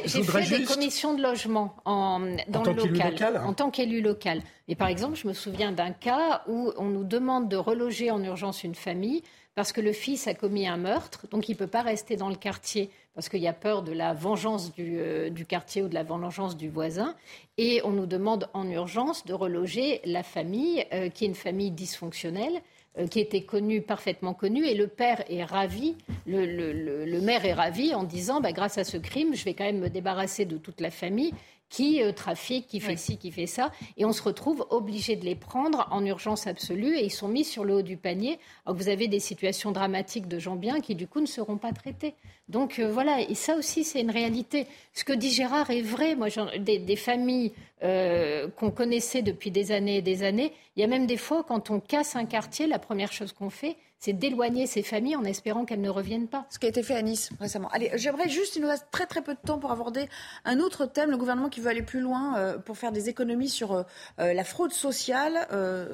J'ai 0.05 0.23
fait 0.23 0.57
des 0.57 0.65
commissions 0.65 1.13
de 1.13 1.21
logement 1.21 1.75
en, 1.85 2.19
dans 2.49 2.63
le 2.63 2.73
local, 2.73 3.41
en 3.45 3.53
tant 3.53 3.71
qu'élu 3.71 4.01
local. 4.01 4.41
Et 4.67 4.75
par 4.75 4.89
exemple, 4.89 5.15
je 5.15 5.27
me 5.27 5.33
souviens 5.33 5.71
d'un 5.71 5.91
cas 5.91 6.43
où 6.47 6.73
on 6.77 6.85
nous 6.85 7.05
demande 7.05 7.47
de 7.47 7.55
reloger 7.55 8.11
en 8.11 8.21
urgence 8.21 8.63
une 8.63 8.75
famille 8.75 9.23
parce 9.55 9.71
que 9.71 9.79
le 9.79 9.93
fils 9.93 10.27
a 10.27 10.33
commis 10.33 10.67
un 10.67 10.75
meurtre, 10.75 11.27
donc 11.31 11.47
il 11.47 11.53
ne 11.53 11.57
peut 11.57 11.67
pas 11.67 11.81
rester 11.81 12.17
dans 12.17 12.27
le 12.27 12.35
quartier 12.35 12.91
parce 13.13 13.29
qu'il 13.29 13.39
y 13.39 13.47
a 13.47 13.53
peur 13.53 13.83
de 13.83 13.93
la 13.93 14.13
vengeance 14.13 14.73
du, 14.73 14.97
euh, 14.99 15.29
du, 15.29 15.45
quartier 15.45 15.81
ou 15.81 15.87
de 15.87 15.93
la 15.93 16.03
vengeance 16.03 16.57
du 16.57 16.67
voisin. 16.67 17.15
Et 17.57 17.79
on 17.85 17.91
nous 17.91 18.05
demande 18.05 18.49
en 18.53 18.69
urgence 18.69 19.25
de 19.25 19.33
reloger 19.33 20.01
la 20.03 20.23
famille, 20.23 20.85
euh, 20.91 21.07
qui 21.07 21.23
est 21.23 21.27
une 21.29 21.35
famille 21.35 21.71
dysfonctionnelle. 21.71 22.61
Euh, 22.97 23.07
qui 23.07 23.19
était 23.19 23.41
connu, 23.41 23.81
parfaitement 23.81 24.33
connu, 24.33 24.65
et 24.65 24.73
le 24.73 24.87
père 24.87 25.21
est 25.29 25.43
ravi, 25.43 25.95
le, 26.25 27.19
maire 27.19 27.43
est 27.43 27.53
ravi 27.53 27.93
en 27.93 28.05
disant, 28.05 28.39
bah, 28.39 28.53
grâce 28.53 28.77
à 28.77 28.85
ce 28.85 28.95
crime, 28.95 29.35
je 29.35 29.43
vais 29.43 29.53
quand 29.53 29.65
même 29.65 29.79
me 29.79 29.89
débarrasser 29.89 30.45
de 30.45 30.57
toute 30.57 30.79
la 30.79 30.91
famille 30.91 31.33
qui 31.75 32.01
euh, 32.01 32.13
trafique, 32.13 32.67
qui 32.67 32.79
fait 32.79 32.95
ci, 32.95 33.17
qui 33.17 33.31
fait 33.31 33.47
ça, 33.47 33.69
et 33.97 34.05
on 34.05 34.13
se 34.13 34.23
retrouve 34.23 34.65
obligé 34.69 35.17
de 35.17 35.25
les 35.25 35.35
prendre 35.35 35.89
en 35.91 36.05
urgence 36.05 36.47
absolue, 36.47 36.95
et 36.95 37.03
ils 37.03 37.11
sont 37.11 37.27
mis 37.27 37.43
sur 37.43 37.65
le 37.65 37.75
haut 37.75 37.81
du 37.81 37.97
panier. 37.97 38.39
Alors 38.65 38.77
que 38.77 38.83
vous 38.83 38.87
avez 38.87 39.09
des 39.09 39.19
situations 39.19 39.73
dramatiques 39.73 40.29
de 40.29 40.39
gens 40.39 40.55
bien 40.55 40.79
qui, 40.79 40.95
du 40.95 41.05
coup, 41.05 41.19
ne 41.19 41.25
seront 41.25 41.57
pas 41.57 41.73
traités. 41.73 42.13
Donc 42.47 42.79
euh, 42.79 42.89
voilà, 42.89 43.19
et 43.19 43.35
ça 43.35 43.57
aussi, 43.57 43.83
c'est 43.83 43.99
une 43.99 44.09
réalité. 44.09 44.67
Ce 44.93 45.03
que 45.03 45.11
dit 45.11 45.31
Gérard 45.31 45.69
est 45.69 45.81
vrai. 45.81 46.15
Moi, 46.15 46.27
des, 46.59 46.79
des 46.79 46.95
familles 46.95 47.51
euh, 47.83 48.47
qu'on 48.55 48.71
connaissait 48.71 49.21
depuis 49.21 49.51
des 49.51 49.73
années 49.73 49.97
et 49.97 50.01
des 50.01 50.23
années, 50.23 50.53
il 50.77 50.79
y 50.79 50.83
a 50.83 50.87
même 50.87 51.07
des 51.07 51.17
fois, 51.17 51.43
quand 51.43 51.71
on 51.71 51.81
casse 51.81 52.15
un 52.15 52.25
quartier, 52.25 52.67
la 52.67 52.79
première 52.79 53.11
chose 53.11 53.33
qu'on 53.33 53.49
fait, 53.49 53.75
c'est 54.05 54.13
d'éloigner 54.13 54.67
ces 54.67 54.83
familles 54.83 55.15
en 55.15 55.23
espérant 55.23 55.65
qu'elles 55.65 55.81
ne 55.81 55.89
reviennent 55.89 56.27
pas. 56.27 56.45
Ce 56.51 56.59
qui 56.59 56.67
a 56.67 56.69
été 56.69 56.83
fait 56.83 56.95
à 56.95 57.01
Nice 57.01 57.31
récemment. 57.39 57.69
Allez, 57.69 57.89
j'aimerais 57.95 58.29
juste, 58.29 58.55
il 58.55 58.61
nous 58.61 58.67
reste 58.67 58.85
très 58.91 59.07
très 59.07 59.23
peu 59.23 59.33
de 59.33 59.39
temps 59.39 59.57
pour 59.57 59.71
aborder 59.71 60.07
un 60.43 60.59
autre 60.59 60.85
thème, 60.85 61.09
le 61.09 61.17
gouvernement 61.17 61.49
qui 61.49 61.59
veut 61.59 61.69
aller 61.69 61.81
plus 61.81 62.01
loin 62.01 62.37
euh, 62.37 62.57
pour 62.59 62.77
faire 62.77 62.91
des 62.91 63.09
économies 63.09 63.49
sur 63.49 63.83
la 64.17 64.43
fraude 64.43 64.71
sociale. 64.71 65.47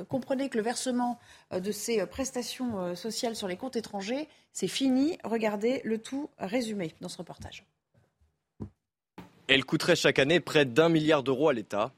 comprenez 0.09 0.49
que 0.49 0.57
le 0.57 0.63
versement 0.63 1.19
de 1.51 1.71
ces 1.71 2.05
prestations 2.05 2.95
sociales 2.95 3.35
sur 3.35 3.47
les 3.47 3.55
comptes 3.55 3.75
étrangers 3.75 4.27
c'est 4.53 4.67
fini. 4.67 5.17
Regardez 5.23 5.81
le 5.83 5.97
tout 5.97 6.29
résumé 6.37 6.93
dans 7.01 7.09
ce 7.09 7.17
reportage. 7.17 7.65
Elle 9.47 9.65
coûterait 9.65 9.95
chaque 9.95 10.19
année 10.19 10.39
près 10.39 10.65
d'un 10.65 10.89
milliard 10.89 11.23
d'euros 11.23 11.49
à 11.49 11.53
l'État. 11.53 11.93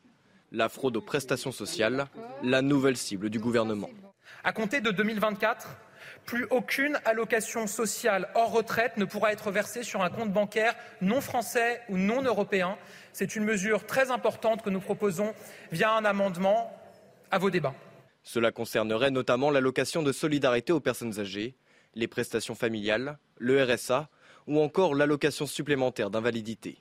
La 0.51 0.69
fraude 0.69 0.97
aux 0.97 1.01
prestations 1.01 1.51
sociales, 1.51 2.05
la 2.43 2.61
nouvelle 2.61 2.97
cible 2.97 3.29
du 3.29 3.39
gouvernement. 3.39 3.89
À 4.43 4.53
compter 4.53 4.81
de 4.81 4.91
2024, 4.91 5.67
plus 6.25 6.45
aucune 6.49 6.99
allocation 7.05 7.67
sociale 7.67 8.29
hors 8.35 8.51
retraite 8.51 8.97
ne 8.97 9.05
pourra 9.05 9.31
être 9.31 9.51
versée 9.51 9.83
sur 9.83 10.01
un 10.01 10.09
compte 10.09 10.31
bancaire 10.31 10.75
non 11.01 11.21
français 11.21 11.81
ou 11.89 11.97
non 11.97 12.21
européen. 12.21 12.77
C'est 13.11 13.35
une 13.35 13.43
mesure 13.43 13.85
très 13.85 14.11
importante 14.11 14.61
que 14.61 14.69
nous 14.69 14.79
proposons 14.79 15.33
via 15.71 15.91
un 15.93 16.05
amendement 16.05 16.71
à 17.31 17.37
vos 17.37 17.49
débats. 17.49 17.75
Cela 18.23 18.51
concernerait 18.51 19.11
notamment 19.11 19.51
l'allocation 19.51 20.01
de 20.01 20.11
solidarité 20.11 20.71
aux 20.71 20.79
personnes 20.79 21.19
âgées 21.19 21.55
les 21.95 22.07
prestations 22.07 22.55
familiales, 22.55 23.19
le 23.37 23.63
RSA 23.63 24.09
ou 24.47 24.59
encore 24.59 24.95
l'allocation 24.95 25.45
supplémentaire 25.45 26.09
d'invalidité. 26.09 26.79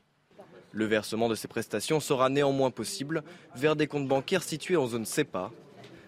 Le 0.72 0.86
versement 0.86 1.28
de 1.28 1.34
ces 1.34 1.48
prestations 1.48 2.00
sera 2.00 2.30
néanmoins 2.30 2.70
possible 2.70 3.22
vers 3.54 3.76
des 3.76 3.86
comptes 3.86 4.08
bancaires 4.08 4.42
situés 4.42 4.76
en 4.76 4.86
zone 4.86 5.04
CEPA. 5.04 5.50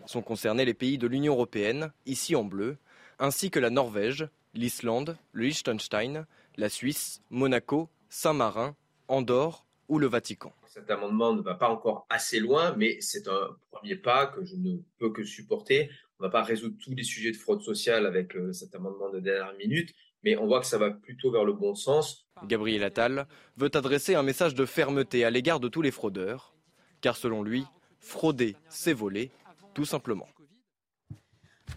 Sont 0.06 0.22
concernés 0.22 0.64
les 0.64 0.74
pays 0.74 0.98
de 0.98 1.06
l'Union 1.06 1.34
européenne, 1.34 1.92
ici 2.06 2.34
en 2.34 2.44
bleu, 2.44 2.78
ainsi 3.18 3.50
que 3.50 3.58
la 3.58 3.70
Norvège, 3.70 4.28
l'Islande, 4.54 5.16
le 5.32 5.44
Liechtenstein, 5.44 6.26
la 6.56 6.68
Suisse, 6.68 7.22
Monaco, 7.30 7.88
Saint-Marin, 8.08 8.76
Andorre 9.08 9.64
ou 9.88 9.98
le 9.98 10.06
Vatican. 10.06 10.52
Cet 10.66 10.90
amendement 10.90 11.32
ne 11.32 11.42
va 11.42 11.54
pas 11.54 11.68
encore 11.68 12.06
assez 12.10 12.40
loin, 12.40 12.74
mais 12.76 12.96
c'est 13.00 13.28
un 13.28 13.56
premier 13.70 13.96
pas 13.96 14.26
que 14.26 14.44
je 14.44 14.56
ne 14.56 14.78
peux 14.98 15.12
que 15.12 15.24
supporter 15.24 15.90
on 16.18 16.24
ne 16.24 16.28
va 16.28 16.32
pas 16.32 16.42
résoudre 16.42 16.76
tous 16.82 16.94
les 16.94 17.02
sujets 17.02 17.32
de 17.32 17.36
fraude 17.36 17.62
sociale 17.62 18.06
avec 18.06 18.36
euh, 18.36 18.52
cet 18.52 18.74
amendement 18.74 19.10
de 19.10 19.20
dernière 19.20 19.52
minute, 19.54 19.94
mais 20.22 20.36
on 20.36 20.46
voit 20.46 20.60
que 20.60 20.66
ça 20.66 20.78
va 20.78 20.90
plutôt 20.90 21.30
vers 21.30 21.44
le 21.44 21.52
bon 21.52 21.74
sens. 21.74 22.26
Gabriel 22.44 22.84
Attal 22.84 23.26
veut 23.56 23.70
adresser 23.74 24.14
un 24.14 24.22
message 24.22 24.54
de 24.54 24.64
fermeté 24.64 25.24
à 25.24 25.30
l'égard 25.30 25.60
de 25.60 25.68
tous 25.68 25.82
les 25.82 25.90
fraudeurs, 25.90 26.54
car 27.00 27.16
selon 27.16 27.42
lui, 27.42 27.64
frauder, 27.98 28.56
c'est 28.68 28.92
voler, 28.92 29.30
tout 29.74 29.84
simplement. 29.84 30.28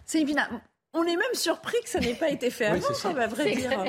C'est 0.04 0.20
on 0.98 1.04
est 1.04 1.16
même 1.16 1.34
surpris 1.34 1.76
que 1.82 1.88
ça 1.88 2.00
n'ait 2.00 2.14
pas 2.14 2.30
été 2.30 2.50
fait 2.50 2.66
avant, 2.66 2.86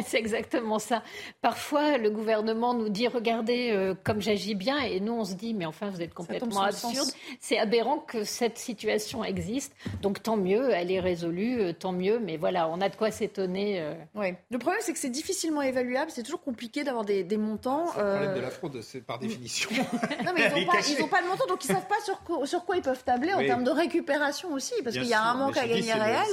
c'est 0.06 0.18
exactement 0.18 0.80
ça. 0.80 1.04
Parfois, 1.42 1.98
le 1.98 2.10
gouvernement 2.10 2.74
nous 2.74 2.90
dit 2.90 3.08
regardez 3.08 3.72
euh, 3.72 3.96
comme 4.04 4.22
j'agis 4.22 4.56
bien, 4.56 4.78
et 4.80 5.00
nous 5.00 5.14
on 5.14 5.26
se 5.26 5.34
dit 5.34 5.54
mais 5.54 5.66
enfin 5.66 5.90
vous 5.90 6.02
êtes 6.02 6.14
complètement 6.14 6.62
absurde. 6.62 7.10
C'est 7.40 7.58
aberrant 7.58 8.00
que 8.00 8.24
cette 8.24 8.58
situation 8.58 9.24
existe. 9.24 9.74
Donc 10.02 10.22
tant 10.24 10.38
mieux, 10.38 10.70
elle 10.72 10.92
est 10.92 11.00
résolue, 11.00 11.60
euh, 11.62 11.74
tant 11.74 11.92
mieux. 11.92 12.20
Mais 12.20 12.38
voilà, 12.38 12.70
on 12.70 12.82
a 12.82 12.90
de 12.90 12.96
quoi 12.96 13.12
s'étonner. 13.12 13.82
Euh. 13.82 13.94
Oui. 14.16 14.34
Le 14.52 14.58
problème 14.58 14.82
c'est 14.84 14.94
que 14.94 15.00
c'est 15.00 15.10
difficilement 15.10 15.62
évaluable. 15.62 16.12
C'est 16.12 16.24
toujours 16.24 16.42
compliqué 16.42 16.84
d'avoir 16.84 17.06
des, 17.06 17.26
montants. 17.38 17.88
C'est 17.88 18.00
le 18.00 18.06
problème 18.06 18.36
de 18.36 18.42
la 18.42 18.50
fraude, 18.50 18.82
c'est 18.82 19.02
par 19.02 19.20
définition. 19.20 19.70
non 20.26 20.32
mais 20.36 20.52
ils 20.56 21.00
n'ont 21.00 21.08
pas, 21.08 21.22
de 21.22 21.28
montant, 21.28 21.46
donc 21.48 21.64
ils 21.64 21.68
savent 21.68 21.88
pas 21.88 22.00
sur 22.04 22.22
quoi, 22.22 22.46
sur 22.46 22.66
quoi 22.66 22.78
ils 22.78 22.82
peuvent 22.82 23.04
tabler 23.04 23.34
en 23.34 23.40
termes 23.40 23.64
de 23.64 23.72
récupération 23.72 24.54
aussi, 24.54 24.74
parce 24.84 24.96
qu'il 24.96 25.08
y 25.08 25.14
a 25.14 25.24
un 25.24 25.36
manque 25.36 25.58
à 25.58 25.68
gagner 25.68 25.94
réel 25.94 26.26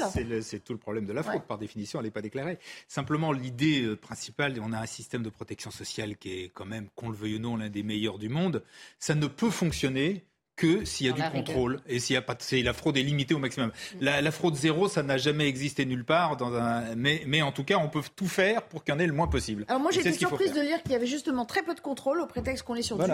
c'est 0.42 0.64
tout 0.66 0.72
le 0.72 0.78
problème 0.78 1.06
de 1.06 1.12
la 1.12 1.22
fraude. 1.22 1.42
Par 1.44 1.58
définition, 1.58 2.00
elle 2.00 2.06
n'est 2.06 2.10
pas 2.10 2.22
déclarée. 2.22 2.58
Simplement, 2.88 3.32
l'idée 3.32 3.82
euh, 3.82 3.96
principale, 3.96 4.54
on 4.60 4.72
a 4.72 4.78
un 4.78 4.86
système 4.86 5.22
de 5.22 5.30
protection 5.30 5.70
sociale 5.70 6.16
qui 6.16 6.32
est 6.32 6.48
quand 6.52 6.66
même, 6.66 6.88
qu'on 6.94 7.08
le 7.08 7.16
veuille 7.16 7.36
ou 7.36 7.38
non, 7.38 7.56
l'un 7.56 7.70
des 7.70 7.82
meilleurs 7.82 8.18
du 8.18 8.28
monde. 8.28 8.62
Ça 8.98 9.14
ne 9.14 9.26
peut 9.26 9.50
fonctionner 9.50 10.24
que 10.56 10.84
s'il 10.86 11.06
y 11.06 11.10
a 11.10 11.12
du 11.12 11.22
contrôle 11.22 11.80
et 11.86 12.00
s'il 12.00 12.14
y 12.14 12.16
a 12.16 12.22
pas, 12.22 12.34
c'est 12.38 12.62
la 12.62 12.72
fraude 12.72 12.96
est 12.96 13.02
limitée 13.02 13.34
au 13.34 13.38
maximum. 13.38 13.70
La, 14.00 14.30
fraude 14.30 14.54
zéro, 14.54 14.88
ça 14.88 15.02
n'a 15.02 15.18
jamais 15.18 15.46
existé 15.46 15.84
nulle 15.84 16.04
part. 16.04 16.36
Dans 16.36 16.54
un, 16.54 16.94
mais, 16.96 17.22
mais 17.26 17.42
en 17.42 17.52
tout 17.52 17.62
cas, 17.62 17.76
on 17.76 17.88
peut 17.88 18.02
tout 18.16 18.26
faire 18.26 18.62
pour 18.62 18.82
qu'il 18.82 18.94
y 18.94 18.96
en 18.96 19.00
ait 19.00 19.06
le 19.06 19.12
moins 19.12 19.28
possible. 19.28 19.66
Alors 19.68 19.80
moi, 19.80 19.92
été 19.92 20.12
surprise 20.12 20.52
de 20.52 20.62
lire 20.62 20.82
qu'il 20.82 20.92
y 20.92 20.94
avait 20.94 21.06
justement 21.06 21.44
très 21.44 21.62
peu 21.62 21.74
de 21.74 21.80
contrôle 21.80 22.20
au 22.20 22.26
prétexte 22.26 22.64
qu'on 22.64 22.74
est 22.74 22.82
sur 22.82 22.98
du 22.98 23.10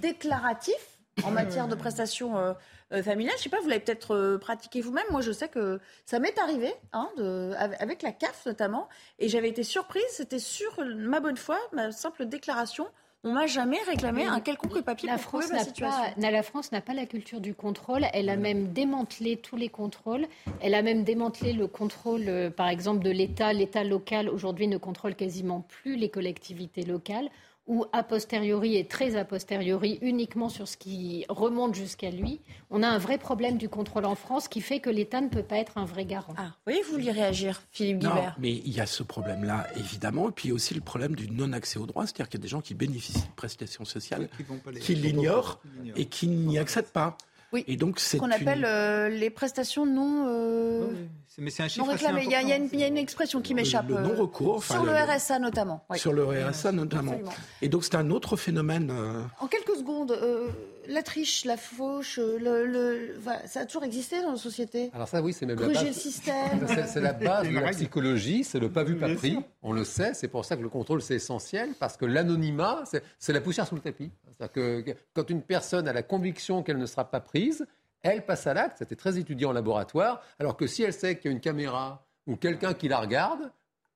déclaratif 0.00 0.74
en 1.24 1.30
matière 1.30 1.68
de 1.68 1.74
prestations 1.74 2.36
euh, 2.36 2.52
euh, 2.92 3.02
familiales. 3.02 3.34
Je 3.38 3.44
sais 3.44 3.48
pas, 3.48 3.60
vous 3.60 3.68
l'avez 3.68 3.80
peut-être 3.80 4.14
euh, 4.14 4.38
pratiqué 4.38 4.80
vous-même. 4.80 5.06
Moi, 5.10 5.20
je 5.20 5.32
sais 5.32 5.48
que 5.48 5.80
ça 6.04 6.18
m'est 6.18 6.38
arrivé, 6.38 6.72
hein, 6.92 7.08
de, 7.16 7.52
avec 7.56 8.02
la 8.02 8.12
CAF 8.12 8.46
notamment, 8.46 8.88
et 9.18 9.28
j'avais 9.28 9.48
été 9.48 9.62
surprise. 9.62 10.02
C'était 10.10 10.38
sur 10.38 10.84
ma 10.84 11.20
bonne 11.20 11.36
foi, 11.36 11.58
ma 11.72 11.92
simple 11.92 12.26
déclaration 12.26 12.86
on 13.24 13.32
m'a 13.32 13.46
jamais 13.46 13.78
réclamé 13.86 14.24
un 14.24 14.40
quelconque 14.40 14.80
papier 14.82 15.08
la 15.08 15.14
pour 15.14 15.22
France 15.22 15.52
la 15.52 15.60
situation. 15.60 16.02
Pas, 16.20 16.30
la 16.30 16.42
France 16.42 16.72
n'a 16.72 16.80
pas 16.80 16.92
la 16.92 17.06
culture 17.06 17.40
du 17.40 17.54
contrôle. 17.54 18.04
Elle 18.12 18.28
a 18.28 18.36
même 18.36 18.72
démantelé 18.72 19.36
tous 19.36 19.54
les 19.54 19.68
contrôles. 19.68 20.26
Elle 20.60 20.74
a 20.74 20.82
même 20.82 21.04
démantelé 21.04 21.52
le 21.52 21.68
contrôle, 21.68 22.24
euh, 22.26 22.50
par 22.50 22.68
exemple, 22.68 23.04
de 23.04 23.10
l'État. 23.10 23.52
L'État 23.52 23.84
local, 23.84 24.28
aujourd'hui, 24.28 24.66
ne 24.66 24.76
contrôle 24.76 25.14
quasiment 25.14 25.60
plus 25.60 25.94
les 25.94 26.08
collectivités 26.08 26.82
locales 26.82 27.28
ou 27.66 27.84
a 27.92 28.02
posteriori 28.02 28.76
et 28.76 28.86
très 28.86 29.16
a 29.16 29.24
posteriori 29.24 29.98
uniquement 30.02 30.48
sur 30.48 30.66
ce 30.66 30.76
qui 30.76 31.24
remonte 31.28 31.74
jusqu'à 31.74 32.10
lui, 32.10 32.40
on 32.70 32.82
a 32.82 32.88
un 32.88 32.98
vrai 32.98 33.18
problème 33.18 33.56
du 33.56 33.68
contrôle 33.68 34.04
en 34.04 34.14
France 34.14 34.48
qui 34.48 34.60
fait 34.60 34.80
que 34.80 34.90
l'État 34.90 35.20
ne 35.20 35.28
peut 35.28 35.42
pas 35.42 35.56
être 35.56 35.78
un 35.78 35.84
vrai 35.84 36.04
garant. 36.04 36.34
Ah, 36.36 36.56
oui, 36.66 36.80
vous 36.84 36.92
vouliez 36.92 37.12
réagir, 37.12 37.62
Philippe 37.70 37.98
Guibert 37.98 38.36
mais 38.38 38.52
il 38.52 38.72
y 38.72 38.80
a 38.80 38.86
ce 38.86 39.02
problème-là, 39.02 39.66
évidemment, 39.76 40.28
et 40.28 40.32
puis 40.32 40.46
il 40.46 40.50
y 40.50 40.52
a 40.52 40.54
aussi 40.54 40.74
le 40.74 40.80
problème 40.80 41.14
du 41.14 41.30
non-accès 41.30 41.78
aux 41.78 41.86
droits, 41.86 42.06
c'est-à-dire 42.06 42.28
qu'il 42.28 42.40
y 42.40 42.42
a 42.42 42.44
des 42.44 42.48
gens 42.48 42.60
qui 42.60 42.74
bénéficient 42.74 43.28
de 43.28 43.34
prestations 43.36 43.84
sociales, 43.84 44.28
qui, 44.80 44.94
l'ignorent 44.94 45.60
et 45.96 46.06
qui 46.06 46.28
n'y 46.28 46.58
accèdent 46.58 46.92
pas. 46.92 47.16
Oui, 47.52 47.64
et 47.66 47.76
donc 47.76 48.00
c'est 48.00 48.16
ce 48.16 48.22
qu'on 48.22 48.30
appelle 48.30 48.64
euh, 48.64 49.08
les 49.08 49.30
prestations 49.30 49.86
non... 49.86 50.26
Euh, 50.26 50.86
mais 51.38 51.50
c'est 51.50 51.62
un 51.62 51.68
chiffre 51.68 51.86
Il 52.22 52.30
y, 52.30 52.34
a, 52.34 52.86
une, 52.86 52.98
expression 52.98 53.40
qui 53.40 53.54
m'échappe. 53.54 53.88
Le, 53.88 54.00
non-recours. 54.00 54.62
Sur 54.62 54.84
le, 54.84 54.92
RSA 54.92 55.38
notamment. 55.38 55.84
Sur 55.94 56.12
le 56.12 56.24
RSA 56.24 56.72
notamment. 56.72 57.18
Et 57.62 57.68
donc 57.68 57.84
c'est 57.84 57.94
un 57.94 58.10
autre 58.10 58.36
phénomène. 58.36 58.90
Euh, 58.90 59.22
en 59.40 59.46
quelques 59.46 59.76
secondes, 59.76 60.12
euh, 60.12 60.48
la 60.88 61.02
triche, 61.02 61.44
la 61.44 61.56
fauche, 61.56 62.18
le, 62.18 63.16
ça 63.46 63.60
a 63.60 63.66
toujours 63.66 63.84
existé 63.84 64.20
dans 64.20 64.32
la 64.32 64.36
société? 64.36 64.90
Alors 64.94 65.08
ça, 65.08 65.22
oui, 65.22 65.32
c'est 65.32 65.46
même 65.46 65.58
la 65.58 65.68
base. 65.68 65.84
le 65.84 65.92
système. 65.92 66.66
C'est 66.86 67.00
la 67.00 67.12
base 67.12 67.48
de 67.48 67.54
la 67.54 67.70
psychologie, 67.70 68.44
c'est 68.44 68.58
le 68.58 68.70
pas 68.70 68.84
vu, 68.84 68.96
pas 68.96 69.14
pris. 69.14 69.38
On 69.62 69.72
le 69.72 69.84
sait, 69.84 70.12
c'est 70.14 70.28
pour 70.28 70.44
ça 70.44 70.56
que 70.56 70.62
le 70.62 70.68
contrôle, 70.68 71.00
c'est 71.00 71.14
essentiel, 71.14 71.70
parce 71.78 71.96
que 71.96 72.04
l'anonymat, 72.04 72.82
c'est 73.18 73.32
la 73.32 73.40
poussière 73.40 73.66
sous 73.66 73.74
le 73.74 73.80
tapis. 73.80 74.10
Que 74.48 74.84
quand 75.14 75.30
une 75.30 75.42
personne 75.42 75.88
a 75.88 75.92
la 75.92 76.02
conviction 76.02 76.62
qu'elle 76.62 76.78
ne 76.78 76.86
sera 76.86 77.10
pas 77.10 77.20
prise, 77.20 77.66
elle 78.02 78.24
passe 78.24 78.46
à 78.46 78.54
l'acte, 78.54 78.78
c'était 78.78 78.96
très 78.96 79.18
étudié 79.18 79.46
en 79.46 79.52
laboratoire, 79.52 80.22
alors 80.38 80.56
que 80.56 80.66
si 80.66 80.82
elle 80.82 80.92
sait 80.92 81.18
qu'il 81.18 81.30
y 81.30 81.34
a 81.34 81.36
une 81.36 81.40
caméra 81.40 82.06
ou 82.26 82.36
quelqu'un 82.36 82.74
qui 82.74 82.88
la 82.88 82.98
regarde, 82.98 83.52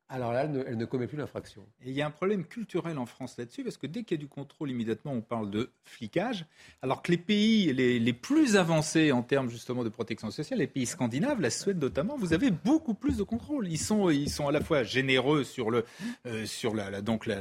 alors 0.08 0.32
là, 0.32 0.44
elle 0.44 0.76
ne, 0.76 0.84
commet 0.84 1.08
plus 1.08 1.18
l'infraction. 1.18 1.62
Et 1.84 1.90
il 1.90 1.92
y 1.92 2.00
a 2.00 2.06
un 2.06 2.10
problème 2.10 2.44
culturel 2.44 2.96
en 2.96 3.06
France 3.06 3.36
là-dessus, 3.38 3.64
parce 3.64 3.76
que 3.76 3.88
dès 3.88 4.04
qu'il 4.04 4.16
y 4.16 4.20
a 4.20 4.22
du 4.22 4.28
contrôle, 4.28 4.70
immédiatement, 4.70 5.12
on 5.12 5.20
parle 5.20 5.50
de 5.50 5.70
flicage, 5.82 6.46
alors 6.80 7.02
que 7.02 7.10
les 7.10 7.18
pays 7.18 7.72
les, 7.72 8.12
plus 8.12 8.56
avancés 8.56 9.10
en 9.10 9.22
termes 9.22 9.50
justement 9.50 9.82
de 9.82 9.88
protection 9.88 10.30
sociale, 10.30 10.60
les 10.60 10.68
pays 10.68 10.86
scandinaves, 10.86 11.40
la 11.40 11.50
Suède 11.50 11.78
notamment, 11.78 12.16
vous 12.16 12.32
avez 12.32 12.50
beaucoup 12.50 12.94
plus 12.94 13.16
de 13.16 13.24
contrôle. 13.24 13.66
Ils 13.66 13.78
sont, 13.78 14.08
ils 14.08 14.30
sont 14.30 14.46
à 14.46 14.52
la 14.52 14.60
fois 14.60 14.84
généreux 14.84 15.42
sur, 15.42 15.70
le, 15.70 15.84
euh, 16.26 16.46
sur 16.46 16.74
la, 16.74 17.02
donc 17.02 17.26
la, 17.26 17.40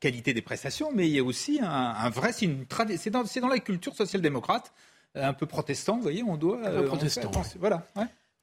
qualité 0.00 0.34
des 0.34 0.42
prestations, 0.42 0.90
mais 0.92 1.08
il 1.08 1.14
y 1.14 1.20
a 1.20 1.24
aussi 1.24 1.60
un, 1.62 2.10
vrai... 2.10 2.32
C'est 2.32 3.10
dans, 3.10 3.22
dans 3.22 3.48
la 3.48 3.58
culture 3.60 3.94
social-démocrate 3.94 4.72
un 5.14 5.32
peu 5.32 5.46
protestant, 5.46 5.96
vous 5.96 6.02
voyez, 6.02 6.22
on 6.22 6.36
doit. 6.36 6.58
Un 6.58 6.70
peu 6.70 6.76
euh, 6.78 6.86
protestant. 6.86 7.30
voilà. 7.58 7.86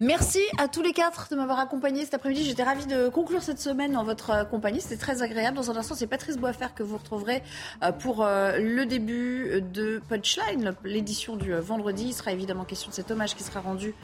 Merci 0.04 0.42
à 0.58 0.68
tous 0.68 0.82
les 0.82 0.92
quatre 0.92 1.30
de 1.32 1.38
m'avoir 1.38 1.60
accompagné 1.60 2.04
cet 2.04 2.14
après-midi. 2.14 2.44
J'étais 2.44 2.64
ravie 2.64 2.88
de 2.88 3.08
conclure 3.08 3.42
cette 3.42 3.60
semaine 3.60 3.96
en 3.96 4.04
votre 4.04 4.32
euh, 4.32 4.44
compagnie. 4.44 4.82
C'était 4.82 4.98
très 4.98 5.22
agréable. 5.22 5.56
Dans 5.56 5.72
un 5.72 5.78
instant, 5.78 5.96
c'est 5.96 6.08
Patrice 6.08 6.36
Boisfer 6.36 6.68
que 6.76 6.84
vous 6.84 6.98
retrouverez 6.98 7.42
euh, 7.84 7.94
pour 7.94 8.26
le 8.26 8.84
début 8.84 9.62
de 9.62 10.02
Punchline, 10.10 10.74
l'édition 10.84 11.38
du 11.38 11.54
vendredi. 11.54 12.08
Il 12.08 12.14
sera 12.14 12.34
évidemment 12.34 12.66
question 12.66 12.90
de 12.90 12.96
cet 12.96 13.12
hommage 13.12 13.34
qui 13.34 13.44
sera 13.44 13.62
rendu 13.62 13.96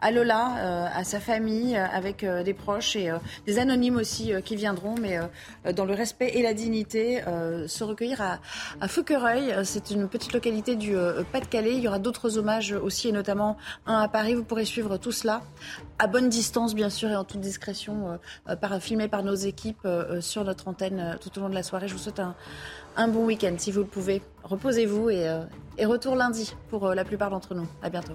à 0.00 0.10
Lola, 0.10 0.56
euh, 0.58 0.86
à 0.92 1.04
sa 1.04 1.20
famille, 1.20 1.76
euh, 1.76 1.86
avec 1.92 2.24
euh, 2.24 2.42
des 2.42 2.54
proches 2.54 2.96
et 2.96 3.10
des 3.46 3.58
anonymes 3.58 3.96
aussi 3.96 4.32
qui 4.44 4.56
viendront, 4.56 4.94
mais 5.00 5.18
dans 5.74 5.84
le 5.84 5.94
respect 5.94 6.32
et 6.34 6.42
la 6.42 6.54
dignité, 6.54 7.22
se 7.66 7.84
recueillir 7.84 8.20
à, 8.20 8.38
à 8.80 8.88
Feuquereuil. 8.88 9.54
C'est 9.64 9.90
une 9.90 10.08
petite 10.08 10.32
localité 10.32 10.76
du 10.76 10.94
Pas-de-Calais. 11.32 11.74
Il 11.74 11.80
y 11.80 11.88
aura 11.88 11.98
d'autres 11.98 12.38
hommages 12.38 12.72
aussi, 12.72 13.08
et 13.08 13.12
notamment 13.12 13.56
un 13.86 14.00
à 14.00 14.08
Paris. 14.08 14.34
Vous 14.34 14.44
pourrez 14.44 14.64
suivre 14.64 14.96
tout 14.96 15.12
cela 15.12 15.42
à 15.98 16.06
bonne 16.06 16.28
distance, 16.28 16.74
bien 16.74 16.90
sûr, 16.90 17.10
et 17.10 17.16
en 17.16 17.24
toute 17.24 17.40
discrétion, 17.40 18.18
par, 18.60 18.80
filmé 18.80 19.08
par 19.08 19.22
nos 19.22 19.34
équipes 19.34 19.86
sur 20.20 20.44
notre 20.44 20.68
antenne 20.68 21.18
tout 21.20 21.36
au 21.38 21.42
long 21.42 21.48
de 21.48 21.54
la 21.54 21.62
soirée. 21.62 21.88
Je 21.88 21.94
vous 21.94 22.00
souhaite 22.00 22.20
un, 22.20 22.34
un 22.96 23.08
bon 23.08 23.24
week-end 23.24 23.54
si 23.58 23.70
vous 23.70 23.80
le 23.80 23.86
pouvez. 23.86 24.22
Reposez-vous 24.42 25.10
et, 25.10 25.40
et 25.78 25.84
retour 25.84 26.16
lundi 26.16 26.54
pour 26.70 26.88
la 26.94 27.04
plupart 27.04 27.30
d'entre 27.30 27.54
nous. 27.54 27.66
À 27.82 27.90
bientôt. 27.90 28.14